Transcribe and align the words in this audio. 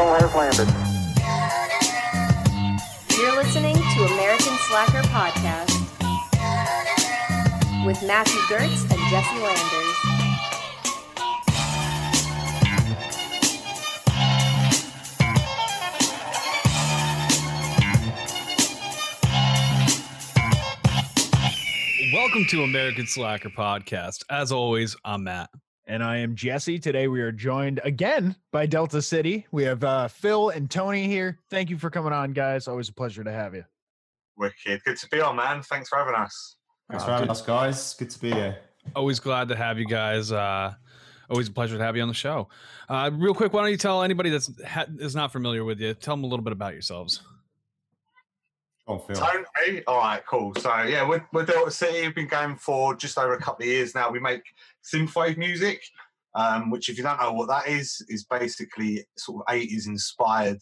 vehicle 0.00 0.14
has 0.14 0.34
landed. 0.34 0.68
You're 3.16 3.36
listening 3.36 3.74
to 3.74 4.14
American 4.14 4.56
Slacker 4.68 5.02
Podcast 5.08 5.76
with 7.84 8.02
Matthew 8.06 8.40
Gertz 8.42 8.90
and 8.90 9.00
Jesse 9.10 9.38
Landers. 9.38 9.96
Welcome 22.12 22.44
to 22.46 22.62
American 22.62 23.06
Slacker 23.06 23.50
Podcast. 23.50 24.24
As 24.30 24.50
always, 24.52 24.96
I'm 25.04 25.24
Matt. 25.24 25.50
And 25.90 26.04
I 26.04 26.18
am 26.18 26.36
Jesse. 26.36 26.78
Today 26.78 27.08
we 27.08 27.20
are 27.20 27.32
joined 27.32 27.80
again 27.82 28.36
by 28.52 28.64
Delta 28.66 29.02
City. 29.02 29.48
We 29.50 29.64
have 29.64 29.82
uh, 29.82 30.06
Phil 30.06 30.50
and 30.50 30.70
Tony 30.70 31.08
here. 31.08 31.40
Thank 31.50 31.68
you 31.68 31.78
for 31.78 31.90
coming 31.90 32.12
on, 32.12 32.32
guys. 32.32 32.68
Always 32.68 32.88
a 32.88 32.92
pleasure 32.92 33.24
to 33.24 33.32
have 33.32 33.56
you. 33.56 33.64
Wicked. 34.36 34.84
Good 34.84 34.98
to 34.98 35.08
be 35.08 35.20
on, 35.20 35.34
man. 35.34 35.62
Thanks 35.64 35.88
for 35.88 35.98
having 35.98 36.14
us. 36.14 36.54
Thanks 36.88 37.02
Uh, 37.02 37.06
for 37.06 37.10
having 37.12 37.26
good- 37.26 37.32
us, 37.32 37.42
guys. 37.42 37.94
Good 37.94 38.10
to 38.10 38.20
be 38.20 38.30
here. 38.30 38.58
Always 38.94 39.18
glad 39.18 39.48
to 39.48 39.56
have 39.56 39.80
you 39.80 39.84
guys. 39.84 40.30
Uh, 40.30 40.74
always 41.28 41.48
a 41.48 41.52
pleasure 41.52 41.76
to 41.76 41.82
have 41.82 41.96
you 41.96 42.02
on 42.02 42.08
the 42.08 42.14
show. 42.14 42.48
Uh, 42.88 43.10
real 43.12 43.34
quick, 43.34 43.52
why 43.52 43.62
don't 43.62 43.72
you 43.72 43.76
tell 43.76 44.04
anybody 44.04 44.30
that's 44.30 44.48
ha- 44.64 44.86
is 45.00 45.16
not 45.16 45.32
familiar 45.32 45.64
with 45.64 45.80
you, 45.80 45.92
tell 45.94 46.14
them 46.14 46.22
a 46.22 46.28
little 46.28 46.44
bit 46.44 46.52
about 46.52 46.72
yourselves. 46.72 47.20
On, 48.90 48.98
Phil. 48.98 49.14
Tony? 49.14 49.84
All 49.86 49.98
right, 49.98 50.20
cool. 50.28 50.52
So, 50.56 50.82
yeah, 50.82 51.06
we're, 51.06 51.24
we're 51.32 51.44
Delta 51.44 51.70
City. 51.70 52.02
We've 52.02 52.14
been 52.14 52.26
going 52.26 52.56
for 52.56 52.96
just 52.96 53.18
over 53.18 53.34
a 53.34 53.40
couple 53.40 53.62
of 53.62 53.68
years 53.68 53.94
now. 53.94 54.10
We 54.10 54.18
make 54.18 54.42
synthwave 54.84 55.36
music, 55.36 55.80
um, 56.34 56.70
which, 56.70 56.88
if 56.88 56.96
you 56.96 57.04
don't 57.04 57.20
know 57.20 57.32
what 57.32 57.46
that 57.48 57.68
is, 57.68 58.04
is 58.08 58.24
basically 58.24 59.06
sort 59.16 59.44
of 59.46 59.54
80s 59.54 59.86
inspired 59.86 60.58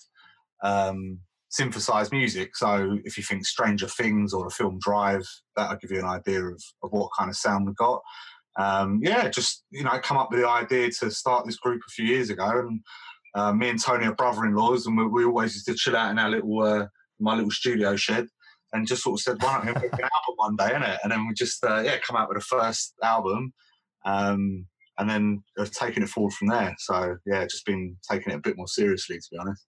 um, 0.62 1.20
synthesized 1.48 2.12
music. 2.12 2.54
So, 2.54 2.98
if 3.04 3.16
you 3.16 3.22
think 3.22 3.46
Stranger 3.46 3.88
Things 3.88 4.34
or 4.34 4.44
the 4.44 4.50
film 4.50 4.78
Drive, 4.78 5.26
that'll 5.56 5.78
give 5.78 5.90
you 5.90 6.00
an 6.00 6.04
idea 6.04 6.44
of, 6.44 6.62
of 6.82 6.92
what 6.92 7.08
kind 7.18 7.30
of 7.30 7.36
sound 7.36 7.64
we've 7.64 7.76
got. 7.76 8.02
Um, 8.58 9.00
yeah, 9.02 9.30
just, 9.30 9.64
you 9.70 9.84
know, 9.84 9.98
come 10.00 10.18
up 10.18 10.30
with 10.30 10.40
the 10.40 10.48
idea 10.48 10.90
to 11.00 11.10
start 11.10 11.46
this 11.46 11.56
group 11.56 11.80
a 11.88 11.92
few 11.92 12.04
years 12.04 12.28
ago. 12.28 12.58
And 12.58 12.80
uh, 13.34 13.54
me 13.54 13.70
and 13.70 13.82
Tony 13.82 14.04
are 14.04 14.14
brother 14.14 14.44
in 14.44 14.54
laws, 14.54 14.86
and 14.86 14.98
we, 14.98 15.06
we 15.06 15.24
always 15.24 15.54
used 15.54 15.66
to 15.68 15.74
chill 15.74 15.96
out 15.96 16.10
in 16.10 16.18
our 16.18 16.28
little. 16.28 16.62
Uh, 16.62 16.86
my 17.20 17.34
little 17.34 17.50
studio 17.50 17.96
shed 17.96 18.26
and 18.72 18.86
just 18.86 19.02
sort 19.02 19.18
of 19.18 19.22
said, 19.22 19.42
why 19.42 19.56
don't 19.56 19.66
we 19.66 19.72
make 19.72 19.92
an 19.92 20.00
album 20.02 20.36
one 20.36 20.56
day, 20.56 20.74
innit? 20.74 20.98
And 21.02 21.12
then 21.12 21.26
we 21.26 21.34
just, 21.34 21.64
uh, 21.64 21.80
yeah, 21.80 21.96
come 21.98 22.16
out 22.16 22.28
with 22.28 22.38
the 22.38 22.44
first 22.44 22.94
album 23.02 23.52
um, 24.04 24.66
and 24.98 25.08
then 25.08 25.42
have 25.56 25.70
taken 25.70 26.02
it 26.02 26.08
forward 26.08 26.32
from 26.32 26.48
there. 26.48 26.74
So, 26.78 27.16
yeah, 27.26 27.44
just 27.44 27.64
been 27.64 27.96
taking 28.10 28.32
it 28.32 28.36
a 28.36 28.40
bit 28.40 28.56
more 28.56 28.68
seriously, 28.68 29.16
to 29.16 29.26
be 29.30 29.38
honest. 29.38 29.64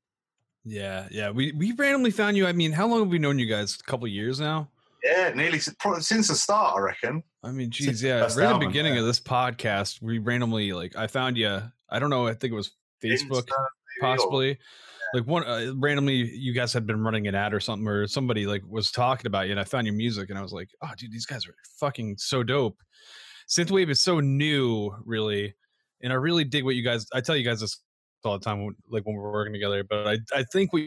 Yeah, 0.65 1.09
yeah. 1.11 1.31
We 1.31 1.53
we 1.53 1.73
randomly 1.73 2.11
found 2.11 2.37
you. 2.37 2.47
I 2.47 2.53
mean, 2.53 2.73
how 2.73 2.87
long 2.87 3.01
have 3.01 3.09
we 3.09 3.19
known 3.19 3.39
you 3.39 3.47
guys? 3.47 3.79
A 3.81 3.83
couple 3.83 4.07
years 4.09 4.39
now. 4.39 4.69
Yeah, 5.03 5.31
nearly 5.35 5.59
probably 5.79 6.03
since 6.03 6.29
the 6.29 6.35
start, 6.35 6.77
I 6.77 6.81
reckon. 6.81 7.23
I 7.43 7.51
mean, 7.51 7.71
geez, 7.71 8.03
yeah. 8.03 8.21
Right 8.21 8.39
at 8.39 8.61
the 8.61 8.67
beginning 8.67 8.95
yeah. 8.95 9.01
of 9.01 9.07
this 9.07 9.21
podcast, 9.21 10.03
we 10.03 10.19
randomly 10.19 10.75
like 10.75 10.97
I 10.97 11.07
found 11.07 11.39
you. 11.39 11.63
I 11.89 11.99
don't 11.99 12.11
know. 12.11 12.27
I 12.27 12.35
think 12.35 12.53
it 12.53 12.57
was 12.57 12.73
Facebook, 13.03 13.47
Insta, 13.47 13.53
or- 13.53 13.69
possibly. 14.01 14.59
Like 15.13 15.27
one 15.27 15.45
uh, 15.45 15.73
randomly, 15.77 16.15
you 16.37 16.53
guys 16.53 16.73
had 16.73 16.87
been 16.87 17.03
running 17.03 17.27
an 17.27 17.35
ad 17.35 17.53
or 17.53 17.61
something, 17.61 17.87
or 17.89 18.07
somebody 18.07 18.47
like 18.47 18.63
was 18.69 18.93
talking 18.93 19.27
about 19.27 19.47
you, 19.47 19.51
and 19.53 19.61
I 19.61 19.65
found 19.65 19.87
your 19.87 19.97
music, 19.97 20.31
and 20.31 20.39
I 20.39 20.43
was 20.43 20.53
like, 20.53 20.69
"Oh, 20.83 20.91
dude, 20.97 21.11
these 21.13 21.27
guys 21.27 21.47
are 21.49 21.55
fucking 21.79 22.17
so 22.19 22.43
dope." 22.45 22.79
Synthwave 23.49 23.91
is 23.91 23.99
so 24.01 24.21
new, 24.21 24.91
really, 25.05 25.55
and 26.03 26.13
I 26.13 26.17
really 26.17 26.45
dig 26.45 26.65
what 26.65 26.77
you 26.77 26.85
guys. 26.85 27.07
I 27.13 27.21
tell 27.21 27.37
you 27.37 27.45
guys 27.45 27.61
this 27.61 27.83
all 28.25 28.39
the 28.39 28.45
time, 28.45 28.77
like 28.89 29.05
when 29.05 29.17
we're 29.17 29.33
working 29.33 29.53
together. 29.53 29.83
But 29.83 30.07
I, 30.07 30.19
I 30.33 30.45
think 30.53 30.73
what 30.73 30.83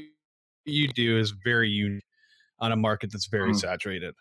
you 0.66 0.88
do 0.90 1.18
is 1.18 1.34
very 1.44 1.70
unique 1.70 2.04
on 2.60 2.72
a 2.72 2.76
market 2.78 3.12
that's 3.12 3.28
very 3.28 3.52
Mm. 3.52 3.60
saturated. 3.60 4.14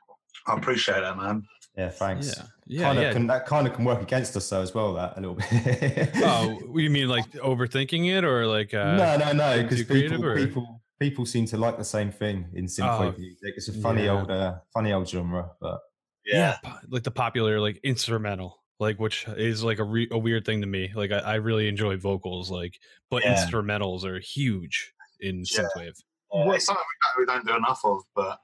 I 0.49 0.55
appreciate 0.57 1.03
that, 1.03 1.17
man. 1.17 1.45
Yeah, 1.77 1.89
thanks. 1.89 2.37
Yeah, 2.37 2.43
yeah, 2.67 2.83
kind 2.83 2.99
of 2.99 3.05
yeah. 3.05 3.13
Can, 3.13 3.27
that 3.29 3.47
kind 3.47 3.67
of 3.67 3.73
can 3.75 3.85
work 3.85 4.03
against 4.03 4.37
us 4.37 4.49
though 4.51 4.61
as 4.61 4.75
well. 4.75 4.93
That 4.95 5.17
a 5.17 5.21
little 5.21 5.37
bit. 5.37 6.11
oh, 6.17 6.59
you 6.77 6.91
mean 6.91 7.09
like 7.09 7.31
overthinking 7.33 8.15
it, 8.17 8.25
or 8.25 8.47
like 8.47 8.75
uh, 8.75 8.97
no, 8.97 9.17
no, 9.17 9.33
no. 9.33 9.63
Because 9.63 9.83
people, 9.85 10.25
or- 10.25 10.37
people, 10.37 10.83
people 11.01 11.25
seem 11.27 11.47
to 11.47 11.57
like 11.57 11.79
the 11.79 11.85
same 11.85 12.11
thing 12.13 12.47
in 12.55 12.67
synthwave 12.67 13.15
Oh, 13.15 13.19
music. 13.19 13.55
It's 13.57 13.69
a 13.69 13.73
funny 13.73 14.05
yeah. 14.05 14.11
old, 14.21 14.31
uh, 14.31 14.57
funny 14.75 14.93
old 14.93 15.09
genre, 15.09 15.51
but 15.61 15.79
Yeah. 16.27 16.57
po- 16.63 16.77
like 16.91 17.05
the 17.05 17.11
popular 17.11 17.59
like 17.59 17.81
instrumental 17.83 18.59
like 18.79 18.99
which 18.99 19.27
is 19.37 19.63
like 19.63 19.79
a, 19.79 19.85
re- 19.85 20.09
a 20.11 20.19
weird 20.19 20.45
thing 20.45 20.61
to 20.61 20.67
me 20.67 20.91
like 20.95 21.13
I, 21.13 21.19
I 21.19 21.35
really 21.37 21.69
enjoy 21.69 21.97
vocals 21.99 22.51
like 22.51 22.75
but 23.11 23.23
Yeah. 23.23 23.35
instrumentals 23.37 24.05
are 24.05 24.19
huge 24.19 24.93
in 25.21 25.45
Yeah. 25.51 25.61
synthwave 25.63 25.95
Yeah, 26.35 26.53
It's 26.53 26.67
something 26.67 26.85
we 27.17 27.25
don't, 27.27 27.45
we 27.45 27.47
don't 27.47 27.47
do 27.47 27.57
enough 27.57 27.81
of, 27.85 28.01
but 28.17 28.39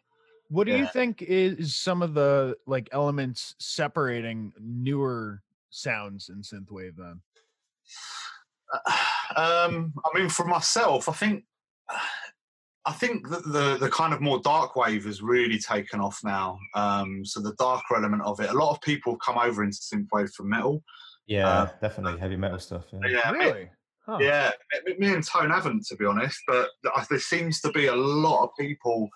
What 0.50 0.66
do 0.66 0.72
you 0.76 0.86
think 0.92 1.22
is 1.22 1.74
some 1.74 2.00
of 2.02 2.14
the 2.14 2.56
like 2.66 2.88
elements 2.92 3.54
separating 3.58 4.52
newer 4.60 5.42
sounds 5.70 6.30
in 6.30 6.42
synthwave 6.42 6.96
then? 6.96 7.20
um, 9.36 9.92
I 10.04 10.18
mean, 10.18 10.28
for 10.28 10.44
myself, 10.46 11.08
I 11.08 11.12
think 11.12 11.44
I 12.84 12.92
think 12.92 13.28
that 13.28 13.44
the 13.44 13.76
the 13.78 13.90
kind 13.90 14.14
of 14.14 14.22
more 14.22 14.40
dark 14.40 14.74
wave 14.74 15.04
has 15.04 15.20
really 15.20 15.58
taken 15.58 16.00
off 16.00 16.20
now. 16.24 16.58
Um, 16.74 17.22
so 17.24 17.40
the 17.40 17.52
darker 17.54 17.96
element 17.96 18.22
of 18.22 18.40
it, 18.40 18.48
a 18.48 18.54
lot 18.54 18.70
of 18.70 18.80
people 18.80 19.16
come 19.16 19.36
over 19.36 19.62
into 19.62 19.76
synthwave 19.78 20.32
from 20.32 20.48
metal. 20.48 20.82
yeah, 21.26 21.46
Uh, 21.48 21.70
definitely 21.82 22.18
heavy 22.18 22.36
metal 22.36 22.58
stuff. 22.58 22.86
Yeah. 22.92 23.08
Yeah, 23.08 23.32
me- 23.32 23.38
Really? 23.38 23.70
Huh. 24.06 24.18
yeah. 24.22 24.52
Me, 24.86 24.94
me 24.98 25.12
and 25.12 25.22
Tone 25.26 25.50
haven't, 25.50 25.84
to 25.88 25.96
be 25.96 26.06
honest, 26.06 26.40
but 26.46 26.70
there 27.10 27.18
seems 27.18 27.60
to 27.60 27.70
be 27.72 27.88
a 27.88 27.94
lot 27.94 28.44
of 28.44 28.50
people 28.58 29.10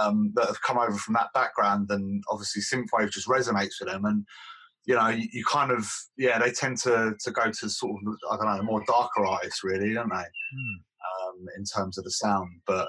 um, 0.00 0.32
that 0.34 0.46
have 0.46 0.60
come 0.62 0.78
over 0.78 0.96
from 0.96 1.14
that 1.14 1.32
background, 1.34 1.90
and 1.90 2.22
obviously 2.30 2.62
synthwave 2.62 3.10
just 3.10 3.28
resonates 3.28 3.74
with 3.80 3.88
them. 3.90 4.04
And 4.04 4.24
you 4.84 4.94
know, 4.94 5.08
you, 5.08 5.26
you 5.32 5.44
kind 5.44 5.70
of 5.72 5.90
yeah, 6.16 6.38
they 6.38 6.50
tend 6.52 6.78
to 6.78 7.14
to 7.18 7.30
go 7.30 7.50
to 7.50 7.68
sort 7.70 7.92
of 8.06 8.14
I 8.30 8.36
don't 8.36 8.56
know 8.56 8.62
more 8.62 8.82
darker 8.86 9.24
artists, 9.26 9.64
really, 9.64 9.92
don't 9.94 10.08
they? 10.08 10.14
Hmm. 10.16 11.28
um, 11.28 11.46
in 11.58 11.64
terms 11.64 11.98
of 11.98 12.04
the 12.04 12.10
sound. 12.10 12.48
But 12.66 12.88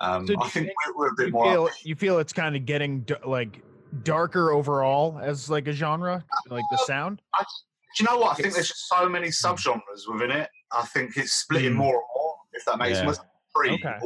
um, 0.00 0.26
So 0.26 0.34
I 0.40 0.48
think 0.48 0.66
think 0.66 0.70
we're, 0.96 1.06
we're 1.06 1.08
a 1.12 1.16
bit 1.16 1.26
You 1.26 1.32
more. 1.32 1.44
feel, 1.52 1.70
you 1.84 1.94
feel 1.96 2.18
it's 2.18 2.32
kind 2.32 2.54
of 2.56 2.64
getting 2.66 3.00
d- 3.00 3.14
like 3.24 3.62
darker 4.04 4.52
overall 4.52 5.18
as 5.22 5.50
like 5.50 5.68
a 5.68 5.72
genre, 5.72 6.24
like 6.50 6.64
the 6.70 6.78
sound. 6.86 7.20
Do 7.38 7.44
you 8.04 8.10
know 8.10 8.18
what? 8.18 8.32
I 8.38 8.42
think 8.42 8.54
there's 8.54 8.68
just 8.68 8.88
so 8.88 9.06
many 9.08 9.28
subgenres 9.28 10.10
within 10.10 10.30
it. 10.30 10.48
I 10.72 10.82
think 10.86 11.16
it's 11.16 11.32
splitting 11.34 11.72
Mm. 11.74 11.76
more 11.76 11.94
and 11.94 12.02
more. 12.16 12.34
If 12.54 12.64
that 12.66 12.78
makes 12.78 12.98
Yeah. 12.98 13.04
sense. 13.06 13.20
Three. 13.54 13.72
Okay. 13.74 13.98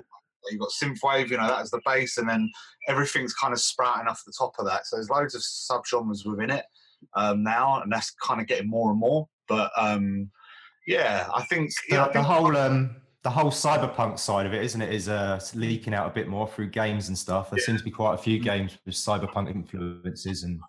You've 0.50 0.60
got 0.60 0.70
synthwave, 0.70 1.30
you 1.30 1.36
know, 1.36 1.46
that 1.46 1.62
is 1.62 1.70
the 1.70 1.80
base, 1.84 2.18
and 2.18 2.28
then 2.28 2.50
everything's 2.88 3.34
kind 3.34 3.52
of 3.52 3.60
sprouting 3.60 4.08
off 4.08 4.22
the 4.26 4.32
top 4.36 4.54
of 4.58 4.66
that. 4.66 4.86
So 4.86 4.96
there's 4.96 5.10
loads 5.10 5.34
of 5.34 5.42
subgenres 5.42 6.26
within 6.26 6.50
it 6.50 6.64
um, 7.14 7.42
now, 7.42 7.82
and 7.82 7.92
that's 7.92 8.10
kind 8.22 8.40
of 8.40 8.46
getting 8.46 8.68
more 8.68 8.90
and 8.90 8.98
more. 9.00 9.28
But 9.48 9.70
um, 9.76 10.30
yeah, 10.86 11.28
I 11.34 11.42
think 11.44 11.70
the, 11.88 11.96
yeah, 11.96 12.06
I 12.06 12.12
the 12.12 12.22
whole 12.22 12.56
um 12.56 12.96
the 13.26 13.30
whole 13.30 13.50
cyberpunk 13.50 14.20
side 14.20 14.46
of 14.46 14.54
it 14.54 14.62
isn't 14.62 14.80
it 14.80 14.94
is 14.94 15.08
uh 15.08 15.40
leaking 15.54 15.92
out 15.92 16.06
a 16.06 16.14
bit 16.14 16.28
more 16.28 16.46
through 16.46 16.68
games 16.68 17.08
and 17.08 17.18
stuff 17.18 17.50
there 17.50 17.58
seems 17.58 17.80
to 17.80 17.84
be 17.84 17.90
quite 17.90 18.14
a 18.14 18.18
few 18.18 18.38
games 18.38 18.78
with 18.86 18.94
cyberpunk 18.94 19.50
influences 19.50 20.44
and 20.44 20.60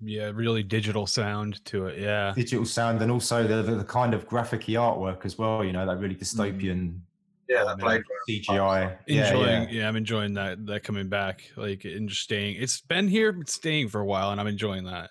yeah 0.00 0.32
really 0.34 0.64
digital 0.64 1.06
sound 1.06 1.64
to 1.64 1.86
it 1.86 2.00
yeah 2.00 2.32
digital 2.34 2.64
sound 2.64 3.00
and 3.00 3.12
also 3.12 3.46
the, 3.46 3.62
the, 3.62 3.76
the 3.76 3.84
kind 3.84 4.12
of 4.12 4.26
graphic 4.26 4.64
y 4.66 4.74
artwork 4.74 5.24
as 5.24 5.38
well 5.38 5.62
you 5.62 5.72
know 5.72 5.86
that 5.86 6.00
really 6.00 6.16
dystopian 6.16 6.98
yeah, 7.48 7.64
that 7.64 7.78
man. 7.78 8.02
Cgi 8.28 8.96
yeah, 9.06 9.26
enjoying 9.26 9.62
yeah. 9.64 9.68
yeah. 9.70 9.88
i'm 9.88 9.96
enjoying 9.96 10.34
that 10.34 10.64
that 10.66 10.84
coming 10.84 11.08
back 11.08 11.42
like 11.56 11.84
and 11.84 12.08
just 12.08 12.22
staying 12.22 12.56
it's 12.58 12.80
been 12.80 13.08
here 13.08 13.32
but 13.32 13.48
staying 13.48 13.88
for 13.88 14.00
a 14.00 14.04
while 14.06 14.30
and 14.30 14.40
i'm 14.40 14.46
enjoying 14.46 14.84
that 14.84 15.10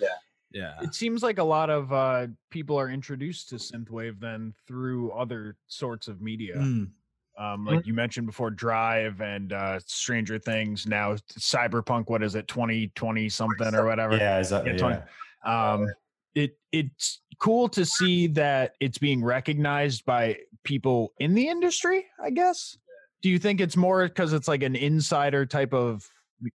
Yeah. 0.00 0.08
yeah 0.52 0.74
It 0.82 0.94
seems 0.94 1.22
like 1.22 1.38
a 1.38 1.44
lot 1.44 1.68
of 1.70 1.92
uh, 1.92 2.26
people 2.50 2.78
are 2.80 2.88
introduced 2.90 3.48
to 3.50 3.56
synthwave 3.56 4.18
then 4.20 4.54
through 4.66 5.12
other 5.12 5.56
sorts 5.66 6.08
of 6.08 6.20
media. 6.20 6.56
Mm. 6.56 6.90
Um, 7.38 7.66
like 7.66 7.86
you 7.86 7.92
mentioned 7.92 8.26
before, 8.26 8.50
Drive 8.50 9.20
and 9.20 9.52
uh, 9.52 9.78
Stranger 9.84 10.38
Things. 10.38 10.86
Now 10.86 11.16
Cyberpunk. 11.38 12.08
What 12.08 12.22
is 12.22 12.34
it? 12.34 12.48
Twenty 12.48 12.88
twenty 12.94 13.28
something 13.28 13.74
or 13.74 13.84
whatever. 13.84 14.16
yeah 14.16 14.38
exactly 14.38 14.72
Yeah, 14.72 14.78
Tony. 14.78 14.98
yeah. 15.44 15.72
um 15.74 15.86
it 16.34 16.56
it's 16.72 17.20
cool 17.38 17.68
to 17.68 17.84
see 17.84 18.26
that 18.28 18.72
it's 18.80 18.96
being 18.96 19.22
recognized 19.22 20.06
by 20.06 20.38
people 20.66 21.12
in 21.18 21.32
the 21.34 21.48
industry 21.48 22.04
i 22.22 22.30
guess? 22.30 22.76
Do 23.22 23.30
you 23.30 23.38
think 23.38 23.60
it's 23.60 23.76
more 23.76 24.06
because 24.06 24.32
it's 24.32 24.46
like 24.46 24.62
an 24.62 24.76
insider 24.76 25.46
type 25.46 25.72
of 25.72 26.08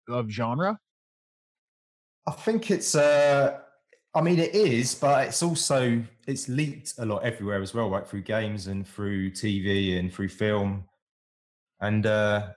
of 0.08 0.28
genre? 0.28 0.78
I 2.28 2.32
think 2.32 2.70
it's 2.70 2.94
uh 2.94 3.58
i 4.14 4.20
mean 4.20 4.38
it 4.38 4.54
is 4.54 4.94
but 4.94 5.26
it's 5.28 5.42
also 5.42 6.02
it's 6.26 6.48
leaked 6.48 6.94
a 6.98 7.06
lot 7.06 7.24
everywhere 7.24 7.62
as 7.62 7.72
well 7.74 7.88
right 7.88 8.06
through 8.06 8.22
games 8.22 8.66
and 8.66 8.86
through 8.86 9.30
tv 9.30 9.98
and 9.98 10.12
through 10.12 10.28
film. 10.28 10.84
And 11.80 12.04
uh 12.06 12.50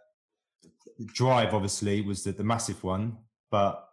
drive 1.06 1.54
obviously 1.54 2.02
was 2.02 2.24
the, 2.24 2.34
the 2.34 2.44
massive 2.44 2.84
one 2.84 3.18
but 3.50 3.88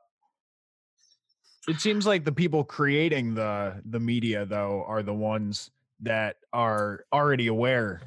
it 1.68 1.80
seems 1.80 2.06
like 2.06 2.24
the 2.24 2.32
people 2.32 2.64
creating 2.64 3.34
the 3.34 3.80
the 3.86 4.00
media 4.00 4.44
though 4.44 4.84
are 4.86 5.02
the 5.02 5.14
ones 5.14 5.70
that 6.02 6.36
are 6.52 7.04
already 7.12 7.46
aware 7.48 8.02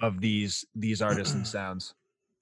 of 0.00 0.20
these 0.20 0.64
these 0.74 1.00
artists 1.02 1.34
and 1.34 1.46
sounds. 1.58 1.94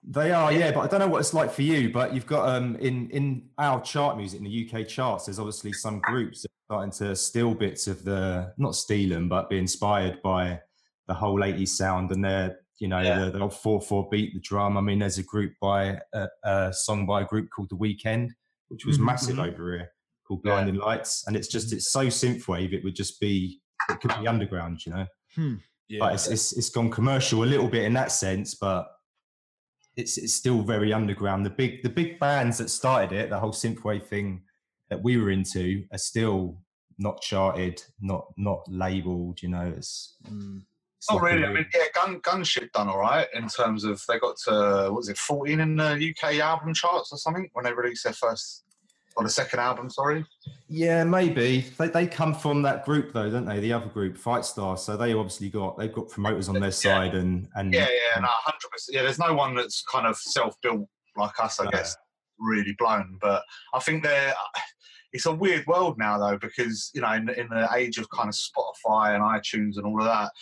They 0.06 0.32
are, 0.32 0.52
yeah, 0.52 0.70
but 0.70 0.80
I 0.80 0.86
don't 0.88 1.00
know 1.00 1.06
what 1.08 1.20
it's 1.20 1.32
like 1.32 1.50
for 1.50 1.62
you. 1.62 1.90
But 1.90 2.14
you've 2.14 2.26
got 2.26 2.48
um 2.48 2.76
in 2.76 3.08
in 3.10 3.48
our 3.58 3.80
chart 3.80 4.16
music 4.16 4.40
in 4.40 4.44
the 4.44 4.70
UK 4.70 4.86
charts, 4.86 5.26
there's 5.26 5.38
obviously 5.38 5.72
some 5.72 6.00
groups 6.00 6.42
that 6.42 6.48
are 6.48 6.90
starting 6.90 7.06
to 7.08 7.16
steal 7.16 7.54
bits 7.54 7.86
of 7.86 8.04
the 8.04 8.52
not 8.58 8.74
steal 8.74 9.08
them, 9.10 9.28
but 9.28 9.48
be 9.48 9.58
inspired 9.58 10.20
by 10.22 10.60
the 11.06 11.14
whole 11.14 11.40
80s 11.40 11.68
sound 11.68 12.10
and 12.12 12.24
they're 12.24 12.58
you 12.78 12.88
know 12.88 13.00
Yeah. 13.00 13.24
the, 13.26 13.30
the 13.30 13.40
old 13.40 13.54
four 13.54 13.80
four 13.80 14.08
beat, 14.10 14.34
the 14.34 14.40
drum. 14.40 14.76
I 14.76 14.80
mean, 14.82 14.98
there's 14.98 15.18
a 15.18 15.22
group 15.22 15.52
by 15.60 16.00
a, 16.12 16.28
a 16.44 16.72
song 16.72 17.06
by 17.06 17.22
a 17.22 17.24
group 17.24 17.48
called 17.54 17.70
The 17.70 17.76
Weeknd, 17.76 18.30
which 18.68 18.84
was 18.84 18.98
Mhm, 18.98 19.04
massive 19.04 19.36
mhm. 19.36 19.52
over 19.52 19.76
here, 19.76 19.90
called 20.26 20.40
Yeah. 20.44 20.52
Blinding 20.52 20.74
Lights, 20.76 21.24
and 21.26 21.34
it's 21.36 21.48
just 21.48 21.72
it's 21.72 21.90
so 21.92 22.06
synthwave. 22.08 22.72
It 22.74 22.82
would 22.84 22.96
just 22.96 23.20
be 23.20 23.60
it 23.90 24.00
could 24.00 24.14
be 24.20 24.26
underground, 24.26 24.84
you 24.86 24.92
know 24.92 25.06
Yeah. 25.88 25.98
but 26.00 26.14
it's, 26.14 26.28
it's 26.28 26.52
it's 26.52 26.70
gone 26.70 26.90
commercial 26.90 27.44
a 27.44 27.46
little 27.46 27.68
bit 27.68 27.84
in 27.84 27.92
that 27.94 28.12
sense, 28.12 28.54
but 28.54 28.90
it's 29.96 30.18
it's 30.18 30.34
still 30.34 30.62
very 30.62 30.92
underground. 30.92 31.44
The 31.46 31.50
big 31.50 31.82
the 31.82 31.88
big 31.90 32.18
bands 32.18 32.58
that 32.58 32.70
started 32.70 33.12
it, 33.12 33.30
the 33.30 33.38
whole 33.38 33.52
synthwave 33.52 34.06
thing 34.06 34.42
that 34.90 35.02
we 35.02 35.16
were 35.18 35.30
into, 35.30 35.84
are 35.92 35.98
still 35.98 36.58
not 36.98 37.20
charted, 37.20 37.82
not 38.00 38.26
not 38.36 38.60
labeled. 38.68 39.42
You 39.42 39.50
know, 39.50 39.72
it's, 39.76 40.16
Mm. 40.28 40.62
it's 40.98 41.10
Not 41.10 41.22
like 41.22 41.32
really. 41.32 41.44
I 41.44 41.52
mean, 41.52 41.66
yeah, 41.74 41.84
Gun 41.94 42.20
Gunship 42.22 42.72
done 42.72 42.88
all 42.88 42.98
right 42.98 43.28
in 43.34 43.46
terms 43.48 43.84
of 43.84 44.02
they 44.08 44.18
got 44.18 44.36
to 44.48 44.50
what 44.90 44.94
was 44.94 45.08
it, 45.08 45.18
fourteen 45.18 45.60
in 45.60 45.76
the 45.76 45.92
UK 46.10 46.40
album 46.40 46.74
charts 46.74 47.12
or 47.12 47.18
something 47.18 47.48
when 47.52 47.64
they 47.64 47.72
released 47.72 48.04
their 48.04 48.14
first 48.14 48.63
or 49.16 49.24
the 49.24 49.30
second 49.30 49.60
album. 49.60 49.88
Sorry. 49.90 50.24
yeah, 50.68 51.04
maybe 51.04 51.60
they 51.78 51.88
they 51.88 52.06
come 52.06 52.34
from 52.34 52.62
that 52.62 52.84
group 52.84 53.12
though, 53.12 53.30
don't 53.30 53.44
they? 53.46 53.60
The 53.60 53.72
other 53.72 53.86
group, 53.86 54.16
Fightstar. 54.18 54.78
So 54.78 54.96
they 54.96 55.12
obviously 55.14 55.50
got 55.50 55.78
they've 55.78 55.92
got 55.92 56.08
promoters 56.08 56.48
on 56.48 56.58
their 56.60 56.70
side 56.72 57.14
and 57.14 57.48
and 57.54 57.72
Yeah, 57.72 57.88
yeah, 57.88 58.20
no, 58.20 58.28
hundred 58.30 58.70
percent. 58.70 58.96
Yeah, 58.96 59.02
there's 59.02 59.18
no 59.18 59.34
one 59.34 59.54
that's 59.54 59.82
kind 59.82 60.06
of 60.06 60.16
self-built 60.16 60.88
like 61.16 61.38
us, 61.40 61.60
I 61.60 61.64
No. 61.64 61.70
guess, 61.70 61.96
really 62.38 62.74
blown. 62.78 63.18
But 63.20 63.42
I 63.72 63.78
think 63.80 64.02
they're. 64.02 64.34
It's 65.12 65.26
a 65.26 65.32
weird 65.32 65.64
world 65.68 65.96
now, 65.96 66.18
though, 66.18 66.38
because 66.38 66.90
you 66.92 67.00
know, 67.00 67.12
in, 67.12 67.28
in 67.30 67.48
the 67.48 67.68
age 67.76 67.98
of 67.98 68.10
kind 68.10 68.28
of 68.28 68.34
Spotify 68.34 69.14
and 69.14 69.22
iTunes 69.22 69.76
and 69.76 69.86
all 69.86 70.00
of 70.00 70.06
that, 70.06 70.32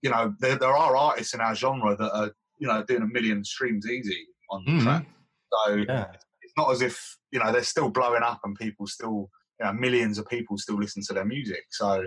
you 0.00 0.08
know, 0.08 0.34
there, 0.40 0.56
there 0.56 0.74
are 0.74 0.96
artists 0.96 1.34
in 1.34 1.40
our 1.42 1.54
genre 1.54 1.94
that 1.94 2.16
are, 2.16 2.30
you 2.56 2.66
know, 2.66 2.82
doing 2.82 3.02
a 3.02 3.06
million 3.06 3.44
streams 3.44 3.86
easy 3.86 4.24
on 4.50 4.64
the 4.64 4.72
Mhm. 4.72 4.82
track. 4.84 5.06
So 5.52 5.74
yeah. 5.74 6.06
it's 6.40 6.54
not 6.56 6.70
as 6.72 6.80
if 6.80 7.18
you 7.32 7.38
know 7.38 7.52
they're 7.52 7.62
still 7.62 7.90
blowing 7.90 8.22
up 8.22 8.40
and 8.44 8.56
people 8.56 8.86
still, 8.86 9.30
you 9.60 9.66
know, 9.66 9.72
millions 9.72 10.18
of 10.18 10.28
people 10.28 10.58
still 10.58 10.76
listen 10.76 11.02
to 11.04 11.12
their 11.12 11.24
music. 11.24 11.64
So 11.70 12.04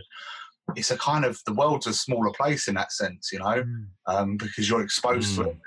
it's 0.75 0.91
a 0.91 0.97
kind 0.97 1.25
of 1.25 1.39
the 1.45 1.53
world's 1.53 1.87
a 1.87 1.93
smaller 1.93 2.31
place 2.31 2.67
in 2.67 2.75
that 2.75 2.91
sense, 2.91 3.29
you 3.31 3.39
know 3.39 3.63
um, 4.09 4.37
because 4.37 4.69
you're 4.69 4.83
exposed 4.83 5.35
to 5.35 5.43
it. 5.43 5.57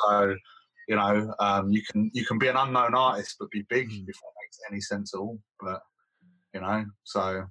So, 0.00 0.34
you 0.88 0.96
know, 0.96 1.32
um, 1.38 1.70
you 1.70 1.82
can 1.82 2.10
you 2.12 2.24
can 2.26 2.38
be 2.38 2.48
an 2.48 2.56
unknown 2.56 2.94
artist 2.94 3.36
but 3.38 3.50
be 3.50 3.64
big 3.68 3.88
Mm. 3.88 4.08
if 4.08 4.14
that 4.14 4.32
makes 4.42 4.58
any 4.70 4.80
sense 4.80 5.14
at 5.14 5.18
all. 5.18 5.38
But 5.60 5.80
you 6.52 6.60
know, 6.60 6.84
so 7.04 7.46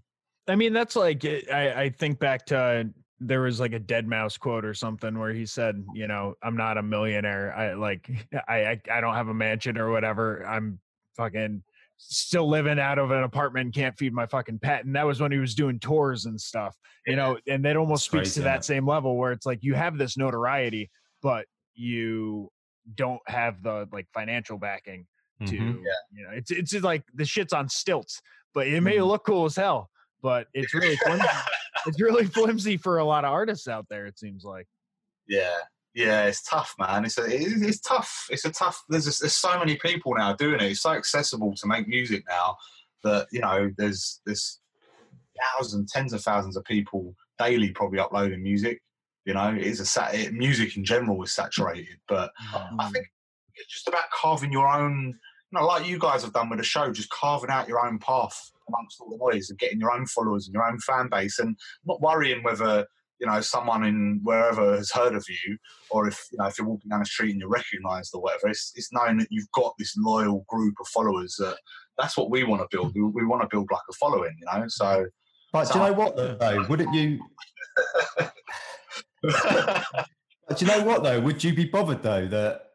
I 0.47 0.55
mean, 0.55 0.73
that's 0.73 0.95
like 0.95 1.25
I, 1.25 1.83
I 1.83 1.89
think 1.89 2.19
back 2.19 2.45
to 2.47 2.89
there 3.19 3.41
was 3.41 3.59
like 3.59 3.73
a 3.73 3.79
deadmau5 3.79 4.39
quote 4.39 4.65
or 4.65 4.73
something 4.73 5.17
where 5.17 5.31
he 5.31 5.45
said, 5.45 5.81
you 5.94 6.07
know, 6.07 6.33
I'm 6.44 6.57
not 6.57 6.77
a 6.77 6.83
millionaire. 6.83 7.55
I 7.55 7.73
like 7.73 8.09
I 8.47 8.65
I, 8.65 8.81
I 8.91 9.01
don't 9.01 9.15
have 9.15 9.29
a 9.29 9.33
mansion 9.33 9.77
or 9.77 9.91
whatever. 9.91 10.45
I'm 10.45 10.79
fucking 11.15 11.63
still 11.98 12.50
living 12.50 12.80
out 12.80 12.98
of 13.00 13.12
an 13.12 13.24
apartment, 13.24 13.74
can't 13.74 13.98
feed 13.98 14.13
my 14.13 14.25
fucking 14.25 14.60
pet. 14.60 14.83
And 14.86 14.95
that 14.95 15.06
was 15.06 15.21
when 15.21 15.31
he 15.31 15.38
was 15.38 15.56
doing 15.56 15.80
tours 15.80 16.25
and 16.25 16.39
stuff, 16.39 16.75
you 17.07 17.15
know, 17.15 17.38
and 17.48 17.63
that 17.65 17.77
almost 17.77 18.01
It's 18.01 18.06
speaks 18.06 18.21
crazy, 18.30 18.42
to 18.42 18.48
yeah. 18.48 18.54
that 18.56 18.65
same 18.65 18.86
level 18.88 19.15
where 19.18 19.31
it's 19.31 19.45
like 19.45 19.60
you 19.63 19.74
have 19.75 19.98
this 19.98 20.18
notoriety, 20.18 20.89
but 21.21 21.45
you 21.75 22.50
don't 22.95 23.21
have 23.27 23.63
the 23.63 23.88
like 23.94 24.07
financial 24.13 24.57
backing 24.57 25.07
to 25.45 25.56
Mhm. 25.56 25.83
you 26.12 26.24
know 26.24 26.30
it's 26.31 26.51
it's 26.51 26.69
just 26.71 26.83
like 26.83 27.04
the 27.15 27.25
shit's 27.25 27.54
on 27.54 27.68
stilts 27.68 28.21
but 28.54 28.68
it 28.68 28.81
may 28.81 28.98
Mhm. 28.98 29.07
look 29.07 29.25
cool 29.25 29.45
as 29.45 29.56
hell 29.56 29.89
but 30.21 30.48
it's 30.54 30.74
really 30.74 30.95
flimsy. 30.98 31.25
it's 31.88 32.00
really 32.01 32.25
flimsy 32.25 32.77
for 32.77 32.98
a 33.00 33.04
lot 33.06 33.24
of 33.25 33.31
artists 33.31 33.68
out 33.68 33.86
there 33.89 34.06
it 34.06 34.19
seems 34.19 34.44
like 34.44 34.68
yeah, 35.27 35.57
yeah, 35.95 36.25
it's 36.25 36.42
tough, 36.42 36.75
man. 36.80 37.06
It's 37.06 37.18
a, 37.18 37.25
it, 37.25 37.62
it's 37.62 37.80
tough. 37.80 38.28
It's 38.30 38.45
a 38.45 38.51
tough. 38.51 38.84
There's 38.90 39.06
just, 39.06 39.22
there's 39.22 39.36
so 39.36 39.57
many 39.60 39.75
people 39.75 40.16
now 40.16 40.34
doing 40.34 40.56
it. 40.56 40.63
It's 40.63 40.81
so 40.81 40.92
accessible 40.92 41.54
to 41.56 41.68
make 41.68 41.88
music 41.88 42.24
now 42.28 42.57
that 43.04 43.28
you 43.31 43.42
know 43.42 43.72
there's 43.78 44.22
there's 44.25 44.60
thousands, 45.57 45.92
tens 45.92 46.13
of 46.13 46.22
thousands 46.22 46.57
of 46.57 46.63
people 46.63 47.16
daily 47.40 47.72
probably 47.72 48.00
uploading 48.00 48.44
music. 48.44 48.81
You 49.25 49.34
know, 49.34 49.50
it 49.50 49.62
is 49.62 49.80
a 49.80 49.86
sat. 49.86 50.16
It, 50.16 50.34
music 50.34 50.75
in 50.75 50.84
general 50.84 51.22
is 51.24 51.31
saturated, 51.31 51.98
but 52.07 52.31
mm-hmm. 52.54 52.80
I 52.80 52.89
think 52.89 53.07
it's 53.56 53.72
just 53.72 53.88
about 53.88 54.10
carving 54.12 54.51
your 54.51 54.68
own, 54.68 55.07
you 55.51 55.60
know, 55.60 55.66
like 55.66 55.88
you 55.88 55.98
guys 55.98 56.24
have 56.24 56.34
done 56.34 56.50
with 56.50 56.60
the 56.60 56.66
show, 56.66 56.92
just 56.92 57.10
carving 57.10 57.50
out 57.50 57.68
your 57.68 57.86
own 57.86 58.00
path 58.00 58.51
amongst 58.68 59.00
all 59.00 59.10
the 59.10 59.18
noise 59.18 59.50
and 59.50 59.60
getting 59.60 59.80
your 59.80 59.92
own 59.92 60.06
followers 60.06 60.48
and 60.48 60.54
your 60.54 60.68
own 60.68 60.80
fan 60.80 61.07
base 61.10 61.39
and 61.39 61.57
not 61.86 62.01
worrying 62.01 62.44
whether, 62.44 62.86
you 63.24 63.30
know, 63.30 63.40
someone 63.40 63.86
in 63.86 64.20
wherever 64.22 64.75
has 64.75 64.92
heard 64.92 65.16
of 65.16 65.25
you 65.30 65.58
or 65.90 66.10
if, 66.10 66.28
you 66.30 66.38
know, 66.38 66.46
if 66.46 66.58
you're 66.58 66.68
walking 66.68 66.90
down 66.90 67.00
the 67.00 67.06
street 67.06 67.31
and 67.31 67.40
you're 67.40 67.48
recognized 67.48 68.14
or 68.14 68.22
whatever. 68.22 68.50
It's, 68.50 68.74
it's 68.75 68.92
knowing 68.92 69.18
that 69.20 69.28
you've 69.31 69.50
got 69.54 69.74
this 69.80 69.96
loyal 69.98 70.44
group 70.50 70.75
of 70.81 70.88
followers 70.90 71.38
that 71.40 71.56
that's 71.98 72.18
what 72.18 72.30
we 72.30 72.44
want 72.44 72.62
to 72.62 72.68
build. 72.70 72.94
We, 72.94 73.02
we 73.02 73.25
want 73.25 73.42
to 73.42 73.48
build 73.50 73.70
like 73.72 73.81
a 73.90 73.94
following, 73.94 74.36
you 74.38 74.46
know? 74.46 74.66
So, 74.68 75.06
But 75.54 75.72
do 75.72 75.80
you 75.80 75.86
know 75.86 75.94
what 75.94 76.18
though? 76.18 76.66
Wouldn't 76.68 76.94
you? 76.94 77.20
But 80.46 80.58
do 80.58 80.66
you 80.66 80.72
know 80.72 80.84
what 80.84 81.04
though? 81.04 81.22
Would 81.22 81.42
you 81.42 81.56
be 81.56 81.66
bothered 81.66 82.04
though 82.04 82.28
that 82.28 82.72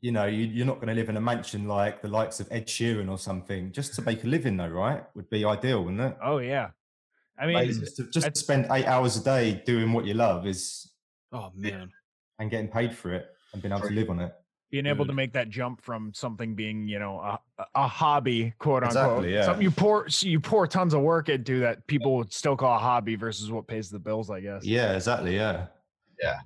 you 0.00 0.12
know 0.12 0.24
you, 0.24 0.46
you're 0.46 0.66
not 0.66 0.76
going 0.76 0.88
to 0.88 0.94
live 0.94 1.10
in 1.10 1.16
a 1.16 1.20
mansion 1.20 1.68
like 1.68 2.00
the 2.00 2.08
likes 2.08 2.40
of 2.40 2.48
Ed 2.50 2.66
Sheeran 2.66 3.10
or 3.10 3.18
something 3.18 3.70
just 3.70 3.94
to 3.96 4.02
make 4.02 4.24
a 4.24 4.26
living 4.26 4.56
though, 4.56 4.68
right? 4.68 5.04
Would 5.14 5.28
be 5.28 5.44
ideal, 5.44 5.84
wouldn't 5.84 6.00
it? 6.00 6.16
oh 6.22 6.38
yeah 6.38 6.70
i 7.38 7.46
mean 7.46 7.54
Like, 7.54 7.68
just 7.68 7.96
to, 7.96 8.10
just 8.10 8.26
to 8.26 8.34
spend 8.38 8.66
eight 8.70 8.86
hours 8.86 9.16
a 9.16 9.24
day 9.24 9.62
doing 9.66 9.92
what 9.92 10.04
you 10.04 10.14
love 10.14 10.46
is 10.46 10.90
Oh 11.32 11.50
man. 11.54 11.90
and 12.38 12.50
getting 12.50 12.68
paid 12.68 12.94
for 12.94 13.12
it 13.12 13.26
and 13.52 13.62
being 13.62 13.72
able 13.72 13.88
to 13.88 13.94
live 13.94 14.10
on 14.10 14.20
it. 14.20 14.32
being 14.70 14.86
able 14.86 15.04
Good. 15.04 15.08
to 15.08 15.12
mm. 15.12 15.16
make 15.16 15.32
that 15.34 15.48
jump 15.48 15.80
from 15.82 16.12
something 16.14 16.54
being 16.54 16.88
you 16.88 16.98
know 16.98 17.18
a, 17.20 17.38
a 17.74 17.86
hobby 17.88 18.54
quote 18.58 18.82
unquote 18.84 19.28
yeah. 19.28 19.44
something 19.44 19.62
you 19.62 19.70
pour 19.70 20.06
you 20.20 20.40
pour 20.40 20.66
tons 20.66 20.94
of 20.94 21.00
work 21.02 21.28
into 21.28 21.60
that 21.60 21.86
people 21.86 22.16
would 22.16 22.32
still 22.32 22.56
call 22.56 22.74
a 22.76 22.78
hobby 22.78 23.16
versus 23.16 23.50
what 23.50 23.66
pays 23.66 23.90
the 23.90 23.98
bills 23.98 24.30
i 24.30 24.40
guess 24.40 24.64
Yeah, 24.64 24.94
exactly. 24.94 25.34
Yeah, 25.36 25.66
yeah. 26.20 26.38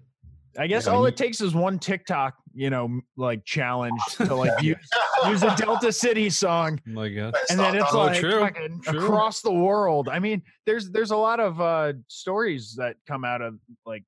I 0.58 0.66
guess 0.66 0.86
Yeah, 0.86 0.92
I 0.92 0.94
all 0.96 1.02
mean- 1.02 1.12
it 1.12 1.16
takes 1.16 1.40
is 1.40 1.54
one 1.54 1.78
tiktok 1.78 2.34
you 2.54 2.70
know 2.70 3.00
like 3.16 3.44
challenge 3.44 4.00
to 4.16 4.34
like 4.34 4.60
use, 4.62 4.76
use 5.28 5.42
a 5.42 5.54
delta 5.56 5.92
city 5.92 6.28
song 6.30 6.80
Oh 6.88 6.90
my 6.92 7.08
God. 7.08 7.34
and 7.50 7.58
then 7.58 7.76
it's 7.76 7.92
Oh, 7.92 7.98
like 8.06 8.18
true, 8.20 8.40
fucking 8.40 8.80
true. 8.82 9.04
across 9.04 9.40
the 9.42 9.52
world. 9.52 10.08
I 10.08 10.18
mean, 10.18 10.42
there's 10.66 10.90
there's 10.90 11.10
a 11.12 11.16
lot 11.16 11.38
of 11.40 11.60
uh 11.60 11.92
stories 12.08 12.74
that 12.78 12.96
come 13.06 13.24
out 13.24 13.40
of 13.42 13.54
like 13.86 14.02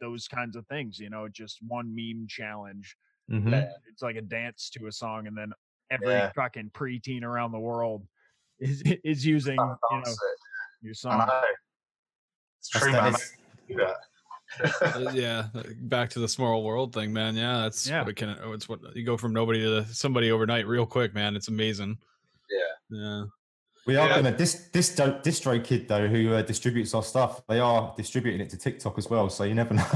those 0.00 0.26
kinds 0.26 0.56
of 0.56 0.66
things. 0.66 0.98
You 0.98 1.10
know, 1.10 1.28
just 1.28 1.58
one 1.66 1.94
meme 1.94 2.26
challenge. 2.28 2.96
Mhm. 3.30 3.50
that 3.52 3.74
It's 3.92 4.02
like 4.02 4.16
a 4.16 4.22
dance 4.22 4.70
to 4.70 4.86
a 4.88 4.92
song, 4.92 5.26
and 5.28 5.36
then 5.36 5.52
every 5.90 6.08
Yeah. 6.14 6.32
fucking 6.34 6.70
preteen 6.74 7.22
around 7.22 7.52
the 7.52 7.58
world 7.60 8.06
is 8.58 8.82
is 9.04 9.24
using 9.24 9.52
you 9.54 9.96
know 10.00 10.14
your 10.82 10.90
I 10.90 10.94
song. 10.94 11.18
know. 11.18 11.42
It's 12.58 12.68
true, 12.70 12.90
man. 12.92 13.14
is- 13.14 13.32
Do 13.68 13.76
that. 13.76 13.96
Uh, 14.80 15.10
yeah, 15.14 15.46
back 15.82 16.10
to 16.10 16.18
the 16.20 16.28
small 16.28 16.62
world 16.64 16.92
thing, 16.94 17.12
man. 17.12 17.36
Yeah, 17.36 17.58
that's 17.62 17.86
Yeah. 17.86 18.00
what 18.00 18.08
it 18.08 18.16
can. 18.16 18.36
oh, 18.42 18.52
It's 18.52 18.68
what 18.68 18.80
you 18.96 19.04
go 19.04 19.16
from 19.16 19.32
nobody 19.32 19.60
to 19.60 19.84
somebody 19.92 20.30
overnight, 20.30 20.66
real 20.66 20.86
quick, 20.86 21.14
man. 21.14 21.36
It's 21.36 21.48
amazing. 21.48 21.98
Yeah. 22.50 22.98
Yeah. 22.98 23.24
We 23.86 23.96
are 23.96 24.06
Yeah. 24.08 24.20
going 24.20 24.32
to 24.32 24.38
this 24.38 24.68
this 24.72 24.94
do- 24.94 25.18
DistroKid 25.22 25.88
though 25.88 26.08
who 26.08 26.34
uh, 26.34 26.42
distributes 26.42 26.94
our 26.94 27.02
stuff. 27.02 27.46
They 27.46 27.60
are 27.60 27.94
distributing 27.96 28.40
it 28.40 28.50
to 28.50 28.58
TikTok 28.58 28.98
as 28.98 29.08
well, 29.08 29.28
so 29.30 29.44
you 29.44 29.54
never 29.54 29.74
know. 29.74 29.86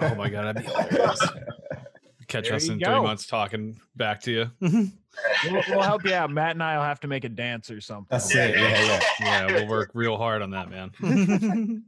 Oh 0.00 0.14
my 0.16 0.28
god, 0.28 0.56
that'd 0.56 0.62
be 0.64 0.68
hilarious. 0.70 1.20
Catch 2.28 2.46
There 2.48 2.54
us 2.56 2.68
in 2.68 2.78
go. 2.78 2.86
three 2.86 3.06
months 3.06 3.24
talking 3.26 3.78
back 3.94 4.20
to 4.22 4.32
you. 4.32 4.50
We'll, 4.60 5.62
we'll 5.68 5.82
help 5.82 6.04
you 6.04 6.12
out. 6.12 6.28
Matt 6.30 6.50
and 6.52 6.62
I 6.62 6.76
will 6.76 6.82
have 6.84 6.98
to 7.00 7.06
make 7.08 7.22
a 7.22 7.28
dance 7.28 7.70
or 7.70 7.80
something. 7.80 8.08
That's 8.10 8.34
it. 8.34 8.56
Yeah, 8.56 8.84
yeah. 8.84 9.00
yeah, 9.20 9.46
we'll 9.46 9.68
work 9.68 9.90
real 9.94 10.16
hard 10.16 10.42
on 10.42 10.50
that, 10.50 10.68
man. 10.68 11.84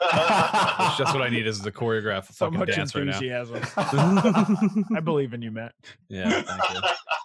That's 0.00 0.96
just 0.98 1.14
what 1.14 1.22
I 1.22 1.28
need 1.28 1.46
is 1.46 1.60
the 1.60 1.72
choreograph 1.72 2.30
a 2.30 2.32
so 2.32 2.46
fucking 2.46 2.58
much 2.58 2.74
dance 2.74 2.94
right 2.94 3.04
now. 3.04 3.12
enthusiasm. 3.12 3.60
I 4.96 5.00
believe 5.00 5.34
in 5.34 5.42
you, 5.42 5.50
Matt. 5.50 5.74
yeah, 6.08 6.42
thank 6.42 6.62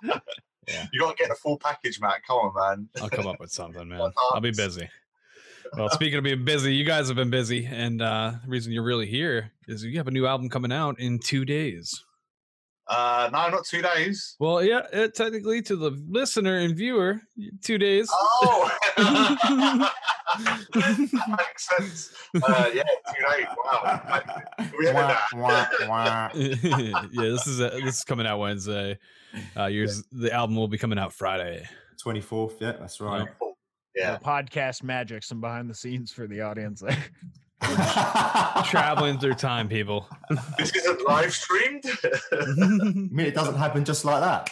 you. 0.08 0.14
You 0.92 1.00
got 1.00 1.16
to 1.16 1.24
get 1.24 1.30
the 1.30 1.36
full 1.36 1.58
package, 1.58 2.00
Matt. 2.02 2.26
Come 2.28 2.38
on, 2.38 2.54
man. 2.80 2.90
I'll 3.02 3.10
come 3.10 3.28
up 3.28 3.40
with 3.40 3.52
something, 3.52 3.88
man. 3.88 4.12
I'll 4.34 4.42
be 4.42 4.52
busy. 4.52 4.90
Well, 5.78 5.90
speaking 5.90 6.18
of 6.18 6.24
being 6.24 6.46
busy, 6.46 6.74
you 6.74 6.86
guys 6.86 7.08
have 7.08 7.16
been 7.18 7.30
busy, 7.30 7.66
and 7.66 8.02
uh, 8.02 8.34
the 8.44 8.50
reason 8.50 8.72
you're 8.72 8.84
really 8.84 9.08
here 9.08 9.52
is 9.68 9.84
you 9.84 9.98
have 9.98 10.08
a 10.08 10.12
new 10.12 10.26
album 10.26 10.50
coming 10.50 10.72
out 10.72 11.00
in 11.00 11.20
two 11.20 11.44
days. 11.46 12.04
Uh, 12.88 13.30
no, 13.32 13.50
not 13.50 13.66
two 13.66 13.82
days. 13.82 14.36
Well, 14.40 14.64
yeah, 14.64 14.86
it, 14.94 15.16
technically 15.16 15.62
to 15.64 15.76
the 15.76 15.92
listener 16.08 16.58
and 16.58 16.76
viewer, 16.76 17.22
two 17.62 17.78
days. 17.78 18.08
Oh, 18.12 18.72
that 18.98 19.92
makes 21.30 21.68
sense. 21.68 22.14
Uh, 22.36 22.70
yeah, 22.74 22.84
too 22.84 23.24
late. 23.30 23.48
Wow. 23.64 24.22
We 24.78 24.92
Wah, 24.92 25.18
wah, 25.34 25.68
wah. 25.88 26.30
yeah, 26.36 27.02
this 27.12 27.48
is 27.48 27.60
uh 27.60 27.72
this 27.84 27.98
is 27.98 28.04
coming 28.04 28.28
out 28.28 28.40
Wednesday. 28.40 29.00
Uh, 29.58 29.66
yours, 29.66 30.04
the 30.12 30.32
album 30.32 30.56
will 30.56 30.68
be 30.68 30.78
coming 30.78 31.00
out 31.00 31.12
Friday. 31.12 31.68
24th, 32.04 32.60
yeah, 32.60 32.74
that's 32.74 33.02
right. 33.02 33.28
Yeah. 33.96 34.18
The 34.18 34.24
podcast 34.24 34.84
magic, 34.84 35.24
some 35.24 35.42
behind 35.42 35.70
the 35.70 35.76
scenes 35.76 36.12
for 36.12 36.28
the 36.28 36.42
audience 36.42 36.82
there. 36.82 37.04
Traveling 38.66 39.20
through 39.20 39.36
time, 39.36 39.68
people. 39.70 40.08
This 40.58 40.76
isn't 40.76 41.08
live 41.08 41.34
streamed. 41.34 41.84
I 42.32 42.46
mean, 43.12 43.26
it 43.26 43.34
doesn't 43.36 43.56
happen 43.56 43.86
just 43.86 44.06
like 44.06 44.22
that. 44.22 44.50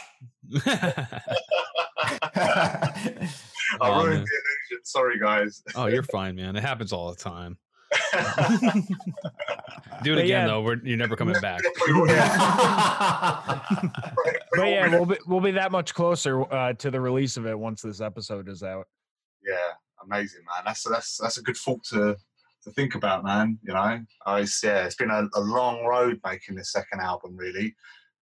I 2.31 3.29
Oh, 3.81 4.03
ruined 4.05 4.25
the 4.25 4.31
illusion. 4.71 4.83
Sorry, 4.83 5.17
guys. 5.19 5.63
oh, 5.75 5.87
you're 5.87 6.03
fine, 6.03 6.35
man. 6.35 6.55
It 6.55 6.61
happens 6.61 6.93
all 6.93 7.09
the 7.09 7.15
time. 7.17 7.57
Do 10.03 10.13
it 10.13 10.15
But 10.15 10.17
again 10.17 10.27
yeah. 10.27 10.47
though. 10.47 10.61
We're, 10.61 10.77
you're 10.83 10.97
never 10.97 11.15
coming 11.15 11.39
back. 11.41 11.61
But 14.55 14.67
yeah, 14.67 14.89
we'll 14.89 15.05
be 15.05 15.17
we'll 15.27 15.39
be 15.41 15.51
that 15.51 15.71
much 15.71 15.93
closer 15.93 16.43
uh, 16.53 16.73
to 16.73 16.91
the 16.91 16.99
release 17.01 17.37
of 17.37 17.45
it 17.47 17.57
once 17.57 17.81
this 17.81 18.01
episode 18.01 18.47
is 18.49 18.61
out. 18.63 18.87
yeah, 19.45 19.55
amazing, 20.03 20.41
man. 20.45 20.63
That's 20.65 20.83
that's 20.83 21.17
that's 21.17 21.37
a 21.37 21.41
good 21.43 21.57
thought 21.57 21.83
to 21.85 22.15
to 22.63 22.71
think 22.71 22.95
about, 22.95 23.23
man. 23.23 23.59
You 23.63 23.73
know, 23.73 23.99
I 24.25 24.39
yeah, 24.39 24.85
it's 24.85 24.95
been 24.95 25.11
a, 25.11 25.27
a 25.35 25.41
long 25.41 25.85
road 25.85 26.19
making 26.25 26.55
this 26.55 26.71
second 26.71 27.01
album, 27.01 27.35
really. 27.35 27.75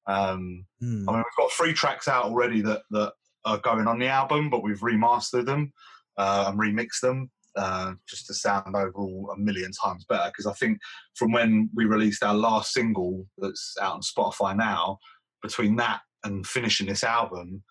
Um, 0.07 0.65
Hmm. 0.79 1.07
I 1.07 1.13
mean, 1.13 1.23
we've 1.23 1.45
got 1.45 1.51
three 1.51 1.73
tracks 1.73 2.07
out 2.07 2.25
already 2.25 2.61
that 2.61 2.81
that 2.91 3.13
are 3.45 3.59
going 3.59 3.87
on 3.87 3.99
the 3.99 4.07
album, 4.07 4.49
but 4.49 4.63
we've 4.63 4.79
remastered 4.79 5.45
them 5.45 5.71
uh, 6.17 6.45
and 6.47 6.59
remixed 6.59 7.01
them 7.01 7.29
uh, 7.55 7.93
just 8.07 8.27
to 8.27 8.33
sound 8.33 8.75
overall 8.75 9.33
a 9.35 9.39
million 9.39 9.71
times 9.71 10.05
better. 10.05 10.29
Because 10.29 10.45
I 10.45 10.53
think 10.53 10.79
from 11.15 11.31
when 11.31 11.69
we 11.73 11.85
released 11.85 12.23
our 12.23 12.35
last 12.35 12.73
single 12.73 13.25
that's 13.37 13.75
out 13.81 13.95
on 13.95 14.01
Spotify 14.01 14.55
now, 14.55 14.99
between 15.41 15.75
that 15.77 16.01
and 16.23 16.45
finishing 16.45 16.87
this 16.87 17.03
album, 17.03 17.63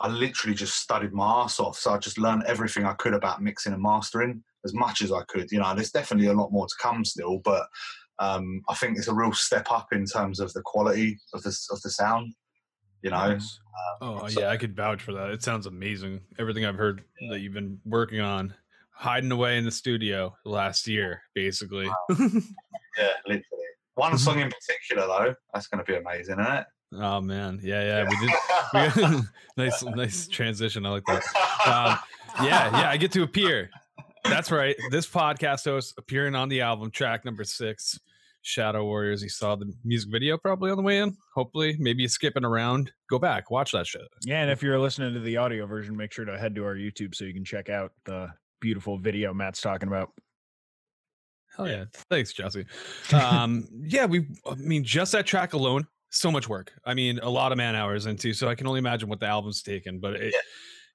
I 0.00 0.08
literally 0.08 0.54
just 0.54 0.76
studied 0.76 1.12
my 1.12 1.42
ass 1.42 1.60
off. 1.60 1.78
So 1.78 1.92
I 1.92 1.98
just 1.98 2.18
learned 2.18 2.44
everything 2.44 2.84
I 2.84 2.94
could 2.94 3.14
about 3.14 3.42
mixing 3.42 3.72
and 3.72 3.82
mastering 3.82 4.42
as 4.64 4.74
much 4.74 5.02
as 5.02 5.12
I 5.12 5.22
could. 5.28 5.50
You 5.50 5.60
know, 5.60 5.74
there's 5.74 5.90
definitely 5.90 6.28
a 6.28 6.32
lot 6.34 6.52
more 6.52 6.66
to 6.66 6.74
come 6.80 7.04
still, 7.04 7.38
but 7.44 7.66
um, 8.18 8.62
I 8.68 8.74
think 8.74 8.98
it's 8.98 9.08
a 9.08 9.14
real 9.14 9.32
step 9.32 9.70
up 9.70 9.88
in 9.92 10.04
terms 10.06 10.40
of 10.40 10.52
the 10.52 10.62
quality 10.62 11.18
of 11.34 11.42
the 11.42 11.56
of 11.70 11.80
the 11.82 11.90
sound. 11.90 12.34
You 13.02 13.10
know, 13.10 13.36
Oh 14.00 14.28
so- 14.28 14.40
yeah, 14.40 14.48
I 14.50 14.56
could 14.56 14.76
vouch 14.76 15.02
for 15.02 15.12
that. 15.14 15.30
It 15.30 15.42
sounds 15.42 15.66
amazing. 15.66 16.20
Everything 16.38 16.64
I've 16.64 16.76
heard 16.76 17.02
that 17.30 17.40
you've 17.40 17.52
been 17.52 17.80
working 17.84 18.20
on, 18.20 18.54
hiding 18.92 19.32
away 19.32 19.58
in 19.58 19.64
the 19.64 19.72
studio 19.72 20.36
last 20.44 20.86
year, 20.86 21.22
basically. 21.34 21.90
yeah, 22.10 23.08
literally. 23.26 23.42
One 23.94 24.16
song 24.16 24.38
in 24.40 24.50
particular, 24.50 25.06
though, 25.06 25.34
that's 25.52 25.66
going 25.66 25.84
to 25.84 25.92
be 25.92 25.98
amazing, 25.98 26.38
isn't 26.40 26.52
it? 26.54 26.66
oh 26.94 27.20
man, 27.20 27.58
yeah, 27.62 28.04
yeah. 28.04 28.08
We 28.08 28.26
did. 28.26 28.34
We, 28.96 29.22
nice, 29.64 29.82
nice 29.82 30.28
transition. 30.28 30.86
I 30.86 30.90
like 30.90 31.04
that. 31.06 31.22
Um, 31.66 31.98
yeah, 32.46 32.70
yeah. 32.80 32.90
I 32.90 32.96
get 32.96 33.12
to 33.12 33.22
appear. 33.22 33.68
That's 34.24 34.50
right. 34.50 34.76
This 34.90 35.06
podcast 35.06 35.64
host 35.64 35.94
appearing 35.98 36.34
on 36.34 36.48
the 36.48 36.60
album 36.60 36.90
track 36.90 37.24
number 37.24 37.44
six, 37.44 37.98
Shadow 38.42 38.84
Warriors. 38.84 39.22
You 39.22 39.28
saw 39.28 39.56
the 39.56 39.72
music 39.84 40.10
video 40.10 40.38
probably 40.38 40.70
on 40.70 40.76
the 40.76 40.82
way 40.82 40.98
in. 40.98 41.16
Hopefully, 41.34 41.76
maybe 41.78 42.02
you're 42.02 42.08
skipping 42.08 42.44
around. 42.44 42.92
Go 43.10 43.18
back, 43.18 43.50
watch 43.50 43.72
that 43.72 43.86
shit. 43.86 44.02
Yeah, 44.24 44.42
and 44.42 44.50
if 44.50 44.62
you're 44.62 44.78
listening 44.78 45.12
to 45.14 45.20
the 45.20 45.36
audio 45.36 45.66
version, 45.66 45.96
make 45.96 46.12
sure 46.12 46.24
to 46.24 46.38
head 46.38 46.54
to 46.54 46.64
our 46.64 46.74
YouTube 46.74 47.14
so 47.14 47.24
you 47.24 47.34
can 47.34 47.44
check 47.44 47.68
out 47.68 47.92
the 48.04 48.28
beautiful 48.60 48.96
video 48.98 49.34
Matt's 49.34 49.60
talking 49.60 49.88
about. 49.88 50.10
Hell 51.56 51.68
yeah. 51.68 51.84
Thanks, 52.08 52.32
Jesse. 52.32 52.64
Um, 53.12 53.68
yeah, 53.82 54.06
we, 54.06 54.26
I 54.50 54.54
mean, 54.54 54.84
just 54.84 55.12
that 55.12 55.26
track 55.26 55.52
alone, 55.52 55.86
so 56.10 56.30
much 56.30 56.48
work. 56.48 56.72
I 56.84 56.94
mean, 56.94 57.18
a 57.18 57.28
lot 57.28 57.52
of 57.52 57.58
man 57.58 57.74
hours 57.74 58.06
into, 58.06 58.32
so 58.32 58.48
I 58.48 58.54
can 58.54 58.66
only 58.66 58.78
imagine 58.78 59.08
what 59.08 59.20
the 59.20 59.26
album's 59.26 59.62
taken, 59.62 59.98
but 59.98 60.14
it, 60.14 60.32
Yeah. 60.32 60.40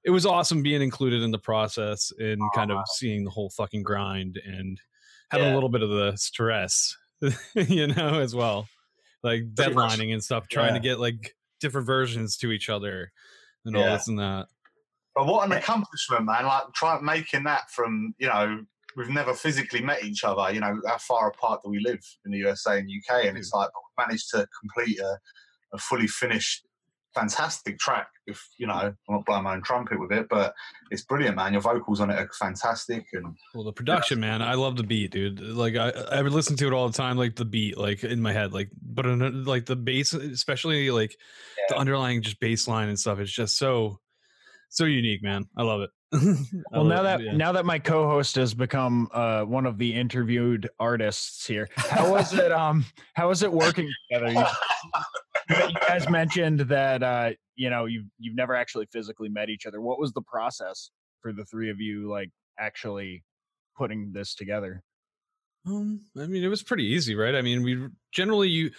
It 0.08 0.12
was 0.12 0.26
awesome 0.26 0.64
being 0.64 0.82
included 0.82 1.22
in 1.22 1.32
the 1.32 1.38
process 1.38 2.12
and 2.18 2.42
kind 2.56 2.72
of 2.72 2.80
seeing 2.96 3.26
the 3.26 3.30
whole 3.30 3.50
fucking 3.50 3.84
grind 3.84 4.40
and 4.46 4.80
having 5.32 5.48
Yeah. 5.48 5.54
a 5.54 5.56
little 5.56 5.68
bit 5.70 5.82
of 5.84 5.90
the 5.90 6.16
stress, 6.16 6.96
you 7.56 7.88
know, 7.88 8.20
as 8.20 8.34
well. 8.34 8.70
Like 9.22 9.42
Pretty 9.56 9.74
much. 9.76 9.92
deadlining 10.00 10.14
and 10.14 10.24
stuff, 10.24 10.48
trying 10.48 10.74
to 10.76 10.80
get 10.80 11.00
like 11.00 11.36
different 11.60 11.86
versions 11.88 12.38
to 12.38 12.52
each 12.54 12.70
other 12.70 13.12
and 13.66 13.76
all 13.76 13.84
Yeah. 13.84 13.94
this 13.98 14.08
and 14.08 14.18
that. 14.20 14.48
But 15.14 15.26
what 15.26 15.46
an 15.46 15.52
accomplishment, 15.52 16.26
man! 16.26 16.46
Like 16.46 16.72
try 16.74 17.00
making 17.02 17.44
that 17.46 17.70
from 17.72 18.14
you 18.20 18.28
know 18.28 18.64
we've 18.96 19.10
never 19.10 19.34
physically 19.34 19.82
met 19.82 20.04
each 20.04 20.24
other. 20.24 20.54
You 20.54 20.60
know 20.62 20.80
how 20.88 21.00
far 21.00 21.28
apart 21.30 21.62
do 21.64 21.70
we 21.72 21.80
live 21.80 22.00
in 22.26 22.32
the 22.32 22.38
USA 22.38 22.78
and 22.78 22.88
UK? 22.90 23.26
And 23.26 23.36
it's 23.38 23.52
like 23.52 23.70
we 23.74 24.04
managed 24.06 24.30
to 24.36 24.48
complete 24.62 25.00
a, 25.00 25.18
a 25.74 25.78
fully 25.80 26.06
finished, 26.08 26.67
fantastic 27.18 27.80
track. 27.80 28.08
If 28.28 28.46
you 28.58 28.68
know, 28.68 28.74
I'm 28.74 28.96
not 29.10 29.26
blowing 29.26 29.44
my 29.44 29.54
own 29.56 29.64
trumpet 29.64 30.00
with 30.00 30.12
it, 30.12 30.28
but 30.30 30.54
it's 30.92 31.04
brilliant, 31.04 31.36
man. 31.36 31.54
Your 31.54 31.62
vocals 31.62 32.00
on 32.02 32.10
it 32.10 32.20
are 32.20 32.30
fantastic, 32.40 33.06
and 33.14 33.36
Well, 33.56 33.64
the 33.64 33.74
production, 33.74 34.20
man, 34.20 34.42
I 34.42 34.54
love 34.56 34.76
the 34.76 34.84
beat, 34.84 35.12
dude. 35.12 35.40
Like 35.40 35.76
I, 35.76 35.90
I 35.90 36.22
would 36.22 36.32
listen 36.34 36.56
to 36.58 36.68
it 36.68 36.74
all 36.74 36.88
the 36.88 36.98
time, 36.98 37.18
like 37.18 37.36
the 37.36 37.46
beat, 37.46 37.78
like 37.78 38.04
in 38.04 38.22
my 38.22 38.34
head, 38.34 38.54
like 38.54 38.70
but 38.82 39.06
in, 39.06 39.22
a- 39.22 39.30
like 39.30 39.66
the 39.66 39.76
bass, 39.76 40.14
especially 40.14 40.92
like 40.92 41.18
the 41.70 41.78
underlying 41.78 42.22
just 42.22 42.40
bass 42.40 42.68
line 42.68 42.90
and 42.90 43.00
stuff. 43.00 43.20
It's 43.20 43.32
just 43.32 43.58
so, 43.58 44.00
so 44.70 44.86
unique, 44.86 45.24
man. 45.24 45.46
I 45.58 45.64
love 45.64 45.82
it. 45.82 45.90
Well, 46.72 46.86
now 46.86 47.04
that 47.04 47.22
yeah. 47.22 47.34
now 47.34 47.52
that 47.54 47.66
my 47.66 47.80
co-host 47.80 48.36
has 48.36 48.54
become 48.54 49.10
uh, 49.14 49.44
one 49.44 49.66
of 49.66 49.78
the 49.78 49.94
interviewed 49.94 50.70
artists 50.80 51.46
here, 51.46 51.68
how 51.76 52.12
was 52.12 52.34
it? 52.34 52.52
Um, 52.52 52.86
how 53.14 53.30
was 53.30 53.44
it 53.44 53.52
working 53.52 53.90
together? 54.10 54.32
You, 54.32 55.56
you 55.70 55.76
guys 55.88 56.10
mentioned 56.10 56.62
that 56.62 57.04
uh, 57.04 57.32
you 57.56 57.70
know 57.70 57.86
you've 57.86 58.06
you've 58.20 58.36
never 58.36 58.56
actually 58.56 58.88
physically 58.92 59.30
met 59.30 59.50
each 59.50 59.66
other. 59.66 59.82
What 59.82 60.00
was 60.00 60.14
the 60.14 60.22
process 60.22 60.92
for 61.22 61.34
the 61.34 61.46
three 61.46 61.70
of 61.70 61.82
you, 61.82 62.10
like 62.10 62.30
actually 62.60 63.24
putting 63.78 64.12
this 64.14 64.36
together? 64.36 64.84
Um, 65.66 66.02
I 66.18 66.28
mean, 66.28 66.44
it 66.44 66.48
was 66.48 66.64
pretty 66.64 66.86
easy, 66.86 67.16
right? 67.16 67.36
I 67.36 67.42
mean, 67.42 67.64
we 67.64 67.88
generally 68.14 68.50
you 68.50 68.72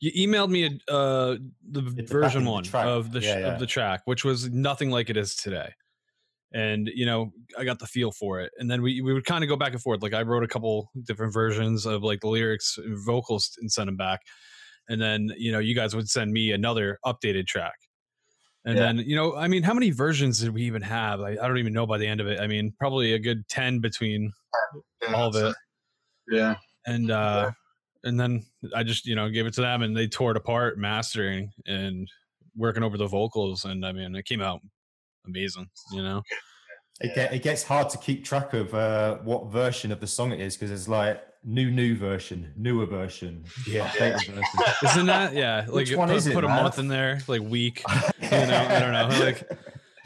you 0.00 0.28
emailed 0.28 0.50
me 0.50 0.64
a, 0.66 0.92
uh 0.92 1.36
the 1.70 1.82
back 1.82 2.10
version 2.10 2.42
of 2.44 2.44
the 2.44 2.50
one 2.50 2.64
of 2.82 3.12
the 3.12 3.20
Yeah, 3.20 3.38
yeah. 3.38 3.46
of 3.48 3.58
the 3.58 3.66
track, 3.66 4.02
which 4.06 4.24
was 4.24 4.50
nothing 4.50 4.90
like 4.90 5.10
it 5.10 5.16
is 5.16 5.34
today. 5.34 5.72
And 6.52 6.88
you 6.94 7.06
know, 7.06 7.32
I 7.58 7.64
got 7.64 7.80
the 7.80 7.86
feel 7.86 8.12
for 8.12 8.40
it, 8.40 8.52
and 8.58 8.70
then 8.70 8.82
we 8.82 9.00
we 9.00 9.12
would 9.12 9.24
kind 9.24 9.44
of 9.44 9.48
go 9.48 9.56
back 9.56 9.72
and 9.72 9.82
forth. 9.82 10.02
Like 10.02 10.14
I 10.14 10.22
wrote 10.22 10.44
a 10.44 10.48
couple 10.48 10.90
different 11.04 11.32
versions 11.32 11.86
of 11.86 12.02
like 12.04 12.20
the 12.20 12.28
lyrics, 12.28 12.78
and 12.78 12.96
vocals, 13.04 13.56
and 13.60 13.72
sent 13.72 13.88
them 13.88 13.96
back, 13.96 14.20
and 14.88 15.00
then 15.02 15.30
you 15.36 15.52
know, 15.52 15.58
you 15.60 15.74
guys 15.74 15.96
would 15.96 16.08
send 16.08 16.32
me 16.32 16.52
another 16.52 16.98
updated 17.06 17.46
track. 17.48 17.74
And 18.64 18.78
Yeah. 18.78 18.82
then, 18.82 18.98
you 18.98 19.14
know, 19.16 19.36
I 19.36 19.48
mean, 19.48 19.62
how 19.62 19.74
many 19.74 19.90
versions 19.90 20.40
did 20.40 20.54
we 20.54 20.62
even 20.62 20.82
have? 20.82 21.20
I, 21.20 21.32
I 21.32 21.48
don't 21.48 21.58
even 21.58 21.72
know 21.74 21.86
by 21.86 21.98
the 21.98 22.06
end 22.06 22.20
of 22.20 22.26
it. 22.28 22.40
I 22.40 22.46
mean, 22.46 22.74
probably 22.78 23.12
a 23.12 23.18
good 23.18 23.46
10 23.48 23.80
between 23.80 24.32
yeah, 25.02 25.14
all 25.14 25.28
of 25.28 25.36
it 25.36 25.56
Yeah, 26.28 26.56
and 26.86 27.10
uh 27.10 27.52
and 28.04 28.18
then 28.20 28.44
i 28.74 28.82
just 28.82 29.06
you 29.06 29.14
know 29.14 29.28
gave 29.28 29.46
it 29.46 29.54
to 29.54 29.60
them 29.60 29.82
and 29.82 29.96
they 29.96 30.06
tore 30.06 30.30
it 30.30 30.36
apart 30.36 30.78
mastering 30.78 31.50
and 31.66 32.08
working 32.56 32.82
over 32.82 32.96
the 32.96 33.06
vocals 33.06 33.64
and 33.64 33.84
i 33.84 33.92
mean 33.92 34.14
it 34.14 34.24
came 34.24 34.40
out 34.40 34.60
amazing 35.26 35.68
you 35.92 36.02
know 36.02 36.22
It, 37.00 37.14
get, 37.14 37.32
it 37.34 37.42
gets 37.42 37.62
hard 37.64 37.88
to 37.90 37.98
keep 37.98 38.24
track 38.24 38.54
of 38.54 38.72
uh, 38.72 39.16
what 39.24 39.46
version 39.50 39.90
of 39.90 39.98
the 40.00 40.06
song 40.06 40.30
it 40.32 40.40
is 40.40 40.56
because 40.56 40.70
it's 40.70 40.86
like 40.88 41.20
new, 41.42 41.70
new 41.70 41.94
version, 41.96 42.52
newer 42.56 42.86
version, 42.86 43.44
Yeah. 43.66 43.88
updated 43.88 44.26
version. 44.28 44.42
isn't 44.84 45.06
that 45.06 45.34
yeah 45.34 45.64
like 45.66 45.74
Which 45.88 45.94
one 45.96 46.08
put, 46.08 46.16
is 46.18 46.26
it, 46.28 46.34
put 46.34 46.44
a 46.44 46.48
man? 46.48 46.62
month 46.62 46.78
in 46.78 46.86
there 46.88 47.20
like 47.26 47.42
week 47.42 47.82
you 48.22 48.30
know 48.30 48.66
i 48.70 48.78
don't 48.78 48.92
know 48.92 49.08
like 49.24 49.42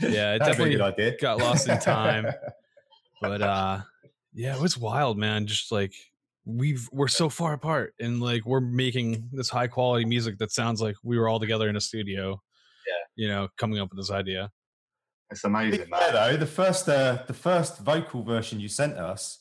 yeah 0.00 0.34
it 0.34 0.38
That's 0.38 0.56
definitely 0.56 0.76
good 0.96 1.18
got 1.20 1.38
lost 1.38 1.68
in 1.68 1.78
time 1.78 2.26
but 3.20 3.42
uh 3.42 3.80
yeah 4.32 4.54
it 4.56 4.60
was 4.60 4.78
wild 4.78 5.18
man 5.18 5.46
just 5.46 5.70
like 5.70 5.92
we've 6.48 6.88
we're 6.92 7.08
so 7.08 7.28
far 7.28 7.52
apart 7.52 7.92
and 8.00 8.22
like 8.22 8.46
we're 8.46 8.58
making 8.60 9.28
this 9.32 9.50
high 9.50 9.66
quality 9.66 10.06
music 10.06 10.38
that 10.38 10.50
sounds 10.50 10.80
like 10.80 10.96
we 11.04 11.18
were 11.18 11.28
all 11.28 11.38
together 11.38 11.68
in 11.68 11.76
a 11.76 11.80
studio 11.80 12.40
Yeah. 12.86 12.94
you 13.16 13.28
know 13.28 13.48
coming 13.58 13.78
up 13.78 13.90
with 13.90 13.98
this 13.98 14.10
idea 14.10 14.50
it's 15.30 15.44
amazing, 15.44 15.80
fair, 15.80 15.88
man. 15.90 16.12
though, 16.14 16.36
the 16.38 16.46
first 16.46 16.88
uh, 16.88 17.18
the 17.26 17.34
first 17.34 17.80
vocal 17.80 18.22
version 18.22 18.60
you 18.60 18.68
sent 18.68 18.94
us, 18.94 19.40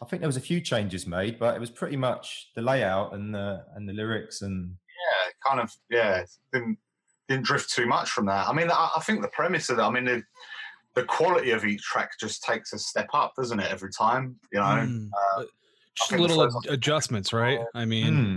I 0.00 0.06
think 0.06 0.20
there 0.22 0.28
was 0.28 0.38
a 0.38 0.40
few 0.40 0.62
changes 0.62 1.06
made, 1.06 1.38
but 1.38 1.54
it 1.54 1.60
was 1.60 1.68
pretty 1.68 1.98
much 1.98 2.50
the 2.56 2.62
layout 2.62 3.12
and 3.12 3.34
the 3.34 3.62
and 3.74 3.86
the 3.86 3.92
lyrics 3.92 4.40
and 4.40 4.70
yeah, 4.70 5.30
kind 5.46 5.60
of 5.60 5.70
yeah, 5.90 6.24
didn't 6.54 6.78
didn't 7.28 7.44
drift 7.44 7.68
too 7.70 7.84
much 7.84 8.08
from 8.10 8.24
that. 8.26 8.48
I 8.48 8.54
mean, 8.54 8.70
I, 8.70 8.88
I 8.96 9.00
think 9.00 9.20
the 9.20 9.28
premise 9.28 9.68
of 9.68 9.76
that, 9.76 9.84
I 9.84 9.90
mean, 9.90 10.06
the, 10.06 10.22
the 10.94 11.04
quality 11.04 11.50
of 11.50 11.66
each 11.66 11.82
track 11.82 12.12
just 12.18 12.42
takes 12.42 12.72
a 12.72 12.78
step 12.78 13.10
up, 13.12 13.34
doesn't 13.36 13.60
it? 13.60 13.70
Every 13.70 13.90
time, 13.92 14.36
you 14.50 14.58
know. 14.58 14.64
Mm, 14.64 15.10
uh, 15.36 15.44
just 16.08 16.12
little 16.20 16.42
first- 16.50 16.66
ad- 16.66 16.72
adjustments 16.72 17.32
right 17.32 17.60
i 17.74 17.84
mean 17.84 18.14
Hmm. 18.14 18.36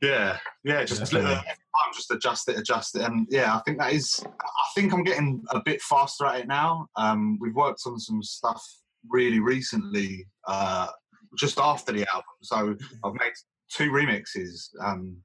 Yeah, 0.00 0.38
yeah, 0.62 0.84
just 0.84 1.00
Definitely. 1.00 1.32
every 1.32 1.42
time 1.44 1.92
just 1.92 2.10
adjust 2.12 2.48
it, 2.48 2.56
adjust 2.56 2.94
it, 2.94 3.02
and 3.02 3.26
yeah, 3.30 3.56
I 3.56 3.60
think 3.66 3.78
that 3.78 3.92
is. 3.92 4.24
I 4.24 4.66
think 4.76 4.92
I'm 4.92 5.02
getting 5.02 5.42
a 5.50 5.60
bit 5.60 5.82
faster 5.82 6.24
at 6.26 6.38
it 6.42 6.46
now. 6.46 6.86
Um, 6.94 7.36
we've 7.40 7.56
worked 7.56 7.80
on 7.84 7.98
some 7.98 8.22
stuff 8.22 8.64
really 9.08 9.40
recently, 9.40 10.28
uh, 10.46 10.86
just 11.36 11.58
after 11.58 11.90
the 11.90 12.06
album. 12.14 12.22
So 12.42 12.76
I've 13.04 13.14
made 13.14 13.32
two 13.72 13.90
remixes 13.90 14.68
um, 14.80 15.16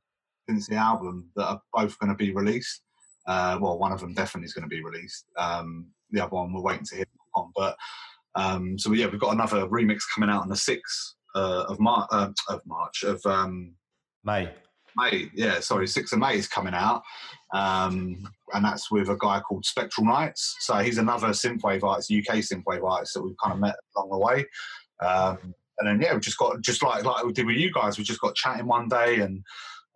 since 0.49 0.67
the 0.67 0.75
album 0.77 1.29
that 1.35 1.45
are 1.45 1.61
both 1.71 1.95
going 1.99 2.09
to 2.09 2.17
be 2.17 2.33
released. 2.33 2.81
Uh, 3.27 3.59
well, 3.61 3.77
one 3.77 3.91
of 3.91 3.99
them 3.99 4.15
definitely 4.15 4.47
is 4.47 4.53
going 4.55 4.67
to 4.67 4.75
be 4.75 4.83
released. 4.83 5.25
Um, 5.37 5.85
the 6.09 6.21
other 6.23 6.33
one 6.35 6.51
we're 6.51 6.61
waiting 6.63 6.85
to 6.85 6.95
hear 6.95 7.05
on, 7.35 7.51
but 7.55 7.77
um, 8.35 8.77
so 8.77 8.93
yeah, 8.93 9.07
we've 9.07 9.19
got 9.19 9.33
another 9.33 9.67
remix 9.67 10.01
coming 10.13 10.29
out 10.29 10.41
on 10.41 10.49
the 10.49 10.55
sixth 10.55 11.15
uh, 11.35 11.65
of 11.67 11.79
March. 11.79 12.07
Uh, 12.11 12.31
of 12.49 12.61
March 12.65 13.03
of 13.03 13.23
um, 13.25 13.73
May. 14.23 14.49
May, 14.95 15.29
yeah, 15.33 15.59
sorry, 15.59 15.85
6th 15.85 16.13
of 16.13 16.19
May 16.19 16.37
is 16.37 16.47
coming 16.47 16.73
out. 16.73 17.01
Um, 17.53 18.27
and 18.53 18.63
that's 18.63 18.91
with 18.91 19.09
a 19.09 19.17
guy 19.17 19.39
called 19.39 19.65
Spectral 19.65 20.05
Knights. 20.05 20.55
So 20.59 20.75
he's 20.77 20.97
another 20.97 21.29
synthwave 21.29 21.83
artist, 21.83 22.11
UK 22.11 22.37
synthwave 22.37 22.83
artist 22.83 23.13
that 23.13 23.23
we've 23.23 23.35
kind 23.43 23.53
of 23.53 23.59
met 23.59 23.75
along 23.95 24.09
the 24.11 24.17
way. 24.17 24.45
Um, 25.01 25.53
and 25.79 25.87
then, 25.87 26.01
yeah, 26.01 26.13
we 26.13 26.19
just 26.19 26.37
got, 26.37 26.61
just 26.61 26.83
like, 26.83 27.03
like 27.03 27.25
we 27.25 27.33
did 27.33 27.45
with 27.45 27.55
you 27.57 27.71
guys, 27.73 27.97
we 27.97 28.03
just 28.03 28.21
got 28.21 28.35
chatting 28.35 28.67
one 28.67 28.87
day 28.87 29.19
and, 29.19 29.43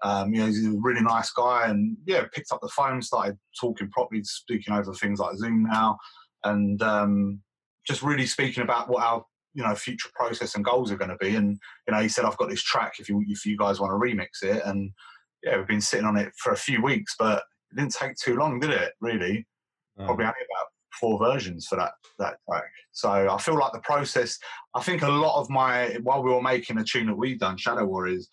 um, 0.04 0.34
you 0.34 0.42
know, 0.42 0.48
he's 0.48 0.66
a 0.66 0.72
really 0.82 1.02
nice 1.02 1.32
guy. 1.32 1.68
And 1.68 1.98
yeah, 2.06 2.24
picked 2.34 2.52
up 2.52 2.62
the 2.62 2.70
phone, 2.70 3.02
started 3.02 3.38
talking 3.60 3.90
properly, 3.90 4.24
speaking 4.24 4.74
over 4.74 4.94
things 4.94 5.20
like 5.20 5.38
Zoom 5.38 5.64
now. 5.64 5.98
And 6.44 6.82
um, 6.82 7.42
just 7.88 8.04
really 8.04 8.26
speaking 8.26 8.64
about 8.64 8.90
what 8.90 9.04
our 9.04 9.24
you 9.54 9.64
know 9.64 9.74
future 9.74 10.10
process 10.14 10.56
and 10.56 10.66
goals 10.66 10.92
are 10.92 10.98
going 10.98 11.10
to 11.10 11.18
be. 11.18 11.36
And 11.36 11.58
you 11.88 11.94
know 11.94 12.02
he 12.02 12.10
said 12.10 12.26
i've 12.26 12.38
got 12.38 12.50
this 12.50 12.64
track 12.64 12.94
if 13.00 13.10
you 13.10 13.24
if 13.28 13.46
you 13.46 13.58
guys 13.58 13.80
want 13.80 13.92
to 13.92 13.96
remix 13.96 14.44
it. 14.44 14.62
And 14.66 14.92
yeah 15.44 15.58
we've 15.58 15.68
been 15.68 15.82
sitting 15.82 16.06
on 16.06 16.18
it 16.18 16.32
for 16.38 16.52
a 16.52 16.58
few 16.58 16.82
weeks 16.82 17.16
but 17.18 17.44
it 17.72 17.78
didn't 17.78 17.94
take 17.94 18.16
too 18.16 18.36
long 18.36 18.60
did 18.60 18.72
it 18.72 18.94
really? 19.02 19.48
Probably 20.06 20.26
only 20.26 20.46
about 20.52 20.68
four 21.00 21.18
versions 21.20 21.68
for 21.68 21.76
that 21.76 21.94
that 22.20 22.38
track. 22.50 22.64
So 22.92 23.10
i 23.10 23.38
feel 23.38 23.58
like 23.58 23.74
the 23.74 23.80
process 23.80 24.38
i 24.76 24.82
think 24.82 25.02
a 25.02 25.10
lot 25.10 25.40
of 25.40 25.50
my 25.50 25.98
while 26.04 26.24
we 26.24 26.32
were 26.32 26.42
making 26.42 26.78
a 26.78 26.84
tune 26.84 27.08
that 27.08 27.18
we've 27.18 27.40
done 27.40 27.58
shadow 27.58 27.86
warriors 27.86 28.28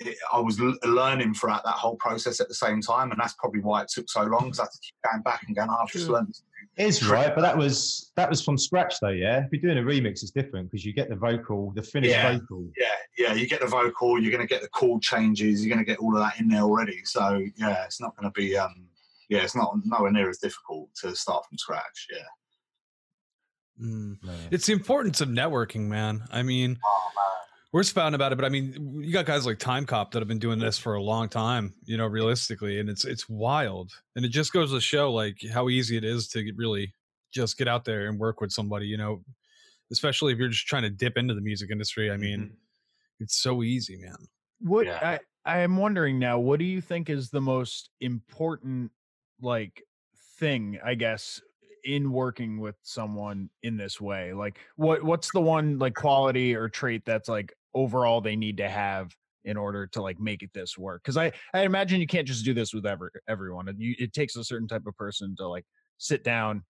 it, 0.00 0.16
i 0.32 0.38
was 0.38 0.60
l- 0.60 0.76
learning 0.84 1.34
throughout 1.34 1.64
that 1.64 1.74
whole 1.74 1.96
process 1.96 2.40
at 2.40 2.48
the 2.48 2.54
same 2.54 2.80
time 2.80 3.10
and 3.10 3.20
that's 3.20 3.34
probably 3.34 3.60
why 3.60 3.82
it 3.82 3.88
took 3.88 4.08
so 4.10 4.22
long 4.22 4.44
because 4.44 4.60
i 4.60 4.64
had 4.64 4.70
to 4.70 4.78
keep 4.82 4.94
going 5.10 5.22
back 5.22 5.42
and 5.46 5.56
going 5.56 5.68
oh, 5.70 5.76
i've 5.82 5.90
just 5.90 6.08
learned 6.08 6.28
this 6.28 6.42
Is 6.80 7.06
right, 7.06 7.34
but 7.34 7.42
that 7.42 7.56
was 7.56 8.10
that 8.16 8.30
was 8.30 8.42
from 8.42 8.56
scratch 8.56 8.94
though. 9.02 9.08
Yeah, 9.10 9.44
if 9.44 9.52
you're 9.52 9.60
doing 9.74 9.78
a 9.78 9.86
remix, 9.86 10.22
it's 10.22 10.30
different 10.30 10.70
because 10.70 10.84
you 10.84 10.92
get 10.94 11.08
the 11.10 11.14
vocal, 11.16 11.72
the 11.74 11.82
finished 11.82 12.12
Yeah. 12.14 12.38
vocal. 12.38 12.66
yeah, 12.78 12.86
yeah, 13.18 13.34
you 13.34 13.46
get 13.46 13.60
the 13.60 13.66
vocal, 13.66 14.18
you're 14.20 14.32
going 14.32 14.46
to 14.46 14.48
get 14.48 14.62
the 14.62 14.68
chord 14.68 15.02
changes, 15.02 15.64
you're 15.64 15.74
going 15.74 15.84
to 15.84 15.88
get 15.90 15.98
all 15.98 16.16
of 16.16 16.22
that 16.22 16.40
in 16.40 16.48
there 16.48 16.62
already. 16.62 17.04
So 17.04 17.44
yeah, 17.56 17.84
it's 17.84 18.00
not 18.00 18.16
going 18.16 18.32
to 18.32 18.40
be, 18.40 18.56
um, 18.56 18.86
yeah, 19.28 19.40
it's 19.40 19.54
not 19.54 19.74
nowhere 19.84 20.10
near 20.10 20.30
as 20.30 20.38
difficult 20.38 20.88
to 21.02 21.14
start 21.14 21.44
from 21.46 21.58
scratch. 21.58 22.06
Yeah. 22.10 23.86
Mm. 23.86 24.18
Yeah. 24.22 24.32
It's 24.50 24.66
the 24.66 24.72
importance 24.72 25.20
of 25.20 25.28
networking, 25.28 25.82
man. 25.88 26.24
I 26.30 26.42
mean, 26.42 26.78
Oh 26.84 27.10
man. 27.16 27.24
We're 27.72 27.84
spouting 27.84 28.14
about 28.14 28.32
it, 28.32 28.36
but 28.36 28.44
I 28.44 28.48
mean, 28.48 29.00
you 29.00 29.12
got 29.12 29.26
guys 29.26 29.46
like 29.46 29.58
Timecop 29.58 30.10
that 30.10 30.18
have 30.18 30.26
been 30.26 30.40
doing 30.40 30.58
this 30.58 30.76
for 30.76 30.94
a 30.94 31.02
long 31.02 31.28
time, 31.28 31.72
you 31.84 31.96
know, 31.96 32.06
realistically, 32.06 32.80
and 32.80 32.88
it's 32.88 33.04
it's 33.04 33.28
wild, 33.28 33.92
and 34.16 34.24
it 34.24 34.30
just 34.30 34.52
goes 34.52 34.72
to 34.72 34.80
show 34.80 35.12
like 35.12 35.38
how 35.52 35.68
easy 35.68 35.96
it 35.96 36.04
is 36.04 36.26
to 36.28 36.42
get- 36.42 36.56
really 36.56 36.92
just 37.32 37.56
get 37.56 37.68
out 37.68 37.84
there 37.84 38.08
and 38.08 38.18
work 38.18 38.40
with 38.40 38.50
somebody, 38.50 38.86
you 38.86 38.96
know, 38.96 39.22
especially 39.92 40.32
if 40.32 40.38
you're 40.38 40.48
just 40.48 40.66
trying 40.66 40.82
to 40.82 40.90
dip 40.90 41.16
into 41.16 41.32
the 41.32 41.40
music 41.40 41.70
industry. 41.70 42.10
I 42.10 42.16
mean, 42.16 42.40
mm-hmm. 42.40 42.54
it's 43.20 43.40
so 43.40 43.62
easy, 43.62 43.96
man. 43.96 44.16
What 44.60 44.86
Yeah. 44.86 44.98
I 45.02 45.20
I 45.44 45.58
am 45.60 45.76
wondering 45.76 46.18
now, 46.18 46.38
what 46.38 46.58
do 46.58 46.64
you 46.64 46.80
think 46.80 47.08
is 47.08 47.30
the 47.30 47.40
most 47.40 47.90
important 48.00 48.90
like 49.40 49.82
thing, 50.38 50.78
I 50.84 50.94
guess, 50.94 51.40
in 51.84 52.12
working 52.12 52.58
with 52.60 52.76
someone 52.82 53.48
in 53.62 53.76
this 53.76 54.00
way? 54.00 54.32
Like 54.32 54.58
what 54.76 55.02
what's 55.02 55.30
the 55.32 55.40
one 55.40 55.78
like 55.78 55.94
quality 55.94 56.54
or 56.54 56.68
trait 56.68 57.04
that's 57.04 57.28
like 57.28 57.54
overall 57.74 58.20
they 58.20 58.36
need 58.36 58.56
to 58.58 58.68
have 58.68 59.14
in 59.44 59.56
order 59.56 59.86
to 59.86 60.02
like 60.02 60.20
make 60.20 60.42
it 60.42 60.50
this 60.52 60.76
work? 60.76 61.02
Cuz 61.04 61.16
I 61.16 61.32
I 61.54 61.62
imagine 61.62 62.00
you 62.00 62.06
can't 62.06 62.26
just 62.26 62.44
do 62.44 62.54
this 62.54 62.74
with 62.74 62.86
every, 62.86 63.10
everyone. 63.28 63.68
It, 63.68 63.76
you, 63.78 63.94
it 63.98 64.12
takes 64.12 64.36
a 64.36 64.44
certain 64.44 64.68
type 64.68 64.86
of 64.86 64.96
person 64.96 65.34
to 65.38 65.48
like 65.48 65.64
sit 65.98 66.24
down 66.24 66.64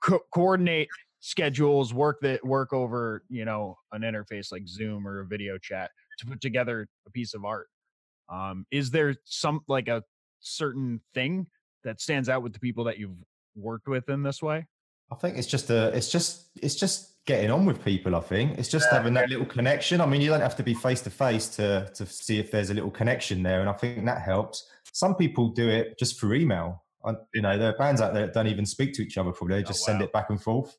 co- 0.00 0.24
coordinate 0.32 0.88
schedules 1.20 1.92
work 1.92 2.18
that 2.22 2.44
work 2.44 2.72
over 2.72 3.22
you 3.28 3.44
know 3.44 3.76
an 3.92 4.02
interface 4.02 4.50
like 4.50 4.66
zoom 4.66 5.06
or 5.06 5.20
a 5.20 5.26
video 5.26 5.58
chat 5.58 5.90
to 6.18 6.24
put 6.24 6.40
together 6.40 6.88
a 7.06 7.10
piece 7.10 7.34
of 7.34 7.44
art 7.44 7.68
um 8.32 8.64
is 8.70 8.90
there 8.90 9.14
some 9.24 9.60
like 9.68 9.86
a 9.86 10.02
certain 10.40 10.98
thing 11.12 11.46
that 11.84 12.00
stands 12.00 12.30
out 12.30 12.42
with 12.42 12.54
the 12.54 12.58
people 12.58 12.84
that 12.84 12.98
you've 12.98 13.22
worked 13.54 13.86
with 13.86 14.08
in 14.08 14.22
this 14.22 14.40
way 14.40 14.66
I 15.10 15.16
think 15.16 15.36
it's 15.36 15.46
just 15.46 15.70
a, 15.70 15.88
it's 15.88 16.10
just, 16.10 16.50
it's 16.62 16.76
just 16.76 17.09
getting 17.30 17.50
on 17.52 17.64
with 17.64 17.84
people. 17.84 18.16
I 18.16 18.20
think 18.20 18.58
it's 18.58 18.68
just 18.68 18.90
having 18.90 19.14
that 19.14 19.28
little 19.28 19.46
connection. 19.46 20.00
I 20.00 20.06
mean, 20.06 20.20
you 20.20 20.30
don't 20.30 20.40
have 20.40 20.56
to 20.56 20.64
be 20.64 20.74
face 20.74 21.00
to 21.02 21.10
face 21.10 21.46
to 21.56 21.88
to 21.94 22.04
see 22.06 22.38
if 22.40 22.50
there's 22.50 22.70
a 22.70 22.74
little 22.74 22.90
connection 22.90 23.42
there, 23.44 23.60
and 23.60 23.68
I 23.68 23.72
think 23.72 24.04
that 24.06 24.20
helps. 24.22 24.68
Some 24.92 25.14
people 25.14 25.48
do 25.48 25.68
it 25.68 25.96
just 25.96 26.18
through 26.18 26.34
email. 26.34 26.82
I, 27.04 27.12
you 27.32 27.40
know, 27.42 27.56
there 27.56 27.70
are 27.72 27.78
bands 27.78 28.00
out 28.00 28.14
there 28.14 28.26
that 28.26 28.34
don't 28.34 28.48
even 28.48 28.66
speak 28.66 28.92
to 28.94 29.02
each 29.02 29.16
other. 29.16 29.30
Probably 29.30 29.54
they 29.56 29.62
Oh, 29.64 29.68
just 29.68 29.84
send 29.84 30.02
it 30.02 30.12
back 30.12 30.30
and 30.30 30.42
forth. 30.42 30.76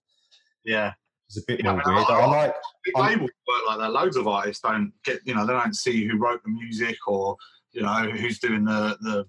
Yeah. 0.65 0.91
It's 1.27 1.37
a 1.37 1.41
bit 1.47 1.61
Yeah, 1.63 1.71
more 1.71 1.81
I 1.81 1.85
mean, 1.87 1.95
weird. 1.95 2.07
I- 2.09 2.19
I 2.19 2.25
like. 2.25 2.55
Big 2.83 2.97
labels 2.97 3.29
work 3.47 3.61
like 3.69 3.79
that. 3.79 3.91
Loads 3.93 4.17
of 4.17 4.27
artists 4.27 4.61
don't 4.61 4.91
get, 5.05 5.19
you 5.25 5.33
know, 5.33 5.45
they 5.47 5.53
don't 5.53 5.75
see 5.75 6.05
who 6.05 6.17
wrote 6.17 6.43
the 6.43 6.49
music 6.49 6.97
or, 7.07 7.37
you 7.71 7.81
know, 7.83 8.11
who's 8.11 8.37
doing 8.39 8.65
the, 8.65 8.97
the 9.01 9.25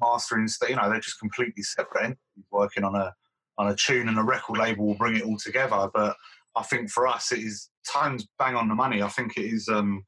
mastering. 0.00 0.46
st- 0.46 0.70
You 0.70 0.76
know, 0.76 0.90
they're 0.90 1.00
just 1.00 1.18
completely 1.18 1.62
separate 1.62 2.04
entities 2.04 2.44
working 2.52 2.84
on 2.84 2.94
a, 2.94 3.14
on 3.58 3.68
a 3.68 3.74
tune 3.74 4.08
and 4.08 4.18
a 4.18 4.22
record 4.22 4.58
label 4.58 4.86
will 4.86 4.94
bring 5.02 5.16
it 5.16 5.22
all 5.24 5.38
together. 5.38 5.88
But 5.92 6.14
I 6.56 6.62
think 6.62 6.90
for 6.90 7.06
us, 7.06 7.32
it 7.32 7.40
is 7.40 7.70
times 7.86 8.26
bang 8.38 8.54
on 8.54 8.68
the 8.68 8.74
money. 8.74 9.02
I 9.02 9.08
think 9.08 9.36
it 9.36 9.44
is, 9.44 9.68
um, 9.68 10.04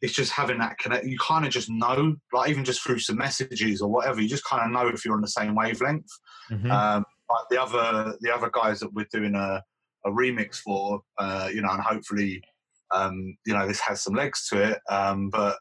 it's 0.00 0.14
just 0.14 0.32
having 0.32 0.58
that 0.58 0.78
connect. 0.78 1.06
You 1.06 1.18
kind 1.18 1.44
of 1.44 1.50
just 1.50 1.70
know, 1.70 2.16
like 2.32 2.50
even 2.50 2.64
just 2.64 2.82
through 2.82 2.98
some 2.98 3.16
messages 3.16 3.80
or 3.80 3.90
whatever, 3.90 4.20
you 4.20 4.28
just 4.28 4.44
kind 4.44 4.64
of 4.64 4.70
know 4.70 4.88
if 4.88 5.04
you're 5.04 5.14
on 5.14 5.22
the 5.22 5.28
same 5.28 5.54
wavelength. 5.54 6.10
Mhm. 6.50 6.70
Um, 6.70 7.04
like 7.30 7.46
the 7.50 7.62
other 7.62 8.16
the 8.20 8.34
other 8.34 8.50
guys 8.52 8.80
that 8.80 8.92
we're 8.92 9.06
doing 9.10 9.34
a, 9.34 9.62
a 10.04 10.10
remix 10.10 10.56
for, 10.56 11.00
uh, 11.18 11.48
you 11.52 11.62
know, 11.62 11.70
and 11.70 11.82
hopefully, 11.82 12.42
um, 12.90 13.36
you 13.46 13.54
know, 13.54 13.66
this 13.66 13.80
has 13.80 14.02
some 14.02 14.14
legs 14.14 14.46
to 14.48 14.62
it. 14.62 14.80
Um, 14.90 15.30
but 15.30 15.56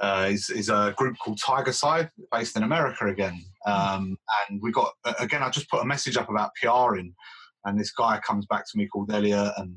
uh, 0.00 0.28
is, 0.30 0.50
is 0.50 0.68
a 0.70 0.94
group 0.96 1.16
called 1.22 1.38
Tiger 1.44 1.72
Side, 1.72 2.10
based 2.32 2.56
in 2.56 2.62
America 2.62 3.06
again. 3.06 3.44
Um, 3.66 4.16
and 4.48 4.60
we 4.62 4.72
got 4.72 4.92
again, 5.20 5.42
I 5.42 5.50
just 5.50 5.70
put 5.70 5.82
a 5.82 5.86
message 5.86 6.16
up 6.16 6.28
about 6.30 6.50
PRing, 6.60 7.14
and 7.64 7.78
this 7.78 7.92
guy 7.92 8.20
comes 8.20 8.46
back 8.46 8.64
to 8.70 8.78
me 8.78 8.86
called 8.86 9.12
Elliot, 9.12 9.52
and 9.56 9.76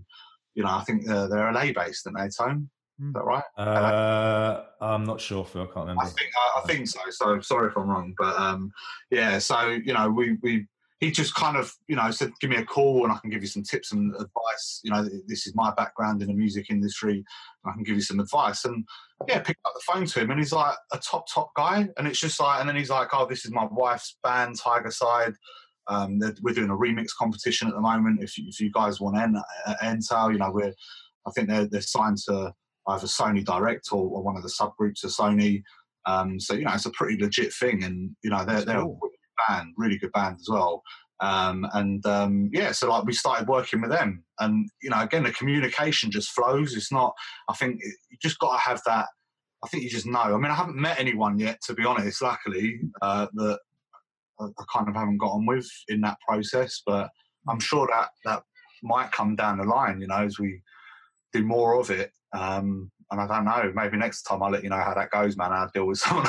you 0.55 0.63
know, 0.63 0.69
I 0.69 0.83
think 0.83 1.07
uh, 1.09 1.27
they're 1.27 1.51
LA 1.51 1.71
based, 1.73 2.07
aren't 2.07 2.17
they, 2.17 2.29
Tone? 2.29 2.69
Is 2.99 3.13
that 3.13 3.23
right? 3.23 3.43
Uh, 3.57 4.63
I'm 4.81 5.03
not 5.03 5.21
sure, 5.21 5.45
Phil. 5.45 5.61
I 5.61 5.65
can't 5.65 5.77
remember. 5.77 6.01
I 6.01 6.07
think 6.07 6.31
I, 6.35 6.59
I 6.59 6.61
think 6.65 6.87
so. 6.87 6.99
So 7.11 7.39
sorry 7.41 7.69
if 7.69 7.77
I'm 7.77 7.87
wrong, 7.87 8.15
but 8.17 8.35
um, 8.39 8.71
yeah. 9.11 9.37
So 9.37 9.69
you 9.69 9.93
know, 9.93 10.09
we 10.09 10.37
we 10.41 10.65
he 10.99 11.11
just 11.11 11.35
kind 11.35 11.57
of 11.57 11.71
you 11.87 11.95
know 11.95 12.09
said, 12.09 12.31
give 12.41 12.49
me 12.49 12.55
a 12.55 12.65
call 12.65 13.03
and 13.03 13.13
I 13.13 13.19
can 13.19 13.29
give 13.29 13.43
you 13.43 13.47
some 13.47 13.61
tips 13.61 13.91
and 13.91 14.15
advice. 14.15 14.81
You 14.83 14.91
know, 14.91 15.07
this 15.27 15.45
is 15.45 15.53
my 15.55 15.71
background 15.75 16.23
in 16.23 16.27
the 16.27 16.33
music 16.33 16.71
industry. 16.71 17.23
And 17.63 17.71
I 17.71 17.73
can 17.73 17.83
give 17.83 17.95
you 17.95 18.01
some 18.01 18.19
advice. 18.19 18.65
And 18.65 18.83
yeah, 19.27 19.39
picked 19.39 19.61
up 19.63 19.73
the 19.75 19.93
phone 19.93 20.07
to 20.07 20.19
him, 20.19 20.31
and 20.31 20.39
he's 20.39 20.53
like 20.53 20.75
a 20.91 20.97
top 20.97 21.25
top 21.31 21.51
guy. 21.55 21.87
And 21.97 22.07
it's 22.07 22.19
just 22.19 22.39
like, 22.39 22.59
and 22.59 22.67
then 22.67 22.75
he's 22.75 22.89
like, 22.89 23.09
oh, 23.13 23.27
this 23.27 23.45
is 23.45 23.51
my 23.51 23.67
wife's 23.69 24.17
band, 24.23 24.57
Tiger 24.57 24.91
Side. 24.91 25.33
Um, 25.89 26.19
we're 26.41 26.53
doing 26.53 26.69
a 26.69 26.75
remix 26.75 27.07
competition 27.17 27.67
at 27.67 27.73
the 27.73 27.81
moment. 27.81 28.21
If 28.21 28.37
you, 28.37 28.45
if 28.47 28.59
you 28.59 28.71
guys 28.71 28.99
want 28.99 29.15
to 29.15 29.21
en- 29.21 29.41
uh, 29.65 29.75
enter, 29.81 30.31
you 30.31 30.37
know, 30.37 30.51
we're 30.51 30.73
I 31.27 31.31
think 31.31 31.49
they're 31.49 31.67
they're 31.67 31.81
signed 31.81 32.17
to 32.27 32.53
either 32.87 33.07
Sony 33.07 33.43
Direct 33.43 33.89
or, 33.91 34.07
or 34.09 34.23
one 34.23 34.37
of 34.37 34.43
the 34.43 34.49
subgroups 34.49 35.03
of 35.03 35.11
Sony. 35.11 35.61
Um, 36.05 36.39
so 36.39 36.53
you 36.53 36.63
know, 36.63 36.73
it's 36.73 36.85
a 36.85 36.91
pretty 36.91 37.21
legit 37.21 37.53
thing, 37.53 37.83
and 37.83 38.15
you 38.23 38.29
know, 38.29 38.45
they're 38.45 38.63
they're 38.63 38.81
cool. 38.81 38.99
a 39.03 39.51
band, 39.51 39.73
really 39.77 39.97
good 39.97 40.13
band 40.13 40.37
as 40.39 40.47
well. 40.49 40.81
Um, 41.19 41.67
and 41.73 42.05
um, 42.05 42.49
yeah, 42.53 42.71
so 42.71 42.89
like 42.89 43.05
we 43.05 43.13
started 43.13 43.47
working 43.47 43.81
with 43.81 43.91
them, 43.91 44.23
and 44.39 44.69
you 44.81 44.89
know, 44.89 45.01
again, 45.01 45.23
the 45.23 45.31
communication 45.31 46.11
just 46.11 46.31
flows. 46.31 46.75
It's 46.75 46.91
not. 46.91 47.13
I 47.49 47.53
think 47.53 47.75
it, 47.79 47.93
you 48.09 48.17
just 48.21 48.39
got 48.39 48.53
to 48.53 48.59
have 48.59 48.81
that. 48.85 49.07
I 49.63 49.67
think 49.67 49.83
you 49.83 49.89
just 49.89 50.05
know. 50.05 50.19
I 50.19 50.37
mean, 50.37 50.51
I 50.51 50.55
haven't 50.55 50.77
met 50.77 50.99
anyone 50.99 51.39
yet, 51.39 51.59
to 51.65 51.73
be 51.73 51.83
honest. 51.83 52.21
Luckily, 52.21 52.79
uh, 53.01 53.27
that 53.33 53.59
I 54.39 54.63
kind 54.73 54.87
of 54.89 54.95
haven't 54.95 55.17
got 55.17 55.31
on 55.31 55.45
with 55.45 55.67
in 55.87 56.01
that 56.01 56.17
process, 56.27 56.81
but 56.85 57.09
I'm 57.49 57.59
sure 57.59 57.87
that 57.91 58.09
that 58.25 58.43
might 58.83 59.11
come 59.11 59.35
down 59.35 59.57
the 59.57 59.63
line. 59.63 59.99
You 60.01 60.07
know, 60.07 60.17
as 60.23 60.39
we 60.39 60.61
do 61.33 61.43
more 61.43 61.79
of 61.79 61.89
it. 61.89 62.11
Um, 62.33 62.91
and 63.09 63.21
I 63.21 63.27
don't 63.27 63.45
know. 63.45 63.71
Maybe 63.73 63.97
next 63.97 64.23
time 64.23 64.43
I'll 64.43 64.51
let 64.51 64.63
you 64.63 64.69
know 64.69 64.77
how 64.77 64.93
that 64.93 65.11
goes, 65.11 65.37
man. 65.37 65.53
I'll 65.53 65.69
deal 65.73 65.87
with 65.87 65.97
someone. 65.99 66.25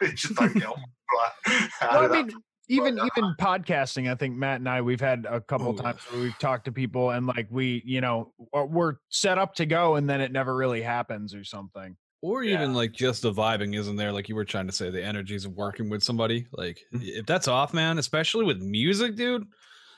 who 0.00 0.08
just 0.14 0.34
don't 0.34 0.52
get 0.54 0.66
on. 0.66 0.74
Like, 0.74 1.70
well, 1.80 2.04
I 2.04 2.08
that 2.08 2.26
mean, 2.26 2.30
even 2.68 2.98
even 2.98 3.34
podcasting, 3.40 4.10
I 4.10 4.16
think 4.16 4.36
Matt 4.36 4.56
and 4.58 4.68
I 4.68 4.80
we've 4.82 5.00
had 5.00 5.24
a 5.30 5.40
couple 5.40 5.68
Oh, 5.68 5.70
of 5.70 5.76
yeah. 5.76 5.82
times 5.82 6.00
where 6.10 6.20
we've 6.22 6.38
talked 6.38 6.64
to 6.64 6.72
people 6.72 7.10
and 7.10 7.26
like 7.26 7.46
we, 7.50 7.80
you 7.86 8.00
know, 8.00 8.32
we're 8.52 8.94
set 9.08 9.38
up 9.38 9.54
to 9.56 9.66
go 9.66 9.94
and 9.94 10.10
then 10.10 10.20
it 10.20 10.32
never 10.32 10.54
really 10.54 10.82
happens 10.82 11.32
or 11.32 11.44
something. 11.44 11.96
Or 12.26 12.42
Yeah. 12.44 12.54
even 12.54 12.74
like 12.74 12.92
just 12.92 13.22
the 13.22 13.32
vibing 13.32 13.76
isn't 13.76 13.96
there 13.96 14.12
like 14.12 14.28
you 14.28 14.34
were 14.34 14.44
trying 14.44 14.66
to 14.66 14.72
say 14.72 14.90
the 14.90 15.02
energies 15.02 15.44
of 15.44 15.52
working 15.52 15.88
with 15.88 16.02
somebody 16.02 16.46
like 16.52 16.78
Mhm. 16.92 17.02
if 17.20 17.26
that's 17.26 17.46
off 17.48 17.72
man 17.72 17.98
especially 17.98 18.44
with 18.44 18.60
music 18.60 19.14
dude 19.16 19.46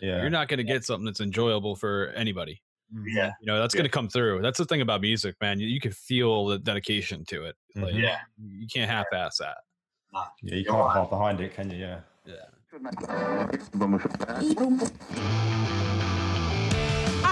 Yeah. 0.01 0.21
you're 0.21 0.31
not 0.31 0.49
going 0.49 0.59
to 0.59 0.65
get 0.65 0.85
something 0.85 1.05
that's 1.07 1.21
enjoyable 1.21 1.75
for 1.77 2.09
anybody 2.15 2.63
Yeah. 3.07 3.33
you 3.41 3.47
know 3.47 3.59
that's 3.59 3.75
Yeah. 3.75 3.79
going 3.81 3.91
to 3.91 3.95
come 3.99 4.09
through 4.09 4.43
that's 4.43 4.59
the 4.59 4.65
thing 4.67 4.81
about 4.83 5.01
music 5.01 5.37
man 5.41 5.59
you, 5.61 5.67
you 5.69 5.81
can 5.81 5.93
feel 5.93 6.47
the 6.47 6.59
dedication 6.59 7.25
to 7.27 7.45
it 7.45 7.57
like 7.77 7.95
Mhm. 7.95 8.03
Yeah. 8.03 8.19
you 8.39 8.67
can't 8.67 8.91
half-ass 8.91 9.39
that 9.39 9.59
Nah. 10.13 10.27
Yeah, 10.43 10.55
you 10.57 10.65
can't 10.65 10.79
right. 10.79 10.91
hide 10.97 11.11
behind 11.11 11.41
it, 11.41 11.55
can 11.55 11.71
you? 11.71 11.77
Yeah. 11.77 12.01
yeah 12.25 12.47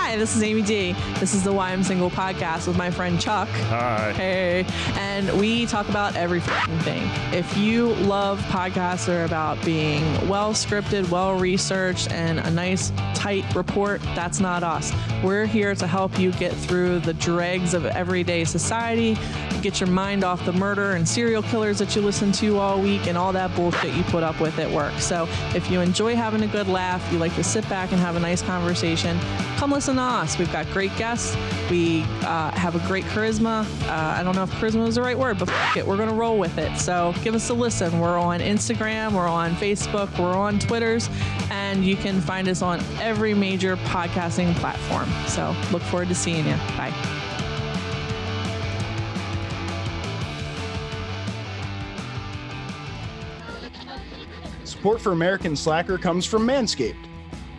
Hi, 0.06 0.14
this 0.14 0.36
is 0.36 0.42
Amy 0.44 0.62
D. 0.62 0.92
This 1.18 1.34
is 1.34 1.42
the 1.42 1.52
Why 1.52 1.72
I'm 1.72 1.82
Single 1.82 2.10
podcast 2.10 2.68
with 2.68 2.76
my 2.76 2.92
friend 2.92 3.20
Chuck. 3.20 3.48
Hi. 3.48 4.12
Hey, 4.12 4.64
and 4.94 5.28
we 5.40 5.66
talk 5.66 5.88
about 5.88 6.14
every 6.14 6.38
thing. 6.38 7.10
If 7.32 7.56
you 7.56 7.88
love 7.94 8.38
podcasts 8.42 9.06
that 9.06 9.16
are 9.16 9.24
about 9.24 9.62
being 9.64 10.04
well 10.28 10.52
scripted, 10.52 11.10
well 11.10 11.36
researched, 11.36 12.12
and 12.12 12.38
a 12.38 12.50
nice 12.52 12.92
tight 13.14 13.52
report, 13.56 14.00
that's 14.14 14.38
not 14.38 14.62
us. 14.62 14.92
We're 15.24 15.44
here 15.44 15.74
to 15.74 15.88
help 15.88 16.16
you 16.20 16.30
get 16.30 16.52
through 16.52 17.00
the 17.00 17.14
dregs 17.14 17.74
of 17.74 17.84
everyday 17.84 18.44
society, 18.44 19.18
get 19.60 19.80
your 19.80 19.88
mind 19.88 20.22
off 20.22 20.44
the 20.46 20.52
murder 20.52 20.92
and 20.92 21.08
serial 21.08 21.42
killers 21.42 21.80
that 21.80 21.96
you 21.96 22.02
listen 22.02 22.30
to 22.30 22.58
all 22.58 22.80
week 22.80 23.08
and 23.08 23.18
all 23.18 23.32
that 23.32 23.52
bullshit 23.56 23.92
you 23.92 24.04
put 24.04 24.22
up 24.22 24.38
with 24.40 24.56
at 24.60 24.70
work. 24.70 24.96
So 25.00 25.26
if 25.52 25.68
you 25.68 25.80
enjoy 25.80 26.14
having 26.14 26.44
a 26.44 26.46
good 26.46 26.68
laugh, 26.68 27.04
you 27.12 27.18
like 27.18 27.34
to 27.34 27.42
sit 27.42 27.68
back 27.68 27.90
and 27.90 28.00
have 28.00 28.14
a 28.14 28.20
nice 28.20 28.40
conversation, 28.40 29.18
come 29.56 29.72
listen 29.72 29.95
us. 29.98 30.38
We've 30.38 30.52
got 30.52 30.66
great 30.72 30.94
guests. 30.96 31.36
We 31.70 32.02
uh, 32.22 32.50
have 32.52 32.74
a 32.74 32.86
great 32.86 33.04
charisma. 33.06 33.64
Uh, 33.88 33.92
I 33.92 34.22
don't 34.22 34.34
know 34.34 34.44
if 34.44 34.50
charisma 34.52 34.86
is 34.86 34.94
the 34.96 35.02
right 35.02 35.18
word, 35.18 35.38
but 35.38 35.48
f- 35.48 35.76
it, 35.76 35.86
we're 35.86 35.96
going 35.96 36.08
to 36.08 36.14
roll 36.14 36.38
with 36.38 36.58
it. 36.58 36.76
So 36.78 37.14
give 37.22 37.34
us 37.34 37.48
a 37.50 37.54
listen. 37.54 37.98
We're 38.00 38.18
on 38.18 38.40
Instagram, 38.40 39.12
we're 39.12 39.28
on 39.28 39.54
Facebook, 39.56 40.16
we're 40.18 40.36
on 40.36 40.58
Twitters, 40.58 41.08
and 41.50 41.84
you 41.84 41.96
can 41.96 42.20
find 42.20 42.48
us 42.48 42.62
on 42.62 42.80
every 43.00 43.34
major 43.34 43.76
podcasting 43.76 44.54
platform. 44.56 45.08
So 45.26 45.54
look 45.72 45.82
forward 45.82 46.08
to 46.08 46.14
seeing 46.14 46.46
you. 46.46 46.56
Bye. 46.76 46.94
Support 54.64 55.00
for 55.00 55.10
American 55.10 55.56
Slacker 55.56 55.98
comes 55.98 56.24
from 56.26 56.46
Manscaped, 56.46 56.94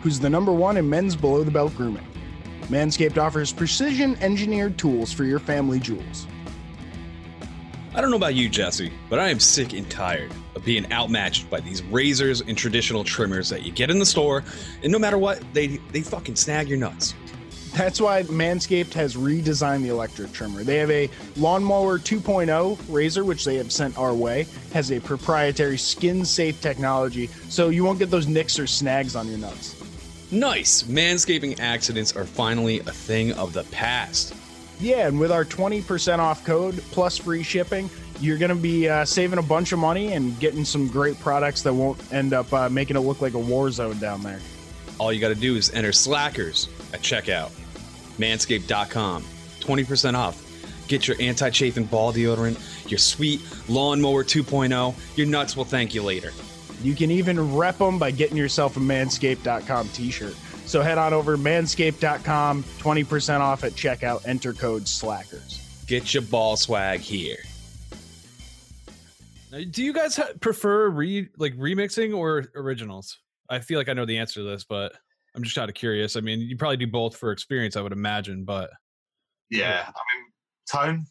who's 0.00 0.18
the 0.18 0.30
number 0.30 0.50
one 0.50 0.78
in 0.78 0.88
men's 0.88 1.14
below 1.14 1.44
the 1.44 1.50
belt 1.50 1.76
grooming. 1.76 2.07
Manscaped 2.68 3.16
offers 3.16 3.52
precision 3.52 4.16
engineered 4.20 4.76
tools 4.76 5.12
for 5.12 5.24
your 5.24 5.38
family 5.38 5.80
jewels. 5.80 6.26
I 7.94 8.00
don't 8.00 8.10
know 8.10 8.16
about 8.16 8.34
you, 8.34 8.48
Jesse, 8.48 8.92
but 9.08 9.18
I 9.18 9.28
am 9.28 9.40
sick 9.40 9.72
and 9.72 9.90
tired 9.90 10.30
of 10.54 10.64
being 10.64 10.92
outmatched 10.92 11.48
by 11.48 11.60
these 11.60 11.82
razors 11.82 12.42
and 12.42 12.56
traditional 12.56 13.02
trimmers 13.02 13.48
that 13.48 13.64
you 13.64 13.72
get 13.72 13.90
in 13.90 13.98
the 13.98 14.06
store, 14.06 14.44
and 14.82 14.92
no 14.92 14.98
matter 14.98 15.18
what, 15.18 15.42
they 15.54 15.78
they 15.92 16.02
fucking 16.02 16.36
snag 16.36 16.68
your 16.68 16.78
nuts. 16.78 17.14
That's 17.72 18.00
why 18.00 18.22
Manscaped 18.24 18.92
has 18.94 19.14
redesigned 19.14 19.82
the 19.82 19.88
electric 19.88 20.32
trimmer. 20.32 20.64
They 20.64 20.76
have 20.78 20.90
a 20.90 21.08
Lawnmower 21.36 21.98
2.0 21.98 22.78
razor, 22.88 23.24
which 23.24 23.44
they 23.44 23.56
have 23.56 23.70
sent 23.70 23.96
our 23.96 24.14
way, 24.14 24.46
has 24.72 24.90
a 24.90 25.00
proprietary 25.00 25.78
skin 25.78 26.24
safe 26.24 26.60
technology, 26.60 27.28
so 27.48 27.68
you 27.68 27.84
won't 27.84 27.98
get 27.98 28.10
those 28.10 28.26
nicks 28.26 28.58
or 28.58 28.66
snags 28.66 29.16
on 29.16 29.28
your 29.28 29.38
nuts. 29.38 29.77
Nice! 30.30 30.82
Manscaping 30.82 31.58
accidents 31.58 32.14
are 32.14 32.24
finally 32.24 32.80
a 32.80 32.92
thing 32.92 33.32
of 33.32 33.52
the 33.52 33.64
past. 33.64 34.34
Yeah, 34.80 35.08
and 35.08 35.18
with 35.18 35.32
our 35.32 35.44
20% 35.44 36.18
off 36.18 36.44
code 36.44 36.82
plus 36.90 37.18
free 37.18 37.42
shipping, 37.42 37.90
you're 38.20 38.38
going 38.38 38.50
to 38.50 38.54
be 38.54 38.88
uh, 38.88 39.04
saving 39.04 39.38
a 39.38 39.42
bunch 39.42 39.72
of 39.72 39.78
money 39.78 40.12
and 40.12 40.38
getting 40.38 40.64
some 40.64 40.86
great 40.86 41.18
products 41.20 41.62
that 41.62 41.72
won't 41.72 42.00
end 42.12 42.32
up 42.32 42.52
uh, 42.52 42.68
making 42.68 42.96
it 42.96 43.00
look 43.00 43.20
like 43.20 43.34
a 43.34 43.38
war 43.38 43.70
zone 43.70 43.98
down 43.98 44.22
there. 44.22 44.40
All 44.98 45.12
you 45.12 45.20
gotta 45.20 45.34
do 45.34 45.54
is 45.54 45.70
enter 45.70 45.92
Slackers 45.92 46.68
at 46.92 47.00
checkout. 47.00 47.50
Manscaped.com. 48.18 49.22
20% 49.22 50.14
off. 50.14 50.44
Get 50.88 51.06
your 51.06 51.16
anti 51.20 51.50
chafing 51.50 51.84
ball 51.84 52.12
deodorant, 52.12 52.90
your 52.90 52.98
sweet 52.98 53.40
lawnmower 53.68 54.24
2.0. 54.24 54.94
Your 55.16 55.26
nuts 55.26 55.56
will 55.56 55.64
thank 55.64 55.94
you 55.94 56.02
later. 56.02 56.32
You 56.82 56.94
can 56.94 57.10
even 57.10 57.56
rep 57.56 57.78
them 57.78 57.98
by 57.98 58.10
getting 58.10 58.36
yourself 58.36 58.76
a 58.76 58.80
manscaped.com 58.80 59.88
t 59.88 60.10
shirt. 60.10 60.34
So 60.66 60.82
head 60.82 60.98
on 60.98 61.12
over 61.14 61.36
to 61.36 61.42
manscaped.com, 61.42 62.62
20% 62.62 63.40
off 63.40 63.64
at 63.64 63.72
checkout, 63.72 64.26
enter 64.26 64.52
code 64.52 64.86
SLACKERS. 64.86 65.84
Get 65.86 66.12
your 66.12 66.22
ball 66.24 66.56
swag 66.56 67.00
here. 67.00 67.38
Now, 69.50 69.60
do 69.70 69.82
you 69.82 69.94
guys 69.94 70.16
ha- 70.16 70.28
prefer 70.40 70.90
re 70.90 71.28
like 71.38 71.54
remixing 71.56 72.14
or 72.14 72.48
originals 72.54 73.16
i 73.48 73.58
feel 73.58 73.78
like 73.78 73.88
i 73.88 73.94
know 73.94 74.04
the 74.04 74.18
answer 74.18 74.40
to 74.40 74.44
this 74.44 74.64
but 74.64 74.92
i'm 75.34 75.42
just 75.42 75.56
out 75.56 75.70
of 75.70 75.74
curious 75.74 76.16
i 76.16 76.20
mean 76.20 76.40
you 76.40 76.54
probably 76.54 76.76
do 76.76 76.86
both 76.86 77.16
for 77.16 77.32
experience 77.32 77.74
i 77.74 77.80
would 77.80 77.92
imagine 77.92 78.44
but 78.44 78.68
Yeah. 79.48 79.86
I 79.86 80.00
mean, 80.14 80.26
tone. 80.70 81.06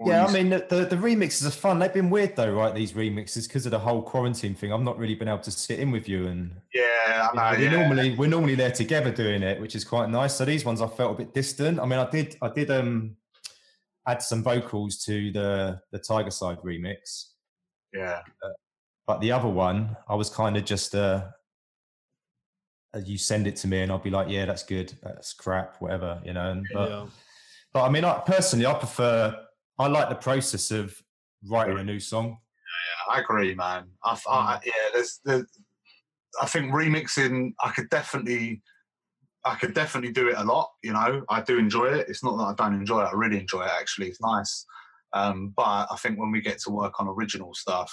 What 0.00 0.12
Yeah, 0.12 0.24
I 0.24 0.32
mean 0.32 0.48
the, 0.48 0.64
the 0.66 0.86
the 0.86 0.96
remixes 0.96 1.46
are 1.46 1.50
fun. 1.50 1.78
They've 1.78 1.92
been 1.92 2.08
weird 2.08 2.34
though, 2.34 2.50
right? 2.54 2.74
These 2.74 2.94
remixes 2.94 3.46
because 3.46 3.66
of 3.66 3.72
the 3.72 3.78
whole 3.78 4.00
quarantine 4.00 4.54
thing. 4.54 4.72
I've 4.72 4.80
not 4.80 4.96
really 4.96 5.14
been 5.14 5.28
able 5.28 5.40
to 5.40 5.50
sit 5.50 5.78
in 5.78 5.90
with 5.90 6.08
you, 6.08 6.26
and 6.26 6.56
Yeah, 6.72 7.28
you 7.28 7.36
know, 7.36 7.42
I 7.42 7.52
know. 7.52 7.58
we're 7.58 7.64
yeah. 7.64 7.70
normally 7.70 8.14
we're 8.16 8.26
normally 8.26 8.54
there 8.54 8.70
together 8.70 9.10
doing 9.10 9.42
it, 9.42 9.60
which 9.60 9.74
is 9.74 9.84
quite 9.84 10.08
nice. 10.08 10.34
So 10.36 10.46
these 10.46 10.64
ones 10.64 10.80
I 10.80 10.86
felt 10.86 11.12
a 11.12 11.18
bit 11.22 11.34
distant. 11.34 11.78
I 11.78 11.84
mean, 11.84 11.98
I 11.98 12.08
did 12.08 12.34
I 12.40 12.48
did 12.48 12.70
um 12.70 13.16
add 14.08 14.22
some 14.22 14.42
vocals 14.42 15.04
to 15.04 15.32
the 15.32 15.78
the 15.92 15.98
Tiger 15.98 16.30
Side 16.30 16.60
remix, 16.64 17.32
yeah. 17.92 18.22
but 19.06 19.20
the 19.20 19.32
other 19.32 19.48
one 19.48 19.98
I 20.08 20.14
was 20.14 20.30
kind 20.30 20.56
of 20.56 20.64
just 20.64 20.94
uh 20.94 21.26
uh, 22.94 23.00
you 23.04 23.18
send 23.18 23.46
it 23.46 23.56
to 23.56 23.68
me 23.68 23.82
and 23.82 23.92
I'll 23.92 23.98
be 23.98 24.08
like, 24.08 24.30
yeah, 24.30 24.46
that's 24.46 24.62
good, 24.62 24.94
that's 25.02 25.34
crap, 25.34 25.76
whatever, 25.82 26.22
you 26.24 26.32
know. 26.32 26.52
And, 26.52 26.66
but 26.72 27.08
but 27.74 27.84
I 27.84 27.90
mean, 27.90 28.06
I 28.06 28.18
personally 28.20 28.64
I 28.64 28.72
prefer 28.72 29.36
I 29.80 29.86
like 29.88 30.08
the 30.10 30.14
process 30.14 30.70
of 30.70 30.94
writing 31.48 31.78
a 31.78 31.84
new 31.84 31.98
song. 32.00 32.36
Yeah, 33.08 33.14
I 33.16 33.20
agree, 33.20 33.54
man. 33.54 33.84
I, 34.04 34.12
f- 34.12 34.24
I- 34.28 34.56
Mm. 34.58 34.66
yeah, 34.66 34.88
there's 34.92 35.20
the. 35.24 35.46
I 36.40 36.46
think 36.46 36.70
remixing. 36.72 37.54
I 37.64 37.70
could 37.70 37.88
definitely, 37.90 38.62
I 39.44 39.54
could 39.56 39.74
definitely 39.74 40.12
do 40.12 40.28
it 40.28 40.36
a 40.36 40.44
lot. 40.44 40.70
You 40.84 40.92
know, 40.92 41.24
I 41.28 41.40
do 41.40 41.58
enjoy 41.58 41.86
it. 41.86 42.08
It's 42.08 42.22
not 42.22 42.36
that 42.36 42.44
I 42.44 42.54
don't 42.62 42.78
enjoy 42.78 43.02
it. 43.02 43.08
I 43.08 43.12
really 43.14 43.38
enjoy 43.40 43.62
it. 43.62 43.70
Actually, 43.80 44.08
it's 44.08 44.20
nice. 44.20 44.64
Um, 45.12 45.52
but 45.56 45.88
I 45.90 45.96
think 46.00 46.18
when 46.20 46.30
we 46.30 46.40
get 46.40 46.58
to 46.60 46.70
work 46.70 47.00
on 47.00 47.08
original 47.08 47.52
stuff, 47.54 47.92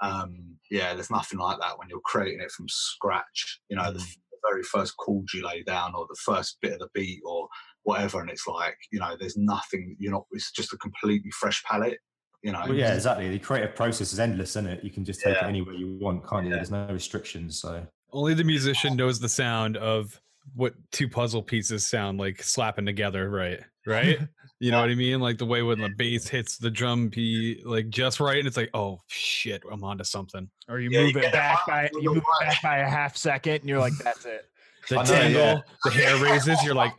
um, 0.00 0.56
yeah, 0.70 0.94
there's 0.94 1.10
nothing 1.10 1.38
like 1.38 1.58
that 1.60 1.76
when 1.78 1.88
you're 1.90 2.00
creating 2.00 2.40
it 2.40 2.50
from 2.52 2.66
scratch. 2.68 3.60
You 3.68 3.76
know, 3.76 3.92
the, 3.92 3.98
Mm. 3.98 4.16
the 4.30 4.38
very 4.48 4.62
first 4.62 4.96
chord 4.96 5.26
you 5.34 5.44
lay 5.46 5.62
down, 5.64 5.94
or 5.94 6.06
the 6.08 6.16
first 6.24 6.58
bit 6.62 6.72
of 6.72 6.78
the 6.78 6.88
beat, 6.94 7.20
or 7.26 7.46
whatever, 7.84 8.20
and 8.20 8.30
it's 8.30 8.46
like, 8.46 8.76
you 8.90 9.00
know, 9.00 9.16
there's 9.18 9.36
nothing. 9.36 9.96
You're 9.98 10.12
not. 10.12 10.24
It's 10.32 10.52
just 10.52 10.72
a 10.72 10.76
completely 10.78 11.30
fresh 11.30 11.62
palette. 11.64 11.98
You 12.42 12.52
know. 12.52 12.60
Well, 12.66 12.74
yeah, 12.74 12.94
exactly. 12.94 13.28
The 13.28 13.38
creative 13.38 13.74
process 13.76 14.12
is 14.12 14.20
endless, 14.20 14.50
isn't 14.50 14.66
it? 14.66 14.82
You 14.84 14.90
can 14.90 15.04
just 15.04 15.20
take 15.20 15.34
Yeah. 15.36 15.44
it 15.44 15.48
anywhere 15.48 15.74
you 15.74 15.98
want, 16.00 16.26
can't 16.28 16.44
you? 16.44 16.50
Yeah. 16.50 16.56
There's 16.56 16.70
no 16.70 16.86
restrictions. 16.90 17.60
So 17.60 17.86
only 18.12 18.34
the 18.34 18.44
musician 18.44 18.96
knows 18.96 19.20
the 19.20 19.28
sound 19.28 19.76
of 19.76 20.18
what 20.54 20.72
two 20.90 21.08
puzzle 21.08 21.42
pieces 21.42 21.86
sound 21.86 22.18
like 22.18 22.42
slapping 22.42 22.86
together 22.86 23.28
right 23.30 23.60
right 23.86 24.18
you 24.58 24.70
know 24.70 24.80
what 24.80 24.88
i 24.90 24.94
mean 24.94 25.20
like 25.20 25.36
the 25.38 25.44
way 25.44 25.62
when 25.62 25.78
the 25.78 25.90
bass 25.96 26.26
hits 26.26 26.56
the 26.56 26.70
drum 26.70 27.08
beat 27.08 27.64
like 27.66 27.88
just 27.90 28.18
right 28.20 28.38
and 28.38 28.48
it's 28.48 28.56
like 28.56 28.70
oh 28.74 28.98
shit 29.06 29.62
i'm 29.70 29.84
onto 29.84 30.02
something 30.02 30.48
Or 30.68 30.80
you 30.80 30.88
Yeah, 30.90 31.02
move 31.04 31.12
get 31.14 31.24
it 31.24 31.32
back 31.32 31.58
by 31.68 31.90
you 31.92 32.14
move 32.14 32.16
it 32.16 32.24
back 32.40 32.62
by 32.62 32.78
a 32.78 32.88
half 32.88 33.16
second, 33.18 33.60
and 33.60 33.68
you're 33.68 33.78
like, 33.78 33.92
"That's 34.02 34.24
it." 34.24 34.46
the 34.88 34.98
I 34.98 35.04
know, 35.04 35.12
yeah. 35.12 35.18
tangle 35.20 35.62
the 35.84 35.90
hair 35.90 36.16
raises 36.24 36.62
you're 36.64 36.74
like 36.74 36.94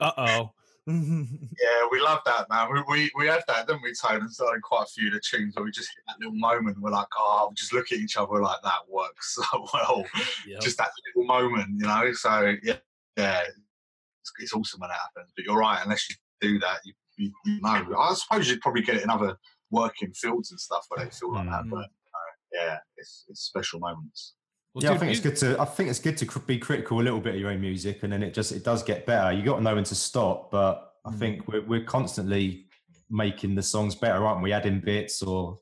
uh-oh 0.00 0.24
uh-oh 0.24 0.50
Yeah, 0.88 1.86
we 1.90 2.00
love 2.00 2.20
that, 2.24 2.48
man. 2.48 2.68
We, 2.72 2.82
we 2.88 3.10
we 3.14 3.26
had 3.26 3.42
that, 3.46 3.66
didn't 3.66 3.82
we, 3.82 3.92
Tone? 3.92 4.22
And 4.22 4.32
started 4.32 4.62
quite 4.62 4.84
a 4.84 4.86
few 4.86 5.08
of 5.08 5.12
the 5.12 5.20
tunes 5.20 5.54
where 5.54 5.64
we 5.64 5.70
just 5.70 5.90
hit 5.94 6.02
that 6.06 6.18
little 6.18 6.38
moment. 6.38 6.80
We're 6.80 6.90
like, 6.90 7.08
oh, 7.18 7.48
we 7.50 7.54
just 7.56 7.74
look 7.74 7.92
at 7.92 7.98
each 7.98 8.16
other 8.16 8.40
like 8.40 8.62
that 8.62 8.88
works 8.88 9.34
so 9.52 9.66
well. 9.74 10.06
Yep. 10.46 10.60
Just 10.60 10.78
that 10.78 10.88
little 11.14 11.26
moment, 11.26 11.68
you 11.76 11.86
know. 11.86 12.10
So 12.14 12.54
yeah, 12.62 12.78
yeah, 13.18 13.42
it's, 13.42 14.32
it's 14.38 14.54
awesome 14.54 14.80
when 14.80 14.88
it 14.88 14.94
happens. 14.94 15.30
But 15.36 15.44
you're 15.44 15.58
right. 15.58 15.80
Unless 15.84 16.08
you 16.08 16.16
do 16.40 16.58
that, 16.60 16.78
you, 16.86 16.94
you, 17.18 17.32
you 17.44 17.60
know. 17.60 17.94
I 17.98 18.14
suppose 18.14 18.48
you'd 18.48 18.62
probably 18.62 18.82
get 18.82 18.96
it 18.96 19.02
in 19.02 19.10
other 19.10 19.36
working 19.70 20.14
fields 20.14 20.52
and 20.52 20.60
stuff 20.60 20.86
where 20.88 21.04
they 21.04 21.10
feel 21.10 21.34
like 21.34 21.50
that. 21.50 21.64
Mm. 21.64 21.70
But 21.70 21.84
uh, 21.84 22.32
yeah, 22.54 22.78
it's 22.96 23.26
it's 23.28 23.42
special 23.42 23.78
moments. 23.78 24.36
Well, 24.74 24.84
yeah, 24.84 24.90
I 24.90 24.92
dude, 24.92 25.00
think 25.00 25.12
it's 25.12 25.20
good 25.20 25.36
to. 25.36 25.60
I 25.60 25.64
think 25.64 25.88
it's 25.90 25.98
good 25.98 26.16
to 26.18 26.40
be 26.40 26.58
critical 26.58 27.00
a 27.00 27.02
little 27.02 27.20
bit 27.20 27.34
of 27.34 27.40
your 27.40 27.50
own 27.50 27.60
music, 27.60 28.02
and 28.02 28.12
then 28.12 28.22
it 28.22 28.34
just 28.34 28.52
it 28.52 28.64
does 28.64 28.82
get 28.82 29.06
better. 29.06 29.32
You 29.32 29.42
got 29.42 29.56
to 29.56 29.62
know 29.62 29.74
when 29.74 29.84
to 29.84 29.94
stop, 29.94 30.50
but 30.50 30.92
I 31.06 31.10
Mm. 31.10 31.18
think 31.18 31.48
we're 31.48 31.62
we're 31.62 31.84
constantly 31.84 32.66
making 33.10 33.54
the 33.54 33.62
songs 33.62 33.94
better, 33.94 34.24
aren't 34.26 34.42
we? 34.42 34.52
Adding 34.52 34.80
bits 34.80 35.22
or 35.22 35.58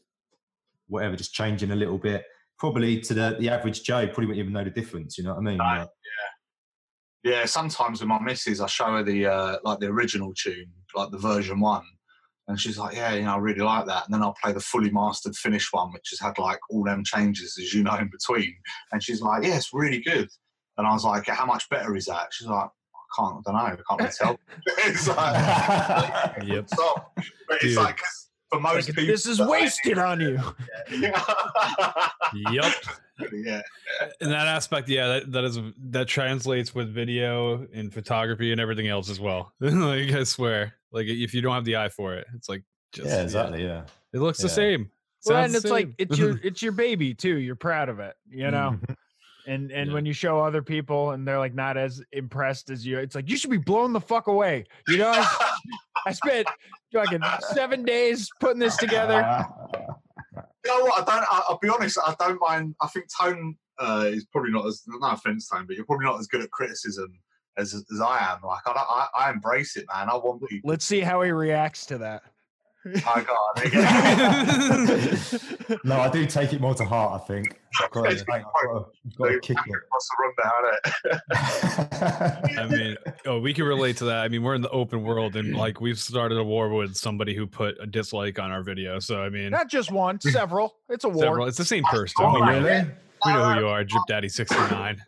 whatever, 0.89 1.17
just 1.17 1.33
changing 1.33 1.71
a 1.71 1.77
little 1.77 1.99
bit. 1.99 2.25
Probably 2.59 3.01
to 3.03 3.15
the 3.15 3.37
the 3.39 3.49
average 3.49 3.83
Joe, 3.85 4.07
probably 4.07 4.27
wouldn't 4.27 4.41
even 4.41 4.53
know 4.53 4.65
the 4.65 4.71
difference. 4.71 5.17
You 5.19 5.25
know 5.25 5.31
what 5.35 5.39
I 5.39 5.43
mean? 5.43 5.59
But- 5.59 5.91
Yeah, 7.23 7.45
sometimes 7.47 8.01
with 8.01 8.09
my 8.09 8.21
missus, 8.21 8.61
I 8.61 8.67
show 8.67 8.87
her 8.97 9.03
the 9.03 9.27
uh, 9.27 9.59
like 9.65 9.79
the 9.81 9.87
original 9.87 10.33
tune, 10.35 10.73
like 10.95 11.11
the 11.11 11.19
version 11.19 11.59
one, 11.61 11.85
And 12.49 12.61
she's 12.61 12.79
like, 12.79 12.95
yeah, 12.95 13.15
you 13.15 13.23
know, 13.23 13.35
I 13.35 13.39
really 13.39 13.61
like 13.61 13.87
that. 13.87 14.05
And 14.07 14.15
then 14.15 14.23
I'll 14.23 14.37
play 14.41 14.53
the 14.53 14.61
fully 14.61 14.91
mastered 14.91 15.35
finished 15.35 15.73
one, 15.73 15.93
which 15.93 16.11
has 16.11 16.21
had 16.21 16.39
like 16.39 16.61
all 16.71 16.85
them 16.85 17.03
changes, 17.05 17.59
as 17.61 17.75
you 17.75 17.83
know, 17.85 17.97
in 17.97 18.09
between. 18.11 18.55
And 18.93 19.03
she's 19.03 19.21
like, 19.21 19.45
yeah, 19.45 19.57
it's 19.57 19.73
really 19.75 20.01
good. 20.01 20.29
And 20.79 20.87
I 20.87 20.93
was 20.93 21.05
like, 21.05 21.27
how 21.27 21.47
much 21.47 21.69
better 21.71 21.97
is 21.97 22.07
that? 22.07 22.29
She's 22.33 22.47
like, 22.47 22.67
I 22.69 23.21
can't, 23.21 23.37
I 23.47 23.51
don't 23.51 23.55
know, 23.55 23.61
I 23.61 23.77
can't 23.89 24.01
really 24.01 24.13
tell. 24.13 24.39
it's 24.67 25.09
like, 25.09 26.37
Yep. 26.47 26.69
stop. 26.69 27.13
But 27.49 27.57
it's 27.63 27.63
Dude. 27.75 27.77
like, 27.79 27.97
'cause 27.97 28.26
for 28.51 28.61
most 28.61 28.89
Like, 28.89 28.97
people, 28.97 29.07
this 29.07 29.27
is 29.27 29.41
wasted 29.41 29.99
on 29.99 30.21
you. 30.21 30.41
Yep. 30.91 31.15
yeah. 33.33 33.63
In 34.21 34.31
that 34.31 34.47
aspect, 34.47 34.89
yeah, 34.89 35.09
that, 35.09 35.33
that 35.33 35.45
is 35.45 35.59
that 35.91 36.07
translates 36.07 36.75
with 36.75 36.93
video 36.93 37.67
and 37.73 37.93
photography 37.93 38.53
and 38.53 38.61
everything 38.61 38.89
else 38.89 39.11
as 39.11 39.19
well. 39.19 39.53
like 39.61 40.11
I 40.13 40.25
swear, 40.25 40.75
like 40.93 41.07
if 41.07 41.35
you 41.35 41.41
don't 41.41 41.55
have 41.55 41.65
the 41.65 41.77
eye 41.77 41.89
for 41.89 42.15
it, 42.15 42.27
it's 42.35 42.49
like 42.49 42.63
just 42.93 43.09
yeah, 43.09 43.23
exactly. 43.23 43.65
Yeah. 43.65 43.83
It 44.13 44.21
looks 44.21 44.39
the 44.39 44.49
same. 44.49 44.91
Well, 45.25 45.43
Sounds 45.43 45.47
and 45.47 45.55
the 45.55 45.67
it's 45.67 45.71
like 45.71 45.95
it's 45.99 46.19
your 46.19 46.39
it's 46.45 46.63
your 46.63 46.73
baby 46.73 47.15
too. 47.15 47.39
You're 47.39 47.57
proud 47.57 47.89
of 47.89 48.01
it, 48.01 48.15
you 48.29 48.51
know. 48.51 48.73
Mm-hmm. 48.75 48.93
And 49.47 49.71
and 49.71 49.89
Yeah. 49.89 49.95
when 49.95 50.05
you 50.07 50.13
show 50.13 50.41
other 50.41 50.63
people 50.63 51.13
and 51.13 51.27
they're 51.27 51.39
like 51.39 51.55
not 51.55 51.77
as 51.77 52.03
impressed 52.13 52.69
as 52.71 52.85
you, 52.85 52.99
it's 52.99 53.15
like 53.15 53.29
you 53.31 53.37
should 53.37 53.51
be 53.51 53.59
blown 53.59 53.93
the 53.93 54.01
fuck 54.01 54.27
away. 54.27 54.65
You 54.89 54.99
know, 54.99 55.11
I, 55.15 55.53
I 56.07 56.13
spent 56.13 56.49
fucking 56.93 57.23
seven 57.55 57.85
days 57.85 58.29
putting 58.41 58.59
this 58.59 58.77
together. 58.77 59.47
You 60.67 60.77
know 60.79 60.85
what? 60.85 61.09
I 61.09 61.15
don't. 61.15 61.25
I, 61.31 61.43
I'll 61.49 61.59
be 61.59 61.69
honest. 61.69 61.97
I 62.05 62.15
don't 62.19 62.41
mind. 62.41 62.75
I 62.83 62.89
think 62.89 63.07
Tone 63.21 63.57
uh, 63.79 64.07
is 64.09 64.25
probably 64.27 64.51
not 64.51 64.67
as 64.67 64.83
no 64.89 64.99
offense, 65.09 65.49
Tone, 65.49 65.65
but 65.65 65.77
you're 65.77 65.87
probably 65.87 66.07
not 66.07 66.19
as 66.19 66.27
good 66.27 66.43
at 66.43 66.51
criticism 66.51 67.21
as 67.57 67.73
as 67.73 68.01
I 68.01 68.19
am. 68.33 68.41
Like 68.45 68.63
I, 68.67 68.73
I, 68.73 69.07
I 69.27 69.31
embrace 69.31 69.77
it, 69.77 69.87
man. 69.95 70.11
I 70.11 70.17
want 70.17 70.43
people. 70.49 70.69
Let's 70.69 70.85
see 70.85 71.01
how 71.01 71.23
he 71.23 71.31
reacts 71.31 71.87
to 71.87 71.99
that. 71.99 72.23
I 73.07 73.23
got 73.23 73.65
it. 73.65 73.73
Yeah. 75.71 75.77
no, 75.85 76.01
I 76.01 76.09
do 76.09 76.25
take 76.27 76.53
it 76.53 76.61
more 76.61 76.75
to 76.75 76.85
heart. 76.85 77.21
I 77.21 77.25
think. 77.27 77.61
I've 77.83 77.91
got 77.91 78.05
to, 78.05 78.11
I've 78.11 78.27
got 78.27 78.37
I've 78.37 79.17
got 79.17 79.29
to 79.29 79.41
kick 79.41 79.57
Across 79.59 80.09
the 80.09 80.17
rundown, 80.23 80.75
it. 82.45 82.59
I 82.59 82.67
mean, 82.69 82.97
oh, 83.27 83.39
we 83.41 83.53
can 83.53 83.65
relate 83.65 83.97
to 83.99 84.05
that. 84.07 84.19
I 84.25 84.29
mean, 84.29 84.43
we're 84.43 84.55
in 84.55 84.63
the 84.63 84.71
open 84.71 85.03
world, 85.03 85.37
and 85.37 85.57
like 85.57 85.81
we've 85.81 85.99
started 85.99 86.39
a 86.39 86.45
war 86.45 86.69
with 86.69 86.95
somebody 86.97 87.35
who 87.35 87.47
put 87.47 87.77
a 87.81 87.87
dislike 87.87 88.39
on 88.39 88.51
our 88.51 88.63
video. 88.63 88.99
So 88.99 89.21
I 89.23 89.29
mean, 89.31 89.51
Not 89.51 89.69
just 89.69 89.91
one, 89.91 90.21
several. 90.21 90.77
It's 90.89 91.05
a 91.05 91.09
war. 91.09 91.25
several, 91.25 91.47
it's 91.47 91.59
the 91.59 91.65
same 91.65 91.85
person. 91.85 92.15
Oh, 92.21 92.35
we, 92.35 92.41
know, 92.41 92.47
really? 92.47 92.87
we 93.25 93.33
know 93.33 93.53
who 93.53 93.61
you 93.61 93.69
are, 93.69 93.85
Drip 93.85 94.03
Daddy 94.09 94.29
sixty 94.29 94.57
nine. 94.57 95.03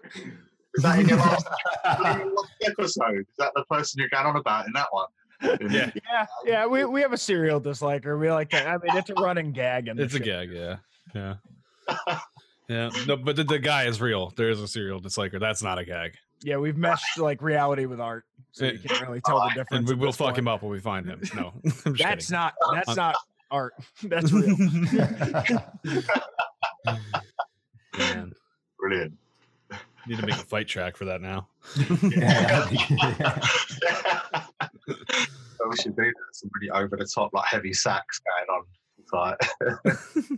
is 0.75 0.83
that 0.83 0.99
in 0.99 1.09
your 1.09 1.19
last, 1.19 1.47
is 1.47 2.03
that 2.03 2.21
in 2.21 2.27
your 2.27 2.35
last 2.35 2.53
episode? 2.63 3.21
Is 3.21 3.37
that 3.39 3.53
the 3.55 3.65
person 3.65 4.01
you're 4.01 4.09
going 4.11 4.27
on 4.27 4.37
about 4.37 4.67
in 4.67 4.73
that 4.75 4.89
one? 4.91 5.07
Yeah, 5.43 5.91
Yeah, 6.11 6.27
yeah. 6.45 6.67
We, 6.67 6.85
we 6.85 7.01
have 7.03 7.13
a 7.13 7.19
serial 7.19 7.61
disliker. 7.61 8.19
We 8.19 8.31
like 8.31 8.51
that. 8.51 8.67
I 8.67 8.73
mean, 8.73 8.97
it's 8.97 9.11
a 9.11 9.15
running 9.15 9.53
gag. 9.53 9.89
In 9.89 9.97
the 9.97 10.03
it's 10.05 10.15
a 10.15 10.19
show. 10.19 10.25
gag. 10.25 10.51
Yeah, 10.53 10.77
yeah, 11.15 11.35
yeah. 12.69 12.91
No, 13.07 13.17
but 13.17 13.37
the, 13.37 13.45
the 13.45 13.59
guy 13.59 13.85
is 13.85 14.01
real. 14.01 14.33
There 14.37 14.51
is 14.51 14.61
a 14.61 14.69
serial 14.69 15.01
disliker. 15.01 15.39
That's 15.41 15.63
not 15.63 15.79
a 15.79 15.85
gag, 15.85 16.15
Yeah, 16.43 16.57
we've 16.57 16.77
meshed 16.77 17.19
like 17.19 17.41
reality 17.43 17.87
with 17.87 18.01
art, 18.01 18.25
so 18.53 18.65
you 18.67 18.79
can't 18.79 19.01
really 19.03 19.21
tell 19.21 19.41
the 19.41 19.49
difference. 19.51 19.69
and 19.71 19.89
we 19.89 19.95
will 19.95 20.13
fuck 20.13 20.29
point. 20.29 20.39
him 20.39 20.49
up 20.49 20.63
when 20.63 20.73
we 20.73 20.81
find 20.81 21.07
him. 21.07 21.21
No, 21.35 21.53
I'm 21.87 21.95
That's 21.95 22.27
kidding. 22.27 22.33
not. 22.33 22.55
That's 22.75 22.89
uh, 22.91 22.95
not 22.95 23.17
art. 23.51 23.75
That's 24.03 24.33
real. 24.33 24.57
Man, 27.97 28.33
Brilliant. 28.79 29.15
need 30.07 30.19
to 30.19 30.27
make 30.27 30.35
a 30.37 30.39
fight 30.39 30.69
track 30.69 30.97
for 30.97 31.05
that 31.07 31.21
now. 31.21 31.49
yeah. 32.17 32.69
We 35.69 35.77
should 35.77 35.97
do 35.97 36.03
that. 36.05 36.15
Some 36.33 36.51
really 36.61 36.71
over 36.71 36.97
the 36.97 37.07
top, 37.07 37.33
like 37.33 37.47
heavy 37.47 37.73
sax 37.73 38.21
going 38.21 38.61
on. 38.61 38.65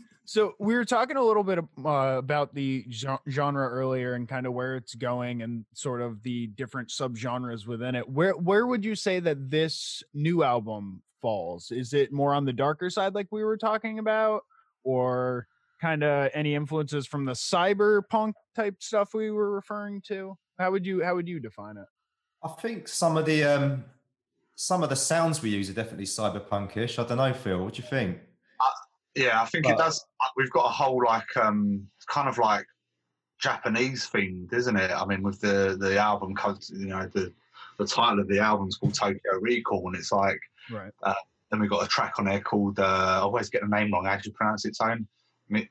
So 0.30 0.54
we 0.60 0.74
were 0.74 0.84
talking 0.84 1.16
a 1.16 1.22
little 1.24 1.42
bit 1.42 1.58
uh, 1.84 1.90
about 2.16 2.54
the 2.54 2.86
genre 3.28 3.68
earlier 3.68 4.14
and 4.14 4.28
kind 4.28 4.46
of 4.46 4.52
where 4.52 4.76
it's 4.76 4.94
going 4.94 5.42
and 5.42 5.64
sort 5.74 6.00
of 6.00 6.22
the 6.22 6.46
different 6.46 6.90
subgenres 6.90 7.66
within 7.66 7.96
it. 7.96 8.08
Where 8.08 8.34
where 8.34 8.64
would 8.64 8.84
you 8.84 8.94
say 8.94 9.18
that 9.18 9.50
this 9.50 10.04
new 10.14 10.44
album 10.44 11.02
falls? 11.20 11.72
Is 11.72 11.94
it 11.94 12.12
more 12.12 12.32
on 12.32 12.44
the 12.44 12.52
darker 12.52 12.90
side, 12.90 13.12
like 13.12 13.26
we 13.32 13.42
were 13.42 13.56
talking 13.56 13.98
about, 13.98 14.42
or 14.84 15.48
kind 15.80 16.04
of 16.04 16.30
any 16.32 16.54
influences 16.54 17.08
from 17.08 17.24
the 17.24 17.32
cyberpunk 17.32 18.34
type 18.54 18.76
stuff 18.78 19.14
we 19.14 19.32
were 19.32 19.50
referring 19.50 20.00
to? 20.02 20.38
How 20.60 20.70
would 20.70 20.86
you 20.86 21.02
how 21.02 21.16
would 21.16 21.26
you 21.26 21.40
define 21.40 21.76
it? 21.76 21.86
I 22.44 22.50
think 22.60 22.86
some 22.86 23.16
of 23.16 23.26
the 23.26 23.42
um, 23.42 23.84
some 24.60 24.82
of 24.82 24.90
the 24.90 24.96
sounds 24.96 25.40
we 25.40 25.48
use 25.48 25.70
are 25.70 25.72
definitely 25.72 26.04
cyberpunkish. 26.04 27.02
I 27.02 27.08
don't 27.08 27.16
know, 27.16 27.32
Phil. 27.32 27.64
What 27.64 27.72
do 27.72 27.82
you 27.82 27.88
think? 27.88 28.18
yeah, 29.16 29.40
I 29.40 29.46
think 29.46 29.66
it 29.66 29.78
does. 29.78 30.04
We've 30.36 30.50
got 30.50 30.66
a 30.66 30.68
whole 30.68 31.02
like, 31.02 31.34
um, 31.38 31.86
kind 32.08 32.28
of 32.28 32.36
like 32.36 32.66
Japanese 33.40 34.06
themed, 34.12 34.52
isn't 34.52 34.76
it? 34.76 34.90
I 34.90 35.06
mean, 35.06 35.22
with 35.22 35.40
the 35.40 35.78
the 35.80 35.98
album, 35.98 36.34
you 36.74 36.88
know, 36.88 37.08
the 37.14 37.32
the 37.78 37.86
title 37.86 38.20
of 38.20 38.28
the 38.28 38.38
album's 38.38 38.76
called 38.76 38.94
Tokyo 38.94 39.40
Recall, 39.40 39.86
and 39.86 39.96
it's 39.96 40.12
like 40.12 40.38
Right. 40.70 40.92
Uh, 41.02 41.14
then 41.50 41.58
we've 41.60 41.70
got 41.70 41.82
a 41.82 41.88
track 41.88 42.18
on 42.18 42.26
there 42.26 42.40
called 42.40 42.78
uh, 42.78 42.82
I 42.84 43.18
always 43.20 43.48
get 43.48 43.62
the 43.62 43.68
name 43.68 43.92
wrong. 43.92 44.04
How 44.04 44.16
do 44.16 44.22
you 44.26 44.32
pronounce 44.32 44.66
it, 44.66 44.76
Tone? 44.78 45.08
Mi- 45.48 45.70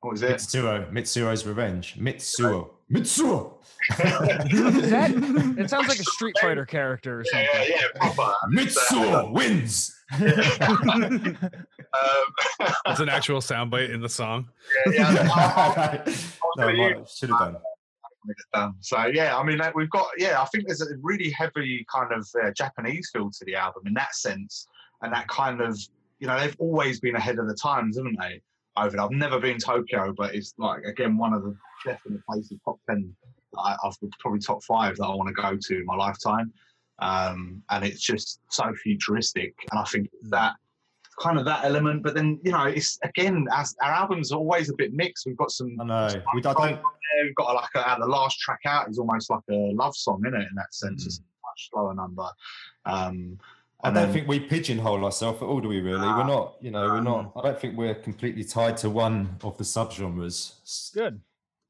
What 0.00 0.10
was 0.14 0.22
it? 0.22 0.32
Mitsuo. 0.36 0.90
Mitsuo's 0.90 1.46
Revenge. 1.46 1.96
Mitsuo. 1.96 2.70
Mitsuo. 2.92 3.56
Is 3.90 4.90
that? 4.90 5.54
It 5.58 5.70
sounds 5.70 5.88
like 5.88 5.98
a 5.98 6.04
Street 6.16 6.34
Fighter 6.40 6.66
character 6.66 7.20
or 7.20 7.24
Yeah, 7.32 7.46
something. 7.52 7.72
yeah, 7.72 7.86
yeah, 7.94 8.10
proper. 8.14 8.34
Mitsuo 8.52 9.32
wins. 9.32 9.96
Um, 11.92 12.70
It's 12.86 13.00
an 13.00 13.08
actual 13.08 13.40
soundbite 13.40 13.90
in 13.92 14.00
the 14.00 14.08
song. 14.08 14.48
yeah, 14.92 15.12
yeah, 15.12 15.28
I- 15.32 16.02
I- 16.06 16.72
no, 16.72 17.04
should 17.04 17.30
have 17.30 17.38
done. 17.38 17.56
Um, 18.54 18.76
so 18.80 19.06
yeah, 19.06 19.36
I 19.36 19.42
mean, 19.42 19.58
like, 19.58 19.74
we've 19.74 19.90
got 19.90 20.06
yeah. 20.18 20.40
I 20.40 20.44
think 20.46 20.66
there's 20.66 20.82
a 20.82 20.86
really 21.02 21.30
heavy 21.30 21.84
kind 21.92 22.12
of 22.12 22.28
uh, 22.42 22.50
Japanese 22.52 23.10
feel 23.12 23.30
to 23.30 23.44
the 23.44 23.54
album 23.56 23.84
in 23.86 23.94
that 23.94 24.14
sense, 24.14 24.68
and 25.02 25.12
that 25.12 25.26
kind 25.28 25.60
of 25.60 25.76
you 26.20 26.26
know 26.26 26.38
they've 26.38 26.54
always 26.58 27.00
been 27.00 27.16
ahead 27.16 27.38
of 27.38 27.48
the 27.48 27.54
times, 27.54 27.96
haven't 27.96 28.18
they? 28.20 28.40
Over 28.76 28.90
there. 28.90 29.00
I've 29.00 29.10
never 29.10 29.40
been 29.40 29.58
Tokyo, 29.58 30.12
but 30.16 30.34
it's 30.34 30.54
like 30.58 30.82
again 30.84 31.16
one 31.16 31.32
of 31.32 31.42
the 31.42 31.56
definite 31.84 32.24
places 32.26 32.58
top 32.64 32.78
ten. 32.88 33.14
that 33.52 33.60
I, 33.60 33.76
I've 33.84 33.94
probably 34.18 34.40
top 34.40 34.62
five 34.64 34.96
that 34.96 35.04
I 35.04 35.14
want 35.14 35.28
to 35.28 35.42
go 35.42 35.56
to 35.60 35.76
in 35.76 35.84
my 35.86 35.96
lifetime, 35.96 36.52
um, 37.00 37.62
and 37.70 37.84
it's 37.84 38.00
just 38.00 38.40
so 38.50 38.72
futuristic, 38.82 39.54
and 39.70 39.80
I 39.80 39.84
think 39.84 40.08
that 40.30 40.54
kind 41.20 41.38
of 41.38 41.44
that 41.46 41.64
element. 41.64 42.02
But 42.02 42.14
then 42.14 42.38
you 42.44 42.52
know, 42.52 42.64
it's 42.64 42.98
again 43.04 43.46
as 43.52 43.74
our 43.82 43.90
albums 43.92 44.32
are 44.32 44.36
always 44.38 44.70
a 44.70 44.74
bit 44.74 44.92
mixed. 44.92 45.26
We've 45.26 45.36
got 45.36 45.50
some 45.50 45.76
I 45.80 45.84
know. 45.84 46.22
We, 46.34 46.40
I 46.40 46.52
don't. 46.52 46.80
we've 47.22 47.34
got 47.34 47.54
like 47.54 47.70
a, 47.74 47.96
the 48.00 48.06
last 48.06 48.38
track 48.38 48.60
out 48.66 48.88
is 48.88 48.98
almost 48.98 49.30
like 49.30 49.42
a 49.50 49.72
love 49.74 49.96
song, 49.96 50.22
in 50.26 50.34
it? 50.34 50.38
In 50.48 50.54
that 50.56 50.72
sense, 50.74 51.06
it's 51.06 51.18
a 51.18 51.22
much 51.22 51.70
slower 51.70 51.94
number. 51.94 52.28
Um, 52.86 53.38
I 53.82 53.88
don't 53.88 53.94
then- 53.94 54.12
think 54.12 54.28
we 54.28 54.38
pigeonhole 54.40 55.02
ourselves 55.06 55.40
at 55.42 55.46
all, 55.48 55.60
do 55.60 55.68
we? 55.68 55.80
Really, 55.80 56.00
we're 56.06 56.26
not. 56.26 56.56
You 56.60 56.70
know, 56.70 56.84
we're 56.86 57.00
not. 57.00 57.32
I 57.36 57.40
don't 57.42 57.58
think 57.58 57.76
we're 57.78 57.94
completely 57.94 58.44
tied 58.44 58.76
to 58.78 58.90
one 58.90 59.36
of 59.42 59.56
the 59.56 59.64
subgenres. 59.64 60.52
s- 60.62 60.90
Good. 60.94 61.20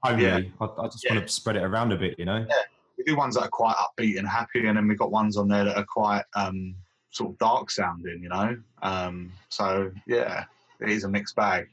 Only. 0.05 0.25
Yeah. 0.25 0.41
I, 0.61 0.65
I 0.65 0.87
just 0.87 1.05
Yeah. 1.05 1.15
want 1.15 1.27
to 1.27 1.33
spread 1.33 1.57
it 1.57 1.63
around 1.63 1.93
a 1.93 1.97
bit. 1.97 2.19
You 2.19 2.25
know. 2.25 2.45
Yeah. 2.49 2.57
We 2.99 3.05
do 3.05 3.17
ones 3.17 3.35
that 3.37 3.43
are 3.43 3.49
quite 3.49 3.77
upbeat 3.77 4.19
and 4.19 4.29
happy, 4.29 4.67
and 4.67 4.77
then 4.77 4.87
we've 4.87 4.99
got 4.99 5.11
ones 5.11 5.37
on 5.37 5.49
there 5.49 5.65
that 5.65 5.77
are 5.77 5.85
quite 5.87 6.25
um, 6.35 6.75
sort 7.11 7.31
of 7.31 7.39
dark 7.39 7.71
sounding, 7.71 8.23
you 8.23 8.29
know. 8.29 8.57
Um, 8.83 9.33
so 9.49 9.91
yeah, 10.07 10.45
it 10.81 10.91
is 10.91 11.05
a 11.05 11.09
mixed 11.09 11.35
bag. 11.35 11.69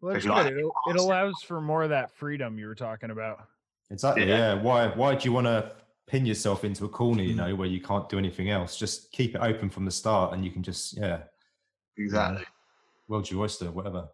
Well, 0.00 0.14
that's 0.14 0.24
If 0.24 0.28
you 0.30 0.34
like. 0.34 0.52
It, 0.52 0.64
it 0.88 0.96
allows 0.96 1.34
for 1.46 1.60
more 1.60 1.82
of 1.82 1.90
that 1.90 2.10
freedom 2.12 2.58
you 2.58 2.66
were 2.66 2.74
talking 2.74 3.10
about. 3.10 3.40
Exactly. 3.90 4.26
Yeah. 4.28 4.54
Yeah. 4.54 4.62
Why? 4.62 4.88
Why 4.88 5.14
do 5.14 5.24
you 5.28 5.32
want 5.32 5.46
to 5.46 5.72
pin 6.06 6.24
yourself 6.26 6.64
into 6.64 6.84
a 6.84 6.88
corner? 6.88 7.22
You 7.22 7.34
Mm. 7.34 7.36
know, 7.48 7.54
where 7.54 7.68
you 7.68 7.80
can't 7.80 8.08
do 8.08 8.16
anything 8.18 8.48
else. 8.50 8.76
Just 8.78 9.12
keep 9.12 9.34
it 9.34 9.40
open 9.42 9.68
from 9.70 9.84
the 9.84 9.90
start, 9.90 10.32
and 10.32 10.44
you 10.44 10.50
can 10.50 10.62
just 10.62 10.96
yeah, 10.96 11.24
Exactly. 11.98 12.44
world's 13.08 13.30
your 13.30 13.42
oyster, 13.42 13.70
whatever. 13.70 14.08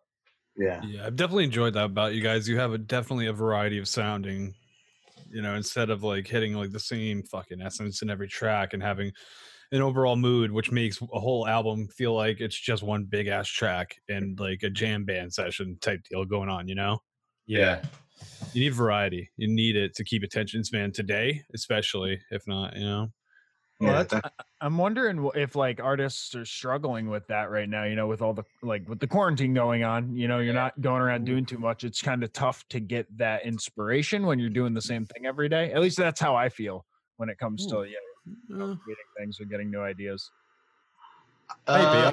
Yeah. 0.56 0.82
Yeah, 0.84 1.06
I've 1.06 1.16
definitely 1.16 1.44
enjoyed 1.44 1.74
that 1.74 1.84
about 1.86 2.14
you 2.14 2.20
guys. 2.20 2.48
You 2.48 2.58
have 2.58 2.72
a 2.72 2.78
definitely 2.78 3.26
a 3.26 3.32
variety 3.32 3.78
of 3.78 3.88
sounding, 3.88 4.54
you 5.30 5.42
know, 5.42 5.54
instead 5.54 5.90
of 5.90 6.02
like 6.02 6.26
hitting 6.26 6.54
like 6.54 6.72
the 6.72 6.80
same 6.80 7.22
fucking 7.22 7.60
essence 7.60 8.02
in 8.02 8.10
every 8.10 8.28
track 8.28 8.72
and 8.74 8.82
having 8.82 9.12
an 9.70 9.80
overall 9.80 10.16
mood, 10.16 10.52
which 10.52 10.70
makes 10.70 11.00
a 11.00 11.20
whole 11.20 11.48
album 11.48 11.88
feel 11.88 12.14
like 12.14 12.40
it's 12.40 12.58
just 12.58 12.82
one 12.82 13.04
big 13.04 13.26
ass 13.28 13.48
track 13.48 13.96
and 14.08 14.38
like 14.38 14.62
a 14.62 14.70
jam 14.70 15.04
band 15.04 15.32
session 15.32 15.78
type 15.80 16.00
deal 16.10 16.24
going 16.26 16.50
on, 16.50 16.68
you 16.68 16.74
know? 16.74 16.98
Yeah. 17.46 17.82
You 18.52 18.60
need 18.60 18.74
variety. 18.74 19.30
You 19.36 19.48
need 19.48 19.76
it 19.76 19.94
to 19.94 20.04
keep 20.04 20.22
attention 20.22 20.62
span 20.64 20.92
today, 20.92 21.42
especially 21.54 22.20
if 22.30 22.46
not, 22.46 22.76
you 22.76 22.84
know. 22.84 23.08
Well, 23.82 23.92
Yeah, 23.92 24.02
that's, 24.04 24.14
I- 24.26 24.44
I'm 24.60 24.78
wondering 24.78 25.28
if 25.34 25.56
like 25.56 25.80
artists 25.80 26.34
are 26.36 26.44
struggling 26.44 27.08
with 27.08 27.26
that 27.26 27.50
right 27.50 27.68
now. 27.68 27.82
You 27.84 27.96
know, 27.96 28.06
with 28.06 28.22
all 28.22 28.32
the 28.32 28.44
like 28.62 28.88
with 28.88 29.00
the 29.00 29.06
quarantine 29.08 29.54
going 29.54 29.82
on. 29.82 30.14
You 30.14 30.28
know, 30.28 30.38
you're 30.38 30.54
not 30.54 30.80
going 30.80 31.02
around 31.02 31.24
doing 31.24 31.44
too 31.44 31.58
much. 31.58 31.82
It's 31.84 32.00
kind 32.00 32.22
of 32.22 32.32
tough 32.32 32.66
to 32.68 32.78
get 32.80 33.06
that 33.18 33.44
inspiration 33.44 34.24
when 34.24 34.38
you're 34.38 34.50
doing 34.50 34.72
the 34.72 34.80
same 34.80 35.04
thing 35.04 35.26
every 35.26 35.48
day. 35.48 35.72
At 35.72 35.80
least 35.80 35.96
that's 35.98 36.20
how 36.20 36.36
I 36.36 36.48
feel 36.48 36.84
when 37.16 37.28
it 37.28 37.38
comes 37.38 37.66
to 37.66 37.84
yeah, 37.84 37.96
you 38.48 38.56
know, 38.56 38.64
Uh, 38.72 38.76
creating 38.76 39.04
things 39.18 39.40
or 39.40 39.46
getting 39.46 39.70
new 39.70 39.80
ideas. 39.82 40.30
Maybe. 41.66 41.82
Uh, 41.84 42.12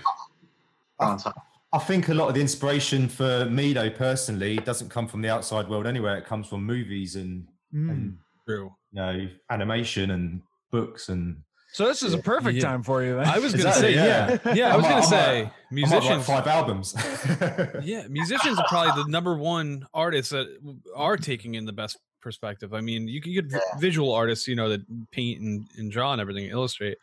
I- 1.00 1.32
I 1.72 1.78
think 1.78 2.10
a 2.10 2.16
lot 2.16 2.30
of 2.30 2.34
the 2.34 2.42
inspiration 2.42 3.08
for 3.08 3.46
me, 3.46 3.74
though, 3.74 3.92
personally, 3.92 4.58
doesn't 4.58 4.90
come 4.90 5.08
from 5.08 5.22
the 5.22 5.30
outside 5.30 5.68
world 5.70 5.86
anywhere. 5.86 6.18
It 6.18 6.26
comes 6.26 6.48
from 6.48 6.66
movies 6.66 7.16
and, 7.16 7.48
Mm. 7.76 7.92
and 7.92 8.18
True. 8.48 8.74
you 8.92 8.96
know, 9.00 9.30
animation 9.52 10.10
and 10.10 10.42
books 10.72 11.10
and. 11.10 11.44
So 11.72 11.86
this 11.86 12.02
is 12.02 12.14
a 12.14 12.18
perfect 12.18 12.56
Yeah. 12.58 12.64
time 12.64 12.84
for 12.84 13.04
you. 13.04 13.16
Then. 13.18 13.28
I 13.28 13.38
was 13.40 13.54
gonna 13.54 13.68
Exactly, 13.70 13.94
say, 13.94 13.96
yeah, 13.96 14.38
yeah. 14.46 14.54
yeah. 14.54 14.68
I 14.70 14.72
I 14.72 14.76
was 14.76 14.84
might- 14.84 14.90
gonna 14.90 14.96
I 14.96 15.00
might- 15.02 15.10
say, 15.10 15.18
I 15.20 15.36
might 15.36 15.44
write 15.44 15.54
musicians. 15.72 16.26
five 16.26 16.48
albums. 16.48 16.96
Yeah, 17.84 18.08
musicians 18.10 18.58
are 18.60 18.66
probably 18.68 19.04
the 19.04 19.10
number 19.10 19.36
one 19.36 19.86
artists 19.94 20.32
that 20.32 20.48
are 20.96 21.16
taking 21.18 21.56
in 21.56 21.66
the 21.66 21.72
best 21.74 21.98
perspective. 22.22 22.74
I 22.74 22.82
mean, 22.82 23.08
you 23.08 23.22
can 23.22 23.34
get 23.34 23.46
vi- 23.46 23.60
visual 23.80 24.12
artists, 24.14 24.48
you 24.48 24.56
know, 24.56 24.68
that 24.70 24.82
paint 25.12 25.42
and, 25.42 25.68
and 25.78 25.92
draw 25.92 26.12
and 26.12 26.20
everything, 26.20 26.46
illustrate. 26.46 26.98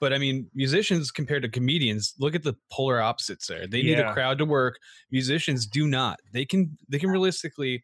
But 0.00 0.12
I 0.12 0.18
mean, 0.18 0.48
musicians 0.54 1.10
compared 1.10 1.42
to 1.42 1.48
comedians, 1.48 2.14
look 2.18 2.34
at 2.34 2.42
the 2.42 2.54
polar 2.70 3.00
opposites 3.00 3.46
there. 3.46 3.66
They 3.66 3.82
need 3.82 3.98
a 3.98 4.12
crowd 4.12 4.38
to 4.38 4.44
work. 4.44 4.78
Musicians 5.10 5.66
do 5.66 5.86
not. 5.86 6.20
They 6.32 6.44
can 6.44 6.76
they 6.88 6.98
can 6.98 7.10
realistically 7.10 7.82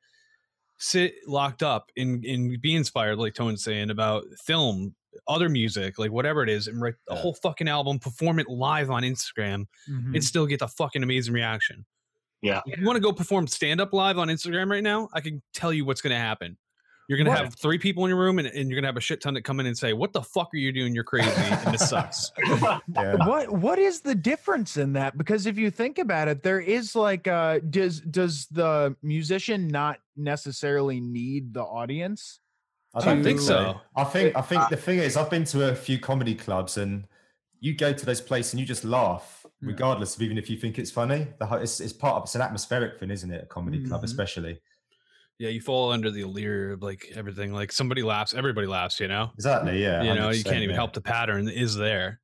sit 0.78 1.14
locked 1.26 1.62
up 1.62 1.90
and, 1.96 2.24
and 2.24 2.60
be 2.60 2.74
inspired, 2.74 3.18
like 3.18 3.34
Tone's 3.34 3.62
saying, 3.62 3.90
about 3.90 4.24
film, 4.44 4.94
other 5.28 5.48
music, 5.48 5.98
like 5.98 6.10
whatever 6.12 6.42
it 6.42 6.48
is, 6.48 6.66
and 6.68 6.80
write 6.80 6.94
a 7.08 7.14
Yeah. 7.14 7.20
whole 7.20 7.34
fucking 7.34 7.68
album, 7.68 7.98
perform 7.98 8.38
it 8.38 8.48
live 8.48 8.90
on 8.90 9.02
Instagram, 9.02 9.66
Mhm. 9.88 10.14
and 10.14 10.24
still 10.24 10.46
get 10.46 10.60
the 10.60 10.68
fucking 10.68 11.02
amazing 11.02 11.34
reaction. 11.34 11.84
Yeah. 12.42 12.60
If 12.66 12.78
you 12.78 12.86
want 12.86 12.96
to 12.96 13.00
go 13.02 13.12
perform 13.12 13.46
stand 13.46 13.80
up 13.80 13.92
live 13.92 14.18
on 14.18 14.28
Instagram 14.28 14.70
right 14.70 14.82
now, 14.82 15.08
I 15.12 15.20
can 15.20 15.42
tell 15.52 15.72
you 15.72 15.84
what's 15.84 16.00
going 16.00 16.12
to 16.14 16.18
happen. 16.18 16.56
You're 17.08 17.18
going 17.18 17.26
to 17.26 17.36
have 17.36 17.56
three 17.56 17.76
people 17.76 18.04
in 18.04 18.08
your 18.10 18.18
room 18.20 18.38
and, 18.38 18.46
and 18.46 18.70
you're 18.70 18.76
going 18.76 18.84
to 18.84 18.88
have 18.88 18.96
a 18.96 19.00
shit 19.00 19.20
ton 19.20 19.34
that 19.34 19.42
come 19.42 19.58
in 19.58 19.66
and 19.66 19.76
say, 19.76 19.92
What 19.92 20.12
the 20.12 20.22
fuck 20.22 20.48
are 20.54 20.58
you 20.58 20.70
doing? 20.70 20.94
You're 20.94 21.02
crazy. 21.02 21.28
And 21.36 21.74
this 21.74 21.88
sucks. 21.90 22.30
yeah. 22.38 23.26
what 23.26 23.50
what 23.50 23.80
is 23.80 24.00
the 24.00 24.14
difference 24.14 24.76
in 24.76 24.92
that 24.92 25.18
because 25.18 25.46
if 25.46 25.58
you 25.58 25.72
think 25.72 25.98
about 25.98 26.28
it 26.28 26.44
there 26.44 26.60
is 26.60 26.94
like 26.94 27.26
uh 27.26 27.58
does 27.68 28.00
does 28.02 28.46
the 28.52 28.94
musician 29.02 29.66
not 29.66 29.98
necessarily 30.16 31.00
need 31.00 31.52
the 31.52 31.62
audience 31.64 32.38
I 32.94 33.04
don't 33.04 33.22
think 33.22 33.40
so. 33.40 33.80
I 33.96 34.04
think 34.04 34.36
I 34.36 34.40
think 34.40 34.68
the 34.68 34.76
thing 34.76 34.98
is, 34.98 35.16
I've 35.16 35.30
been 35.30 35.44
to 35.44 35.70
a 35.70 35.74
few 35.74 35.98
comedy 35.98 36.34
clubs, 36.34 36.76
and 36.76 37.06
you 37.60 37.74
go 37.76 37.92
to 37.92 38.06
those 38.06 38.20
places 38.20 38.54
and 38.54 38.60
you 38.60 38.66
just 38.66 38.84
laugh, 38.84 39.44
regardless 39.60 40.16
of 40.16 40.22
even 40.22 40.38
if 40.38 40.48
you 40.50 40.56
think 40.56 40.78
it's 40.78 40.90
funny. 40.90 41.28
The 41.38 41.46
ho- 41.46 41.56
it's, 41.56 41.78
it's 41.80 41.92
part 41.92 42.16
of 42.16 42.22
it's 42.24 42.34
an 42.34 42.40
atmospheric 42.42 42.98
thing, 42.98 43.10
isn't 43.10 43.30
it? 43.30 43.44
A 43.44 43.46
comedy 43.46 43.84
club, 43.86 44.00
Mhm. 44.00 44.04
especially. 44.04 44.60
Yeah, 45.38 45.50
you 45.50 45.60
fall 45.60 45.92
under 45.92 46.10
the 46.10 46.22
allure 46.22 46.72
of 46.72 46.82
like 46.82 47.12
everything. 47.14 47.52
Like 47.52 47.70
somebody 47.72 48.02
laughs, 48.02 48.34
everybody 48.34 48.66
laughs, 48.66 48.98
you 49.00 49.08
know? 49.08 49.30
Exactly. 49.34 49.82
Yeah. 49.82 50.02
you 50.02 50.14
know, 50.14 50.30
you 50.30 50.42
can't 50.44 50.56
even 50.56 50.70
yeah. 50.70 50.76
help 50.76 50.92
the 50.92 51.00
pattern 51.00 51.48
is 51.48 51.74
there. 51.76 52.20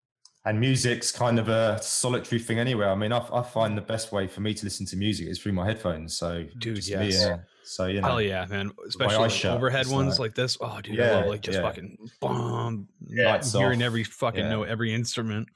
And 0.46 0.60
music's 0.60 1.10
kind 1.10 1.38
of 1.40 1.48
a 1.48 1.78
solitary 1.82 2.40
thing 2.40 2.58
anyway. 2.60 2.86
I 2.86 2.94
mean, 2.94 3.12
I, 3.12 3.18
I 3.32 3.42
find 3.42 3.76
the 3.76 3.82
best 3.82 4.12
way 4.12 4.28
for 4.28 4.40
me 4.40 4.54
to 4.54 4.64
listen 4.64 4.86
to 4.86 4.96
music 4.96 5.26
is 5.26 5.40
through 5.40 5.52
my 5.54 5.66
headphones. 5.66 6.16
So, 6.16 6.46
Dude, 6.58 6.76
just 6.76 6.88
me, 6.88 7.06
yes. 7.08 7.20
yeah. 7.20 7.36
So 7.64 7.86
you 7.86 8.00
know, 8.00 8.06
Hell 8.06 8.22
yeah, 8.22 8.46
man. 8.48 8.70
Especially 8.86 9.16
like, 9.16 9.30
shut, 9.32 9.56
overhead 9.56 9.80
it's 9.82 9.90
ones 9.90 10.20
like- 10.20 10.28
like 10.30 10.34
this. 10.36 10.56
Oh, 10.60 10.80
dude, 10.80 11.00
I 11.00 11.04
Yeah, 11.04 11.16
love 11.16 11.26
like 11.26 11.40
just 11.40 11.56
yeah. 11.58 11.62
fucking 11.62 11.98
bomb. 12.20 12.88
Lights 13.10 13.52
hearing 13.52 13.82
off, 13.82 13.86
every 13.86 14.04
fucking 14.04 14.44
yeah. 14.44 14.50
note, 14.50 14.68
every 14.68 14.94
instrument. 14.94 15.48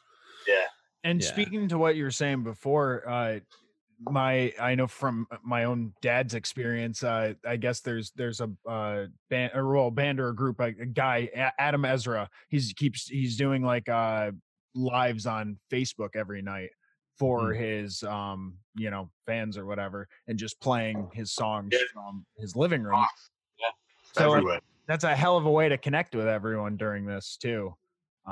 Yeah. 0.49 0.65
And 1.05 1.23
Yeah. 1.23 1.29
speaking 1.29 1.69
to 1.69 1.79
what 1.79 1.95
you 1.95 2.03
were 2.03 2.11
saying 2.11 2.43
before 2.43 3.09
uh 3.09 3.39
my 4.09 4.51
i 4.59 4.75
know 4.75 4.87
from 4.87 5.27
my 5.45 5.65
own 5.65 5.93
dad's 6.01 6.33
experience 6.35 7.03
uh 7.05 7.35
i 7.47 7.55
guess 7.57 7.81
there's 7.81 8.13
there's 8.17 8.41
a 8.41 8.49
uh 8.67 9.05
band 9.29 9.53
or 9.55 9.71
well 9.71 9.91
band 9.91 10.19
or 10.19 10.31
a 10.31 10.35
group 10.35 10.59
a, 10.59 10.69
a 10.81 10.87
guy 10.87 11.29
A- 11.37 11.53
adam 11.61 11.85
ezra 11.85 12.27
he's 12.49 12.73
keeps 12.73 13.07
he's 13.09 13.37
doing 13.37 13.63
like 13.63 13.91
uh 13.91 14.31
lives 14.75 15.27
on 15.27 15.59
facebook 15.73 16.15
every 16.15 16.43
night 16.43 16.71
for 17.19 17.53
his 17.53 18.03
um 18.05 18.55
you 18.77 18.91
know 18.91 19.11
fans 19.27 19.59
or 19.59 19.67
whatever 19.67 20.07
and 20.29 20.39
just 20.39 20.59
playing 20.61 21.11
his 21.13 21.33
songs 21.33 21.69
Yeah. 21.73 21.79
from 21.93 22.25
his 22.39 22.57
living 22.57 22.83
room 22.83 22.95
Ah, 22.97 23.09
It's 23.59 24.19
So, 24.19 24.33
everywhere. 24.33 24.61
that's 24.87 25.05
a 25.05 25.15
hell 25.15 25.37
of 25.37 25.45
a 25.45 25.51
way 25.51 25.69
to 25.69 25.77
connect 25.77 26.15
with 26.15 26.27
everyone 26.29 26.77
during 26.77 27.05
this 27.05 27.37
too 27.37 27.75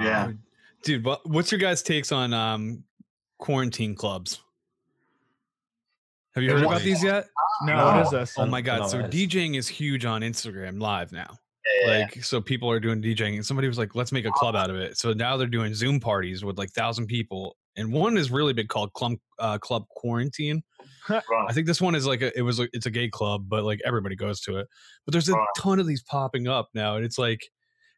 Yeah. 0.01 0.25
Um, 0.27 0.39
Dude, 0.85 1.05
what's 1.25 1.51
your 1.51 1.59
guys' 1.59 1.83
takes 1.83 2.13
on 2.13 2.33
um 2.33 2.85
quarantine 3.39 3.95
clubs? 3.97 4.41
Have 6.35 6.45
you 6.45 6.53
heard 6.53 6.63
about 6.65 6.83
these 6.83 7.03
yet? 7.03 7.27
no, 7.63 7.75
No. 7.77 7.85
what 7.87 8.07
is 8.07 8.11
this 8.13 8.35
Oh 8.39 8.47
my 8.47 8.61
god! 8.61 8.89
So 8.89 9.03
DJing 9.03 9.57
is 9.59 9.67
huge 9.67 10.05
on 10.05 10.21
Instagram 10.23 10.81
Live 10.81 11.11
now. 11.11 11.37
Yeah. 11.83 11.99
Like, 11.99 12.25
so 12.25 12.41
people 12.41 12.71
are 12.71 12.81
doing 12.81 13.03
DJing, 13.03 13.35
and 13.35 13.45
somebody 13.47 13.69
was 13.69 13.79
like, 13.79 13.95
"Let's 13.95 14.13
make 14.13 14.25
a 14.25 14.31
club 14.31 14.57
out 14.57 14.71
of 14.71 14.77
it." 14.77 14.97
So 14.99 15.13
now 15.13 15.37
they're 15.37 15.47
doing 15.47 15.75
Zoom 15.75 16.01
parties 16.01 16.45
with 16.45 16.59
like 16.59 16.71
thousand 16.71 17.07
people, 17.07 17.57
and 17.77 17.93
one 17.93 18.17
is 18.17 18.31
really 18.31 18.53
big 18.53 18.69
called 18.69 18.93
Club 18.95 19.15
uh, 19.39 19.59
Club 19.59 19.85
Quarantine. 19.97 20.63
I 21.49 21.53
think 21.53 21.67
this 21.67 21.81
one 21.81 21.95
is 21.95 22.07
like 22.07 22.21
a, 22.23 22.37
it 22.37 22.43
was 22.43 22.59
it's 22.73 22.87
a 22.87 22.91
gay 22.91 23.09
club, 23.09 23.45
but 23.49 23.65
like 23.65 23.81
everybody 23.85 24.17
goes 24.17 24.41
to 24.43 24.59
it. 24.59 24.67
But 25.07 25.13
there's 25.13 25.29
a 25.29 25.33
Right. 25.35 25.47
ton 25.57 25.79
of 25.79 25.87
these 25.87 26.03
popping 26.03 26.49
up 26.49 26.69
now, 26.75 26.97
and 26.97 27.05
it's 27.05 27.19
like 27.19 27.41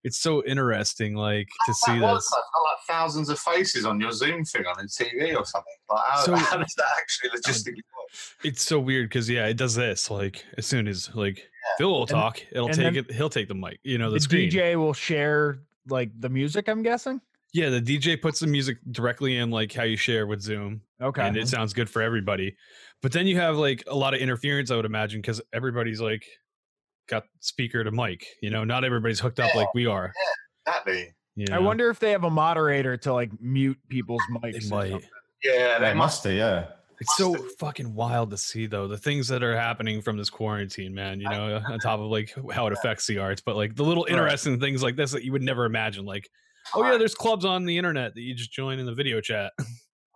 it's 0.04 0.18
so 0.18 0.42
interesting, 0.44 1.14
like 1.14 1.48
to 1.66 1.74
see 1.74 1.98
That 1.98 2.14
this. 2.14 2.30
like, 2.32 2.40
like 2.40 2.78
thousands 2.88 3.28
of 3.28 3.38
faces 3.38 3.84
on 3.84 4.00
your 4.00 4.12
Zoom 4.12 4.44
thing 4.44 4.64
on 4.66 4.74
the 4.78 4.84
TV 4.84 5.36
or 5.36 5.44
something. 5.44 5.72
Like, 5.90 6.00
how, 6.10 6.20
So- 6.24 6.34
how 6.36 6.56
does 6.56 6.74
that 6.76 6.86
actually 6.98 7.30
um, 7.30 7.36
logistically 7.36 7.74
work? 7.76 8.10
It's 8.44 8.62
so 8.62 8.80
weird 8.80 9.08
because 9.08 9.28
yeah, 9.28 9.46
it 9.46 9.56
does 9.56 9.74
this. 9.74 10.10
Like 10.10 10.44
as 10.58 10.66
soon 10.66 10.88
as 10.88 11.14
like 11.14 11.48
Phil 11.78 11.90
will 11.90 12.00
And- 12.02 12.08
talk, 12.08 12.40
it'll 12.50 12.66
and 12.68 12.76
take 12.76 12.96
it. 12.96 13.10
He'll 13.12 13.30
take 13.30 13.48
the 13.48 13.54
mic. 13.54 13.78
You 13.84 13.98
know 13.98 14.10
the, 14.10 14.14
the 14.16 14.20
screen. 14.20 14.50
DJ 14.50 14.76
will 14.76 14.92
share 14.94 15.60
like 15.88 16.10
the 16.18 16.28
music. 16.28 16.68
I'm 16.68 16.82
guessing. 16.82 17.20
Yeah, 17.52 17.68
the 17.68 17.80
DJ 17.82 18.20
puts 18.20 18.38
the 18.40 18.46
music 18.46 18.78
directly 18.92 19.36
in 19.38 19.50
like 19.50 19.72
how 19.72 19.82
you 19.82 19.96
share 19.96 20.26
with 20.28 20.40
Zoom, 20.40 20.82
Okay. 21.02 21.22
and 21.26 21.36
it 21.36 21.48
sounds 21.48 21.72
good 21.72 21.90
for 21.90 22.00
everybody. 22.00 22.56
But 23.02 23.10
then 23.12 23.26
you 23.26 23.36
have 23.38 23.56
like 23.56 23.82
a 23.88 23.94
lot 23.94 24.14
of 24.14 24.20
interference, 24.20 24.70
I 24.70 24.76
would 24.76 24.84
imagine, 24.84 25.20
because 25.20 25.40
everybody's 25.52 26.00
like 26.00 26.24
got 27.10 27.24
speaker 27.40 27.84
to 27.84 27.90
mic. 27.90 28.24
You 28.40 28.50
know, 28.50 28.64
not 28.64 28.84
everybody's 28.84 29.20
hooked 29.20 29.40
up 29.40 29.54
like 29.54 29.72
we 29.74 29.86
are. 29.86 30.12
Exactly. 30.66 31.14
You 31.36 31.46
I 31.52 31.58
wonder 31.58 31.90
if 31.90 31.98
they 31.98 32.10
have 32.10 32.24
a 32.24 32.30
moderator 32.30 32.96
to 32.98 33.12
like 33.12 33.30
mute 33.40 33.78
people's 33.88 34.22
mics. 34.30 34.62
They 34.62 34.68
might. 34.68 35.04
Yeah, 35.42 35.78
They 35.78 35.86
they 35.86 35.94
must. 35.94 35.96
must 35.96 36.22
do, 36.24 36.30
yeah. 36.32 36.66
It's 37.00 37.16
so 37.16 37.34
fucking 37.58 37.94
wild 37.94 38.30
to 38.30 38.36
see 38.36 38.66
though 38.66 38.86
the 38.86 38.98
things 38.98 39.26
that 39.28 39.42
are 39.42 39.56
happening 39.56 40.02
from 40.02 40.18
this 40.18 40.28
quarantine, 40.28 40.94
man. 40.94 41.18
You 41.20 41.30
know, 41.30 41.62
on 41.68 41.78
top 41.78 41.98
of 42.00 42.06
like 42.10 42.34
how 42.52 42.66
it 42.66 42.72
affects 42.74 43.06
the 43.06 43.18
arts, 43.18 43.40
but 43.40 43.56
like 43.56 43.74
the 43.74 43.84
little 43.84 44.04
Right. 44.04 44.12
interesting 44.12 44.60
things 44.60 44.82
like 44.82 44.96
this 44.96 45.12
that 45.12 45.24
you 45.24 45.32
would 45.32 45.40
never 45.42 45.64
imagine. 45.64 46.04
Like, 46.04 46.28
oh 46.74 46.82
yeah, 46.84 46.98
there's 46.98 47.14
clubs 47.14 47.44
on 47.46 47.64
the 47.64 47.78
internet 47.78 48.14
that 48.14 48.20
you 48.20 48.34
just 48.34 48.52
join 48.52 48.78
in 48.78 48.84
the 48.86 48.92
video 48.94 49.20
chat. 49.22 49.52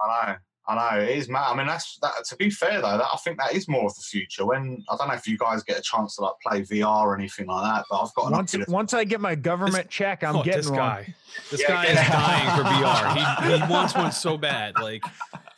I 0.01 0.27
know. 0.33 0.37
I 0.67 0.75
know 0.97 1.03
it 1.03 1.11
is 1.19 1.29
mad. 1.29 1.51
I 1.51 1.57
mean, 1.57 1.67
that's 1.67 1.99
that. 1.99 2.13
To 2.29 2.37
be 2.37 2.49
fair 2.49 2.81
though, 2.81 2.97
that, 2.97 3.07
I 3.13 3.17
think 3.19 3.39
that 3.39 3.53
is 3.55 3.69
more 3.69 3.85
of 3.87 3.95
the 3.95 4.01
future. 4.03 4.47
When 4.47 4.83
I 4.91 4.97
don't 4.97 5.09
know 5.09 5.15
if 5.15 5.27
you 5.27 5.37
guys 5.37 5.63
get 5.63 5.79
a 5.79 5.83
chance 5.83 6.17
to 6.17 6.23
like 6.23 6.33
play 6.43 6.63
VR 6.63 7.03
or 7.03 7.15
anything 7.15 7.47
like 7.47 7.63
that, 7.65 7.85
but 7.91 8.01
I've 8.03 8.15
got 8.15 8.27
an 8.29 8.33
Once 8.33 8.55
Oculus. 8.55 8.69
once 8.69 8.95
I 8.95 9.05
get 9.05 9.21
my 9.21 9.35
government 9.35 9.91
check, 9.91 10.25
I'm 10.25 10.37
Oh, 10.37 10.43
getting 10.43 10.61
this 10.63 10.71
one. 10.71 10.79
guy. 10.79 11.15
This 11.51 11.61
Yeah, 11.61 11.69
guy 11.69 11.87
get 11.87 12.05
is 12.05 12.09
dying 12.11 12.57
for 12.57 12.65
VR. 12.65 13.47
He, 13.53 13.59
he 13.59 13.63
wants 13.73 13.95
one 13.95 14.13
so 14.13 14.39
bad. 14.39 14.79
Like 14.81 15.03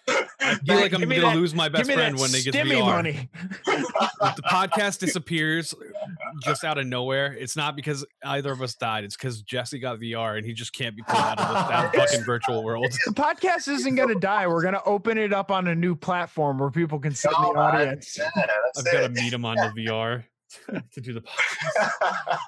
I 0.09 0.55
feel 0.65 0.77
like 0.77 0.93
I'm 0.93 1.01
gonna 1.03 1.21
that- 1.21 1.37
lose 1.37 1.55
my 1.55 1.69
best 1.69 1.91
friend 1.91 2.19
when 2.19 2.31
they 2.31 2.43
get 2.43 2.55
stimmy 2.55 2.79
VR. 2.81 2.85
money. 2.87 3.29
If 3.67 4.37
the 4.37 4.43
podcast 4.51 4.99
disappears 5.01 5.75
just 6.43 6.63
out 6.65 6.79
of 6.79 6.87
nowhere, 6.87 7.33
it's 7.33 7.57
not 7.57 7.75
because 7.77 8.05
either 8.25 8.53
of 8.53 8.63
us 8.63 8.75
died. 8.75 9.05
It's 9.05 9.17
because 9.17 9.43
Jesse 9.43 9.79
got 9.79 9.99
VR 9.99 10.37
and 10.37 10.47
he 10.47 10.53
just 10.53 10.73
can't 10.73 10.95
be 10.97 11.03
pulled 11.03 11.19
out 11.21 11.39
of 11.41 11.49
this, 11.49 11.69
that 11.69 11.95
fucking 12.11 12.25
virtual 12.25 12.63
world. 12.63 12.87
The 13.07 13.13
podcast 13.13 13.69
isn't 13.69 13.95
going 13.97 14.09
to 14.09 14.15
die. 14.15 14.47
We're 14.47 14.63
going 14.63 14.75
to 14.75 14.85
open 14.85 15.19
it 15.19 15.33
up 15.33 15.51
on 15.51 15.67
a 15.67 15.75
new 15.75 15.97
platform 15.97 16.59
where 16.59 16.71
people 16.71 16.99
can 17.01 17.15
sit 17.15 17.31
in 17.31 17.37
Oh, 17.39 17.53
the 17.53 17.59
audience. 17.59 18.17
Yeah, 18.19 18.31
I've 18.79 18.85
got 18.85 19.01
to 19.01 19.09
meet 19.09 19.33
him 19.33 19.45
on 19.45 19.57
the 19.57 19.73
VR 19.85 20.25
to 20.93 21.01
do 21.01 21.13
the 21.15 21.21
podcast. 21.23 21.91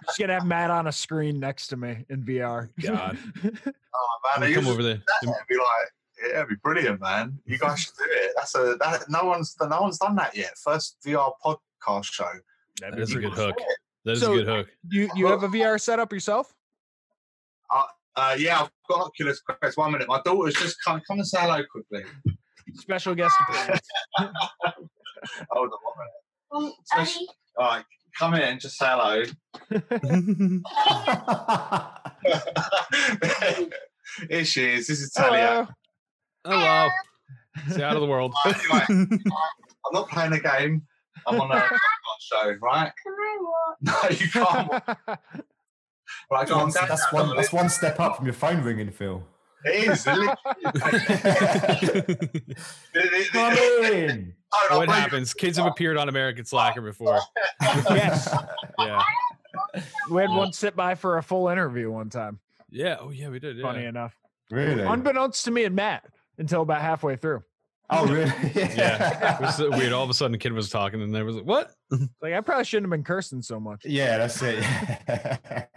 Just 0.06 0.18
going 0.18 0.28
to 0.28 0.34
have 0.34 0.46
Matt 0.46 0.70
on 0.70 0.86
a 0.86 0.92
screen 0.92 1.40
next 1.40 1.68
to 1.68 1.76
me 1.76 2.04
in 2.08 2.22
VR. 2.22 2.68
God. 2.80 3.18
oh 3.44 3.50
man, 3.52 3.72
I'm 4.36 4.40
they 4.40 4.52
gonna 4.52 4.54
come 4.54 4.68
over 4.72 4.82
there. 4.82 4.94
that 4.94 5.18
and 5.22 5.34
be 5.48 5.56
like, 5.56 5.92
yeah, 6.22 6.36
it'd 6.36 6.48
be 6.48 6.54
brilliant, 6.62 7.00
man. 7.00 7.38
You 7.46 7.58
guys 7.64 7.80
should 7.80 7.94
do 7.98 8.04
it. 8.08 8.32
That's 8.36 8.54
a 8.54 8.76
that, 8.80 9.04
no 9.08 9.24
one's 9.24 9.56
no 9.60 9.80
one's 9.82 9.98
done 9.98 10.14
that 10.16 10.36
yet. 10.36 10.52
First 10.62 10.96
VR 11.04 11.32
podcast 11.44 12.04
show. 12.04 12.30
That 12.80 12.98
is 12.98 13.14
a 13.14 13.18
good 13.20 13.32
hook. 13.32 13.56
That 14.04 14.12
is 14.12 14.20
So- 14.20 14.32
a 14.32 14.36
good 14.36 14.46
hook. 14.46 14.68
You 14.88 15.10
you 15.14 15.26
have 15.26 15.42
a 15.42 15.48
VR 15.48 15.80
setup 15.80 16.12
yourself? 16.12 16.54
Uh, 18.16 18.34
yeah, 18.36 18.62
I've 18.62 18.70
got 18.88 19.06
Oculus 19.06 19.40
Quest. 19.40 19.76
One 19.78 19.92
minute, 19.92 20.08
my 20.08 20.20
daughter's 20.24 20.54
just 20.54 20.76
come. 20.84 21.00
Come 21.06 21.18
and 21.18 21.26
say 21.28 21.38
hello 21.40 21.62
quickly. 21.70 22.02
Special 22.74 23.14
guest 23.14 23.32
appearance. 23.48 23.80
Hold 24.18 25.70
on 25.70 25.78
one 26.50 26.60
minute. 26.60 26.74
Special- 26.84 27.26
All 27.56 27.66
right, 27.68 27.84
come 28.18 28.34
in 28.34 28.42
and 28.42 28.60
just 28.60 28.76
say 28.76 28.86
hello. 28.88 29.22
Here 34.28 34.44
she 34.44 34.64
is. 34.74 34.88
This 34.88 35.00
is 35.00 35.12
Talia. 35.12 35.68
Hello. 36.44 36.58
Hello. 36.58 36.88
Stay 37.74 37.82
out 37.82 37.94
of 37.96 38.00
the 38.00 38.06
world. 38.06 38.32
Anyway, 38.46 38.84
I'm 38.88 39.92
not 39.92 40.08
playing 40.08 40.32
a 40.32 40.40
game. 40.40 40.82
I'm 41.26 41.40
on 41.40 41.50
a 41.50 41.54
podcast 41.60 41.72
show, 42.20 42.54
right? 42.62 42.92
Can 43.02 43.12
I 43.12 43.38
watch? 43.40 43.76
No, 43.80 44.08
you 44.16 44.28
can't. 44.30 44.70
Right, 46.30 46.48
go 46.48 46.54
on. 46.56 46.70
that's, 46.70 46.88
that's 46.88 47.12
one, 47.12 47.36
that's 47.36 47.52
one 47.52 47.68
step 47.68 48.00
up 48.00 48.16
from 48.16 48.24
your 48.26 48.34
phone 48.34 48.62
ringing, 48.62 48.90
Phil. 48.90 49.22
It 49.64 49.88
is. 49.88 50.06
Literally- 50.06 50.28
it- 52.94 53.32
Come 53.32 53.52
in. 53.92 54.34
Oh, 54.70 54.78
what 54.78 54.88
happens? 54.88 55.34
Kids 55.34 55.58
have 55.58 55.66
appeared 55.66 55.96
on 55.96 56.08
American 56.08 56.44
Slacker 56.44 56.80
before. 56.80 57.18
yes, 57.60 58.32
Yeah. 58.78 59.02
we 60.10 60.22
had 60.22 60.30
one 60.30 60.52
sit 60.52 60.74
by 60.76 60.94
for 60.94 61.18
a 61.18 61.22
full 61.22 61.48
interview 61.48 61.90
one 61.90 62.08
time. 62.08 62.38
Yeah. 62.70 62.96
Oh 63.00 63.10
yeah, 63.10 63.28
we 63.28 63.38
did. 63.38 63.56
Yeah. 63.56 63.62
Funny 63.62 63.84
enough, 63.84 64.14
Really? 64.50 64.82
unbeknownst 64.82 65.44
to 65.46 65.50
me 65.50 65.64
and 65.64 65.74
Matt 65.76 66.04
until 66.38 66.62
about 66.62 66.80
halfway 66.80 67.16
through. 67.16 67.42
Oh, 67.90 68.06
really? 68.06 68.30
Yeah. 68.54 69.36
It 69.36 69.40
was 69.40 69.56
so 69.56 69.70
weird. 69.70 69.92
All 69.92 70.04
of 70.04 70.10
a 70.10 70.14
sudden, 70.14 70.32
the 70.32 70.38
kid 70.38 70.52
was 70.52 70.68
talking, 70.68 71.00
and 71.02 71.14
there 71.14 71.24
was 71.24 71.36
like, 71.36 71.46
"What?" 71.46 71.70
Like 72.22 72.34
I 72.34 72.40
probably 72.40 72.64
shouldn't 72.64 72.86
have 72.86 72.90
been 72.90 73.04
cursing 73.04 73.42
so 73.42 73.58
much. 73.58 73.84
Yeah, 73.84 74.18
that's 74.18 74.42
it. 74.42 74.62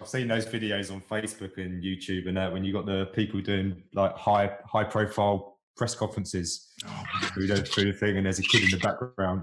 I've 0.00 0.08
seen 0.08 0.28
those 0.28 0.46
videos 0.46 0.92
on 0.92 1.00
Facebook 1.00 1.56
and 1.56 1.82
YouTube 1.82 2.28
and 2.28 2.36
that 2.36 2.52
when 2.52 2.62
you 2.64 2.72
got 2.72 2.86
the 2.86 3.06
people 3.06 3.40
doing 3.40 3.82
like 3.94 4.14
high 4.14 4.56
high 4.64 4.84
profile 4.84 5.58
press 5.76 5.94
conferences 5.94 6.68
oh, 6.86 7.04
through, 7.34 7.48
the, 7.48 7.62
through 7.62 7.92
the 7.92 7.98
thing 7.98 8.16
and 8.16 8.26
there's 8.26 8.38
a 8.38 8.42
kid 8.42 8.64
in 8.64 8.70
the 8.70 8.76
background. 8.76 9.42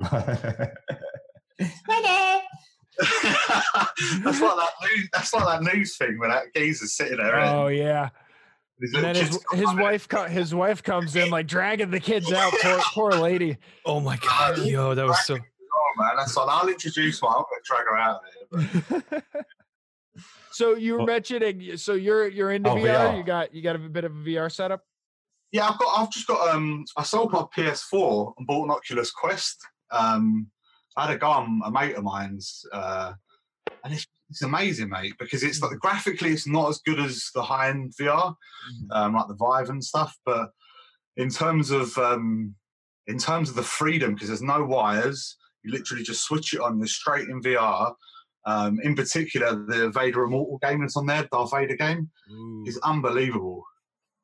that's 4.23 4.41
like 4.41 4.55
that 4.55 4.71
news. 4.81 5.09
That's 5.11 5.33
like 5.33 5.45
that 5.45 5.73
news 5.73 5.97
thing 5.97 6.17
where 6.19 6.29
that 6.29 6.53
geezer's 6.55 6.93
sitting 6.93 7.17
there. 7.17 7.35
and 7.39 7.49
Oh 7.49 7.67
yeah. 7.67 8.09
His 8.83 8.93
And 8.93 9.03
then 9.03 9.15
his 9.15 9.43
his 9.53 9.73
wife 9.75 10.07
co- 10.07 10.25
his 10.27 10.53
wife 10.53 10.83
comes 10.83 11.15
in 11.15 11.29
like 11.29 11.47
dragging 11.47 11.89
the 11.91 11.99
kids 11.99 12.31
out. 12.31 12.53
Poor 12.61 12.79
poor 12.93 13.11
lady. 13.13 13.57
Oh 13.85 13.99
my 13.99 14.17
god, 14.17 14.59
yo, 14.59 14.93
that 14.93 15.05
was 15.05 15.25
so. 15.25 15.35
Oh 15.35 15.91
man, 15.97 16.11
that's 16.17 16.35
like 16.37 16.47
I'll 16.49 16.67
introduce 16.67 17.21
one. 17.21 17.33
I'm 17.35 17.43
gonna 17.43 17.61
drag 17.63 17.85
her 17.85 17.97
out 17.97 18.21
of 18.51 19.01
there. 19.11 19.23
so 20.51 20.75
you 20.75 20.93
were 20.93 20.97
Well- 20.99 21.07
mentioning 21.07 21.77
so 21.77 21.93
you're 21.93 22.27
you're 22.27 22.51
into 22.51 22.69
Oh, 22.69 22.75
VR. 22.75 22.83
VR. 23.11 23.17
You 23.17 23.23
got 23.23 23.53
you 23.55 23.61
got 23.61 23.75
a 23.75 23.79
bit 23.79 24.03
of 24.03 24.11
a 24.11 24.19
VR 24.19 24.51
setup. 24.51 24.81
Yeah, 25.51 25.69
I've 25.69 25.77
got. 25.77 25.99
I've 25.99 26.09
just 26.11 26.25
got. 26.27 26.55
Um, 26.55 26.83
I 26.97 27.03
sold 27.03 27.31
my 27.31 27.43
PS4 27.55 28.33
and 28.37 28.47
bought 28.47 28.65
an 28.65 28.71
Oculus 28.71 29.11
Quest. 29.11 29.61
Um, 29.91 30.47
I 30.97 31.05
had 31.05 31.15
a 31.15 31.19
guy, 31.19 31.27
on 31.27 31.61
a 31.63 31.69
mate 31.71 31.95
of 31.95 32.03
mine's, 32.03 32.65
uh, 32.73 33.13
and 33.83 33.93
it's, 33.93 34.07
it's 34.33 34.41
amazing, 34.41 34.89
mate, 34.89 35.13
because 35.19 35.43
it's 35.43 35.61
like 35.61 35.77
graphically, 35.77 36.31
it's 36.31 36.47
not 36.47 36.69
as 36.69 36.79
good 36.79 36.99
as 36.99 37.29
the 37.35 37.43
high 37.43 37.69
end 37.69 37.93
VR, 38.01 38.33
um, 38.89 39.13
like 39.13 39.27
the 39.27 39.35
Vive 39.35 39.69
and 39.69 39.83
stuff. 39.83 40.17
But 40.25 40.49
in 41.17 41.29
terms 41.29 41.69
of 41.69 41.95
um, 41.99 42.55
in 43.05 43.19
terms 43.19 43.49
of 43.49 43.55
the 43.55 43.61
freedom, 43.61 44.15
because 44.15 44.29
there's 44.29 44.41
no 44.41 44.63
wires, 44.63 45.37
you 45.63 45.71
literally 45.71 46.03
just 46.03 46.23
switch 46.23 46.55
it 46.55 46.61
on. 46.61 46.79
You're 46.79 46.87
straight 46.87 47.29
in 47.29 47.43
VR. 47.43 47.93
Um, 48.45 48.79
in 48.81 48.95
particular, 48.95 49.53
the 49.53 49.91
Vader 49.91 50.23
Immortal 50.23 50.57
game 50.63 50.81
that's 50.81 50.97
on 50.97 51.05
there, 51.05 51.27
Darth 51.31 51.51
Vader 51.51 51.77
game, 51.77 52.09
is 52.65 52.79
unbelievable. 52.79 53.63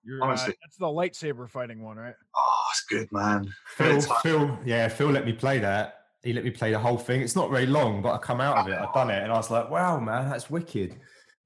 You're, 0.03 0.23
uh, 0.23 0.25
Honestly. 0.25 0.55
that's 0.63 0.77
the 0.77 0.87
lightsaber 0.87 1.47
fighting 1.47 1.83
one, 1.83 1.97
right? 1.97 2.15
Oh, 2.35 2.63
it's 2.71 2.83
good, 2.89 3.11
man. 3.11 3.53
Phil, 3.67 4.01
Phil, 4.01 4.59
yeah, 4.65 4.87
Phil 4.87 5.11
let 5.11 5.25
me 5.25 5.33
play 5.33 5.59
that. 5.59 5.98
He 6.23 6.33
let 6.33 6.43
me 6.43 6.49
play 6.51 6.71
the 6.71 6.79
whole 6.79 6.97
thing. 6.97 7.21
It's 7.21 7.35
not 7.35 7.49
very 7.49 7.65
long, 7.65 8.01
but 8.01 8.13
I 8.13 8.17
come 8.17 8.41
out 8.41 8.57
of 8.57 8.67
it. 8.67 8.77
I've 8.77 8.93
done 8.93 9.09
it, 9.09 9.23
and 9.23 9.31
I 9.31 9.37
was 9.37 9.49
like, 9.49 9.69
"Wow, 9.69 9.99
man, 9.99 10.29
that's 10.29 10.49
wicked." 10.49 10.97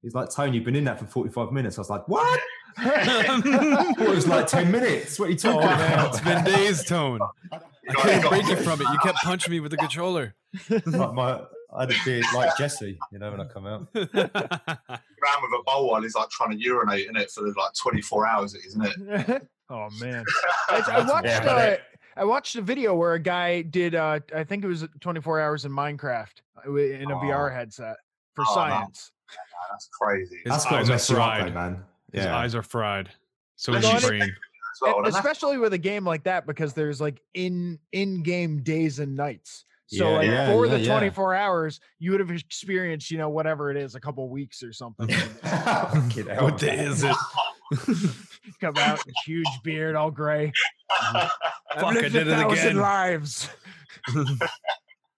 He's 0.02 0.14
like, 0.14 0.30
"Tony, 0.30 0.56
you've 0.56 0.64
been 0.64 0.74
in 0.76 0.84
that 0.84 0.98
for 0.98 1.06
forty-five 1.06 1.52
minutes." 1.52 1.78
I 1.78 1.80
was 1.82 1.90
like, 1.90 2.06
"What?" 2.08 2.40
it 2.78 4.08
was 4.08 4.26
like 4.26 4.46
ten 4.48 4.70
minutes. 4.72 5.18
What 5.18 5.28
are 5.28 5.32
you 5.32 5.36
Oh 5.44 5.52
talking 5.52 5.68
man, 5.68 5.92
about? 5.92 6.08
it's 6.14 6.20
been 6.20 6.44
days, 6.44 6.84
Tone. 6.84 7.20
I 7.52 7.60
couldn't 7.94 8.28
break 8.28 8.46
you 8.48 8.56
from 8.56 8.80
it. 8.80 8.88
You 8.90 8.98
kept 9.02 9.18
punching 9.18 9.50
me 9.52 9.60
with 9.60 9.70
the 9.70 9.76
controller. 9.76 10.34
like 10.70 11.12
my, 11.14 11.40
I 11.72 11.80
had 11.82 11.90
a 11.90 11.94
beard 12.04 12.24
like 12.34 12.56
Jesse, 12.56 12.98
you 13.12 13.18
know, 13.18 13.30
when 13.30 13.40
I 13.40 13.44
come 13.44 13.66
out. 13.66 13.86
around 13.94 15.42
with 15.42 15.60
a 15.60 15.62
bowl 15.64 15.90
while 15.90 16.02
he's 16.02 16.14
like 16.14 16.30
trying 16.30 16.50
to 16.50 16.56
urinate 16.58 17.08
in 17.08 17.16
it 17.16 17.30
for 17.30 17.42
like 17.46 17.74
24 17.80 18.26
hours, 18.26 18.54
isn't 18.54 18.84
it? 18.84 19.42
oh 19.70 19.88
man. 20.00 20.24
I, 20.68 20.82
I 20.88 21.06
watched 21.08 21.26
Yeah, 21.26 21.38
uh, 21.38 21.44
but 21.44 21.80
I 22.16 22.24
watched 22.24 22.56
a 22.56 22.62
video 22.62 22.94
where 22.94 23.14
a 23.14 23.18
guy 23.20 23.62
did 23.62 23.94
uh 23.94 24.20
I 24.34 24.44
think 24.44 24.64
it 24.64 24.68
was 24.68 24.86
24 25.00 25.40
hours 25.40 25.64
in 25.64 25.72
Minecraft 25.72 26.32
uh, 26.66 26.74
in 26.74 27.10
a 27.10 27.16
VR 27.16 27.50
Oh. 27.50 27.54
headset 27.54 27.96
for 28.34 28.42
Oh, 28.42 28.50
no. 28.50 28.54
science. 28.54 29.12
That's 29.70 29.88
crazy. 30.00 30.36
His 30.44 30.52
That's 30.52 30.64
got 30.64 30.74
eyes 30.74 30.88
are 30.88 30.92
mess 30.92 31.08
though, 31.08 31.14
fried. 31.16 31.54
man. 31.54 31.84
His 32.12 32.24
Yeah. 32.24 32.36
eyes 32.36 32.54
are 32.54 32.62
fried. 32.62 33.10
So 33.56 33.72
is 33.74 33.86
his 33.86 34.04
brain. 34.06 34.20
Well. 34.80 34.90
And 34.90 34.96
And 34.98 35.06
that's- 35.06 35.14
especially 35.24 35.58
with 35.58 35.72
a 35.72 35.78
game 35.78 36.04
like 36.04 36.24
that 36.24 36.46
because 36.46 36.74
there's 36.74 37.00
like 37.00 37.20
in 37.34 37.78
in 37.92 38.22
game 38.22 38.62
days 38.62 38.98
and 38.98 39.14
nights. 39.16 39.64
So 39.86 40.08
Yeah, 40.10 40.16
like 40.16 40.26
yeah, 40.28 40.46
for 40.52 40.66
yeah, 40.66 40.72
the 40.72 40.80
yeah. 40.80 40.86
24 40.92 41.34
hours, 41.34 41.78
you 41.98 42.10
would 42.10 42.20
have 42.20 42.30
experienced, 42.30 43.10
you 43.10 43.18
know, 43.18 43.28
whatever 43.28 43.70
it 43.70 43.76
is, 43.76 43.94
a 43.94 44.00
couple 44.00 44.28
weeks 44.30 44.62
or 44.62 44.72
something. 44.72 45.08
What 46.40 46.58
day 46.58 46.78
is 46.78 47.04
it? 47.04 47.16
Come 48.60 48.76
out, 48.78 49.00
huge 49.24 49.46
beard, 49.62 49.96
all 49.96 50.10
gray. 50.10 50.52
I've 50.90 51.30
Fuck, 51.74 51.82
I 51.84 51.90
lived 51.92 52.12
did 52.12 52.28
a 52.28 52.30
it 52.32 52.34
thousand 52.34 52.66
again. 52.68 52.76
lives. 52.78 53.50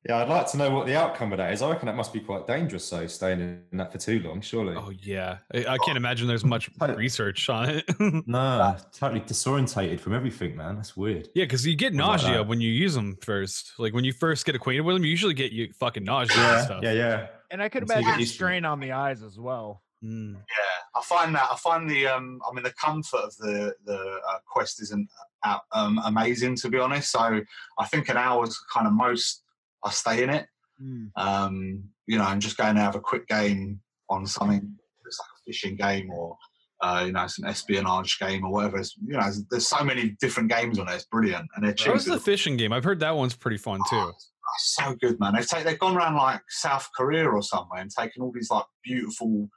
Yeah, 0.08 0.18
I'd 0.18 0.28
like 0.28 0.46
to 0.52 0.56
know 0.56 0.70
what 0.70 0.86
the 0.86 0.94
outcome 0.96 1.32
of 1.32 1.38
that 1.38 1.52
is. 1.52 1.62
I 1.62 1.68
reckon 1.70 1.86
that 1.86 1.96
must 1.96 2.12
be 2.12 2.20
quite 2.20 2.46
dangerous, 2.46 2.88
though, 2.88 3.08
staying 3.08 3.40
in 3.40 3.64
that 3.78 3.90
for 3.90 3.98
too 3.98 4.20
long, 4.20 4.40
surely. 4.40 4.76
Oh 4.76 4.90
yeah, 5.02 5.38
I, 5.52 5.66
I 5.66 5.78
can't 5.78 5.96
imagine 5.96 6.28
there's 6.28 6.44
much 6.44 6.70
research 6.80 7.48
on 7.48 7.68
it. 7.70 7.84
No, 7.98 8.76
totally 8.92 9.22
disorientated 9.22 9.98
from 9.98 10.14
everything, 10.14 10.54
man. 10.56 10.76
That's 10.76 10.96
weird. 10.96 11.28
yeah, 11.34 11.42
because 11.42 11.66
you 11.66 11.74
get 11.74 11.86
Wouldn't 11.86 12.06
like 12.08 12.20
nausea 12.22 12.44
when 12.44 12.60
you 12.60 12.70
use 12.70 12.94
them 12.94 13.16
first. 13.20 13.72
Like 13.80 13.94
when 13.94 14.04
you 14.04 14.12
first 14.12 14.46
get 14.46 14.54
acquainted 14.54 14.82
with 14.82 14.94
them, 14.94 15.02
you 15.04 15.10
usually 15.10 15.34
get 15.34 15.50
you 15.50 15.72
fucking 15.72 16.04
nausea 16.04 16.36
and 16.36 16.44
Yeah, 16.52 16.64
stuff. 16.64 16.80
yeah, 16.84 16.92
yeah. 16.92 17.26
And 17.50 17.60
I 17.60 17.68
could 17.68 17.82
Until 17.82 17.98
imagine 17.98 18.20
used 18.20 18.30
to 18.30 18.34
it. 18.34 18.36
strain 18.36 18.64
on 18.64 18.78
the 18.78 18.92
eyes 18.92 19.24
as 19.24 19.40
well. 19.40 19.82
Mm. 20.06 20.34
yeah, 20.34 20.98
I 21.00 21.02
find 21.02 21.34
that 21.34 21.48
I 21.50 21.56
find 21.56 21.90
the 21.90 22.06
um, 22.06 22.40
I 22.48 22.54
mean 22.54 22.62
the 22.62 22.72
comfort 22.72 23.18
of 23.18 23.36
the 23.38 23.74
the 23.84 24.20
uh, 24.28 24.38
quest 24.46 24.80
isn't 24.82 25.08
uh, 25.42 25.58
um, 25.72 26.00
amazing 26.04 26.54
to 26.56 26.68
be 26.68 26.78
honest. 26.78 27.10
So 27.10 27.40
I 27.78 27.84
think 27.86 28.08
an 28.08 28.16
hour's 28.16 28.56
kind 28.72 28.86
of 28.86 28.92
most 28.92 29.42
I 29.84 29.90
stay 29.90 30.22
in 30.22 30.30
it. 30.30 30.46
Mm. 30.82 31.10
Um, 31.16 31.84
you 32.06 32.18
know, 32.18 32.26
and 32.26 32.40
just 32.40 32.56
going 32.56 32.76
to 32.76 32.82
have 32.82 32.94
a 32.94 33.00
quick 33.00 33.26
game 33.26 33.80
on 34.08 34.26
something. 34.26 34.76
It's 35.06 35.18
like 35.18 35.26
a 35.26 35.42
fishing 35.44 35.76
game 35.76 36.10
or. 36.10 36.36
Uh, 36.78 37.04
you 37.06 37.12
know, 37.12 37.24
it's 37.24 37.38
an 37.38 37.46
espionage 37.46 38.18
game 38.18 38.44
or 38.44 38.52
whatever. 38.52 38.76
It's, 38.76 38.94
you 39.02 39.14
know, 39.14 39.22
there's, 39.50 39.66
so 39.66 39.82
many 39.82 40.14
different 40.20 40.50
games 40.50 40.78
on 40.78 40.90
it. 40.90 40.94
It's 40.94 41.06
brilliant, 41.06 41.48
and 41.56 41.64
they're 41.64 41.72
cheap. 41.72 41.98
The 42.02 42.20
fishing 42.20 42.58
game? 42.58 42.70
I've 42.70 42.84
heard 42.84 43.00
that 43.00 43.16
one's 43.16 43.34
pretty 43.34 43.56
fun 43.56 43.80
too. 43.88 43.96
Oh, 43.96 44.12
so 44.58 44.94
good, 44.94 45.18
man. 45.18 45.34
They've 45.34 45.48
take, 45.48 45.64
they've 45.64 45.78
gone 45.78 45.96
around 45.96 46.16
like 46.16 46.40
South 46.48 46.88
Korea 46.96 47.28
or 47.28 47.42
somewhere 47.42 47.80
and 47.80 47.90
taken 47.90 48.22
all 48.22 48.32
these 48.32 48.50
like 48.50 48.64
beautiful 48.84 49.48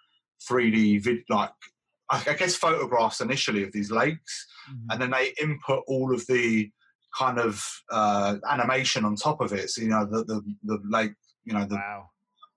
3D 0.49 1.03
vid 1.03 1.19
like 1.29 1.51
I 2.09 2.23
I 2.27 2.33
guess 2.33 2.55
photographs 2.55 3.21
initially 3.21 3.63
of 3.63 3.71
these 3.71 3.91
lakes, 3.91 4.47
Mhm. 4.69 4.85
and 4.91 5.01
then 5.01 5.11
they 5.11 5.33
input 5.41 5.83
all 5.87 6.13
of 6.13 6.25
the 6.27 6.69
kind 7.17 7.39
of 7.39 7.63
uh, 7.91 8.37
animation 8.49 9.03
on 9.05 9.15
top 9.15 9.41
of 9.41 9.51
it. 9.53 9.69
So 9.69 9.81
you 9.81 9.89
know 9.89 10.05
the 10.05 10.23
the, 10.23 10.41
the 10.63 10.79
lake, 10.89 11.13
you 11.43 11.53
know 11.53 11.65
the 11.65 11.75
Wow. 11.75 12.09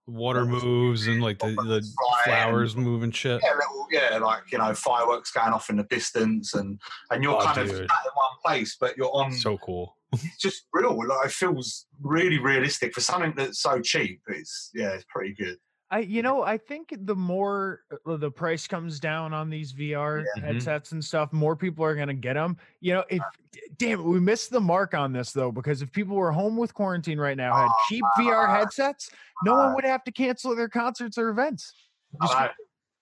Water 0.08 0.44
moves 0.44 1.06
and 1.06 1.22
like 1.22 1.38
the, 1.38 1.50
the 1.54 1.80
flowers 2.24 2.74
and- 2.74 2.82
move 2.84 3.04
and 3.04 3.14
shit. 3.14 3.40
yeah, 3.42 3.54
little, 3.54 3.86
yeah, 3.90 4.18
like 4.18 4.50
you 4.50 4.58
know 4.58 4.74
fireworks 4.74 5.30
going 5.30 5.52
off 5.52 5.70
in 5.70 5.76
the 5.76 5.84
distance, 5.84 6.54
and 6.54 6.80
and 7.10 7.22
you're 7.22 7.36
Oh, 7.36 7.44
kind 7.44 7.58
of 7.58 7.68
dude. 7.68 7.76
sat 7.76 8.04
in 8.04 8.12
one 8.14 8.36
place, 8.44 8.76
but 8.80 8.96
you're 8.96 9.14
on 9.14 9.32
So 9.32 9.58
cool. 9.58 9.96
it's 10.12 10.38
just 10.38 10.64
real. 10.72 10.96
Like 11.06 11.26
it 11.26 11.32
feels 11.32 11.86
really 12.00 12.38
realistic 12.38 12.94
for 12.94 13.00
something 13.00 13.32
that's 13.36 13.60
so 13.62 13.80
cheap. 13.80 14.20
It's 14.26 14.70
yeah, 14.74 14.90
it's 14.90 15.04
pretty 15.08 15.34
good. 15.34 15.58
I 15.92 15.98
you 15.98 16.22
know 16.22 16.42
I 16.42 16.56
think 16.56 16.94
the 17.02 17.14
more 17.14 17.82
uh, 18.06 18.16
the 18.16 18.30
price 18.30 18.66
comes 18.66 18.98
down 18.98 19.34
on 19.34 19.50
these 19.50 19.74
VR 19.74 20.24
Mhm. 20.38 20.42
headsets 20.42 20.92
and 20.92 21.04
stuff, 21.04 21.32
more 21.34 21.54
people 21.54 21.84
are 21.84 21.94
gonna 21.94 22.14
get 22.14 22.32
them. 22.32 22.56
You 22.80 22.94
know, 22.94 23.04
if 23.10 23.20
uh 23.20 23.24
d- 23.52 23.60
damn 23.76 24.00
it, 24.00 24.02
we 24.02 24.18
missed 24.18 24.50
the 24.50 24.60
mark 24.60 24.94
on 24.94 25.12
this 25.12 25.32
though 25.32 25.52
because 25.52 25.82
if 25.82 25.92
people 25.92 26.16
were 26.16 26.32
home 26.32 26.56
with 26.56 26.72
quarantine 26.72 27.20
right 27.20 27.36
now, 27.36 27.54
had 27.54 27.68
cheap 27.88 28.02
VR 28.18 28.48
ah, 28.48 28.54
headsets, 28.56 29.10
no 29.44 29.52
one 29.52 29.68
ah. 29.68 29.74
would 29.74 29.84
have 29.84 30.02
to 30.04 30.12
cancel 30.12 30.56
their 30.56 30.68
concerts 30.68 31.18
or 31.18 31.28
events. 31.28 31.74
Just 32.22 32.38
know. 32.38 32.48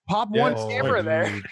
pop 0.09 0.27
Yeah, 0.33 0.41
one 0.41 0.53
oh, 0.57 0.67
camera 0.67 1.01
there, 1.01 1.29
dude. 1.29 1.45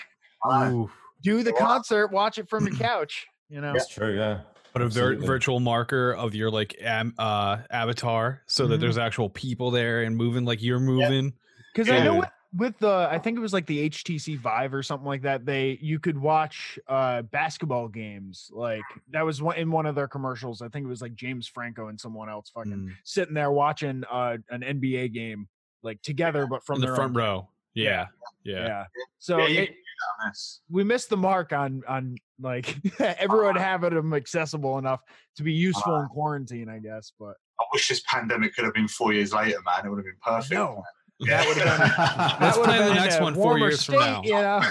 I 0.43 0.69
know. 0.69 0.75
Ooh. 0.75 0.91
do 1.21 1.41
the 1.43 1.53
concert, 1.53 2.07
watch 2.11 2.37
it 2.37 2.49
from 2.49 2.67
your 2.67 2.75
couch. 2.77 3.27
You 3.49 3.61
know, 3.61 3.71
That's 3.73 3.87
true, 3.87 4.15
yeah. 4.15 4.41
Put 4.73 4.81
a 4.83 4.87
vir- 4.87 5.15
virtual 5.15 5.59
marker 5.59 6.13
of 6.13 6.35
your 6.35 6.51
like 6.51 6.75
am- 6.81 7.13
uh, 7.17 7.57
avatar 7.71 8.41
so 8.45 8.67
that 8.67 8.77
Mhm. 8.77 8.81
there's 8.81 8.97
actual 8.97 9.29
people 9.29 9.71
there 9.71 10.03
and 10.03 10.15
moving 10.15 10.45
like 10.45 10.61
you're 10.61 10.79
moving. 10.79 11.33
Because 11.73 11.89
I 11.89 12.03
know 12.03 12.13
Dude. 12.13 12.19
with, 12.21 12.29
with 12.53 12.77
the 12.79 13.07
I 13.11 13.17
think 13.19 13.37
it 13.37 13.41
was 13.41 13.53
like 13.53 13.65
the 13.65 13.89
HTC 13.89 14.35
Vive 14.37 14.73
or 14.73 14.83
something 14.83 15.07
like 15.07 15.23
that. 15.23 15.45
They 15.45 15.77
you 15.81 15.99
could 15.99 16.17
watch 16.17 16.77
uh 16.87 17.23
basketball 17.23 17.87
games 17.87 18.49
like 18.53 18.83
that 19.11 19.23
was 19.25 19.41
one 19.41 19.55
in 19.57 19.71
one 19.71 19.85
of 19.85 19.95
their 19.95 20.07
commercials. 20.07 20.61
I 20.61 20.69
think 20.69 20.85
it 20.85 20.89
was 20.89 21.01
like 21.01 21.15
James 21.15 21.47
Franco 21.47 21.87
and 21.87 21.99
someone 21.99 22.29
else 22.29 22.49
fucking 22.51 22.71
Mm. 22.71 22.91
sitting 23.03 23.33
there 23.33 23.51
watching 23.51 24.03
uh 24.11 24.37
an 24.49 24.61
NBA 24.63 25.07
game 25.13 25.47
like 25.83 26.01
together, 26.01 26.45
but 26.47 26.63
from 26.63 26.75
in 26.75 26.81
the 26.81 26.87
their 26.87 26.95
front 26.95 27.11
own- 27.11 27.17
row. 27.17 27.49
Yeah. 27.73 28.07
Yeah. 28.43 28.65
Yeah. 28.65 28.85
So 29.19 29.37
Yeah, 29.39 29.47
you 29.47 29.61
it, 29.61 29.69
can 29.99 30.07
do 30.07 30.23
that 30.23 30.27
mess. 30.27 30.59
we 30.69 30.83
missed 30.83 31.09
the 31.09 31.17
mark 31.17 31.53
on 31.53 31.81
on 31.87 32.15
like 32.39 32.77
everyone 32.99 33.57
uh-huh. 33.57 33.65
having 33.65 33.93
them 33.93 34.13
accessible 34.13 34.77
enough 34.77 35.01
to 35.37 35.43
be 35.43 35.53
useful 35.53 35.93
uh-huh. 35.93 36.03
in 36.03 36.09
quarantine, 36.09 36.69
I 36.69 36.79
guess. 36.79 37.11
But 37.19 37.35
I 37.59 37.65
wish 37.73 37.87
this 37.87 38.01
pandemic 38.07 38.55
could 38.55 38.65
have 38.65 38.73
been 38.73 38.87
four 38.87 39.13
years 39.13 39.33
later, 39.33 39.57
man. 39.65 39.85
It 39.85 39.89
would 39.89 39.97
have 39.97 40.05
been 40.05 40.15
perfect. 40.21 40.53
no, 40.53 40.83
That 41.21 41.47
would 41.47 41.57
have 41.57 41.79
been. 41.79 42.45
Let's 42.47 42.57
that 42.57 42.65
plan 42.65 42.87
the 42.87 42.93
next 42.93 43.21
one 43.21 43.33
four 43.33 43.43
warmer 43.43 43.69
years 43.69 43.83
from 43.83 43.95
now. 43.95 44.21
You 44.23 44.33
know? 44.33 44.61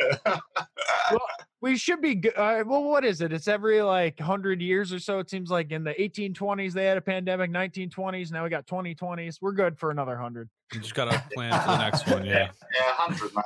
Messed 0.10 0.20
up. 0.26 0.40
we 1.60 1.76
should 1.76 2.00
be 2.00 2.14
good. 2.14 2.34
Uh, 2.36 2.62
well, 2.66 2.84
what 2.84 3.04
is 3.04 3.20
it? 3.20 3.32
It's 3.32 3.48
every 3.48 3.82
like 3.82 4.18
hundred 4.20 4.60
years 4.60 4.92
or 4.92 4.98
so. 4.98 5.18
It 5.18 5.28
seems 5.30 5.50
like 5.50 5.70
in 5.72 5.82
the 5.84 5.94
1820s 5.94 6.72
they 6.72 6.84
had 6.84 6.96
a 6.96 7.00
pandemic, 7.00 7.50
1920s. 7.50 8.30
Now 8.32 8.44
we 8.44 8.50
got 8.50 8.66
2020s. 8.66 9.38
We're 9.40 9.52
good 9.52 9.78
for 9.78 9.90
another 9.90 10.16
hundred. 10.16 10.48
You 10.72 10.80
just 10.80 10.94
gotta 10.94 11.22
plan 11.34 11.58
for 11.60 11.66
the 11.68 11.78
next 11.78 12.06
one. 12.08 12.24
Yeah. 12.26 12.50
Yeah, 12.76 12.82
hundred 12.92 13.34
man. 13.34 13.44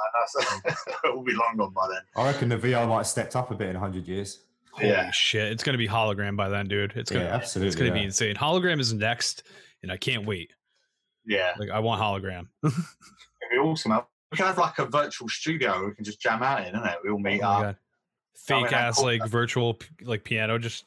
That's 0.65 0.87
it 1.05 1.15
will 1.15 1.23
be 1.23 1.33
long 1.35 1.57
gone 1.57 1.73
by 1.73 1.89
then. 1.89 2.01
I 2.17 2.27
reckon 2.27 2.49
the 2.49 2.57
VR 2.59 2.89
might 2.89 2.97
have 2.99 3.07
stepped 3.07 3.37
up 3.37 3.51
a 3.51 3.55
bit 3.55 3.69
in 3.69 3.75
100 3.81 4.07
years. 4.09 4.41
Holy 4.73 4.89
Yeah. 4.89 5.11
shit! 5.11 5.53
It's 5.53 5.63
gonna 5.63 5.77
be 5.79 5.87
hologram 5.89 6.37
by 6.37 6.49
then, 6.49 6.67
dude. 6.67 6.93
It's 6.97 7.11
gonna 7.11 7.25
yeah, 7.27 7.35
absolutely. 7.35 7.69
it's 7.69 7.77
gonna 7.77 7.93
be 7.93 8.03
insane. 8.03 8.35
Hologram 8.37 8.81
is 8.81 8.93
next, 8.95 9.43
and 9.83 9.93
I 9.93 9.97
can't 9.99 10.25
wait. 10.27 10.51
Yeah, 11.27 11.53
Like 11.59 11.71
I 11.71 11.79
want 11.79 12.01
hologram. 12.03 12.47
it'd 12.65 12.75
be 13.53 13.59
awesome. 13.59 13.93
We 14.33 14.37
can 14.39 14.47
have 14.47 14.59
like 14.59 14.79
a 14.79 14.87
virtual 14.87 15.29
studio 15.29 15.87
we 15.87 15.95
can 15.95 16.05
just 16.05 16.21
jam 16.21 16.43
out 16.43 16.67
in, 16.67 16.75
innit? 16.75 16.97
We 17.05 17.11
all 17.11 17.19
meet 17.19 17.43
Oh 17.43 17.49
up. 17.49 17.63
God. 17.63 17.77
Fake 18.35 18.73
I 18.73 18.79
ass 18.81 18.99
like 19.01 19.21
that- 19.21 19.29
virtual 19.29 19.79
like 20.03 20.25
piano 20.25 20.59
just 20.59 20.87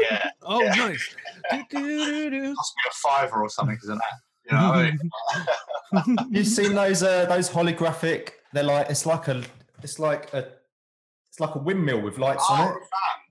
Yeah, 0.00 0.30
oh 0.42 0.62
Yeah. 0.62 0.74
nice. 0.74 1.14
Do-do-do-do. 1.50 2.54
cost 2.54 2.74
me 2.76 2.90
a 2.90 2.94
fiver 2.94 3.42
or 3.42 3.48
something 3.50 3.76
because 3.76 3.90
of 3.90 3.98
that. 3.98 4.50
You 4.50 4.56
know 4.56 4.72
I 4.72 4.90
mean? 6.12 6.26
You've 6.30 6.46
seen 6.46 6.74
those 6.74 7.02
uh, 7.02 7.26
those 7.26 7.50
holographic? 7.50 8.30
They're 8.54 8.64
like 8.64 8.88
it's 8.90 9.04
like 9.06 9.28
a 9.28 9.42
it's 9.82 9.98
like 9.98 10.32
a 10.32 10.48
it's 11.30 11.38
like 11.40 11.54
a 11.54 11.58
windmill 11.58 12.00
with 12.00 12.18
lights 12.18 12.44
Oh, 12.48 12.54
on 12.54 12.68
it. 12.68 12.72
fam. 12.72 12.80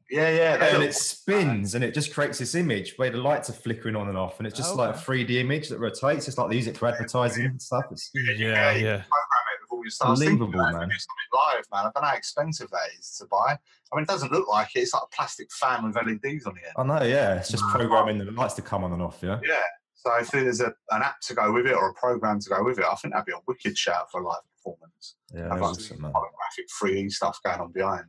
Yeah, 0.10 0.30
yeah. 0.30 0.64
and 0.76 0.84
it 0.84 0.94
spins 0.96 1.76
and 1.76 1.84
it 1.84 1.94
just 1.94 2.14
creates 2.14 2.38
this 2.40 2.56
image 2.56 2.94
where 2.98 3.10
the 3.10 3.18
lights 3.18 3.50
are 3.50 3.54
flickering 3.54 3.96
on 3.98 4.08
and 4.08 4.18
off, 4.18 4.38
and 4.40 4.48
it's 4.48 4.56
just 4.56 4.76
like 4.76 4.96
a 4.96 4.98
3D 4.98 5.32
image 5.32 5.68
that 5.70 5.80
rotates. 5.80 6.28
It's 6.30 6.38
like 6.38 6.50
they 6.50 6.56
use 6.56 6.68
it 6.68 6.78
for 6.78 6.88
advertising 6.88 7.46
and 7.48 7.62
stuff. 7.62 7.84
It's 7.92 8.10
Yeah, 8.14 8.72
yeah. 8.76 9.02
program 9.02 9.44
it 9.70 9.74
with 9.74 9.78
all 9.78 9.84
your 9.84 9.92
stuff. 9.92 10.18
Thinking 10.18 10.34
Unbelievable, 10.42 10.60
about 10.62 10.74
it, 10.76 10.78
man. 10.80 10.90
Do 10.90 10.96
something 10.96 11.32
live, 11.34 11.66
man. 11.72 11.80
I 11.80 11.84
don't 11.94 12.02
know 12.04 12.10
how 12.10 12.16
expensive 12.16 12.70
that 12.72 12.90
is 13.00 13.18
to 13.20 13.26
buy. 13.26 13.58
I 13.92 13.96
mean, 13.96 14.04
it 14.04 14.08
doesn't 14.08 14.32
look 14.32 14.48
like 14.48 14.76
it. 14.76 14.80
It's 14.80 14.94
like 14.94 15.04
a 15.04 15.16
plastic 15.16 15.52
fan 15.52 15.84
with 15.86 15.96
LEDs 15.96 16.46
on 16.46 16.56
the 16.56 16.62
end. 16.66 16.74
I 16.78 16.84
know, 16.84 17.04
yeah. 17.06 17.36
It's 17.36 17.50
just 17.50 17.64
Mm. 17.64 17.72
programming 17.74 18.18
the 18.18 18.32
lights 18.32 18.54
to 18.56 18.62
come 18.62 18.84
on 18.84 18.94
and 18.94 19.02
off. 19.02 19.20
Yeah. 19.22 19.40
Yeah. 19.44 19.56
So 19.94 20.16
if 20.20 20.32
there's 20.32 20.62
a, 20.62 20.74
an 20.92 21.02
app 21.04 21.20
to 21.22 21.34
go 21.34 21.52
with 21.52 21.66
it 21.66 21.74
or 21.74 21.90
a 21.90 21.94
program 21.94 22.40
to 22.40 22.50
go 22.50 22.64
with 22.64 22.80
it, 22.80 22.86
I 22.90 22.96
think 22.96 23.14
that'd 23.14 23.26
be 23.26 23.34
a 23.34 23.42
wicked 23.48 23.78
shout 23.78 24.12
for 24.12 24.22
a 24.22 24.26
live 24.28 24.38
performance. 24.56 25.16
Yeah, 25.34 25.42
Have 25.42 25.50
that's 25.50 25.62
like 25.62 25.70
awesome, 25.72 26.02
man. 26.02 26.12
holographic 26.14 26.66
3D 26.82 27.12
stuff 27.12 27.40
going 27.44 27.60
on 27.60 27.72
behind. 27.72 28.06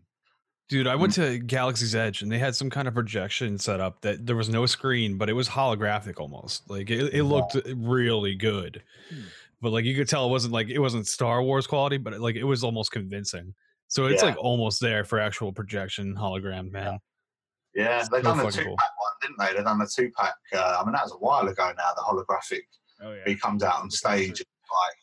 Dude, 0.68 0.86
I 0.86 0.96
went 0.96 1.14
to 1.14 1.38
Galaxy's 1.38 1.94
Edge 1.94 2.20
and 2.20 2.30
they 2.30 2.38
had 2.38 2.54
some 2.54 2.68
kind 2.68 2.86
of 2.86 2.92
projection 2.92 3.56
set 3.59 3.80
up 3.80 4.02
that 4.02 4.26
there 4.26 4.36
was 4.36 4.50
no 4.50 4.66
screen, 4.66 5.16
but 5.16 5.30
it 5.30 5.32
was 5.32 5.48
holographic 5.48 6.20
almost. 6.20 6.68
Like 6.68 6.90
it, 6.90 7.14
it 7.14 7.24
looked 7.24 7.56
really 7.74 8.34
good. 8.34 8.82
But 9.61 9.72
like 9.72 9.84
you 9.84 9.94
could 9.96 10.09
tell 10.09 10.26
it 10.26 10.30
wasn't 10.30 10.52
like 10.54 10.68
it 10.68 10.78
wasn't 10.78 11.06
Star 11.06 11.42
Wars 11.42 11.66
quality, 11.66 11.96
but 11.98 12.12
it, 12.12 12.20
like 12.20 12.36
it 12.36 12.44
was 12.44 12.62
almost 12.62 12.92
convincing. 12.92 13.54
So 13.88 14.06
it's 14.06 14.22
Yeah. 14.22 14.28
like 14.30 14.38
almost 14.38 14.80
there 14.80 15.04
for 15.04 15.18
actual 15.18 15.52
projection 15.52 16.14
hologram, 16.14 16.70
man. 16.70 16.98
Yeah, 17.74 17.98
they 18.11 18.18
So 18.18 18.22
done 18.22 18.38
the 18.38 18.44
fucking 18.44 18.59
two 18.61 18.64
cool. 18.66 18.76
pack 18.76 18.90
one, 18.98 19.12
didn't 19.22 19.38
they? 19.38 19.56
They've 19.56 19.64
done 19.64 19.78
the 19.78 19.86
Tupac. 19.86 20.34
Uh, 20.52 20.78
I 20.80 20.84
mean, 20.84 20.92
that 20.92 21.04
was 21.04 21.12
a 21.12 21.16
while 21.16 21.46
ago 21.48 21.72
now. 21.76 21.90
The 21.96 22.02
holographic. 22.02 22.62
Oh 23.02 23.16
He 23.26 23.34
comes 23.36 23.62
out 23.62 23.80
on 23.80 23.90
stage, 23.90 24.28
and, 24.28 24.38
like 24.40 24.96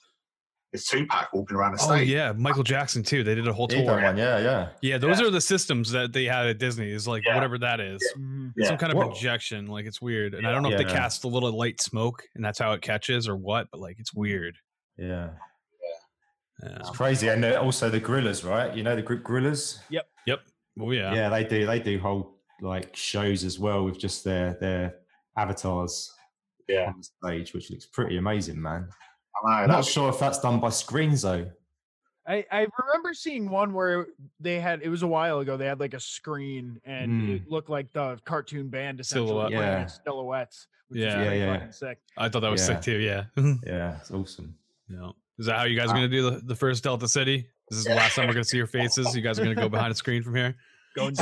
it's 0.75 0.87
Tupac 0.89 1.29
walking 1.33 1.57
around 1.57 1.73
the 1.77 1.81
Oh 1.81 1.87
stage. 1.95 2.07
yeah, 2.09 2.31
Michael 2.33 2.63
Jackson 2.63 3.01
too. 3.01 3.23
They 3.23 3.33
did 3.35 3.47
a 3.47 3.53
whole 3.53 3.67
He 3.67 3.77
tour. 3.83 3.99
one, 4.01 4.15
yeah, 4.17 4.37
yeah. 4.39 4.69
Yeah, 4.81 4.97
those 4.99 5.19
are 5.21 5.29
the 5.31 5.41
systems 5.41 5.91
that 5.91 6.13
they 6.13 6.25
had 6.25 6.45
at 6.45 6.59
Disney. 6.59 6.91
Is 6.91 7.07
like 7.07 7.23
Yeah. 7.25 7.33
whatever 7.35 7.57
that 7.59 7.79
is. 7.79 8.01
Mhm. 8.17 8.53
It's 8.55 8.67
Some 8.67 8.77
kind 8.77 8.91
of 8.91 8.97
Whoa. 8.99 9.09
projection. 9.09 9.67
Like 9.67 9.85
it's 9.85 10.01
weird. 10.01 10.33
And 10.35 10.45
I 10.45 10.51
don't 10.51 10.61
know 10.63 10.69
if 10.71 10.77
they 10.77 10.83
Yeah. 10.85 10.93
cast 10.93 11.23
a 11.23 11.27
little 11.27 11.51
light 11.57 11.81
smoke 11.81 12.23
and 12.35 12.45
that's 12.45 12.59
how 12.59 12.73
it 12.73 12.81
catches 12.81 13.27
or 13.27 13.35
what, 13.35 13.67
but 13.71 13.79
like 13.81 13.97
it's 13.99 14.13
weird. 14.13 14.55
Yeah. 14.97 15.29
Yeah. 16.63 16.77
It's 16.79 16.89
crazy. 16.91 17.27
And 17.27 17.43
uh, 17.43 17.59
also 17.61 17.89
the 17.89 17.99
Gorillaz, 17.99 18.47
right? 18.49 18.73
You 18.75 18.83
know 18.83 18.95
the 18.95 19.01
group 19.01 19.23
Gorillaz? 19.23 19.79
Yep. 19.89 20.07
Yep. 20.25 20.39
Oh 20.79 20.91
yeah. 20.91 21.13
Yeah. 21.13 21.29
they 21.29 21.43
do 21.43 21.65
they 21.65 21.79
do 21.79 21.99
whole 21.99 22.39
like 22.61 22.95
shows 22.95 23.43
as 23.43 23.59
well 23.59 23.83
with 23.83 23.99
just 23.99 24.23
their 24.23 24.53
their 24.61 24.95
avatars 25.37 26.11
Yeah. 26.69 26.87
on 26.87 26.95
the 26.97 27.03
stage, 27.03 27.53
which 27.53 27.69
looks 27.69 27.85
pretty 27.85 28.17
amazing, 28.17 28.61
man. 28.61 28.89
I 29.45 29.57
know. 29.59 29.63
I'm 29.63 29.69
not 29.69 29.85
sure 29.85 30.09
if 30.09 30.19
that's 30.19 30.39
done 30.39 30.59
by 30.59 30.69
screens 30.69 31.21
though. 31.21 31.49
I, 32.27 32.43
I 32.51 32.67
remember 32.87 33.13
seeing 33.13 33.49
one 33.49 33.73
where 33.73 34.07
they 34.39 34.59
had 34.59 34.81
it 34.81 34.89
was 34.89 35.03
a 35.03 35.07
while 35.07 35.39
ago. 35.39 35.57
They 35.57 35.67
had 35.67 35.79
like 35.79 35.93
a 35.93 35.99
screen 35.99 36.81
and 36.83 37.29
it 37.29 37.41
hmm. 37.43 37.53
looked 37.53 37.69
like 37.69 37.93
the 37.93 38.19
cartoon 38.25 38.69
band 38.69 38.99
essentially 38.99 39.27
Silhouette. 39.27 39.51
Yeah. 39.51 39.85
silhouettes. 39.85 40.67
Which 40.87 41.01
Yeah. 41.01 41.21
is 41.21 41.39
Yeah, 41.39 41.45
yeah. 41.45 41.69
sick. 41.69 41.99
I 42.17 42.29
thought 42.29 42.41
that 42.41 42.49
was 42.51 42.65
sick 42.65 42.81
too. 42.81 42.97
Yeah. 42.97 43.25
Yeah, 43.65 43.97
it's 43.97 44.11
awesome. 44.11 44.55
yeah. 44.89 45.11
Is 45.37 45.45
that 45.47 45.57
how 45.57 45.63
you 45.65 45.77
guys 45.77 45.89
are 45.89 45.91
uh, 45.91 45.95
gonna 45.95 46.07
do 46.07 46.29
the, 46.31 46.41
the 46.43 46.55
first 46.55 46.83
Delta 46.83 47.07
City? 47.07 47.47
This 47.69 47.79
is 47.79 47.85
the 47.85 47.95
last 47.95 48.15
time 48.15 48.27
we're 48.27 48.33
gonna 48.33 48.43
see 48.43 48.57
your 48.57 48.67
faces. 48.67 49.15
You 49.15 49.21
guys 49.21 49.39
are 49.39 49.43
gonna 49.43 49.55
go 49.55 49.69
behind 49.69 49.91
a 49.91 49.95
screen 49.95 50.23
from 50.23 50.35
here. 50.35 50.55
Going 50.95 51.13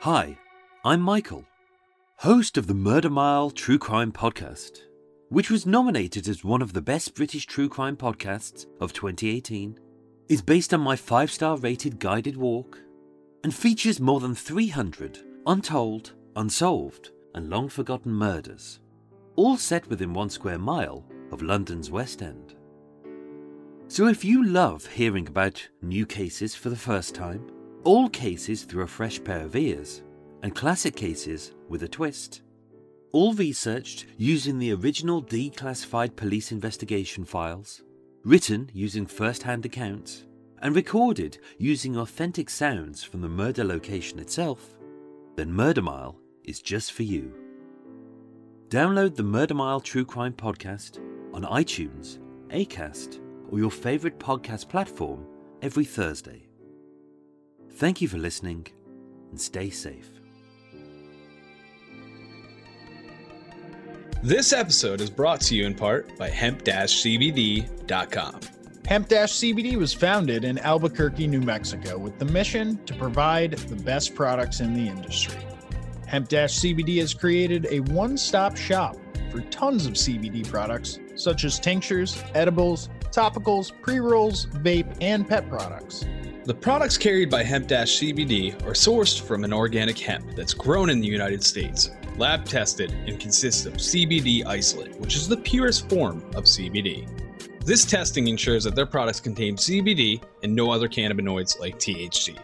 Hi, 0.00 0.36
I'm 0.84 1.00
Michael, 1.00 1.44
host 2.20 2.58
of 2.58 2.66
the 2.66 2.74
Murder 2.74 3.08
Mile 3.08 3.50
True 3.50 3.78
Crime 3.78 4.12
Podcast, 4.12 4.82
which 5.30 5.50
was 5.50 5.64
nominated 5.64 6.28
as 6.28 6.44
one 6.44 6.60
of 6.60 6.74
the 6.74 6.82
best 6.82 7.14
British 7.14 7.46
true 7.46 7.66
crime 7.66 7.96
podcasts 7.96 8.66
of 8.78 8.92
2018, 8.92 9.80
is 10.28 10.42
based 10.42 10.74
on 10.74 10.82
my 10.82 10.94
five 10.94 11.30
star 11.30 11.56
rated 11.56 11.98
guided 11.98 12.36
walk, 12.36 12.78
and 13.42 13.54
features 13.54 14.00
more 14.00 14.20
than 14.20 14.34
300 14.34 15.20
untold, 15.46 16.12
unsolved, 16.36 17.10
and 17.34 17.48
long 17.48 17.70
forgotten 17.70 18.12
murders, 18.12 18.80
all 19.36 19.56
set 19.56 19.88
within 19.88 20.12
one 20.12 20.28
square 20.28 20.58
mile 20.58 21.06
of 21.32 21.40
London's 21.40 21.90
West 21.90 22.20
End. 22.20 22.54
So 23.88 24.08
if 24.08 24.26
you 24.26 24.44
love 24.44 24.84
hearing 24.84 25.26
about 25.26 25.66
new 25.80 26.04
cases 26.04 26.54
for 26.54 26.68
the 26.68 26.76
first 26.76 27.14
time, 27.14 27.50
all 27.82 28.10
cases 28.10 28.64
through 28.64 28.82
a 28.82 28.86
fresh 28.86 29.24
pair 29.24 29.40
of 29.40 29.56
ears, 29.56 30.02
and 30.42 30.54
classic 30.54 30.96
cases 30.96 31.52
with 31.68 31.82
a 31.82 31.88
twist. 31.88 32.42
All 33.12 33.34
researched 33.34 34.06
using 34.16 34.58
the 34.58 34.72
original 34.72 35.22
declassified 35.22 36.16
police 36.16 36.52
investigation 36.52 37.24
files, 37.24 37.82
written 38.24 38.70
using 38.72 39.06
first 39.06 39.42
hand 39.42 39.66
accounts, 39.66 40.26
and 40.62 40.76
recorded 40.76 41.38
using 41.58 41.96
authentic 41.96 42.50
sounds 42.50 43.02
from 43.02 43.20
the 43.20 43.28
murder 43.28 43.64
location 43.64 44.18
itself, 44.18 44.76
then 45.36 45.52
Murder 45.52 45.82
Mile 45.82 46.18
is 46.44 46.60
just 46.60 46.92
for 46.92 47.02
you. 47.02 47.34
Download 48.68 49.16
the 49.16 49.22
Murder 49.22 49.54
Mile 49.54 49.80
True 49.80 50.04
Crime 50.04 50.32
Podcast 50.32 50.98
on 51.34 51.42
iTunes, 51.42 52.18
Acast, 52.50 53.20
or 53.50 53.58
your 53.58 53.70
favorite 53.70 54.18
podcast 54.18 54.68
platform 54.68 55.26
every 55.62 55.84
Thursday. 55.84 56.46
Thank 57.72 58.00
you 58.00 58.08
for 58.08 58.18
listening 58.18 58.66
and 59.30 59.40
stay 59.40 59.70
safe. 59.70 60.19
This 64.22 64.52
episode 64.52 65.00
is 65.00 65.08
brought 65.08 65.40
to 65.42 65.56
you 65.56 65.64
in 65.64 65.74
part 65.74 66.18
by 66.18 66.28
hemp-cbd.com. 66.28 68.40
Hemp 68.86 69.08
CBD 69.08 69.76
was 69.76 69.94
founded 69.94 70.44
in 70.44 70.58
Albuquerque, 70.58 71.26
New 71.26 71.40
Mexico, 71.40 71.96
with 71.96 72.18
the 72.18 72.26
mission 72.26 72.78
to 72.84 72.94
provide 72.96 73.52
the 73.52 73.76
best 73.76 74.14
products 74.14 74.60
in 74.60 74.74
the 74.74 74.86
industry. 74.86 75.40
Hemp 76.06 76.28
CBD 76.28 76.98
has 76.98 77.14
created 77.14 77.66
a 77.70 77.80
one 77.80 78.18
stop 78.18 78.58
shop 78.58 78.98
for 79.30 79.40
tons 79.40 79.86
of 79.86 79.94
CBD 79.94 80.46
products, 80.46 80.98
such 81.14 81.44
as 81.44 81.58
tinctures, 81.58 82.22
edibles, 82.34 82.90
topicals, 83.04 83.72
pre 83.80 84.00
rolls, 84.00 84.44
vape, 84.46 84.98
and 85.00 85.26
pet 85.26 85.48
products. 85.48 86.04
The 86.44 86.54
products 86.54 86.98
carried 86.98 87.30
by 87.30 87.42
Hemp-CBD 87.42 88.66
are 88.66 88.72
sourced 88.72 89.20
from 89.20 89.44
an 89.44 89.52
organic 89.54 89.98
hemp 89.98 90.34
that's 90.34 90.52
grown 90.52 90.90
in 90.90 91.00
the 91.00 91.06
United 91.06 91.42
States, 91.42 91.90
lab 92.18 92.44
tested, 92.44 92.92
and 93.06 93.18
consists 93.18 93.66
of 93.66 93.74
CBD 93.74 94.44
isolate, 94.46 94.98
which 95.00 95.16
is 95.16 95.28
the 95.28 95.36
purest 95.36 95.88
form 95.88 96.24
of 96.34 96.44
CBD. 96.44 97.08
This 97.64 97.84
testing 97.84 98.28
ensures 98.28 98.64
that 98.64 98.74
their 98.74 98.86
products 98.86 99.20
contain 99.20 99.56
CBD 99.56 100.22
and 100.42 100.54
no 100.54 100.70
other 100.70 100.88
cannabinoids 100.88 101.58
like 101.60 101.78
THC. 101.78 102.38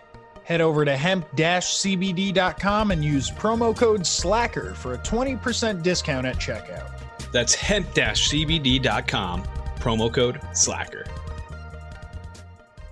Head 0.45 0.61
over 0.61 0.85
to 0.85 0.97
hemp 0.97 1.29
cbd.com 1.37 2.91
and 2.93 3.05
use 3.05 3.31
promo 3.31 3.77
code 3.77 4.07
SLACKER 4.07 4.75
for 4.75 4.95
a 4.95 4.99
20% 4.99 5.83
discount 5.83 6.27
at 6.27 6.37
checkout. 6.37 7.01
That's 7.33 7.55
hemp-cbd.com, 7.55 9.43
promo 9.81 10.13
code 10.13 10.41
SLACKER. 10.53 11.07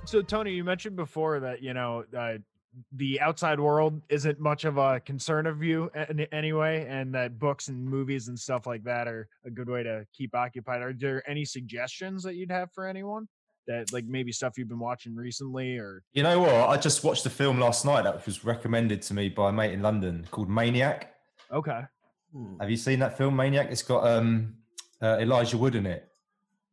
So 0.05 0.23
Tony, 0.23 0.53
you 0.53 0.65
mentioned 0.65 0.97
before 0.97 1.41
that 1.41 1.63
you 1.63 1.75
know 1.75 2.05
uh, 2.17 2.35
the 2.93 3.21
outside 3.21 3.61
world 3.61 4.01
isn't 4.09 4.41
much 4.41 4.65
of 4.65 4.79
a 4.79 5.01
concern 5.01 5.47
of 5.47 5.63
you 5.63 5.91
any- 5.95 6.29
anyway, 6.33 6.87
and 6.89 7.15
that 7.15 7.39
books 7.39 7.69
and 7.69 7.85
movies 7.85 8.29
and 8.29 8.39
stuff 8.39 8.67
like 8.67 8.83
that 8.85 9.09
are 9.09 9.29
a 9.45 9.51
good 9.51 9.69
way 9.69 9.83
to 9.83 10.07
keep 10.13 10.35
occupied. 10.35 10.83
Are 10.83 10.93
there 10.93 11.29
any 11.29 11.45
suggestions 11.45 12.23
that 12.25 12.35
you'd 12.35 12.51
have 12.51 12.71
for 12.73 12.87
anyone 12.87 13.29
that 13.67 13.93
like 13.93 14.05
maybe 14.05 14.31
stuff 14.31 14.59
you've 14.59 14.69
been 14.69 14.79
watching 14.79 15.15
recently 15.15 15.79
or 15.79 16.03
You 16.13 16.23
know 16.23 16.41
what? 16.41 16.69
I 16.69 16.77
just 16.77 17.03
watched 17.03 17.25
a 17.27 17.31
film 17.31 17.59
last 17.59 17.85
night 17.85 18.03
that 18.03 18.25
was 18.27 18.45
recommended 18.45 19.03
to 19.03 19.15
me 19.15 19.29
by 19.29 19.49
a 19.49 19.53
mate 19.53 19.73
in 19.73 19.83
London 19.83 20.27
called 20.31 20.51
Maniac. 20.51 21.15
Okay. 21.53 21.81
Have 22.61 22.71
you 22.71 22.77
seen 22.77 22.99
that 22.99 23.17
film 23.17 23.37
Maniac? 23.37 23.69
It's 23.71 23.83
got 23.83 24.07
um 24.07 24.57
uh, 25.01 25.19
Elijah 25.21 25.59
Wood 25.59 25.75
in 25.75 25.87
it. 25.87 26.09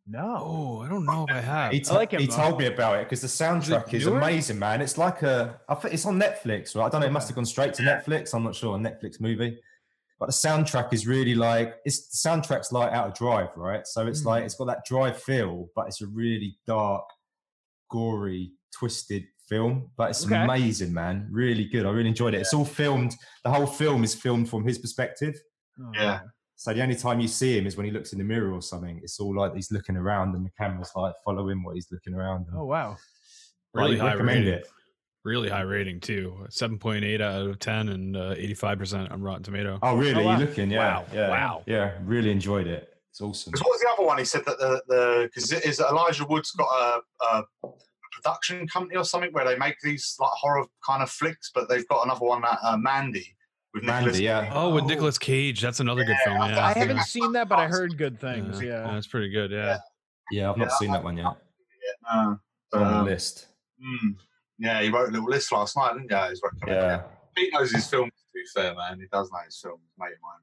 No. 0.08 0.38
Oh, 0.42 0.82
I 0.82 0.90
don't 0.90 1.06
know 1.06 1.26
if 1.30 1.36
I 1.36 1.40
have. 1.42 1.72
He, 1.72 1.78
I 1.78 1.82
t- 1.82 1.94
like 1.94 2.12
him, 2.12 2.20
he 2.22 2.28
told 2.28 2.58
me 2.60 2.66
about 2.66 3.00
it 3.00 3.04
because 3.06 3.22
the 3.22 3.28
soundtrack 3.28 3.94
is 3.94 4.06
newer? 4.06 4.18
amazing, 4.18 4.58
man. 4.60 4.82
It's 4.82 4.98
like 4.98 5.22
a, 5.22 5.60
I 5.70 5.76
think 5.76 5.94
it's 5.94 6.06
on 6.06 6.20
Netflix, 6.20 6.76
right? 6.76 6.86
I 6.86 6.90
don't 6.90 7.02
know. 7.02 7.08
It 7.08 7.12
must 7.12 7.28
have 7.30 7.36
gone 7.36 7.46
straight 7.46 7.74
to 7.76 7.84
Netflix. 7.84 8.34
I'm 8.34 8.44
not 8.44 8.56
sure. 8.56 8.76
A 8.76 8.80
Netflix 8.80 9.22
movie, 9.22 9.60
but 10.20 10.26
the 10.26 10.32
soundtrack 10.34 10.92
is 10.92 11.06
really 11.08 11.36
like 11.36 11.76
it's 11.86 12.08
the 12.24 12.30
soundtrack's 12.30 12.72
like 12.72 12.92
out 12.92 13.08
of 13.10 13.14
Drive, 13.14 13.56
right? 13.56 13.86
So 13.86 14.08
it's 14.08 14.22
Mm. 14.24 14.26
like 14.26 14.44
it's 14.44 14.56
got 14.56 14.66
that 14.66 14.84
Drive 14.86 15.22
feel, 15.22 15.68
but 15.76 15.88
it's 15.88 16.02
a 16.02 16.08
really 16.08 16.58
dark, 16.66 17.06
gory, 17.90 18.54
twisted 18.74 19.24
film. 19.48 19.92
But 19.98 20.10
it's 20.12 20.26
Okay. 20.26 20.36
amazing, 20.44 20.94
man. 20.94 21.28
Really 21.32 21.66
good. 21.66 21.86
I 21.86 21.90
really 21.92 22.10
enjoyed 22.10 22.34
it. 22.34 22.42
It's 22.42 22.54
all 22.54 22.66
filmed. 22.66 23.16
The 23.44 23.52
whole 23.52 23.68
film 23.68 24.04
is 24.04 24.16
filmed 24.16 24.50
from 24.50 24.64
his 24.66 24.78
perspective. 24.80 25.36
Oh, 25.80 25.92
Yeah. 25.94 26.22
So 26.62 26.72
the 26.76 26.84
only 26.84 26.96
time 26.96 27.20
you 27.20 27.28
see 27.28 27.58
him 27.58 27.66
is 27.66 27.76
when 27.76 27.88
he 27.88 27.92
looks 27.92 28.14
in 28.14 28.20
the 28.20 28.24
mirror 28.24 28.54
or 28.54 28.62
something. 28.62 29.00
It's 29.02 29.20
all 29.20 29.36
like 29.36 29.56
he's 29.56 29.72
looking 29.72 29.98
around 29.98 30.36
and 30.36 30.46
the 30.46 30.52
camera's 30.60 30.92
like 30.96 31.16
following 31.26 31.64
what 31.64 31.74
he's 31.74 31.88
looking 31.92 32.14
around. 32.14 32.46
Oh 32.56 32.66
wow. 32.66 32.98
Really 33.74 33.96
I 34.00 34.04
high 34.04 34.12
recommend 34.12 34.46
rating. 34.46 34.54
it. 34.60 34.68
Really 35.26 35.50
high 35.50 35.62
rating 35.62 36.00
too. 36.00 36.46
Seven 36.52 36.78
point 36.78 37.04
eight 37.04 37.20
out 37.20 37.48
of 37.48 37.58
ten 37.58 37.90
and 37.90 38.16
uh, 38.16 38.36
eighty-five 38.38 38.78
percent 38.78 39.12
on 39.12 39.24
Rotten 39.24 39.42
Tomato. 39.42 39.80
Oh, 39.82 39.96
really? 39.98 40.24
wow. 40.24 40.38
You're 40.38 40.48
looking? 40.48 40.70
Yeah. 40.70 40.78
Wow, 41.00 41.06
Yeah. 41.12 41.30
wow. 41.32 41.64
Yeah. 41.66 41.94
Really 42.04 42.30
enjoyed 42.30 42.68
it. 42.68 42.90
It's 43.10 43.22
awesome. 43.22 43.54
'Cause 43.54 43.64
what 43.64 43.72
was 43.72 43.82
the 43.82 43.90
other 43.98 44.06
one? 44.06 44.20
He 44.20 44.26
said 44.26 44.44
that 44.46 44.60
the 44.60 44.84
the 44.88 45.30
because 45.34 45.52
is 45.52 45.80
Elijah 45.80 46.28
Wood's 46.30 46.52
got 46.52 46.68
a, 47.24 47.28
a 47.38 47.44
production 48.12 48.68
company 48.68 48.98
or 48.98 49.04
something 49.04 49.32
where 49.34 49.46
they 49.46 49.58
make 49.58 49.78
these 49.82 50.16
like 50.20 50.30
horror 50.34 50.68
kind 50.86 51.02
of 51.02 51.10
flicks, 51.10 51.50
but 51.56 51.68
they've 51.70 51.88
got 51.88 52.06
another 52.06 52.24
one 52.24 52.44
that 52.44 52.60
uh, 52.62 52.78
Mandy 52.78 53.36
with 53.74 53.84
Nicolas 53.84 54.04
Mandy, 54.06 54.24
yeah. 54.24 54.52
Oh, 54.54 54.74
with 54.74 54.84
Oh. 54.84 54.88
Nicolas 54.88 55.18
Cage. 55.18 55.62
That's 55.62 55.80
another 55.80 56.04
good 56.04 56.18
film. 56.24 56.42
I- 56.42 56.50
Yeah, 56.52 56.66
I 56.66 56.74
haven't 56.74 56.98
Yeah. 56.98 57.04
seen 57.04 57.32
that, 57.34 57.48
but 57.50 57.60
I 57.60 57.68
heard 57.68 57.98
good 57.98 58.20
things. 58.20 58.62
Yeah. 58.62 58.82
that's 58.92 59.08
pretty 59.08 59.30
good. 59.30 59.52
Yeah. 59.52 59.78
Yeah, 60.32 60.52
I've 60.52 60.58
not 60.58 60.70
Yeah, 60.70 60.76
seen 60.78 60.92
that 60.92 61.04
one 61.04 61.18
yet. 61.18 61.28
Uh, 62.10 62.36
It's 62.66 62.74
on 62.74 62.88
the 62.92 62.98
um, 63.00 63.06
list. 63.06 63.48
mm, 63.82 64.16
yeah, 64.58 64.82
he 64.82 64.90
wrote 64.90 65.10
a 65.10 65.12
little 65.12 65.28
list 65.30 65.52
last 65.52 65.76
night, 65.78 65.94
didn't 65.94 66.12
he? 66.12 66.30
He's 66.30 66.42
recommending 66.44 66.76
Yeah. 66.84 66.96
it. 67.02 67.06
He 67.38 67.50
knows 67.50 67.72
his 67.72 67.88
films. 67.88 68.12
To 68.14 68.34
be 68.34 68.44
fair, 68.54 68.74
man, 68.76 69.00
he 69.00 69.08
does 69.08 69.32
know 69.32 69.40
his 69.46 69.60
films. 69.60 69.82
Mate 69.98 70.14
of 70.14 70.22
mine, 70.22 70.40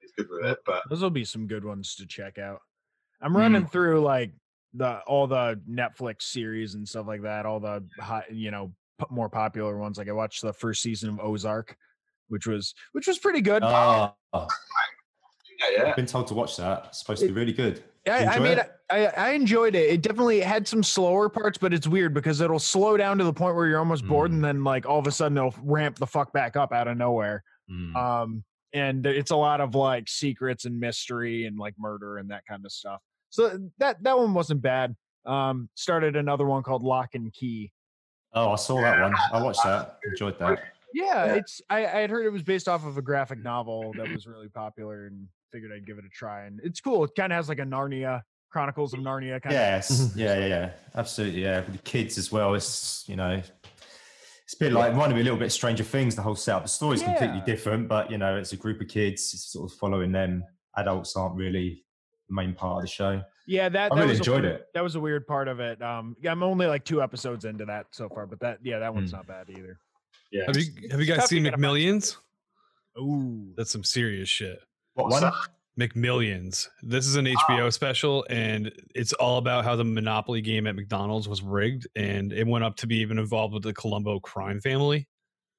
he's 0.00 0.12
good 0.12 0.28
with 0.30 0.44
it. 0.44 0.58
But 0.64 0.82
Those 0.88 1.02
will 1.02 1.10
be 1.10 1.24
some 1.24 1.46
good 1.46 1.64
ones 1.64 1.94
to 1.96 2.06
check 2.06 2.38
out. 2.38 2.60
I'm 3.20 3.32
Mm. 3.32 3.36
running 3.38 3.66
through 3.66 4.00
like 4.00 4.32
the 4.74 5.00
all 5.00 5.26
the 5.26 5.60
Netflix 5.68 6.22
series 6.22 6.74
and 6.74 6.88
stuff 6.88 7.06
like 7.06 7.22
that. 7.22 7.46
All 7.46 7.58
the 7.60 7.84
hot, 7.98 8.32
you 8.32 8.50
know 8.52 8.72
p- 8.98 9.06
more 9.10 9.28
popular 9.28 9.76
ones. 9.76 9.98
Like 9.98 10.08
I 10.08 10.12
watched 10.12 10.42
the 10.42 10.52
first 10.52 10.82
season 10.82 11.10
of 11.10 11.18
Ozark, 11.20 11.76
which 12.30 12.46
was 12.46 12.74
which 12.92 13.06
was 13.06 13.18
pretty 13.18 13.40
good. 13.40 13.62
Oh, 13.62 14.12
yeah, 14.32 14.40
yeah. 15.76 15.88
I've 15.90 15.96
been 15.96 16.06
told 16.06 16.26
to 16.28 16.34
watch 16.34 16.56
that. 16.56 16.86
It's 16.88 17.00
supposed 17.00 17.20
to 17.20 17.28
be 17.28 17.32
really 17.34 17.52
good. 17.52 17.82
I, 18.08 18.24
I 18.26 18.38
mean, 18.38 18.58
it? 18.58 18.72
I, 18.90 19.06
I 19.08 19.30
enjoyed 19.32 19.74
it. 19.74 19.90
It 19.90 20.00
definitely 20.02 20.40
had 20.40 20.66
some 20.66 20.82
slower 20.82 21.28
parts, 21.28 21.58
but 21.58 21.74
it's 21.74 21.86
weird 21.86 22.14
because 22.14 22.40
it'll 22.40 22.58
slow 22.58 22.96
down 22.96 23.18
to 23.18 23.24
the 23.24 23.32
point 23.32 23.54
where 23.54 23.66
you're 23.66 23.78
almost 23.78 24.06
bored, 24.06 24.30
Mm. 24.30 24.34
and 24.36 24.44
then 24.44 24.64
like 24.64 24.86
all 24.86 24.98
of 24.98 25.06
a 25.06 25.12
sudden 25.12 25.36
it'll 25.36 25.54
ramp 25.62 25.98
the 25.98 26.06
fuck 26.06 26.32
back 26.32 26.56
up 26.56 26.72
out 26.72 26.88
of 26.88 26.96
nowhere. 26.96 27.44
Mm. 27.70 27.94
Um, 27.94 28.44
and 28.72 29.04
it's 29.04 29.32
a 29.32 29.36
lot 29.36 29.60
of 29.60 29.74
like 29.74 30.08
secrets 30.08 30.64
and 30.64 30.80
mystery 30.80 31.44
and 31.44 31.58
like 31.58 31.74
murder 31.78 32.16
and 32.18 32.30
that 32.30 32.46
kind 32.46 32.64
of 32.64 32.72
stuff. 32.72 33.00
So 33.28 33.58
that 33.78 34.02
that 34.02 34.16
one 34.18 34.32
wasn't 34.32 34.62
bad. 34.62 34.96
Um, 35.26 35.68
started 35.74 36.16
another 36.16 36.46
one 36.46 36.62
called 36.62 36.82
Locke 36.82 37.14
and 37.14 37.32
Key. 37.32 37.70
Oh, 38.32 38.52
I 38.52 38.56
saw 38.56 38.80
that 38.80 39.00
one. 39.00 39.14
I 39.32 39.42
watched 39.42 39.62
that. 39.64 39.98
Enjoyed 40.10 40.38
that. 40.38 40.62
Yeah, 40.94 41.26
Yeah. 41.26 41.34
it's 41.34 41.60
I, 41.70 41.78
I 41.86 42.00
had 42.00 42.10
heard 42.10 42.26
it 42.26 42.30
was 42.30 42.42
based 42.42 42.68
off 42.68 42.84
of 42.86 42.96
a 42.98 43.02
graphic 43.02 43.42
novel 43.42 43.92
that 43.96 44.08
was 44.10 44.26
really 44.26 44.48
popular 44.48 45.06
and 45.06 45.26
figured 45.52 45.72
I'd 45.74 45.86
give 45.86 45.98
it 45.98 46.04
a 46.04 46.08
try. 46.08 46.44
And 46.46 46.60
it's 46.62 46.80
cool. 46.80 47.04
It 47.04 47.10
kind 47.16 47.32
of 47.32 47.36
has 47.36 47.48
like 47.48 47.58
a 47.58 47.64
Narnia 47.64 48.22
Chronicles 48.50 48.92
of 48.94 49.00
Narnia 49.00 49.40
kind 49.42 49.46
of 49.46 49.52
Yes. 49.52 50.12
Yeah, 50.16 50.38
yeah, 50.38 50.46
yeah. 50.46 50.70
Absolutely. 50.96 51.42
Yeah. 51.42 51.60
With 51.60 51.72
the 51.72 51.82
kids 51.82 52.18
as 52.18 52.32
well. 52.32 52.54
It's, 52.54 53.04
you 53.08 53.16
know, 53.16 53.40
it's 54.44 54.54
a 54.54 54.58
bit 54.58 54.72
like, 54.72 54.90
reminded 54.92 55.14
me 55.14 55.20
a 55.20 55.24
little 55.24 55.38
bit 55.38 55.46
of 55.46 55.52
Stranger 55.52 55.84
Things, 55.84 56.16
the 56.16 56.22
whole 56.22 56.34
setup. 56.34 56.64
The 56.64 56.68
story's 56.68 57.02
completely 57.02 57.42
different, 57.46 57.88
but, 57.88 58.10
you 58.10 58.18
know, 58.18 58.36
it's 58.36 58.52
a 58.52 58.56
group 58.56 58.80
of 58.80 58.88
kids, 58.88 59.32
it's 59.34 59.52
sort 59.52 59.70
of 59.70 59.76
following 59.78 60.10
them. 60.12 60.42
Adults 60.76 61.14
aren't 61.16 61.36
really 61.36 61.84
the 62.28 62.34
main 62.34 62.54
part 62.54 62.76
of 62.78 62.82
the 62.82 62.88
show. 62.88 63.22
Yeah, 63.46 63.68
that, 63.68 63.90
I 63.92 63.94
that 63.94 64.00
really 64.00 64.08
was 64.10 64.18
a 64.18 64.20
enjoyed 64.22 64.42
weird- 64.42 64.54
it. 64.56 64.66
That 64.74 64.82
was 64.84 64.94
a 64.94 65.00
weird 65.00 65.26
part 65.26 65.48
of 65.48 65.58
it. 65.60 65.80
Um, 65.82 66.16
I'm 66.28 66.42
only 66.42 66.66
like 66.66 66.84
two 66.84 67.02
episodes 67.02 67.44
into 67.44 67.64
that 67.66 67.86
so 67.90 68.08
far, 68.08 68.26
but 68.26 68.38
that 68.40 68.58
yeah, 68.62 68.78
that 68.80 68.92
one's 68.94 69.10
Hmm. 69.10 69.16
not 69.18 69.26
bad 69.26 69.50
either. 69.50 69.78
Yeah. 70.32 70.44
Have 70.46 70.56
you 70.56 70.64
have 70.90 71.00
you 71.00 71.06
guys 71.06 71.28
seen 71.28 71.44
get 71.44 71.54
a. 71.54 71.56
McMillions? 71.56 72.16
Ooh, 72.98 73.52
That's 73.56 73.70
some 73.70 73.84
serious 73.84 74.28
shit. 74.28 74.58
What 74.94 75.04
What's 75.08 75.22
one? 75.22 75.32
that? 75.32 75.34
McMillions. 75.78 76.68
This 76.82 77.06
is 77.06 77.16
an 77.16 77.24
HBO 77.24 77.72
special, 77.72 78.26
and 78.28 78.70
it's 78.94 79.12
all 79.14 79.38
about 79.38 79.64
how 79.64 79.76
the 79.76 79.84
Monopoly 79.84 80.40
game 80.40 80.66
at 80.66 80.74
McDonald's 80.76 81.28
was 81.28 81.42
rigged, 81.42 81.86
and 81.96 82.32
it 82.32 82.46
went 82.46 82.64
up 82.64 82.76
to 82.76 82.86
be 82.86 82.96
even 82.96 83.18
involved 83.18 83.54
with 83.54 83.62
the 83.62 83.72
Colombo 83.72 84.18
crime 84.20 84.60
family. 84.60 85.08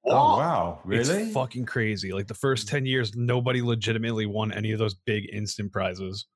Oh, 0.06 0.10
What? 0.10 0.38
wow. 0.40 0.80
Really? 0.84 1.24
It's 1.24 1.34
fucking 1.34 1.66
crazy. 1.66 2.12
Like 2.12 2.28
the 2.28 2.34
first 2.34 2.68
mm. 2.68 2.72
ten 2.72 2.86
years, 2.86 3.16
nobody 3.16 3.62
legitimately 3.62 4.26
won 4.26 4.52
any 4.52 4.72
of 4.74 4.80
those 4.80 4.94
big 4.94 5.30
instant 5.34 5.72
prizes. 5.72 6.28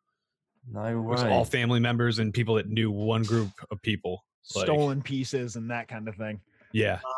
no 0.72 0.82
way. 0.82 0.92
It 0.92 0.96
was 0.96 1.24
all 1.24 1.46
family 1.46 1.80
members 1.80 2.20
and 2.20 2.34
people 2.34 2.56
that 2.56 2.68
knew 2.70 2.90
one 2.92 3.24
group 3.24 3.52
of 3.70 3.82
people. 3.82 4.24
Like, 4.56 4.66
stolen 4.66 5.02
pieces 5.02 5.56
and 5.58 5.70
that 5.72 5.88
kind 5.88 6.08
of 6.08 6.16
thing. 6.16 6.40
Yeah, 6.74 7.00
Oh. 7.06 7.14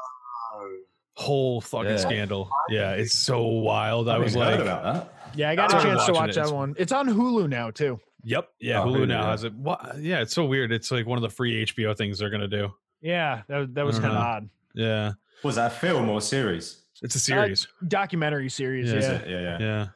Whole 1.18 1.60
fucking 1.62 1.92
Yeah. 1.92 1.98
scandal. 1.98 2.50
Yeah, 2.70 2.92
it's 2.92 3.14
so 3.14 3.42
wild. 3.44 4.08
I 4.08 4.14
haven't 4.14 4.26
was 4.26 4.36
even 4.36 4.48
heard 4.48 4.60
like, 4.60 4.62
about 4.62 4.84
that. 4.84 5.14
Yeah, 5.36 5.50
I 5.50 5.56
got 5.56 5.74
a 5.74 5.82
chance 5.82 6.06
to 6.06 6.14
watch 6.14 6.30
it. 6.32 6.36
that 6.36 6.52
one. 6.52 6.76
It's 6.78 6.92
on 6.92 7.08
Hulu 7.08 7.50
now 7.50 7.72
too. 7.72 8.00
Yep. 8.24 8.50
Yeah. 8.60 8.82
Oh, 8.84 8.86
Hulu 8.88 8.98
Hulu, 8.98 9.08
now 9.08 9.22
yeah. 9.24 9.32
has 9.32 9.44
it. 9.44 9.54
What? 9.54 9.98
Yeah. 10.00 10.22
It's 10.22 10.34
so 10.34 10.46
weird. 10.46 10.72
It's 10.72 10.92
like 10.92 11.06
one 11.08 11.18
of 11.18 11.24
the 11.24 11.30
free 11.30 11.66
HBO 11.66 11.98
things 11.98 12.20
they're 12.20 12.30
gonna 12.30 12.48
do. 12.48 12.72
Yeah, 13.02 13.42
that, 13.48 13.74
that 13.74 13.86
was 13.86 14.00
kind 14.00 14.12
of 14.14 14.18
odd. 14.24 14.50
Yeah. 14.74 15.14
Was 15.44 15.56
that 15.56 15.72
a 15.72 15.76
film 15.76 16.08
or 16.10 16.20
a 16.20 16.22
series? 16.22 16.84
It's 17.02 17.16
a 17.16 17.20
series. 17.20 17.68
Documentary 17.88 18.50
series. 18.50 18.88
Yeah. 18.90 18.94
Yeah, 18.94 19.00
Is 19.00 19.08
it? 19.08 19.28
Yeah, 19.30 19.40
yeah. 19.42 19.58
yeah. 19.60 19.88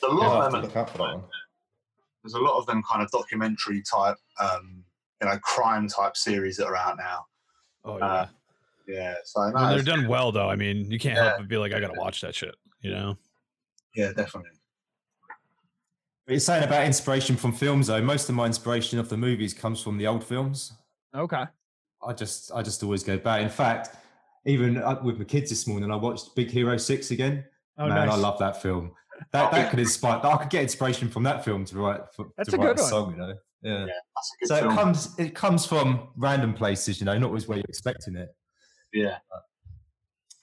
There's 0.00 0.12
a 0.12 0.16
lot 0.16 0.36
I'll 0.36 0.42
of 0.46 0.52
them. 0.52 0.62
look 0.62 0.76
out 0.76 0.90
for 0.90 0.98
that 0.98 1.04
one. 1.04 1.22
There's 2.22 2.34
a 2.34 2.38
lot 2.40 2.58
of 2.58 2.66
them 2.66 2.82
kind 2.90 3.02
of 3.02 3.10
documentary 3.10 3.82
type, 3.82 4.16
um, 4.40 4.82
you 5.22 5.28
know, 5.28 5.38
crime 5.42 5.88
type 5.88 6.16
series 6.16 6.56
that 6.56 6.66
are 6.66 6.76
out 6.76 6.96
now. 6.96 7.26
Oh 7.84 7.98
yeah. 7.98 8.04
Uh, 8.06 8.26
Yeah, 8.86 9.14
so 9.24 9.40
no, 9.48 9.54
when 9.54 9.54
they're 9.70 9.78
it's- 9.80 9.84
done 9.84 10.06
well, 10.08 10.30
though, 10.32 10.48
I 10.50 10.56
mean, 10.56 10.90
you 10.90 10.98
can't 10.98 11.16
Yeah. 11.16 11.24
help 11.24 11.38
but 11.38 11.48
be 11.48 11.56
like, 11.56 11.72
I 11.72 11.80
gotta 11.80 11.98
watch 11.98 12.20
that 12.20 12.34
shit. 12.34 12.54
You 12.80 12.90
know? 12.90 13.18
yeah, 13.94 14.12
definitely. 14.12 14.50
But 16.26 16.32
you're 16.32 16.40
saying 16.40 16.64
about 16.64 16.84
inspiration 16.86 17.36
from 17.36 17.52
films, 17.52 17.86
though. 17.88 18.00
Most 18.00 18.28
of 18.28 18.34
my 18.34 18.46
inspiration 18.46 18.98
of 18.98 19.08
the 19.08 19.16
movies 19.16 19.52
comes 19.54 19.82
from 19.82 19.98
the 19.98 20.06
old 20.06 20.24
films. 20.24 20.72
Okay. 21.14 21.44
I 22.06 22.12
just, 22.12 22.50
I 22.52 22.62
just 22.62 22.82
always 22.82 23.02
go 23.02 23.18
back. 23.18 23.42
In 23.42 23.48
fact, 23.48 23.96
even 24.46 24.78
uh, 24.78 25.00
with 25.02 25.18
my 25.18 25.24
kids 25.24 25.50
this 25.50 25.66
morning, 25.66 25.90
I 25.90 25.96
watched 25.96 26.34
Big 26.34 26.50
Hero 26.50 26.76
Six 26.76 27.10
again. 27.10 27.44
Oh, 27.78 27.86
Man, 27.88 28.06
nice. 28.06 28.10
I 28.12 28.16
love 28.16 28.38
that 28.38 28.60
film. 28.62 28.92
That 29.32 29.52
that 29.52 29.70
could 29.70 29.78
inspire. 29.78 30.20
I 30.22 30.36
could 30.38 30.50
get 30.50 30.62
inspiration 30.62 31.08
from 31.08 31.22
that 31.24 31.44
film 31.44 31.64
to 31.66 31.78
write. 31.78 32.00
For, 32.14 32.26
That's 32.36 32.50
to 32.50 32.56
a 32.56 32.58
write 32.58 32.76
good 32.76 32.82
one. 32.82 32.90
song, 32.90 33.10
you 33.12 33.16
know. 33.18 33.34
Yeah. 33.62 33.86
Yeah, 33.86 33.86
that's 33.86 34.30
a 34.32 34.36
good 34.40 34.48
So 34.48 34.70
it 34.70 34.74
comes, 34.74 35.18
it 35.18 35.34
comes 35.34 35.64
from 35.66 36.08
random 36.16 36.52
places, 36.52 37.00
you 37.00 37.06
know, 37.06 37.16
not 37.16 37.28
always 37.28 37.46
where 37.48 37.56
you're 37.58 37.64
expecting 37.68 38.16
it. 38.16 38.28
Yeah. 38.94 39.18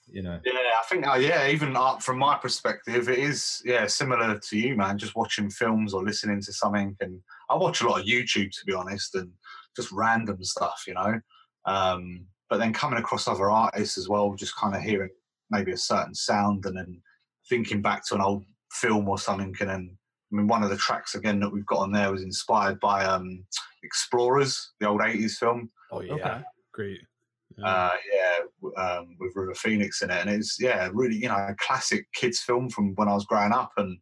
You 0.06 0.22
know. 0.22 0.38
Yeah, 0.44 0.52
I 0.52 0.82
think, 0.88 1.08
uh, 1.08 1.14
yeah, 1.14 1.48
even 1.48 1.74
uh, 1.74 1.96
from 1.96 2.18
my 2.18 2.36
perspective, 2.36 3.08
it 3.08 3.18
is, 3.18 3.62
yeah, 3.64 3.86
similar 3.86 4.38
to 4.38 4.58
you, 4.58 4.76
man. 4.76 4.98
Just 4.98 5.16
watching 5.16 5.48
films 5.48 5.94
or 5.94 6.04
listening 6.04 6.40
to 6.42 6.52
something. 6.52 6.94
And 7.00 7.20
I 7.48 7.56
watch 7.56 7.80
a 7.80 7.88
lot 7.88 8.00
of 8.00 8.06
YouTube, 8.06 8.50
to 8.50 8.64
be 8.66 8.74
honest, 8.74 9.14
and 9.14 9.30
just 9.74 9.90
random 9.90 10.44
stuff, 10.44 10.84
you 10.86 10.94
know. 10.94 11.18
Um, 11.64 12.26
but 12.50 12.58
then 12.58 12.74
coming 12.74 12.98
across 12.98 13.26
other 13.26 13.50
artists 13.50 13.96
as 13.96 14.08
well, 14.08 14.34
just 14.34 14.54
kind 14.56 14.76
of 14.76 14.82
hearing 14.82 15.08
maybe 15.50 15.72
a 15.72 15.76
certain 15.76 16.14
sound 16.14 16.66
and 16.66 16.76
then 16.76 17.00
thinking 17.48 17.80
back 17.80 18.04
to 18.06 18.14
an 18.14 18.20
old 18.20 18.44
film 18.72 19.08
or 19.08 19.18
something. 19.18 19.54
And 19.60 19.70
then, 19.70 19.98
I 20.32 20.36
mean, 20.36 20.46
one 20.46 20.62
of 20.62 20.68
the 20.68 20.76
tracks 20.76 21.14
again 21.14 21.40
that 21.40 21.50
we've 21.50 21.66
got 21.66 21.78
on 21.78 21.92
there 21.92 22.12
was 22.12 22.22
inspired 22.22 22.78
by 22.80 23.04
um, 23.04 23.44
Explorers, 23.82 24.72
the 24.80 24.88
old 24.88 25.00
80s 25.00 25.36
film. 25.38 25.70
Oh 25.90 26.00
yeah. 26.00 26.14
Okay. 26.14 26.40
Great. 26.72 27.00
Yeah. 27.58 27.64
uh, 27.64 27.90
yeah, 28.12 28.82
um, 28.82 29.16
with 29.18 29.32
River 29.34 29.54
Phoenix 29.54 30.02
in 30.02 30.10
it, 30.10 30.20
and 30.20 30.30
it's 30.30 30.58
yeah, 30.60 30.88
really 30.92 31.16
you 31.16 31.28
know 31.28 31.34
a 31.34 31.54
classic 31.58 32.06
kids 32.14 32.40
film 32.40 32.70
from 32.70 32.94
when 32.94 33.08
I 33.08 33.14
was 33.14 33.26
growing 33.26 33.52
up, 33.52 33.72
and 33.76 33.98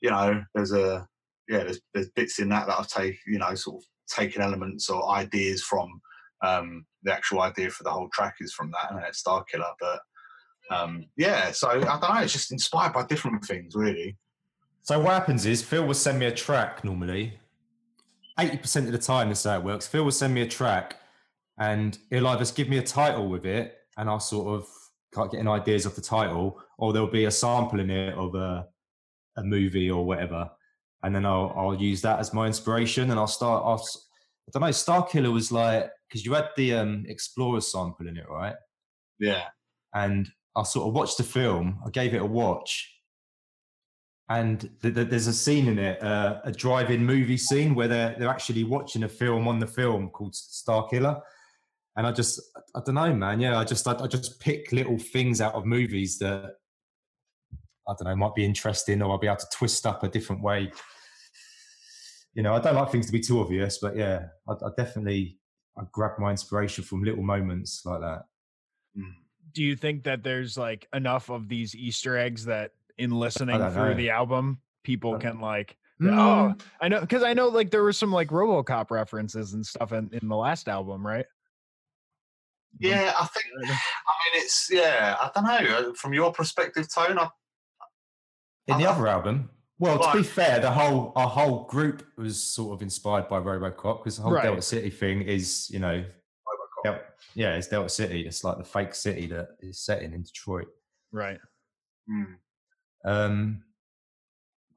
you 0.00 0.10
know 0.10 0.42
there's 0.54 0.72
a 0.72 1.06
yeah 1.48 1.64
there's, 1.64 1.80
there's 1.94 2.10
bits 2.10 2.38
in 2.38 2.48
that 2.50 2.66
that 2.66 2.78
I've 2.78 2.88
taken 2.88 3.18
you 3.26 3.38
know 3.38 3.54
sort 3.54 3.82
of 3.82 3.84
taken 4.14 4.42
elements 4.42 4.90
or 4.90 5.10
ideas 5.10 5.62
from 5.62 6.00
um, 6.42 6.84
the 7.02 7.12
actual 7.12 7.42
idea 7.42 7.70
for 7.70 7.84
the 7.84 7.90
whole 7.90 8.08
track 8.12 8.36
is 8.40 8.52
from 8.52 8.70
that, 8.72 8.92
and 8.92 9.04
it's 9.06 9.18
Star 9.18 9.44
Killer, 9.44 9.72
but 9.80 10.00
um, 10.70 11.06
yeah, 11.16 11.50
so 11.50 11.68
I 11.68 11.80
don't 11.80 12.14
know, 12.14 12.20
it's 12.20 12.32
just 12.32 12.52
inspired 12.52 12.92
by 12.92 13.04
different 13.04 13.44
things 13.44 13.74
really. 13.74 14.16
So 14.82 14.98
what 14.98 15.12
happens 15.12 15.46
is 15.46 15.62
Phil 15.62 15.84
will 15.84 15.94
send 15.94 16.18
me 16.18 16.26
a 16.26 16.32
track 16.32 16.84
normally. 16.84 17.38
80% 18.38 18.86
of 18.86 18.92
the 18.92 18.98
time, 18.98 19.28
this 19.28 19.40
is 19.40 19.44
how 19.44 19.58
it 19.58 19.64
works. 19.64 19.86
Phil 19.86 20.04
will 20.04 20.10
send 20.10 20.32
me 20.32 20.40
a 20.40 20.48
track 20.48 20.96
and 21.60 21.98
he'll 22.10 22.26
either 22.26 22.44
give 22.52 22.68
me 22.68 22.78
a 22.78 22.82
title 22.82 23.28
with 23.28 23.46
it 23.46 23.76
and 23.96 24.08
I'll 24.08 24.18
sort 24.18 24.48
of 24.48 24.68
start 25.12 25.30
getting 25.30 25.48
ideas 25.48 25.86
of 25.86 25.94
the 25.94 26.00
title, 26.00 26.60
or 26.78 26.92
there'll 26.92 27.08
be 27.08 27.26
a 27.26 27.30
sample 27.30 27.78
in 27.80 27.90
it 27.90 28.14
of 28.14 28.34
a 28.34 28.66
a 29.36 29.44
movie 29.44 29.90
or 29.90 30.04
whatever, 30.04 30.50
and 31.04 31.14
then 31.14 31.24
I'll 31.26 31.52
I'll 31.56 31.74
use 31.74 32.00
that 32.02 32.18
as 32.18 32.32
my 32.34 32.46
inspiration, 32.46 33.10
and 33.10 33.18
I'll 33.20 33.26
start. 33.26 33.62
Off. 33.62 33.80
I'll, 33.82 34.02
I 34.48 34.50
don't 34.52 34.62
know. 34.66 34.72
Star 34.72 35.06
Killer 35.06 35.30
was 35.30 35.52
like 35.52 35.90
because 36.08 36.24
you 36.24 36.32
had 36.32 36.48
the 36.56 36.74
um, 36.74 37.04
Explorer 37.08 37.60
sample 37.60 38.08
in 38.08 38.16
it, 38.16 38.28
right? 38.28 38.54
Yeah. 39.20 39.44
and 39.94 40.28
I 40.56 40.62
sort 40.64 40.88
of 40.88 40.94
watched 40.94 41.18
the 41.18 41.22
film. 41.24 41.78
I 41.86 41.90
gave 41.90 42.14
it 42.14 42.22
a 42.22 42.26
watch, 42.26 42.90
and 44.28 44.60
th- 44.82 44.94
th- 44.94 45.08
there's 45.08 45.26
a 45.26 45.32
scene 45.32 45.68
in 45.68 45.78
it, 45.78 46.02
uh, 46.02 46.40
a 46.44 46.52
drive-in 46.52 47.04
movie 47.04 47.36
scene 47.36 47.74
where 47.74 47.88
they're 47.88 48.16
they're 48.18 48.28
actually 48.28 48.64
watching 48.64 49.02
a 49.04 49.08
film 49.08 49.46
on 49.46 49.58
the 49.58 49.66
film 49.66 50.08
called 50.10 50.34
Star 50.34 50.88
Killer, 50.88 51.20
and 52.00 52.06
I 52.06 52.12
just 52.12 52.40
I 52.74 52.80
don't 52.82 52.94
know, 52.94 53.12
man. 53.14 53.40
Yeah, 53.40 53.58
I 53.58 53.64
just 53.64 53.86
I, 53.86 53.92
I 53.92 54.06
just 54.06 54.40
pick 54.40 54.72
little 54.72 54.98
things 54.98 55.42
out 55.42 55.54
of 55.54 55.66
movies 55.66 56.18
that 56.20 56.54
I 57.86 57.92
don't 57.92 58.04
know 58.04 58.16
might 58.16 58.34
be 58.34 58.42
interesting, 58.42 59.02
or 59.02 59.10
I'll 59.10 59.18
be 59.18 59.26
able 59.26 59.36
to 59.36 59.46
twist 59.52 59.84
up 59.84 60.02
a 60.02 60.08
different 60.08 60.42
way. 60.42 60.72
You 62.32 62.42
know, 62.42 62.54
I 62.54 62.58
don't 62.58 62.74
like 62.74 62.90
things 62.90 63.04
to 63.04 63.12
be 63.12 63.20
too 63.20 63.40
obvious, 63.40 63.76
but 63.82 63.96
yeah, 63.96 64.28
I, 64.48 64.52
I 64.52 64.70
definitely 64.78 65.36
I 65.76 65.82
grab 65.92 66.12
my 66.18 66.30
inspiration 66.30 66.84
from 66.84 67.04
little 67.04 67.22
moments 67.22 67.82
like 67.84 68.00
that. 68.00 68.22
Do 69.52 69.62
you 69.62 69.76
think 69.76 70.04
that 70.04 70.22
there's 70.22 70.56
like 70.56 70.88
enough 70.94 71.28
of 71.28 71.50
these 71.50 71.74
Easter 71.74 72.16
eggs 72.16 72.46
that 72.46 72.70
in 72.96 73.10
listening 73.10 73.58
through 73.58 73.90
know. 73.90 73.94
the 73.94 74.08
album, 74.08 74.62
people 74.84 75.18
can 75.18 75.38
like, 75.40 75.76
Mm. 76.00 76.18
oh, 76.18 76.54
I 76.80 76.88
know, 76.88 77.02
because 77.02 77.22
I 77.22 77.34
know 77.34 77.48
like 77.48 77.70
there 77.70 77.82
were 77.82 77.92
some 77.92 78.10
like 78.10 78.28
RoboCop 78.28 78.90
references 78.90 79.52
and 79.52 79.66
stuff 79.66 79.92
in, 79.92 80.08
in 80.14 80.28
the 80.28 80.36
last 80.36 80.66
album, 80.66 81.06
right? 81.06 81.26
Yeah, 82.78 83.12
I 83.18 83.26
think. 83.26 83.44
I 83.64 83.68
mean, 83.68 83.76
it's 84.34 84.68
yeah. 84.70 85.16
I 85.20 85.30
don't 85.34 85.44
know. 85.44 85.90
uh, 85.90 85.92
From 85.94 86.12
your 86.14 86.32
perspective, 86.32 86.86
Tone, 86.92 87.18
I, 87.18 87.28
In 88.68 88.78
the 88.78 88.86
Uh, 88.86 88.92
other 88.92 89.08
album, 89.08 89.50
well, 89.78 89.98
to 89.98 90.18
be 90.18 90.22
fair, 90.22 90.60
the 90.60 90.70
whole 90.70 91.12
our 91.16 91.26
whole 91.28 91.64
group 91.66 92.06
was 92.16 92.42
sort 92.42 92.74
of 92.74 92.82
inspired 92.82 93.28
by 93.28 93.38
RoboCop 93.40 93.98
because 93.98 94.16
the 94.16 94.22
whole 94.22 94.32
Right. 94.32 94.44
Delta 94.44 94.62
City 94.62 94.90
thing 94.90 95.22
is, 95.22 95.68
you 95.70 95.78
know, 95.80 96.04
Del- 96.84 97.00
yeah, 97.34 97.56
it's 97.56 97.66
Delta 97.66 97.88
City. 97.88 98.26
It's 98.26 98.44
like 98.44 98.56
the 98.58 98.64
fake 98.64 98.94
city 98.94 99.26
that 99.26 99.48
is 99.60 99.80
set 99.80 100.02
in 100.02 100.14
in 100.14 100.22
Detroit. 100.22 100.68
Right. 101.12 101.38
Hmm. 102.08 102.34
Um, 103.04 103.64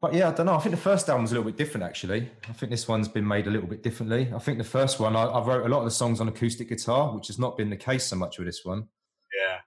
but 0.04 0.14
yeah, 0.14 0.28
I 0.28 0.34
don't 0.34 0.48
know. 0.48 0.56
I 0.56 0.60
think 0.60 0.76
the 0.76 0.82
first 0.82 1.08
album 1.08 1.22
was 1.22 1.32
a 1.32 1.36
little 1.36 1.50
bit 1.50 1.58
different, 1.58 1.86
actually. 1.86 2.30
I 2.50 2.52
think 2.52 2.70
this 2.70 2.90
one's 2.90 3.08
been 3.08 3.26
made 3.26 3.48
a 3.48 3.50
little 3.50 3.70
bit 3.70 3.82
differently. 3.84 4.30
I 4.36 4.40
think 4.40 4.58
the 4.58 4.64
first 4.66 5.00
one, 5.00 5.16
I, 5.16 5.24
I 5.24 5.42
wrote 5.42 5.66
a 5.66 5.70
lot 5.70 5.80
of 5.80 5.86
the 5.86 5.92
songs 5.92 6.20
on 6.20 6.28
acoustic 6.28 6.68
guitar, 6.68 7.16
which 7.16 7.28
has 7.28 7.40
not 7.40 7.56
been 7.58 7.70
the 7.70 7.78
case 7.78 8.04
so 8.04 8.18
much 8.18 8.38
with 8.38 8.46
this 8.48 8.66
one. 8.66 8.90
yeah, 9.34 9.60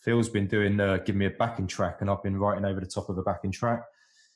Phil's 0.00 0.28
been 0.28 0.48
doing, 0.48 0.80
uh, 0.80 0.96
give 0.96 1.14
me 1.14 1.26
a 1.26 1.30
backing 1.30 1.68
track, 1.68 1.98
and 2.00 2.10
I've 2.10 2.24
been 2.24 2.36
writing 2.36 2.64
over 2.64 2.80
the 2.80 2.86
top 2.88 3.08
of 3.08 3.16
a 3.18 3.22
backing 3.22 3.52
track. 3.52 3.84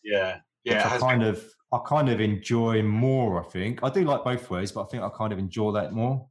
yeah, 0.05 0.39
yeah. 0.63 0.85
which 0.93 1.03
I 1.03 1.07
kind 1.07 1.21
been- 1.23 1.31
of 1.31 1.45
I 1.73 1.79
kind 1.89 2.09
of 2.09 2.21
enjoy 2.21 2.81
more. 2.83 3.45
I 3.45 3.49
think 3.49 3.81
I 3.83 3.91
do 3.91 4.05
like 4.05 4.23
both 4.23 4.49
ways, 4.51 4.71
but 4.71 4.83
I 4.85 4.87
think 4.87 5.03
I 5.03 5.09
kind 5.11 5.33
of 5.33 5.41
enjoy 5.41 5.73
that 5.73 5.93
more. 5.93 6.25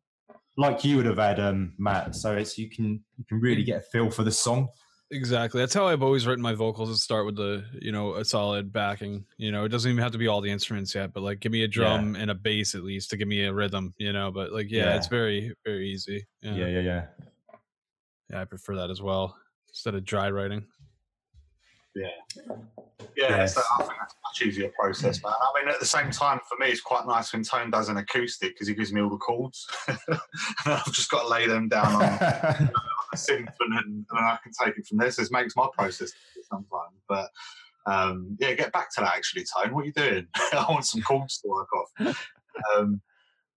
Like 0.55 0.85
you 0.85 0.95
would 0.95 1.05
have 1.05 1.17
had, 1.17 1.39
um, 1.41 1.73
Matt. 1.77 2.15
So 2.15 2.33
it's 2.37 2.57
you 2.57 2.69
can 2.69 3.03
you 3.17 3.25
can 3.27 3.41
really 3.41 3.63
get 3.63 3.77
a 3.79 3.81
feel 3.81 4.09
for 4.09 4.23
the 4.23 4.31
song. 4.31 4.69
Exactly. 5.09 5.61
That's 5.61 5.73
how 5.73 5.87
I've 5.87 6.03
always 6.03 6.27
written 6.27 6.41
my 6.41 6.53
vocals. 6.53 6.89
Is 6.89 7.01
start 7.01 7.25
with 7.25 7.37
the 7.37 7.63
you 7.81 7.93
know 7.93 8.15
a 8.15 8.25
solid 8.25 8.73
backing. 8.73 9.25
You 9.37 9.51
know, 9.53 9.63
it 9.63 9.69
doesn't 9.69 9.89
even 9.89 10.03
have 10.03 10.11
to 10.11 10.17
be 10.17 10.27
all 10.27 10.41
the 10.41 10.51
instruments 10.51 10.93
yet, 10.93 11.13
but 11.13 11.23
like 11.23 11.39
give 11.39 11.51
me 11.51 11.63
a 11.63 11.67
drum 11.67 12.15
and 12.17 12.29
a 12.29 12.35
bass 12.35 12.75
at 12.75 12.83
least 12.83 13.09
to 13.11 13.17
give 13.17 13.27
me 13.27 13.45
a 13.45 13.53
rhythm. 13.53 13.93
You 13.97 14.11
know, 14.11 14.31
but 14.31 14.51
like 14.51 14.69
yeah, 14.69 14.95
it's 14.97 15.07
very 15.07 15.53
very 15.65 15.89
easy. 15.89 16.25
Yeah. 16.41 16.55
Yeah, 16.55 16.67
yeah, 16.67 16.79
yeah. 16.81 17.05
Yeah, 18.29 18.41
I 18.41 18.45
prefer 18.45 18.75
that 18.75 18.89
as 18.89 19.01
well 19.01 19.37
instead 19.69 19.95
of 19.95 20.03
dry 20.03 20.29
writing. 20.29 20.65
Yeah. 21.95 22.07
Yeah, 23.15 23.29
Yes. 23.29 23.55
so 23.55 23.61
I 23.79 23.83
think 23.83 23.93
that's 23.99 24.13
a 24.13 24.17
much 24.27 24.41
easier 24.47 24.71
process, 24.77 25.23
man. 25.23 25.33
I 25.41 25.59
mean, 25.59 25.73
at 25.73 25.79
the 25.79 25.85
same 25.85 26.11
time, 26.11 26.39
for 26.47 26.55
me, 26.63 26.69
it's 26.69 26.81
quite 26.81 27.07
nice 27.07 27.33
when 27.33 27.43
Tone 27.43 27.71
does 27.71 27.89
an 27.89 27.97
acoustic 27.97 28.53
because 28.53 28.67
he 28.67 28.75
gives 28.75 28.93
me 28.93 29.01
all 29.01 29.09
the 29.09 29.17
chords. 29.17 29.67
and 29.87 29.97
I've 30.65 30.91
just 30.93 31.09
got 31.09 31.23
to 31.23 31.27
lay 31.29 31.47
them 31.47 31.67
down 31.69 31.95
on 32.03 32.69
a 33.13 33.17
synth 33.17 33.53
and 33.59 33.73
and 33.77 34.05
I 34.11 34.37
can 34.43 34.51
take 34.63 34.77
it 34.77 34.85
from 34.87 34.97
there. 34.97 35.11
So 35.11 35.23
it 35.23 35.31
makes 35.31 35.55
my 35.55 35.67
process 35.77 36.11
sometimes. 36.49 37.01
But 37.07 37.29
um, 37.85 38.37
yeah, 38.39 38.53
get 38.53 38.73
back 38.73 38.93
to 38.95 39.01
that 39.01 39.15
actually, 39.15 39.45
Tone. 39.45 39.73
What 39.73 39.83
are 39.83 39.85
you 39.85 39.93
doing? 39.93 40.27
I 40.35 40.65
want 40.69 40.85
some 40.85 41.01
chords 41.01 41.39
to 41.39 41.47
work 41.47 41.69
off. 41.73 42.27
Um, 42.75 43.01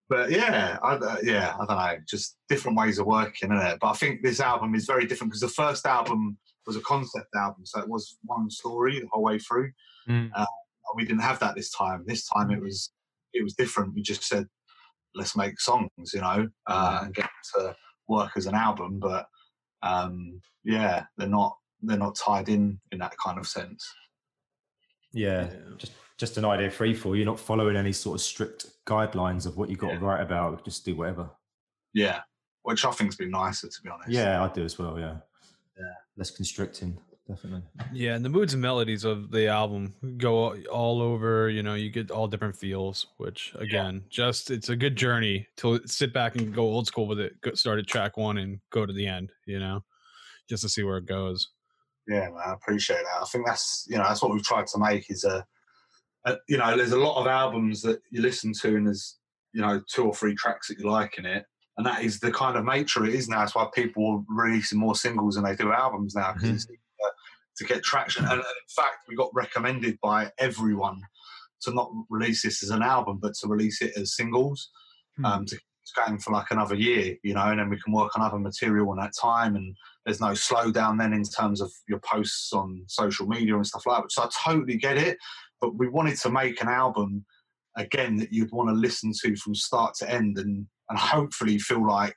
but 0.08 0.30
yeah, 0.30 0.76
I, 0.82 0.94
uh, 0.94 1.16
yeah, 1.22 1.54
I 1.54 1.66
don't 1.66 1.78
know, 1.78 1.96
just 2.08 2.36
different 2.48 2.76
ways 2.76 2.98
of 2.98 3.06
working, 3.06 3.52
isn't 3.52 3.66
it? 3.66 3.78
But 3.80 3.90
I 3.90 3.92
think 3.92 4.22
this 4.22 4.40
album 4.40 4.74
is 4.74 4.84
very 4.84 5.06
different 5.06 5.30
because 5.30 5.40
the 5.40 5.48
first 5.48 5.86
album 5.86 6.36
was 6.66 6.76
a 6.76 6.80
concept 6.80 7.28
album, 7.36 7.64
so 7.64 7.80
it 7.80 7.88
was 7.88 8.18
one 8.24 8.50
story 8.50 8.98
the 8.98 9.08
whole 9.12 9.22
way 9.22 9.38
through. 9.38 9.70
Mm. 10.08 10.30
Uh, 10.34 10.46
and 10.90 10.96
we 10.96 11.04
didn't 11.04 11.22
have 11.22 11.38
that 11.40 11.54
this 11.54 11.70
time. 11.70 12.04
This 12.06 12.26
time 12.26 12.50
it 12.50 12.60
was 12.60 12.90
it 13.32 13.44
was 13.44 13.54
different. 13.54 13.94
We 13.94 14.02
just 14.02 14.24
said, 14.24 14.46
let's 15.14 15.36
make 15.36 15.60
songs, 15.60 15.88
you 16.12 16.20
know, 16.20 16.48
uh, 16.66 17.00
and 17.04 17.14
get 17.14 17.30
to 17.54 17.76
work 18.08 18.32
as 18.36 18.46
an 18.46 18.56
album. 18.56 18.98
But 18.98 19.26
um, 19.82 20.40
yeah, 20.64 21.04
they're 21.16 21.28
not 21.28 21.56
they're 21.82 21.96
not 21.96 22.14
tied 22.14 22.48
in 22.48 22.78
in 22.92 22.98
that 22.98 23.14
kind 23.24 23.38
of 23.38 23.46
sense. 23.46 23.90
yeah, 25.12 25.48
just 25.78 25.92
just 26.18 26.36
an 26.36 26.44
idea 26.44 26.70
free 26.70 26.94
for 26.94 27.14
you. 27.14 27.22
You're 27.22 27.32
not 27.32 27.40
following 27.40 27.76
any 27.76 27.92
sort 27.92 28.16
of 28.16 28.20
strict 28.20 28.66
guidelines 28.86 29.46
of 29.46 29.56
what 29.56 29.70
you 29.70 29.76
got 29.76 29.92
to 29.92 29.98
write 29.98 30.20
about. 30.20 30.64
Just 30.64 30.84
do 30.84 30.94
whatever. 30.94 31.30
Yeah, 31.94 32.20
which 32.62 32.84
I 32.84 32.90
think's 32.90 33.16
been 33.16 33.30
nicer 33.30 33.68
to 33.68 33.82
be 33.82 33.88
honest. 33.88 34.10
Yeah, 34.10 34.44
I 34.44 34.48
do 34.52 34.62
as 34.64 34.78
well. 34.78 34.98
Yeah, 34.98 35.16
Yeah. 35.78 35.94
less 36.16 36.30
constricting, 36.30 36.98
definitely. 37.30 37.62
Yeah, 37.92 38.14
and 38.14 38.24
the 38.24 38.28
moods 38.28 38.52
and 38.52 38.60
melodies 38.62 39.04
of 39.04 39.30
the 39.30 39.46
album 39.48 39.94
go 40.18 40.34
all- 40.36 40.62
all 40.70 41.02
over. 41.02 41.48
You 41.48 41.62
know, 41.62 41.74
you 41.74 41.90
get 41.90 42.10
all 42.10 42.26
different 42.28 42.56
feels, 42.56 43.06
which 43.18 43.52
again, 43.54 44.04
just 44.10 44.50
it's 44.50 44.68
a 44.68 44.76
good 44.76 44.96
journey 44.96 45.46
to 45.58 45.80
sit 45.86 46.12
back 46.12 46.36
and 46.36 46.54
go 46.54 46.62
old 46.62 46.86
school 46.86 47.06
with 47.06 47.20
it. 47.20 47.40
Go, 47.40 47.54
start 47.54 47.78
at 47.78 47.86
track 47.86 48.16
one 48.16 48.38
and 48.38 48.60
go 48.70 48.84
to 48.86 48.92
the 48.92 49.06
end. 49.06 49.30
You 49.46 49.58
know, 49.60 49.84
just 50.48 50.62
to 50.62 50.68
see 50.68 50.82
where 50.82 50.98
it 50.98 51.06
goes. 51.06 51.48
Yeah, 52.08 52.30
man, 52.30 52.40
I 52.44 52.52
appreciate 52.54 52.96
that. 53.04 53.22
I 53.22 53.24
think 53.26 53.46
that's 53.46 53.86
you 53.88 53.96
know 53.96 54.04
that's 54.04 54.22
what 54.22 54.32
we've 54.32 54.42
tried 54.42 54.66
to 54.68 54.78
make 54.78 55.10
is 55.10 55.24
a, 55.24 55.44
a 56.24 56.36
you 56.48 56.56
know 56.58 56.76
there's 56.76 56.92
a 56.92 56.98
lot 56.98 57.20
of 57.20 57.26
albums 57.26 57.82
that 57.82 58.00
you 58.10 58.20
listen 58.20 58.52
to 58.62 58.76
and 58.76 58.86
there's 58.86 59.18
you 59.52 59.60
know 59.60 59.80
two 59.92 60.04
or 60.06 60.14
three 60.14 60.34
tracks 60.34 60.68
that 60.68 60.78
you 60.78 60.90
like 60.90 61.18
in 61.18 61.26
it, 61.26 61.44
and 61.76 61.86
that 61.86 62.02
is 62.02 62.18
the 62.18 62.32
kind 62.32 62.56
of 62.56 62.64
nature 62.64 63.04
it 63.04 63.14
is 63.14 63.28
now. 63.28 63.40
That's 63.40 63.54
why 63.54 63.68
people 63.74 64.24
are 64.28 64.44
releasing 64.44 64.78
more 64.78 64.96
singles 64.96 65.34
than 65.36 65.44
they 65.44 65.54
do 65.54 65.72
albums 65.72 66.14
now 66.16 66.32
because 66.32 66.48
Mhm. 66.48 66.54
it's 66.54 66.64
easier 66.64 66.78
to 67.60 67.64
get 67.64 67.84
traction. 67.84 68.24
And, 68.24 68.34
in 68.34 68.68
fact, 68.74 68.96
we 69.08 69.14
got 69.14 69.30
recommended 69.32 69.98
by 70.02 70.30
everyone 70.38 71.00
to 71.62 71.72
not 71.72 71.92
release 72.08 72.42
this 72.42 72.62
as 72.62 72.70
an 72.70 72.82
album, 72.82 73.18
but 73.22 73.34
to 73.34 73.48
release 73.48 73.80
it 73.82 73.92
as 73.96 74.16
singles. 74.16 74.70
Um, 75.22 75.44
to 75.44 75.58
going 75.96 76.18
for 76.18 76.32
like 76.32 76.50
another 76.50 76.74
year, 76.74 77.16
you 77.22 77.34
know, 77.34 77.46
and 77.46 77.58
then 77.58 77.68
we 77.68 77.80
can 77.80 77.92
work 77.92 78.16
on 78.16 78.22
other 78.22 78.38
material 78.38 78.92
in 78.92 78.98
that 78.98 79.12
time. 79.20 79.56
And 79.56 79.76
there's 80.04 80.20
no 80.20 80.28
slowdown 80.28 80.98
then 80.98 81.12
in 81.12 81.24
terms 81.24 81.60
of 81.60 81.70
your 81.88 82.00
posts 82.00 82.52
on 82.52 82.84
social 82.86 83.26
media 83.26 83.56
and 83.56 83.66
stuff 83.66 83.86
like 83.86 84.02
that. 84.02 84.12
So 84.12 84.22
I 84.22 84.28
totally 84.44 84.76
get 84.76 84.96
it. 84.96 85.18
But 85.60 85.76
we 85.76 85.88
wanted 85.88 86.16
to 86.18 86.30
make 86.30 86.62
an 86.62 86.68
album 86.68 87.24
again 87.76 88.16
that 88.16 88.32
you'd 88.32 88.52
want 88.52 88.68
to 88.68 88.74
listen 88.74 89.12
to 89.22 89.36
from 89.36 89.54
start 89.54 89.94
to 89.96 90.10
end 90.10 90.38
and 90.38 90.66
and 90.88 90.98
hopefully 90.98 91.58
feel 91.58 91.86
like 91.86 92.16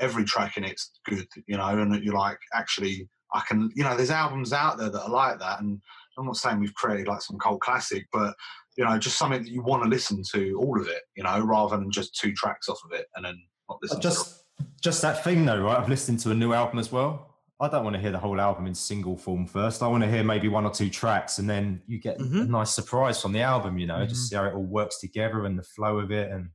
every 0.00 0.24
track 0.24 0.56
in 0.56 0.64
it's 0.64 0.90
good, 1.06 1.26
you 1.46 1.56
know, 1.56 1.66
and 1.66 1.92
that 1.92 2.02
you're 2.02 2.14
like, 2.14 2.38
actually, 2.54 3.08
I 3.34 3.40
can, 3.46 3.70
you 3.74 3.82
know, 3.84 3.96
there's 3.96 4.10
albums 4.10 4.52
out 4.52 4.78
there 4.78 4.88
that 4.90 5.02
are 5.02 5.10
like 5.10 5.38
that. 5.40 5.60
And 5.60 5.80
I'm 6.16 6.26
not 6.26 6.36
saying 6.36 6.60
we've 6.60 6.74
created 6.74 7.08
like 7.08 7.20
some 7.20 7.38
cult 7.38 7.60
classic, 7.60 8.06
but 8.12 8.34
you 8.76 8.84
know, 8.84 8.96
just 8.98 9.18
something 9.18 9.42
that 9.42 9.50
you 9.50 9.62
want 9.62 9.82
to 9.82 9.88
listen 9.88 10.22
to 10.32 10.56
all 10.60 10.80
of 10.80 10.86
it, 10.88 11.02
you 11.16 11.22
know, 11.22 11.40
rather 11.40 11.76
than 11.76 11.90
just 11.90 12.14
two 12.18 12.32
tracks 12.32 12.68
off 12.68 12.78
of 12.84 12.92
it 12.92 13.06
and 13.16 13.24
then 13.24 13.36
not 13.68 13.78
listen 13.82 13.98
to 14.00 14.02
just 14.02 14.44
just 14.80 15.02
that 15.02 15.24
thing 15.24 15.44
though, 15.44 15.60
right? 15.60 15.78
I've 15.78 15.88
listened 15.88 16.20
to 16.20 16.30
a 16.30 16.34
new 16.34 16.52
album 16.52 16.78
as 16.78 16.92
well. 16.92 17.30
I 17.60 17.68
don't 17.68 17.84
want 17.84 17.94
to 17.94 18.00
hear 18.00 18.10
the 18.10 18.18
whole 18.18 18.40
album 18.40 18.66
in 18.66 18.74
single 18.74 19.16
form 19.16 19.46
first. 19.46 19.82
I 19.82 19.86
want 19.88 20.02
to 20.04 20.10
hear 20.10 20.22
maybe 20.24 20.48
one 20.48 20.64
or 20.66 20.70
two 20.72 20.90
tracks, 20.90 21.38
and 21.38 21.48
then 21.48 21.82
you 21.86 21.98
get 22.00 22.20
a 22.20 22.24
Mhm. 22.24 22.48
nice 22.48 22.70
surprise 22.70 23.20
from 23.22 23.32
the 23.32 23.40
album. 23.42 23.78
You 23.78 23.86
know, 23.86 23.96
Mhm. 23.98 24.08
just 24.08 24.28
see 24.28 24.36
how 24.36 24.44
it 24.44 24.54
all 24.54 24.64
works 24.64 24.98
together 25.00 25.44
and 25.44 25.58
the 25.58 25.62
flow 25.62 25.98
of 25.98 26.10
it. 26.10 26.30
And 26.30 26.50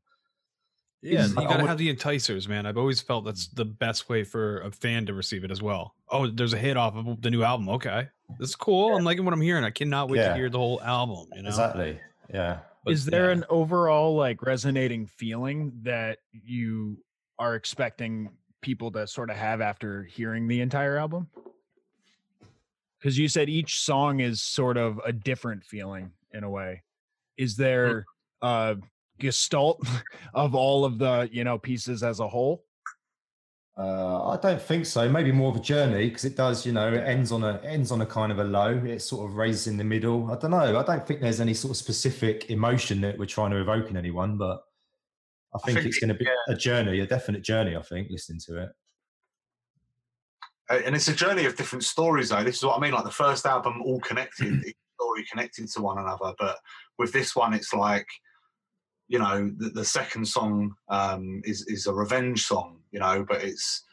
Yeah, 1.01 1.21
Is- 1.23 1.29
you 1.29 1.35
gotta 1.37 1.61
would- 1.63 1.69
have 1.69 1.77
the 1.77 1.89
enticers, 1.89 2.47
man. 2.47 2.65
I've 2.65 2.77
always 2.77 2.99
felt 3.01 3.23
that's 3.25 3.47
the 3.47 3.63
best 3.65 4.09
way 4.09 4.23
for 4.23 4.59
a 4.61 4.71
fan 4.71 5.05
to 5.05 5.13
receive 5.13 5.43
it 5.45 5.51
as 5.51 5.61
well. 5.61 5.95
Oh, 6.09 6.27
there's 6.27 6.53
a 6.53 6.57
hit 6.57 6.75
off 6.75 6.95
of 6.95 7.21
the 7.21 7.31
new 7.31 7.41
album. 7.43 7.69
Okay, 7.69 8.07
this 8.37 8.49
is 8.49 8.55
cool. 8.55 8.95
I'm 8.97 9.03
liking 9.05 9.23
what 9.23 9.33
I'm 9.33 9.39
hearing. 9.41 9.63
I 9.63 9.69
cannot 9.69 10.09
wait 10.09 10.17
Yeah. 10.19 10.29
to 10.29 10.35
hear 10.35 10.49
the 10.49 10.57
whole 10.57 10.81
album. 10.81 11.27
You 11.35 11.43
know, 11.43 11.49
exactly, 11.49 11.99
yeah. 12.33 12.59
But, 12.83 12.93
Is 12.93 13.05
there 13.05 13.27
yeah. 13.27 13.37
an 13.37 13.45
overall 13.49 14.15
like 14.15 14.41
resonating 14.41 15.05
feeling 15.05 15.71
that 15.83 16.19
you 16.31 16.97
are 17.37 17.55
expecting 17.55 18.29
people 18.61 18.91
to 18.91 19.07
sort 19.07 19.29
of 19.29 19.37
have 19.37 19.61
after 19.61 20.03
hearing 20.03 20.47
the 20.47 20.59
entire 20.61 20.97
album? 20.97 21.29
Because 22.97 23.17
you 23.17 23.27
said 23.29 23.47
each 23.49 23.79
song 23.79 24.19
is 24.19 24.41
sort 24.41 24.75
of 24.75 24.99
a 25.05 25.13
different 25.13 25.63
feeling 25.63 26.11
in 26.33 26.43
a 26.43 26.49
way. 26.49 26.83
Is 27.37 27.55
there 27.55 28.05
a 28.41 28.45
uh, 28.45 28.75
gestalt 29.19 29.85
of 30.33 30.55
all 30.55 30.85
of 30.85 30.97
the 30.97 31.29
you 31.31 31.43
know 31.43 31.57
pieces 31.57 32.03
as 32.03 32.19
a 32.19 32.27
whole? 32.27 32.63
Uh, 33.77 34.31
I 34.31 34.37
don't 34.37 34.61
think 34.61 34.85
so. 34.85 35.07
Maybe 35.07 35.31
more 35.31 35.49
of 35.51 35.55
a 35.55 35.61
journey 35.61 36.09
because 36.09 36.25
it 36.25 36.35
does, 36.35 36.65
you 36.65 36.73
know, 36.73 36.91
it 36.91 37.03
ends 37.05 37.31
on 37.31 37.45
a 37.45 37.61
ends 37.63 37.91
on 37.91 38.01
a 38.01 38.05
kind 38.05 38.29
of 38.29 38.39
a 38.39 38.43
low. 38.43 38.75
It 38.85 39.01
sort 39.01 39.29
of 39.29 39.37
raises 39.37 39.67
in 39.67 39.77
the 39.77 39.85
middle. 39.85 40.29
I 40.29 40.35
don't 40.35 40.51
know. 40.51 40.77
I 40.77 40.83
don't 40.83 41.07
think 41.07 41.21
there's 41.21 41.39
any 41.39 41.53
sort 41.53 41.71
of 41.71 41.77
specific 41.77 42.49
emotion 42.49 42.99
that 43.01 43.17
we're 43.17 43.25
trying 43.25 43.51
to 43.51 43.61
evoke 43.61 43.89
in 43.89 43.95
anyone, 43.95 44.37
but 44.37 44.59
I 45.55 45.59
think, 45.59 45.77
think 45.77 45.87
it's 45.87 45.99
going 45.99 46.09
to 46.09 46.15
be 46.15 46.27
a 46.49 46.55
journey, 46.55 46.99
a 46.99 47.07
definite 47.07 47.41
journey. 47.41 47.77
I 47.77 47.81
think 47.81 48.09
listening 48.11 48.41
to 48.47 48.63
it. 48.63 48.69
Uh, 50.69 50.81
and 50.85 50.93
it's 50.93 51.07
a 51.07 51.13
journey 51.13 51.45
of 51.45 51.55
different 51.55 51.83
stories 51.83 52.29
though 52.29 52.43
this 52.43 52.57
is 52.57 52.63
what 52.63 52.77
i 52.77 52.79
mean 52.79 52.91
like 52.91 53.03
the 53.03 53.09
first 53.09 53.47
album 53.47 53.81
all 53.81 53.99
connected 54.01 54.63
each 54.67 54.77
story 54.99 55.25
connected 55.29 55.67
to 55.67 55.81
one 55.81 55.97
another 55.97 56.31
but 56.37 56.59
with 56.99 57.11
this 57.11 57.35
one 57.35 57.53
it's 57.55 57.73
like 57.73 58.05
you 59.09 59.19
know 59.19 59.51
the, 59.57 59.69
the 59.71 59.83
second 59.83 60.25
song 60.25 60.73
um 60.89 61.41
is 61.43 61.65
is 61.67 61.87
a 61.87 61.93
revenge 61.93 62.45
song 62.45 62.79
you 62.91 62.99
know 62.99 63.25
but 63.27 63.43
it's 63.43 63.83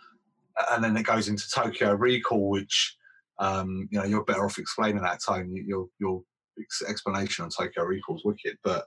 and 0.71 0.85
then 0.85 0.97
it 0.97 1.03
goes 1.03 1.29
into 1.29 1.49
tokyo 1.51 1.95
recall 1.95 2.49
which 2.51 2.97
um 3.39 3.89
you 3.91 3.99
know 3.99 4.05
you're 4.05 4.25
better 4.25 4.45
off 4.45 4.59
explaining 4.59 5.03
that 5.03 5.21
tone 5.27 5.51
You- 5.53 5.65
your 5.67 5.87
your 5.99 6.23
explanation 6.89 7.45
on 7.45 7.51
tokyo 7.51 7.85
recall 7.85 8.17
is 8.17 8.25
wicked 8.25 8.57
but 8.63 8.85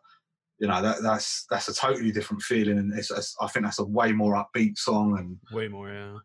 you 0.59 0.67
know 0.67 0.81
that 0.81 1.01
that's 1.03 1.45
that's 1.49 1.67
a 1.67 1.73
totally 1.73 2.11
different 2.11 2.41
feeling 2.43 2.77
and 2.79 2.91
it's, 2.97 3.11
it's 3.11 3.35
i 3.41 3.47
think 3.47 3.65
that's 3.65 3.79
a 3.79 3.85
way 3.85 4.11
more 4.11 4.33
upbeat 4.43 4.77
song 4.77 5.17
and 5.19 5.37
Way 5.51 5.67
more, 5.67 5.89
yeah. 5.89 6.17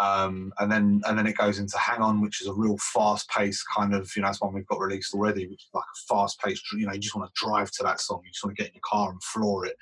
Um, 0.00 0.52
and 0.58 0.72
then 0.72 1.02
and 1.06 1.18
then 1.18 1.26
it 1.26 1.36
goes 1.36 1.58
into 1.58 1.76
Hang 1.78 2.00
On, 2.00 2.20
which 2.20 2.40
is 2.40 2.48
a 2.48 2.54
real 2.54 2.78
fast 2.78 3.28
paced 3.28 3.64
kind 3.74 3.94
of 3.94 4.10
you 4.16 4.22
know 4.22 4.28
that's 4.28 4.40
one 4.40 4.54
we've 4.54 4.66
got 4.66 4.80
released 4.80 5.14
already, 5.14 5.46
which 5.46 5.62
is 5.62 5.70
like 5.74 5.84
a 5.84 6.14
fast 6.14 6.40
paced 6.40 6.64
you 6.72 6.86
know 6.86 6.92
you 6.92 7.00
just 7.00 7.14
want 7.14 7.28
to 7.32 7.44
drive 7.44 7.70
to 7.72 7.82
that 7.82 8.00
song, 8.00 8.22
you 8.24 8.30
just 8.30 8.44
want 8.44 8.56
to 8.56 8.62
get 8.62 8.70
in 8.70 8.74
your 8.74 8.82
car 8.84 9.10
and 9.10 9.22
floor 9.22 9.66
it. 9.66 9.76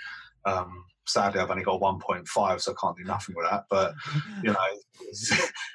Um, 0.45 0.85
sadly, 1.07 1.41
I've 1.41 1.51
only 1.51 1.65
got 1.65 1.81
1.5, 1.81 2.61
so 2.61 2.73
I 2.73 2.75
can't 2.81 2.97
do 2.97 3.05
nothing 3.05 3.35
with 3.37 3.49
that. 3.51 3.65
But 3.71 3.95
you 4.43 4.53
know, 4.53 4.59
it's, 5.01 5.33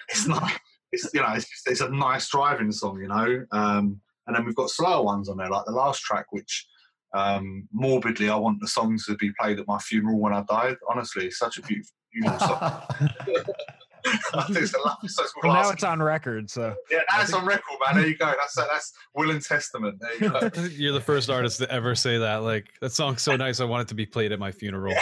it's 0.10 0.28
not 0.28 0.52
it's 0.92 1.10
you 1.14 1.22
know 1.22 1.34
it's, 1.34 1.48
it's 1.66 1.82
a 1.82 1.90
nice 1.90 2.30
driving 2.30 2.72
song, 2.72 3.00
you 3.00 3.08
know. 3.08 3.46
Um, 3.52 4.02
and 4.28 4.36
then 4.36 4.46
we've 4.46 4.56
got 4.56 4.70
slower 4.70 5.04
ones 5.04 5.30
on 5.30 5.38
there, 5.38 5.50
like 5.50 5.66
the 5.66 5.72
last 5.72 6.02
track, 6.02 6.26
which 6.32 6.66
um, 7.14 7.68
morbidly 7.72 8.30
I 8.30 8.36
want 8.36 8.60
the 8.60 8.68
songs 8.68 9.06
to 9.06 9.16
be 9.16 9.32
played 9.40 9.60
at 9.60 9.68
my 9.68 9.78
funeral 9.80 10.20
when 10.20 10.34
I 10.34 10.44
died. 10.44 10.78
Honestly, 10.90 11.28
it's 11.28 11.38
such 11.38 11.58
a 11.58 11.62
beautiful 11.62 11.94
funeral 12.12 12.40
song. 12.40 12.82
I 14.06 14.44
think 14.44 14.60
it's 14.60 14.72
the 14.72 14.80
last, 14.80 15.22
Well, 15.44 15.54
now 15.54 15.70
it's 15.70 15.84
on 15.84 16.02
record, 16.02 16.50
so 16.50 16.76
yeah, 16.92 17.00
that's 17.10 17.34
on 17.34 17.46
record, 17.46 17.78
man. 17.86 17.96
There 17.98 18.08
you 18.08 18.18
go. 18.18 18.34
That's 18.40 18.56
that's 18.56 18.94
will 19.14 19.32
and 19.32 19.42
testament. 19.42 20.00
There 20.00 20.14
you 20.16 20.30
go. 20.30 20.50
You're 20.72 20.94
the 20.94 21.02
first 21.02 21.30
artist 21.30 21.60
to 21.60 21.72
ever 21.72 21.96
say 21.96 22.18
that. 22.18 22.38
Like 22.38 22.68
that 22.82 22.92
song's 22.92 23.22
so 23.22 23.36
nice, 23.36 23.60
I 23.60 23.66
want 23.66 23.82
it 23.84 23.88
to 23.90 23.96
be 23.96 24.06
played 24.06 24.32
at 24.32 24.40
my 24.40 24.52
funeral. 24.52 24.94
Is 24.94 25.00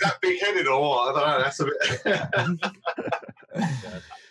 that 0.00 0.18
big 0.20 0.40
headed 0.40 0.66
or 0.68 0.80
what? 0.80 1.16
I 1.16 1.20
don't 1.20 1.28
know. 1.28 1.42
That's 1.42 1.60
a 1.60 1.64
bit. 1.64 1.74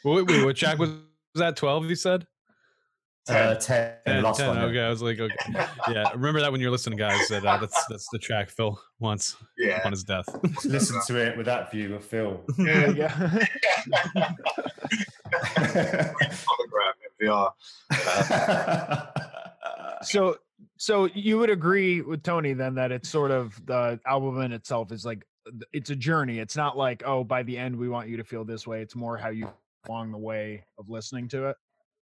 wait, 0.03 0.27
wait, 0.27 0.45
what 0.45 0.55
track 0.55 0.77
was, 0.77 0.89
was 0.89 0.99
that? 1.35 1.55
Twelve? 1.55 1.85
You 1.85 1.95
said? 1.95 2.27
Uh, 3.29 3.55
10, 3.55 3.93
the 4.05 4.11
10, 4.13 4.23
last 4.23 4.37
10, 4.39 4.47
one. 4.47 4.57
Okay, 4.59 4.81
I 4.81 4.89
was 4.89 5.01
like, 5.01 5.19
okay, 5.19 5.35
yeah. 5.89 6.09
Remember 6.13 6.39
that 6.41 6.51
when 6.51 6.61
you're 6.61 6.71
listening, 6.71 6.97
guys. 6.97 7.27
That 7.29 7.45
uh, 7.45 7.57
that's 7.57 7.85
that's 7.89 8.07
the 8.11 8.19
track 8.19 8.49
Phil 8.49 8.79
wants 8.99 9.35
Yeah. 9.57 9.77
upon 9.79 9.91
his 9.91 10.03
death. 10.03 10.27
Listen 10.65 10.99
to 11.07 11.15
it 11.17 11.37
with 11.37 11.45
that 11.45 11.71
view 11.71 11.95
of 11.95 12.03
Phil. 12.03 12.43
Yeah. 12.57 12.89
yeah. 12.91 13.45
Hologram 15.57 16.93
in 17.19 17.27
VR. 17.27 17.51
so 20.03 20.37
so 20.77 21.05
you 21.13 21.37
would 21.37 21.49
agree 21.49 22.01
with 22.01 22.23
Tony 22.23 22.53
then 22.53 22.75
that 22.75 22.91
it's 22.91 23.09
sort 23.09 23.31
of 23.31 23.59
the 23.65 23.99
album 24.05 24.41
in 24.41 24.51
itself 24.51 24.91
is 24.91 25.05
like 25.05 25.25
it's 25.73 25.89
a 25.89 25.95
journey. 25.95 26.39
It's 26.39 26.55
not 26.57 26.77
like 26.77 27.03
oh 27.05 27.23
by 27.23 27.43
the 27.43 27.57
end 27.57 27.75
we 27.75 27.89
want 27.89 28.09
you 28.09 28.17
to 28.17 28.23
feel 28.23 28.43
this 28.45 28.67
way. 28.67 28.81
It's 28.81 28.95
more 28.95 29.17
how 29.17 29.29
you 29.29 29.49
along 29.87 30.11
the 30.11 30.17
way 30.17 30.65
of 30.77 30.89
listening 30.89 31.27
to 31.29 31.47
it. 31.49 31.55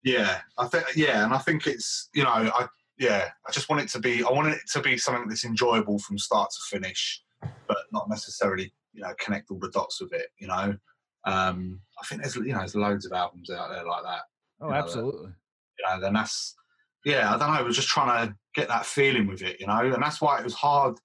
Yeah, 0.07 0.39
I 0.57 0.67
think 0.67 0.85
yeah, 0.95 1.25
and 1.25 1.33
I 1.33 1.37
think 1.39 1.67
it's 1.67 2.09
you 2.13 2.23
know 2.23 2.29
I 2.29 2.67
yeah 2.97 3.29
I 3.47 3.51
just 3.51 3.67
want 3.69 3.81
it 3.81 3.89
to 3.89 3.99
be 3.99 4.23
I 4.23 4.31
want 4.31 4.47
it 4.47 4.61
to 4.73 4.81
be 4.81 4.97
something 4.97 5.27
that's 5.27 5.43
enjoyable 5.45 5.99
from 5.99 6.17
start 6.17 6.49
to 6.51 6.77
finish, 6.77 7.21
but 7.67 7.77
not 7.91 8.09
necessarily 8.09 8.73
you 8.93 9.01
know 9.01 9.13
connect 9.19 9.51
all 9.51 9.59
the 9.59 9.69
dots 9.69 9.99
with 10.01 10.13
it. 10.13 10.27
You 10.39 10.47
know, 10.47 10.75
um, 11.25 11.81
I 12.01 12.05
think 12.07 12.21
there's 12.21 12.35
you 12.37 12.53
know 12.53 12.59
there's 12.59 12.75
loads 12.75 13.05
of 13.05 13.11
albums 13.11 13.49
out 13.49 13.69
there 13.69 13.85
like 13.85 14.03
that. 14.03 14.21
Oh, 14.61 14.67
You 14.67 14.69
know, 14.69 14.75
that- 14.75 14.83
absolutely. 14.85 15.29
you 15.79 15.85
know, 15.87 15.99
then 16.01 16.13
that's 16.13 16.55
yeah, 17.05 17.33
I 17.33 17.37
don't 17.37 17.53
know. 17.53 17.63
We're 17.63 17.71
just 17.71 17.89
trying 17.89 18.27
to 18.29 18.35
get 18.55 18.67
that 18.69 18.85
feeling 18.85 19.27
with 19.27 19.41
it, 19.41 19.59
you 19.59 19.67
know, 19.67 19.79
and 19.79 20.01
that's 20.01 20.21
why 20.21 20.39
it 20.39 20.43
was 20.43 20.53
hard. 20.55 20.97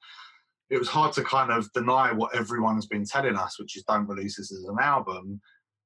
It 0.71 0.79
was 0.79 0.89
hard 0.89 1.13
to 1.15 1.23
kind 1.25 1.51
of 1.53 1.71
deny 1.73 2.13
what 2.13 2.35
everyone's 2.35 2.87
been 2.87 3.05
telling 3.05 3.37
us, 3.37 3.59
which 3.59 3.77
is 3.77 3.83
don't 3.85 4.07
release 4.09 4.37
this 4.39 4.53
as 4.53 4.65
an 4.65 4.77
album. 4.81 5.41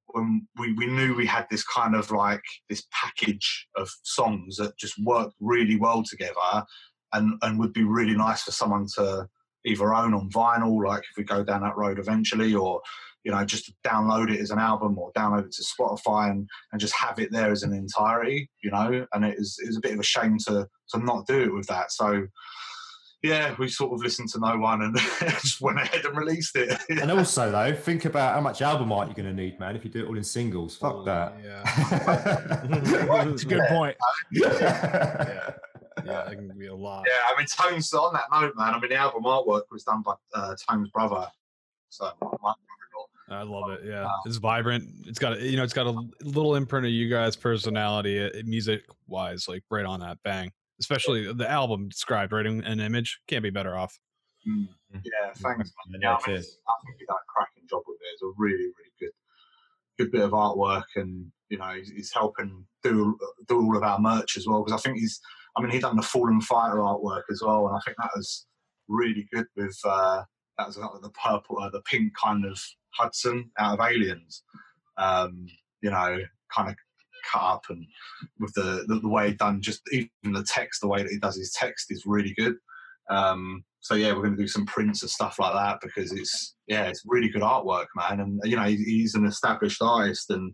When 0.09 0.47
we, 0.59 0.73
we 0.75 0.87
knew 0.87 1.15
we 1.15 1.27
had 1.27 1.47
this 1.51 1.65
kind 1.65 1.95
of 1.95 2.11
like 2.11 2.43
this 2.69 2.85
package 2.93 3.67
of 3.77 3.91
songs 4.03 4.57
that 4.57 4.79
just 4.79 4.95
worked 5.03 5.35
really 5.41 5.77
well 5.77 6.03
together 6.03 6.65
and, 7.13 7.35
and 7.43 7.59
would 7.59 7.73
be 7.73 7.85
really 7.85 8.17
nice 8.17 8.43
for 8.43 8.53
someone 8.53 8.87
to 8.97 9.29
either 9.65 9.95
own 9.95 10.15
on 10.15 10.31
vinyl, 10.31 10.85
like 10.85 11.01
if 11.01 11.17
we 11.17 11.25
go 11.25 11.43
down 11.43 11.63
that 11.63 11.77
road 11.77 11.99
eventually, 11.99 12.55
or 12.55 12.81
you 13.25 13.33
know, 13.33 13.45
just 13.45 13.73
download 13.85 14.33
it 14.33 14.39
as 14.39 14.53
an 14.53 14.61
album 14.61 14.97
or 14.97 15.13
download 15.13 15.47
it 15.47 15.53
to 15.53 15.65
Spotify 15.65 16.31
and, 16.31 16.49
and 16.71 16.81
just 16.81 16.95
have 16.95 17.19
it 17.19 17.33
there 17.33 17.51
as 17.51 17.65
an 17.65 17.73
entirety, 17.73 18.49
you 18.63 18.71
know. 18.71 19.05
And 19.13 19.25
it 19.25 19.37
is 19.37 19.59
it 19.61 19.67
was 19.67 19.77
a 19.77 19.81
bit 19.81 19.95
of 19.95 19.99
a 19.99 20.05
shame 20.05 20.39
to 20.47 20.69
to 20.91 20.99
not 20.99 21.27
do 21.27 21.43
it 21.43 21.53
with 21.53 21.67
that. 21.67 21.91
So 21.91 22.29
yeah, 23.23 23.55
we 23.59 23.69
sort 23.69 23.93
of 23.93 24.01
listened 24.01 24.29
to 24.31 24.39
no 24.39 24.57
one 24.57 24.83
and 24.83 24.97
just 25.41 25.61
went 25.61 25.79
ahead 25.79 26.05
and 26.05 26.17
released 26.17 26.57
it. 26.57 26.79
and 26.89 27.11
also, 27.11 27.51
though, 27.51 27.75
think 27.75 28.05
about 28.05 28.35
how 28.35 28.41
much 28.41 28.63
album 28.63 28.93
art 28.93 29.09
you're 29.09 29.15
going 29.15 29.35
to 29.35 29.43
need, 29.43 29.59
man, 29.59 29.77
if 29.77 29.85
you 29.85 29.91
do 29.91 30.05
it 30.05 30.09
all 30.09 30.17
in 30.17 30.25
singles. 30.25 30.77
Fuck 30.77 31.05
that. 31.07 31.35
Yeah. 31.43 31.63
It's 33.27 33.43
a 33.43 33.47
good 33.47 33.65
point. 33.69 33.97
yeah. 34.33 35.53
Yeah, 36.05 36.31
it 36.31 36.37
can 36.37 36.57
be 36.57 36.67
a 36.67 36.75
lot. 36.75 37.05
Yeah, 37.07 37.15
I 37.35 37.39
mean, 37.39 37.47
Tone's 37.47 37.93
on 37.93 38.13
that 38.13 38.25
note, 38.31 38.55
man. 38.57 38.75
I 38.75 38.81
mean, 38.81 38.91
the 38.91 38.97
album 38.97 39.25
artwork 39.25 39.63
was 39.71 39.83
done 39.83 40.03
by 40.03 40.15
uh, 40.35 40.55
Tone's 40.69 40.91
brother. 40.91 41.27
So, 41.89 42.11
my, 42.21 42.31
my 42.43 42.53
I 43.29 43.43
love 43.43 43.71
it. 43.71 43.81
Yeah, 43.85 44.07
it's 44.25 44.37
vibrant. 44.37 44.89
It's 45.07 45.19
got 45.19 45.37
a, 45.37 45.45
you 45.45 45.57
know, 45.57 45.65
it's 45.65 45.73
got 45.73 45.87
a 45.87 46.01
little 46.23 46.55
imprint 46.55 46.87
of 46.87 46.93
you 46.93 47.11
guys' 47.11 47.35
personality, 47.35 48.25
uh, 48.25 48.31
music 48.45 48.85
wise, 49.09 49.49
like 49.49 49.65
right 49.69 49.85
on 49.85 50.01
that 50.01 50.19
bang. 50.23 50.53
Especially 50.81 51.33
the 51.33 51.51
album 51.51 51.89
described, 51.89 52.33
right? 52.33 52.47
in 52.47 52.63
An 52.65 52.81
image 52.81 53.19
can't 53.27 53.43
be 53.43 53.51
better 53.51 53.77
off. 53.77 53.99
Mm. 54.47 54.69
Yeah, 54.93 55.33
thanks. 55.37 55.73
Man. 55.89 56.01
Yeah, 56.01 56.01
Yeah, 56.01 56.11
I, 56.11 56.13
mean, 56.13 56.21
cheers. 56.25 56.59
I 56.69 56.73
think 56.85 56.97
you've 57.01 57.09
done 57.09 57.17
a 57.17 57.33
cracking 57.33 57.65
job 57.69 57.83
with 57.87 57.97
it. 58.01 58.13
It's 58.13 58.23
a 58.23 58.31
really, 58.37 58.57
really 58.57 58.93
good, 59.01 59.11
good 59.99 60.13
bit 60.13 60.23
of 60.23 60.31
artwork, 60.31 60.85
and 60.97 61.33
you 61.49 61.59
know, 61.59 61.73
he's, 61.75 61.91
he's 61.91 62.13
helping 62.13 62.65
do 62.83 63.19
do 63.49 63.61
all 63.61 63.77
of 63.77 63.83
our 63.83 63.99
merch 63.99 64.37
as 64.37 64.47
well. 64.47 64.63
Because 64.63 64.79
I 64.79 64.83
think 64.83 64.99
he's, 64.99 65.21
I 65.57 65.63
mean, 65.63 65.71
he 65.71 65.79
done 65.79 65.97
the 65.97 66.03
Fallen 66.03 66.41
Fighter 66.41 66.77
artwork 66.77 67.23
as 67.31 67.43
well, 67.45 67.67
and 67.69 67.77
I 67.77 67.81
think 67.85 67.97
that 67.99 68.11
was 68.15 68.47
really 68.89 69.27
good. 69.33 69.47
With 69.57 69.79
uh, 69.85 70.23
that 70.59 70.67
was 70.67 70.77
like 70.77 70.91
the 71.03 71.11
purple, 71.11 71.59
uh, 71.59 71.71
the 71.71 71.83
pink 71.83 72.13
kind 72.23 72.45
of 72.45 72.61
Hudson 72.91 73.51
out 73.59 73.79
of 73.79 73.87
Aliens. 73.87 74.43
Um, 74.99 75.47
you 75.83 75.91
know, 75.91 76.19
kind 76.55 76.71
of 76.71 76.77
cut 77.31 77.43
up 77.43 77.65
and 77.69 77.87
with 78.39 78.53
the, 78.55 78.85
the 78.89 79.01
the 79.01 79.09
way 79.09 79.33
done 79.33 79.61
just 79.61 79.83
even 79.93 80.09
the 80.25 80.45
text 80.45 80.81
the 80.81 80.89
way 80.89 81.03
that 81.03 81.11
he 81.13 81.19
does 81.19 81.37
his 81.37 81.53
text 81.53 81.91
is 81.91 82.05
really 82.07 82.35
good. 82.35 82.57
Um 83.11 83.65
so 83.81 83.95
yeah 83.95 84.13
we're 84.13 84.23
going 84.23 84.37
to 84.37 84.43
do 84.43 84.49
some 84.49 84.67
prints 84.67 85.03
and 85.03 85.11
stuff 85.11 85.39
like 85.39 85.53
that 85.53 85.79
because 85.81 86.13
it's 86.13 86.57
yeah 86.67 86.85
it's 86.87 87.03
really 87.07 87.29
good 87.29 87.43
artwork 87.43 87.87
man. 87.95 88.21
And 88.21 88.41
you 88.45 88.57
know 88.57 88.65
he, 88.65 88.77
he's 88.77 89.15
an 89.15 89.27
established 89.27 89.83
artist 89.83 90.31
and 90.31 90.53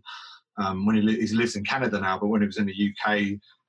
um 0.57 0.85
when 0.85 0.95
he, 0.95 1.01
he 1.01 1.27
lives 1.35 1.55
in 1.55 1.63
canada 1.63 1.99
now 1.99 2.19
but 2.19 2.27
when 2.27 2.41
he 2.41 2.47
was 2.47 2.57
in 2.57 2.67
the 2.67 2.91
uk 2.91 3.17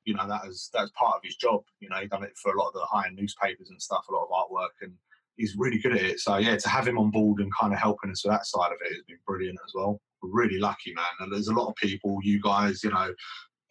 you 0.05 0.15
know 0.15 0.29
that 0.29 0.47
was 0.47 0.71
that 0.73 0.83
was 0.83 0.91
part 0.93 1.17
of 1.17 1.23
his 1.25 1.37
job. 1.37 1.63
You 1.81 1.89
know 1.89 1.97
he 1.97 2.07
done 2.07 2.25
it 2.25 2.37
for 2.37 2.53
a 2.53 2.59
lot 2.59 2.69
of 2.69 2.75
the 2.75 2.85
high 2.85 3.07
end 3.07 3.17
newspapers 3.17 3.71
and 3.71 3.81
stuff 3.81 4.07
a 4.09 4.13
lot 4.13 4.25
of 4.25 4.31
artwork 4.31 4.83
and 4.83 4.93
he's 5.37 5.57
really 5.57 5.79
good 5.79 5.93
at 5.93 6.03
it. 6.03 6.21
So 6.21 6.37
yeah 6.37 6.57
to 6.57 6.69
have 6.69 6.87
him 6.87 6.99
on 6.99 7.11
board 7.11 7.41
and 7.41 7.51
kind 7.59 7.73
of 7.73 7.79
helping 7.79 8.11
us 8.11 8.25
with 8.25 8.33
that 8.33 8.47
side 8.47 8.73
of 8.73 8.79
it 8.85 8.93
has 8.93 9.03
been 9.07 9.19
brilliant 9.27 9.59
as 9.65 9.73
well 9.75 10.01
really 10.33 10.59
lucky 10.59 10.93
man. 10.95 11.05
And 11.20 11.33
there's 11.33 11.49
a 11.49 11.55
lot 11.55 11.68
of 11.68 11.77
people 11.77 12.18
you 12.22 12.41
guys 12.41 12.83
you 12.83 12.91
know 12.91 13.12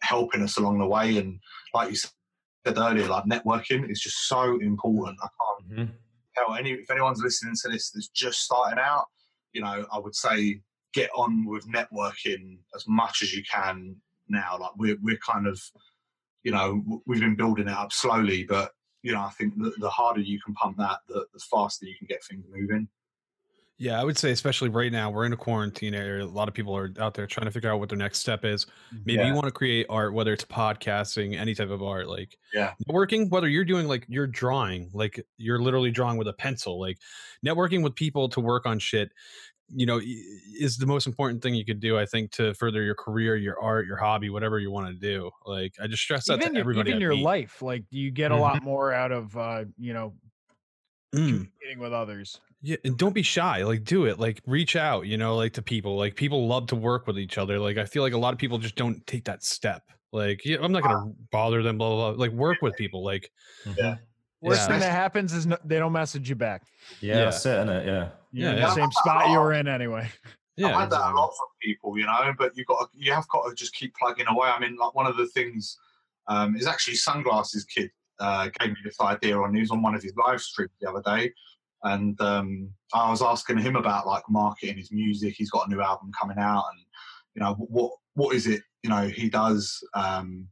helping 0.02 0.42
us 0.42 0.56
along 0.58 0.78
the 0.78 0.86
way. 0.86 1.18
And 1.18 1.38
like 1.72 1.90
you 1.90 1.96
said 1.96 2.10
earlier 2.78 3.06
like 3.08 3.24
networking 3.24 3.90
is 3.90 4.00
just 4.00 4.28
so 4.28 4.58
important. 4.60 5.18
I 5.22 5.28
can't 5.28 5.88
Mhm. 5.88 5.94
tell 6.34 6.54
any 6.54 6.72
if 6.72 6.90
anyone's 6.90 7.22
listening 7.22 7.54
to 7.62 7.68
this 7.70 7.90
that's 7.90 8.08
just 8.08 8.40
starting 8.40 8.78
out 8.78 9.06
you 9.52 9.60
know 9.60 9.86
i 9.92 9.98
would 9.98 10.16
say 10.16 10.60
get 10.92 11.08
on 11.14 11.44
with 11.46 11.64
networking 11.68 12.58
as 12.74 12.84
much 12.88 13.22
as 13.22 13.32
you 13.32 13.42
can 13.52 13.96
now. 14.28 14.56
Like 14.58 14.72
we're, 14.76 14.96
we're 15.02 15.18
kind 15.18 15.46
of 15.46 15.60
you 16.42 16.52
know 16.52 16.82
we've 17.06 17.20
been 17.20 17.36
building 17.36 17.68
it 17.68 17.74
up 17.74 17.92
slowly 17.92 18.44
but 18.44 18.72
you 19.02 19.12
know 19.12 19.20
i 19.20 19.30
think 19.30 19.54
the, 19.56 19.72
the 19.78 19.88
harder 19.90 20.20
you 20.20 20.40
can 20.44 20.54
pump 20.54 20.76
that 20.78 20.98
the, 21.08 21.26
the 21.32 21.40
faster 21.50 21.86
you 21.86 21.94
can 21.98 22.06
get 22.06 22.22
things 22.24 22.44
moving 22.50 22.88
Yeah, 23.78 24.00
I 24.00 24.04
would 24.04 24.16
say 24.16 24.30
especially 24.30 24.68
right 24.68 24.92
now 24.92 25.10
we're 25.10 25.24
in 25.26 25.32
a 25.32 25.36
quarantine 25.36 25.94
area. 25.94 26.24
A 26.24 26.26
lot 26.26 26.46
of 26.46 26.54
people 26.54 26.76
are 26.76 26.90
out 27.00 27.14
there 27.14 27.26
trying 27.26 27.46
to 27.46 27.50
figure 27.50 27.72
out 27.72 27.80
what 27.80 27.88
their 27.88 27.98
next 27.98 28.20
step 28.20 28.44
is. 28.44 28.66
Maybe 29.04 29.14
Yeah. 29.14 29.26
you 29.28 29.34
want 29.34 29.46
to 29.46 29.50
create 29.50 29.86
art, 29.88 30.14
whether 30.14 30.32
it's 30.32 30.44
podcasting, 30.44 31.34
any 31.36 31.54
type 31.56 31.70
of 31.70 31.82
art, 31.82 32.06
like 32.06 32.38
Yeah. 32.52 32.74
networking. 32.88 33.30
Whether 33.30 33.48
you're 33.48 33.64
doing 33.64 33.88
like 33.88 34.06
you're 34.08 34.28
drawing, 34.28 34.90
like 34.94 35.20
you're 35.38 35.58
literally 35.58 35.90
drawing 35.90 36.18
with 36.18 36.28
a 36.28 36.32
pencil, 36.32 36.78
like 36.78 36.98
networking 37.44 37.82
with 37.82 37.96
people 37.96 38.28
to 38.28 38.40
work 38.40 38.64
on 38.64 38.78
shit. 38.78 39.10
You 39.74 39.86
know, 39.86 40.00
is 40.60 40.76
the 40.76 40.86
most 40.86 41.06
important 41.06 41.42
thing 41.42 41.54
you 41.54 41.64
could 41.64 41.80
do. 41.80 41.98
I 41.98 42.06
think 42.06 42.30
to 42.32 42.54
further 42.54 42.82
your 42.82 42.94
career, 42.94 43.34
your 43.34 43.58
art, 43.60 43.86
your 43.86 43.96
hobby, 43.96 44.30
whatever 44.30 44.60
you 44.60 44.70
want 44.70 44.88
to 44.88 44.94
do. 44.94 45.30
Like 45.46 45.74
I 45.82 45.88
just 45.88 46.02
stress 46.02 46.26
that 46.26 46.38
even 46.40 46.50
to 46.52 46.54
your, 46.54 46.60
everybody. 46.60 46.90
even 46.90 47.02
I 47.02 47.06
your 47.06 47.14
meet. 47.16 47.22
life, 47.24 47.60
like 47.62 47.84
you 47.90 48.10
get 48.12 48.30
a 48.30 48.36
lot 48.36 48.62
more 48.62 48.92
out 48.92 49.10
of 49.10 49.36
uh, 49.36 49.64
you 49.78 49.92
know 49.94 50.14
Mm. 51.14 51.28
communicating 51.28 51.78
with 51.78 51.92
others. 51.92 52.40
Yeah, 52.66 52.76
and 52.84 52.96
don't 52.96 53.12
be 53.12 53.22
shy. 53.22 53.62
Like, 53.62 53.84
do 53.84 54.06
it. 54.06 54.18
Like, 54.18 54.40
reach 54.46 54.74
out. 54.74 55.06
You 55.06 55.18
know, 55.18 55.36
like 55.36 55.52
to 55.52 55.62
people. 55.62 55.98
Like, 55.98 56.16
people 56.16 56.46
love 56.48 56.66
to 56.68 56.76
work 56.76 57.06
with 57.06 57.18
each 57.18 57.36
other. 57.36 57.58
Like, 57.58 57.76
I 57.76 57.84
feel 57.84 58.02
like 58.02 58.14
a 58.14 58.18
lot 58.18 58.32
of 58.32 58.38
people 58.38 58.56
just 58.56 58.74
don't 58.74 59.06
take 59.06 59.24
that 59.24 59.44
step. 59.44 59.82
Like, 60.12 60.44
yeah, 60.46 60.56
I'm 60.62 60.72
not 60.72 60.82
gonna 60.82 61.12
bother 61.30 61.62
them. 61.62 61.76
Blah 61.76 61.88
blah. 61.90 62.12
blah. 62.12 62.20
Like, 62.20 62.32
work 62.32 62.62
with 62.62 62.74
people. 62.76 63.04
Like, 63.04 63.30
Yeah. 63.76 63.96
Worst 64.40 64.62
Yeah. 64.62 64.66
thing 64.68 64.80
that 64.80 64.92
happens 64.92 65.32
is 65.32 65.46
no, 65.46 65.56
they 65.64 65.78
don't 65.78 65.92
message 65.92 66.28
you 66.28 66.36
back. 66.36 66.62
Yeah, 67.00 67.14
Yeah. 67.16 67.24
that's 67.24 67.44
it, 67.46 67.50
isn't 67.50 67.68
it? 67.68 67.86
Yeah. 67.86 68.08
You're 68.32 68.50
Yeah, 68.52 68.56
yeah. 68.58 68.74
same 68.74 68.92
spot 68.92 69.30
you 69.30 69.38
were 69.38 69.52
in 69.54 69.68
anyway. 69.68 70.10
yeah, 70.56 70.68
I've 70.68 70.74
had 70.80 70.90
that 70.90 71.12
a 71.12 71.14
lot 71.14 71.28
from 71.36 71.48
people, 71.62 71.98
you 71.98 72.04
know, 72.06 72.32
but 72.38 72.56
you 72.56 72.64
got 72.66 72.90
to, 72.92 72.98
you 72.98 73.12
have 73.12 73.26
got 73.28 73.48
to 73.48 73.54
just 73.54 73.74
keep 73.74 73.94
plugging 73.96 74.26
away. 74.28 74.48
I 74.48 74.58
mean, 74.60 74.76
like 74.76 74.94
one 74.94 75.06
of 75.06 75.16
the 75.16 75.26
things 75.28 75.78
um, 76.28 76.56
is 76.56 76.66
actually 76.66 76.96
sunglasses 76.96 77.64
kid 77.64 77.90
uh, 78.20 78.48
gave 78.60 78.70
me 78.70 78.76
this 78.84 79.00
idea 79.00 79.36
on. 79.38 79.54
He 79.54 79.60
was 79.60 79.70
on 79.70 79.82
one 79.82 79.94
of 79.94 80.02
his 80.02 80.14
live 80.16 80.40
streams 80.40 80.70
the 80.80 80.88
other 80.90 81.02
day, 81.02 81.32
and 81.84 82.20
um, 82.20 82.70
I 82.92 83.10
was 83.10 83.22
asking 83.22 83.58
him 83.58 83.76
about 83.76 84.06
like 84.06 84.24
marketing 84.28 84.78
his 84.78 84.92
music. 84.92 85.34
He's 85.36 85.50
got 85.50 85.66
a 85.66 85.70
new 85.70 85.80
album 85.80 86.10
coming 86.18 86.38
out, 86.38 86.64
and 86.72 86.80
you 87.34 87.42
know 87.42 87.54
what 87.54 87.92
what 88.14 88.34
is 88.34 88.46
it? 88.46 88.62
You 88.82 88.90
know 88.90 89.08
he 89.08 89.28
does. 89.28 89.78
Um, 89.94 90.48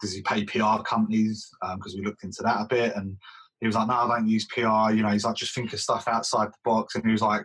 does 0.00 0.12
he 0.12 0.22
pay 0.22 0.44
PR 0.44 0.82
companies? 0.82 1.48
Because 1.74 1.94
we 1.94 2.04
looked 2.04 2.24
into 2.24 2.42
that 2.42 2.60
a 2.60 2.66
bit, 2.68 2.96
and 2.96 3.16
he 3.60 3.66
was 3.66 3.76
like, 3.76 3.88
"No, 3.88 3.94
I 3.94 4.16
don't 4.16 4.28
use 4.28 4.46
PR." 4.46 4.92
You 4.92 5.02
know, 5.02 5.10
he's 5.10 5.24
like, 5.24 5.36
"Just 5.36 5.54
think 5.54 5.72
of 5.72 5.80
stuff 5.80 6.08
outside 6.08 6.48
the 6.48 6.58
box," 6.64 6.94
and 6.94 7.04
he 7.04 7.12
was 7.12 7.22
like 7.22 7.44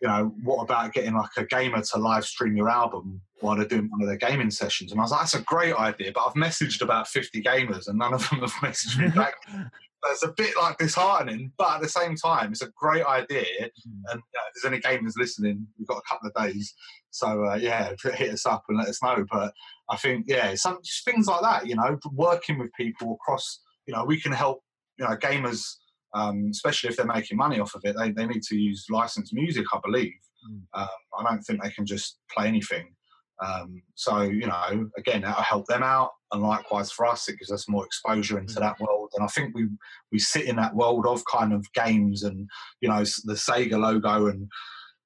you 0.00 0.08
know, 0.08 0.34
what 0.42 0.62
about 0.62 0.92
getting 0.92 1.14
like 1.14 1.30
a 1.36 1.44
gamer 1.44 1.82
to 1.82 1.98
live 1.98 2.24
stream 2.24 2.56
your 2.56 2.70
album 2.70 3.20
while 3.40 3.56
they're 3.56 3.66
doing 3.66 3.90
one 3.90 4.00
of 4.00 4.08
their 4.08 4.16
gaming 4.16 4.50
sessions? 4.50 4.92
And 4.92 5.00
I 5.00 5.04
was 5.04 5.10
like, 5.10 5.20
that's 5.20 5.34
a 5.34 5.42
great 5.42 5.74
idea, 5.74 6.10
but 6.14 6.24
I've 6.26 6.34
messaged 6.34 6.80
about 6.80 7.06
50 7.06 7.42
gamers 7.42 7.86
and 7.86 7.98
none 7.98 8.14
of 8.14 8.28
them 8.30 8.40
have 8.40 8.52
messaged 8.52 8.98
me 8.98 9.08
back. 9.08 9.34
It's 10.06 10.22
a 10.22 10.32
bit 10.32 10.54
like 10.60 10.78
disheartening, 10.78 11.52
but 11.58 11.72
at 11.72 11.82
the 11.82 11.88
same 11.88 12.16
time, 12.16 12.52
it's 12.52 12.62
a 12.62 12.72
great 12.76 13.04
idea. 13.04 13.44
And 13.60 14.20
uh, 14.20 14.48
if 14.54 14.62
there's 14.62 14.72
any 14.72 14.80
gamers 14.80 15.12
listening, 15.16 15.66
we've 15.78 15.88
got 15.88 15.98
a 15.98 16.08
couple 16.08 16.30
of 16.30 16.46
days. 16.46 16.74
So, 17.10 17.44
uh, 17.44 17.56
yeah, 17.56 17.92
hit 18.14 18.32
us 18.32 18.46
up 18.46 18.64
and 18.68 18.78
let 18.78 18.88
us 18.88 19.02
know. 19.02 19.24
But 19.30 19.52
I 19.90 19.96
think, 19.96 20.24
yeah, 20.26 20.54
some 20.54 20.78
just 20.82 21.04
things 21.04 21.26
like 21.26 21.42
that, 21.42 21.66
you 21.66 21.76
know, 21.76 21.98
working 22.12 22.58
with 22.58 22.70
people 22.78 23.14
across, 23.20 23.60
you 23.86 23.94
know, 23.94 24.04
we 24.04 24.20
can 24.20 24.32
help, 24.32 24.62
you 24.98 25.06
know, 25.06 25.16
gamers 25.16 25.76
um, 26.14 26.48
especially 26.50 26.90
if 26.90 26.96
they're 26.96 27.06
making 27.06 27.36
money 27.36 27.60
off 27.60 27.74
of 27.74 27.82
it, 27.84 27.96
they, 27.96 28.10
they 28.10 28.26
need 28.26 28.42
to 28.42 28.56
use 28.56 28.86
licensed 28.90 29.32
music, 29.32 29.66
I 29.72 29.78
believe. 29.84 30.12
Mm. 30.50 30.62
Um, 30.74 30.88
I 31.18 31.22
don't 31.22 31.42
think 31.42 31.62
they 31.62 31.70
can 31.70 31.86
just 31.86 32.18
play 32.34 32.48
anything. 32.48 32.94
Um, 33.42 33.82
so, 33.94 34.22
you 34.22 34.46
know, 34.46 34.90
again, 34.98 35.22
that'll 35.22 35.42
help 35.42 35.66
them 35.66 35.82
out. 35.82 36.10
And 36.32 36.42
likewise 36.42 36.90
for 36.90 37.06
us, 37.06 37.28
it 37.28 37.38
gives 37.38 37.50
us 37.50 37.68
more 37.68 37.86
exposure 37.86 38.38
into 38.38 38.60
that 38.60 38.78
world. 38.80 38.99
And 39.14 39.24
I 39.24 39.26
think 39.28 39.54
we, 39.54 39.68
we 40.12 40.18
sit 40.18 40.46
in 40.46 40.56
that 40.56 40.74
world 40.74 41.06
of 41.06 41.24
kind 41.24 41.52
of 41.52 41.70
games 41.72 42.22
and, 42.22 42.48
you 42.80 42.88
know, 42.88 43.00
the 43.00 43.34
Sega 43.34 43.78
logo 43.78 44.28
and 44.28 44.48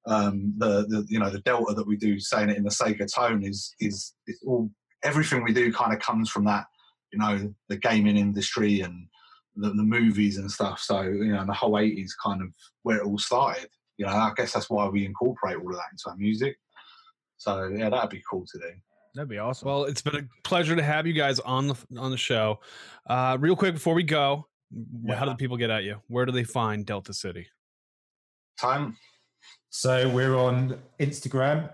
um, 0.07 0.53
the, 0.57 0.85
the, 0.87 1.05
you 1.09 1.19
know, 1.19 1.29
the 1.29 1.39
Delta 1.39 1.73
that 1.73 1.87
we 1.87 1.97
do 1.97 2.19
saying 2.19 2.49
it 2.49 2.57
in 2.57 2.63
the 2.63 2.69
Sega 2.69 3.11
tone 3.11 3.43
is, 3.43 3.73
is, 3.79 4.13
it's 4.27 4.43
all, 4.45 4.69
everything 5.03 5.43
we 5.43 5.53
do 5.53 5.71
kind 5.71 5.93
of 5.93 5.99
comes 5.99 6.29
from 6.29 6.45
that, 6.45 6.65
you 7.11 7.19
know, 7.19 7.53
the 7.69 7.77
gaming 7.77 8.17
industry 8.17 8.81
and, 8.81 9.07
the, 9.55 9.69
the 9.69 9.83
movies 9.83 10.37
and 10.37 10.51
stuff. 10.51 10.79
So 10.79 11.01
you 11.01 11.33
know, 11.33 11.45
the 11.45 11.53
whole 11.53 11.73
'80s 11.73 12.11
kind 12.23 12.41
of 12.41 12.49
where 12.83 12.97
it 12.97 13.05
all 13.05 13.17
started. 13.17 13.69
You 13.97 14.05
know, 14.05 14.11
I 14.11 14.31
guess 14.35 14.53
that's 14.53 14.69
why 14.69 14.87
we 14.87 15.05
incorporate 15.05 15.57
all 15.57 15.69
of 15.69 15.75
that 15.75 15.91
into 15.91 16.09
our 16.09 16.17
music. 16.17 16.57
So 17.37 17.67
yeah, 17.67 17.89
that'd 17.89 18.09
be 18.09 18.23
cool 18.29 18.45
to 18.51 18.59
do. 18.59 18.71
That'd 19.15 19.29
be 19.29 19.37
awesome. 19.37 19.67
Well, 19.67 19.85
it's 19.85 20.01
been 20.01 20.15
a 20.15 20.27
pleasure 20.43 20.75
to 20.75 20.83
have 20.83 21.07
you 21.07 21.13
guys 21.13 21.39
on 21.39 21.67
the 21.67 21.75
on 21.97 22.11
the 22.11 22.17
show. 22.17 22.59
Uh, 23.07 23.37
real 23.39 23.55
quick 23.55 23.73
before 23.73 23.93
we 23.93 24.03
go, 24.03 24.47
how 25.09 25.23
do 25.23 25.31
the 25.31 25.37
people 25.37 25.55
get 25.55 25.69
at 25.69 25.85
you? 25.85 26.01
Where 26.07 26.25
do 26.25 26.33
they 26.33 26.43
find 26.43 26.85
Delta 26.85 27.13
City? 27.13 27.47
Time. 28.59 28.97
So 29.69 30.09
we're 30.09 30.35
on 30.35 30.79
Instagram 30.99 31.71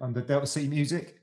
under 0.00 0.22
Delta 0.22 0.46
City 0.46 0.68
Music. 0.68 1.20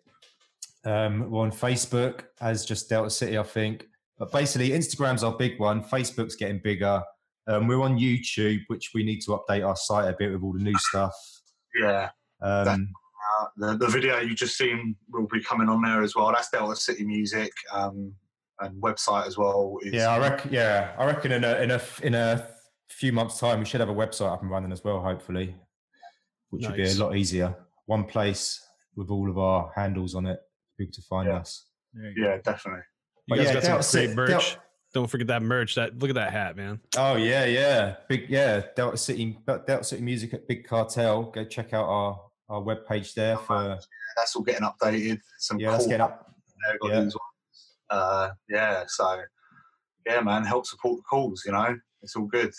Um, 0.86 1.30
we're 1.30 1.42
on 1.42 1.52
Facebook 1.52 2.26
as 2.40 2.66
just 2.66 2.90
Delta 2.90 3.10
City, 3.10 3.38
I 3.38 3.44
think. 3.44 3.88
But 4.20 4.32
basically, 4.32 4.70
Instagram's 4.70 5.24
our 5.24 5.36
big 5.36 5.60
one. 5.60 5.84
Facebook's 5.84 6.36
getting 6.36 6.60
bigger. 6.64 7.02
Um, 7.48 7.68
we're 7.68 7.82
on 7.82 7.98
YouTube, 7.98 8.62
which 8.68 8.92
we 8.94 9.04
need 9.04 9.22
to 9.22 9.32
update 9.32 9.66
our 9.66 9.76
site 9.76 10.08
a 10.08 10.16
bit 10.18 10.32
with 10.32 10.44
all 10.44 10.54
the 10.54 10.60
new 10.60 10.78
stuff. 10.78 11.14
Yeah. 11.80 12.10
Um, 12.42 12.94
The, 13.58 13.78
the 13.78 13.88
video 13.88 14.20
you 14.20 14.36
just 14.36 14.58
seen 14.58 14.96
will 15.10 15.28
be 15.28 15.42
coming 15.44 15.70
on 15.70 15.82
there 15.82 16.02
as 16.04 16.16
well. 16.16 16.32
That's 16.32 16.50
Delta 16.50 16.76
City 16.76 17.04
Music 17.04 17.52
um, 17.72 18.14
and 18.60 18.82
website 18.82 19.28
as 19.28 19.38
well. 19.38 19.78
Is, 19.84 19.94
yeah, 19.94 20.10
I 20.10 20.20
reckon. 20.20 20.52
Yeah, 20.54 20.94
I 20.98 21.06
reckon 21.06 21.32
in 21.32 21.44
a 21.44 21.56
in 21.62 21.72
a 21.72 21.82
in 22.04 22.14
a 22.16 22.48
few 22.90 23.12
months' 23.14 23.40
time, 23.40 23.60
we 23.60 23.66
should 23.66 23.80
have 23.80 23.90
a 23.90 23.94
website 23.94 24.32
up 24.32 24.42
and 24.42 24.50
running 24.52 24.72
as 24.72 24.84
well. 24.84 25.00
Hopefully, 25.02 25.56
which 26.50 26.66
would 26.68 26.76
be 26.76 26.90
a 26.90 26.94
lot 26.96 27.16
easier. 27.16 27.56
One 27.86 28.06
place 28.06 28.60
with 28.96 29.10
all 29.10 29.30
of 29.30 29.38
our 29.38 29.72
handles 29.76 30.16
on 30.16 30.26
it, 30.28 30.38
for 30.38 30.84
people 30.84 30.94
to 30.94 31.02
find 31.04 31.28
Yeah. 31.30 31.36
us. 31.38 31.66
There 31.94 32.10
you 32.12 32.16
go. 32.24 32.30
Yeah, 32.30 32.38
definitely. 32.44 32.82
You 33.28 33.36
But 33.36 33.36
guys 33.38 33.46
yeah, 33.48 33.54
got 33.54 33.64
Delta 33.64 33.84
some 33.84 34.00
great 34.00 34.08
City- 34.08 34.16
merch. 34.16 34.54
Del- 34.54 34.64
Don't 34.94 35.08
forget 35.10 35.28
that 35.28 35.42
merch. 35.42 35.76
That 35.76 35.98
look 36.00 36.10
at 36.10 36.16
that 36.16 36.32
hat, 36.34 36.58
man. 36.58 36.80
Oh 36.98 37.16
yeah, 37.16 37.46
yeah, 37.46 37.96
big 38.10 38.30
yeah. 38.30 38.62
Delta 38.76 38.98
City, 38.98 39.38
Delta 39.46 39.84
City 39.84 40.02
Music 40.02 40.34
at 40.34 40.48
Big 40.48 40.66
Cartel. 40.68 41.24
Go 41.24 41.46
check 41.46 41.74
out 41.74 41.86
our 41.88 42.20
our 42.52 42.62
web 42.62 42.86
page 42.88 43.14
there 43.14 43.38
for 43.38 43.78
That's 44.18 44.36
all 44.36 44.44
getting 44.44 44.68
updated. 44.68 45.20
Some 45.40 45.60
yeah. 45.60 45.68
cool 45.70 45.74
Let's 45.78 45.88
get 45.88 46.02
up. 46.02 46.34
there, 46.68 46.78
got 46.80 46.92
Yeah. 46.92 47.04
these. 47.06 47.16
Uh, 47.90 48.30
yeah, 48.50 48.84
so 48.88 49.22
yeah, 50.06 50.22
man, 50.22 50.44
help 50.46 50.66
support 50.66 50.98
the 50.98 51.04
calls. 51.04 51.44
You 51.46 51.52
know, 51.54 51.78
it's 52.02 52.16
all 52.16 52.26
good. 52.26 52.52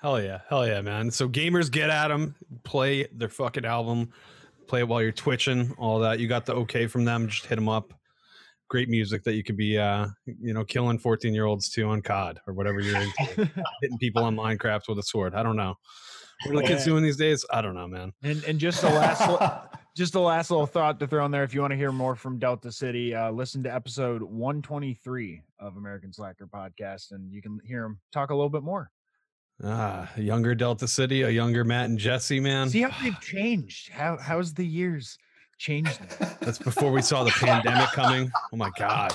Hell 0.00 0.20
yeah, 0.20 0.40
hell 0.48 0.66
yeah, 0.66 0.80
man. 0.82 1.10
So 1.10 1.28
gamers 1.28 1.70
get 1.70 1.88
at 1.90 2.08
them, 2.08 2.34
play 2.64 3.06
their 3.12 3.28
fucking 3.30 3.64
album, 3.64 4.10
play 4.66 4.80
it 4.80 4.88
while 4.88 5.00
you're 5.02 5.12
twitching, 5.12 5.74
all 5.78 5.98
that. 6.00 6.20
You 6.20 6.28
got 6.28 6.44
the 6.46 6.54
okay 6.54 6.86
from 6.86 7.04
them, 7.04 7.28
just 7.28 7.46
hit 7.46 7.56
them 7.56 7.68
up. 7.68 7.92
Great 8.68 8.88
music 8.88 9.22
that 9.24 9.34
you 9.34 9.42
could 9.44 9.56
be, 9.56 9.78
uh, 9.78 10.08
you 10.26 10.52
know, 10.52 10.64
killing 10.64 10.98
14 10.98 11.32
year 11.32 11.44
olds 11.46 11.70
too 11.70 11.88
on 11.88 12.02
COD 12.02 12.40
or 12.46 12.52
whatever 12.52 12.80
you're 12.80 13.00
into. 13.00 13.48
Hitting 13.80 13.98
people 13.98 14.24
on 14.24 14.36
Minecraft 14.36 14.82
with 14.88 14.98
a 14.98 15.02
sword. 15.04 15.34
I 15.34 15.42
don't 15.42 15.56
know. 15.56 15.76
What 16.44 16.54
are 16.54 16.62
the 16.62 16.68
kids 16.68 16.84
doing 16.84 17.02
these 17.02 17.16
days? 17.16 17.44
I 17.50 17.62
don't 17.62 17.74
know, 17.74 17.88
man. 17.88 18.12
And 18.22 18.44
and 18.44 18.58
just 18.58 18.82
the 18.82 18.88
last 18.88 19.68
just 19.96 20.12
the 20.12 20.20
last 20.20 20.50
little 20.50 20.66
thought 20.66 21.00
to 21.00 21.06
throw 21.06 21.24
in 21.24 21.30
there. 21.30 21.42
If 21.44 21.54
you 21.54 21.62
want 21.62 21.70
to 21.70 21.76
hear 21.76 21.92
more 21.92 22.14
from 22.14 22.38
Delta 22.38 22.70
City, 22.70 23.14
uh, 23.14 23.30
listen 23.30 23.62
to 23.62 23.74
episode 23.74 24.22
123 24.22 25.42
of 25.58 25.76
American 25.76 26.12
Slacker 26.12 26.46
podcast, 26.46 27.12
and 27.12 27.32
you 27.32 27.40
can 27.40 27.58
hear 27.64 27.84
him 27.84 27.98
talk 28.12 28.30
a 28.30 28.34
little 28.34 28.50
bit 28.50 28.62
more. 28.62 28.90
Ah, 29.64 30.10
younger 30.16 30.54
Delta 30.54 30.86
City, 30.86 31.22
a 31.22 31.30
younger 31.30 31.64
Matt 31.64 31.86
and 31.86 31.98
Jesse, 31.98 32.40
man. 32.40 32.68
See 32.68 32.82
how 32.82 33.02
they've 33.02 33.18
changed. 33.20 33.90
How 33.90 34.18
how's 34.20 34.52
the 34.52 34.66
years 34.66 35.16
changed? 35.56 35.98
them? 36.18 36.28
That's 36.42 36.58
before 36.58 36.92
we 36.92 37.00
saw 37.00 37.24
the 37.24 37.30
pandemic 37.30 37.88
coming. 37.92 38.30
Oh 38.52 38.56
my 38.56 38.70
god. 38.78 39.14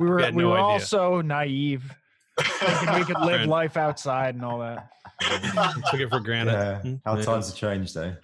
We 0.00 0.08
were 0.08 0.18
had 0.18 0.34
we 0.34 0.42
no 0.42 0.50
were 0.50 0.58
all 0.58 0.80
so 0.80 1.20
naive, 1.20 1.94
thinking 2.40 2.94
we 2.98 3.04
could 3.04 3.20
live 3.20 3.46
life 3.46 3.76
outside 3.76 4.34
and 4.34 4.44
all 4.44 4.58
that. 4.58 4.88
Took 5.90 6.00
it 6.00 6.10
for 6.10 6.20
granted. 6.20 6.52
Yeah, 6.52 6.78
Hmm, 6.80 6.94
how 7.04 7.16
yeah. 7.16 7.22
times 7.24 7.48
have 7.48 7.56
changed 7.56 7.94
though. 7.94 8.14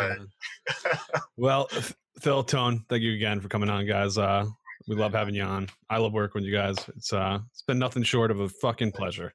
Uh, 0.00 0.14
Well, 1.36 1.66
Th- 1.68 1.92
Phil 2.20 2.44
Tone, 2.44 2.84
thank 2.88 3.02
you 3.02 3.14
again 3.14 3.40
for 3.40 3.48
coming 3.48 3.68
on, 3.70 3.86
guys. 3.86 4.16
Uh, 4.18 4.44
we 4.86 4.94
love 4.96 5.12
having 5.12 5.34
you 5.34 5.42
on. 5.42 5.68
I 5.90 5.98
love 5.98 6.12
working 6.12 6.42
with 6.42 6.48
you 6.48 6.54
guys. 6.54 6.76
It's 6.96 7.12
uh, 7.12 7.38
it's 7.50 7.62
been 7.62 7.78
nothing 7.78 8.02
short 8.02 8.30
of 8.30 8.40
a 8.40 8.48
fucking 8.48 8.92
pleasure. 8.92 9.32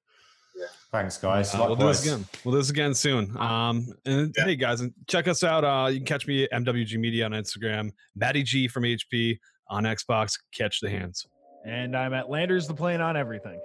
Yeah. 0.56 0.66
Thanks, 0.92 1.18
guys. 1.18 1.54
Uh, 1.56 1.64
we'll 1.68 1.76
do 1.76 1.88
this 1.88 2.04
again. 2.06 2.26
We'll 2.44 2.54
do 2.54 2.58
this 2.60 2.70
again 2.70 2.94
soon. 2.94 3.36
Um, 3.38 3.88
and 4.06 4.34
hey 4.38 4.56
guys, 4.56 4.84
check 5.08 5.28
us 5.28 5.44
out. 5.44 5.64
Uh, 5.64 5.88
you 5.90 5.98
can 6.00 6.06
catch 6.06 6.28
me 6.28 6.44
at 6.44 6.52
MWG 6.52 6.98
Media 7.00 7.26
on 7.26 7.32
Instagram, 7.32 7.92
Matty 8.16 8.44
G 8.44 8.68
from 8.68 8.84
HP 8.84 9.40
on 9.70 9.84
Xbox. 9.84 10.38
Catch 10.54 10.80
the 10.82 10.90
hands. 10.90 11.26
And 11.66 11.96
I'm 11.96 12.14
at 12.14 12.30
Landers 12.30 12.68
the 12.68 12.74
plane 12.74 13.02
on 13.02 13.16
everything. 13.18 13.60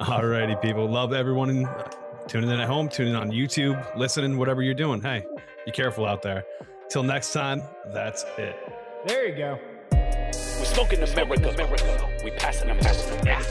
Alrighty, 0.00 0.60
people. 0.62 0.88
Love 0.88 1.12
everyone 1.12 1.50
in, 1.50 1.68
tuning 2.28 2.50
in 2.50 2.60
at 2.60 2.68
home, 2.68 2.88
tuning 2.88 3.14
on 3.14 3.30
YouTube, 3.30 3.96
listening, 3.96 4.38
whatever 4.38 4.62
you're 4.62 4.74
doing. 4.74 5.00
Hey, 5.00 5.24
be 5.64 5.72
careful 5.72 6.06
out 6.06 6.22
there. 6.22 6.44
Till 6.88 7.02
next 7.02 7.32
time, 7.32 7.62
that's 7.92 8.24
it. 8.38 8.56
There 9.06 9.28
you 9.28 9.36
go. 9.36 9.58
We 9.92 10.66
smoking 10.66 11.02
America. 11.02 11.48
America. 11.48 12.08
We 12.24 12.30
passing 12.32 12.70
America. 12.70 13.22
Yeah. 13.24 13.42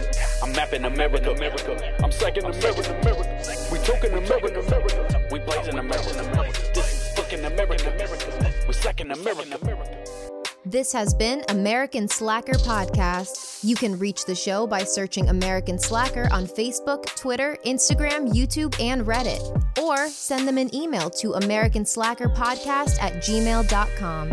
I'm 0.42 0.54
mapping 0.54 0.86
America, 0.86 1.32
America. 1.32 2.04
I'm 2.04 2.12
second 2.12 2.46
America, 2.46 3.00
America. 3.02 3.68
We 3.72 3.78
talking 3.80 4.14
America, 4.14 4.60
America. 4.60 5.28
We 5.32 5.40
blazing 5.40 5.78
America, 5.78 6.20
America. 6.20 6.62
This 6.74 6.92
is 6.94 7.14
fucking 7.16 7.44
America, 7.44 7.92
America. 7.94 8.54
We 8.68 8.74
second 8.74 9.12
America, 9.12 9.58
America. 9.62 10.01
This 10.66 10.94
has 10.94 11.16
been 11.16 11.44
American 11.50 12.08
Slacker 12.08 12.54
Podcast. 12.54 13.64
You 13.64 13.76
can 13.76 13.98
reach 13.98 14.26
the 14.26 14.36
show 14.36 14.68
by 14.68 14.84
searching 14.84 15.28
American 15.30 15.80
Slacker 15.80 16.30
on 16.32 16.46
Facebook, 16.46 17.04
Twitter, 17.16 17.58
Instagram, 17.66 18.32
YouTube, 18.32 18.80
and 18.80 19.02
Reddit. 19.02 19.42
Or 19.80 20.08
send 20.08 20.48
them 20.48 20.60
an 20.60 20.74
email 20.76 21.10
to 21.10 21.30
AmericanSlackerPodcast 21.32 23.02
at 23.02 23.14
gmail.com. 23.24 24.32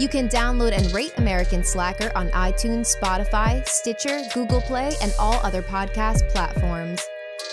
You 0.00 0.08
can 0.08 0.28
download 0.28 0.72
and 0.72 0.92
rate 0.92 1.12
American 1.18 1.62
Slacker 1.62 2.10
on 2.16 2.28
iTunes, 2.30 2.96
Spotify, 3.00 3.64
Stitcher, 3.64 4.22
Google 4.34 4.62
Play, 4.62 4.90
and 5.00 5.14
all 5.16 5.34
other 5.44 5.62
podcast 5.62 6.28
platforms. 6.30 7.00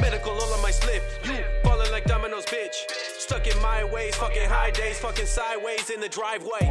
Medical 0.00 0.32
all 0.32 0.52
on 0.54 0.62
my 0.62 0.70
slip. 0.70 1.02
You 1.24 1.44
falling 1.62 1.90
like 1.90 2.04
dominoes, 2.04 2.46
bitch. 2.46 2.74
Stuck 3.18 3.46
in 3.46 3.60
my 3.60 3.84
ways, 3.84 4.14
fucking 4.16 4.48
high 4.48 4.70
days, 4.70 4.98
fucking 4.98 5.26
sideways 5.26 5.90
in 5.90 6.00
the 6.00 6.08
driveway. 6.08 6.64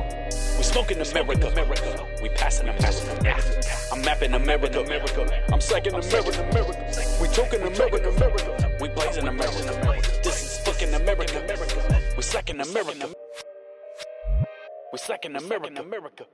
We 0.57 0.63
smoking 0.63 1.01
America, 1.01 1.47
America. 1.47 2.07
We 2.21 2.29
passing 2.29 2.69
America. 2.69 3.61
I'm 3.91 4.01
mapping 4.01 4.33
America, 4.33 4.81
America. 4.81 5.43
I'm 5.51 5.61
second 5.61 5.95
America, 5.95 6.47
America. 6.49 7.17
We 7.21 7.27
talking 7.29 7.61
America, 7.61 8.09
America. 8.09 8.77
We 8.79 8.89
blazing 8.89 9.27
America, 9.27 9.81
America. 9.81 10.09
This 10.23 10.43
is 10.43 10.59
fucking 10.65 10.93
America, 10.93 11.43
America. 11.43 12.01
We 12.15 12.23
second 12.23 12.61
America. 12.61 13.09
We 14.91 14.97
second 14.97 15.35
America, 15.35 15.81
America. 15.81 16.25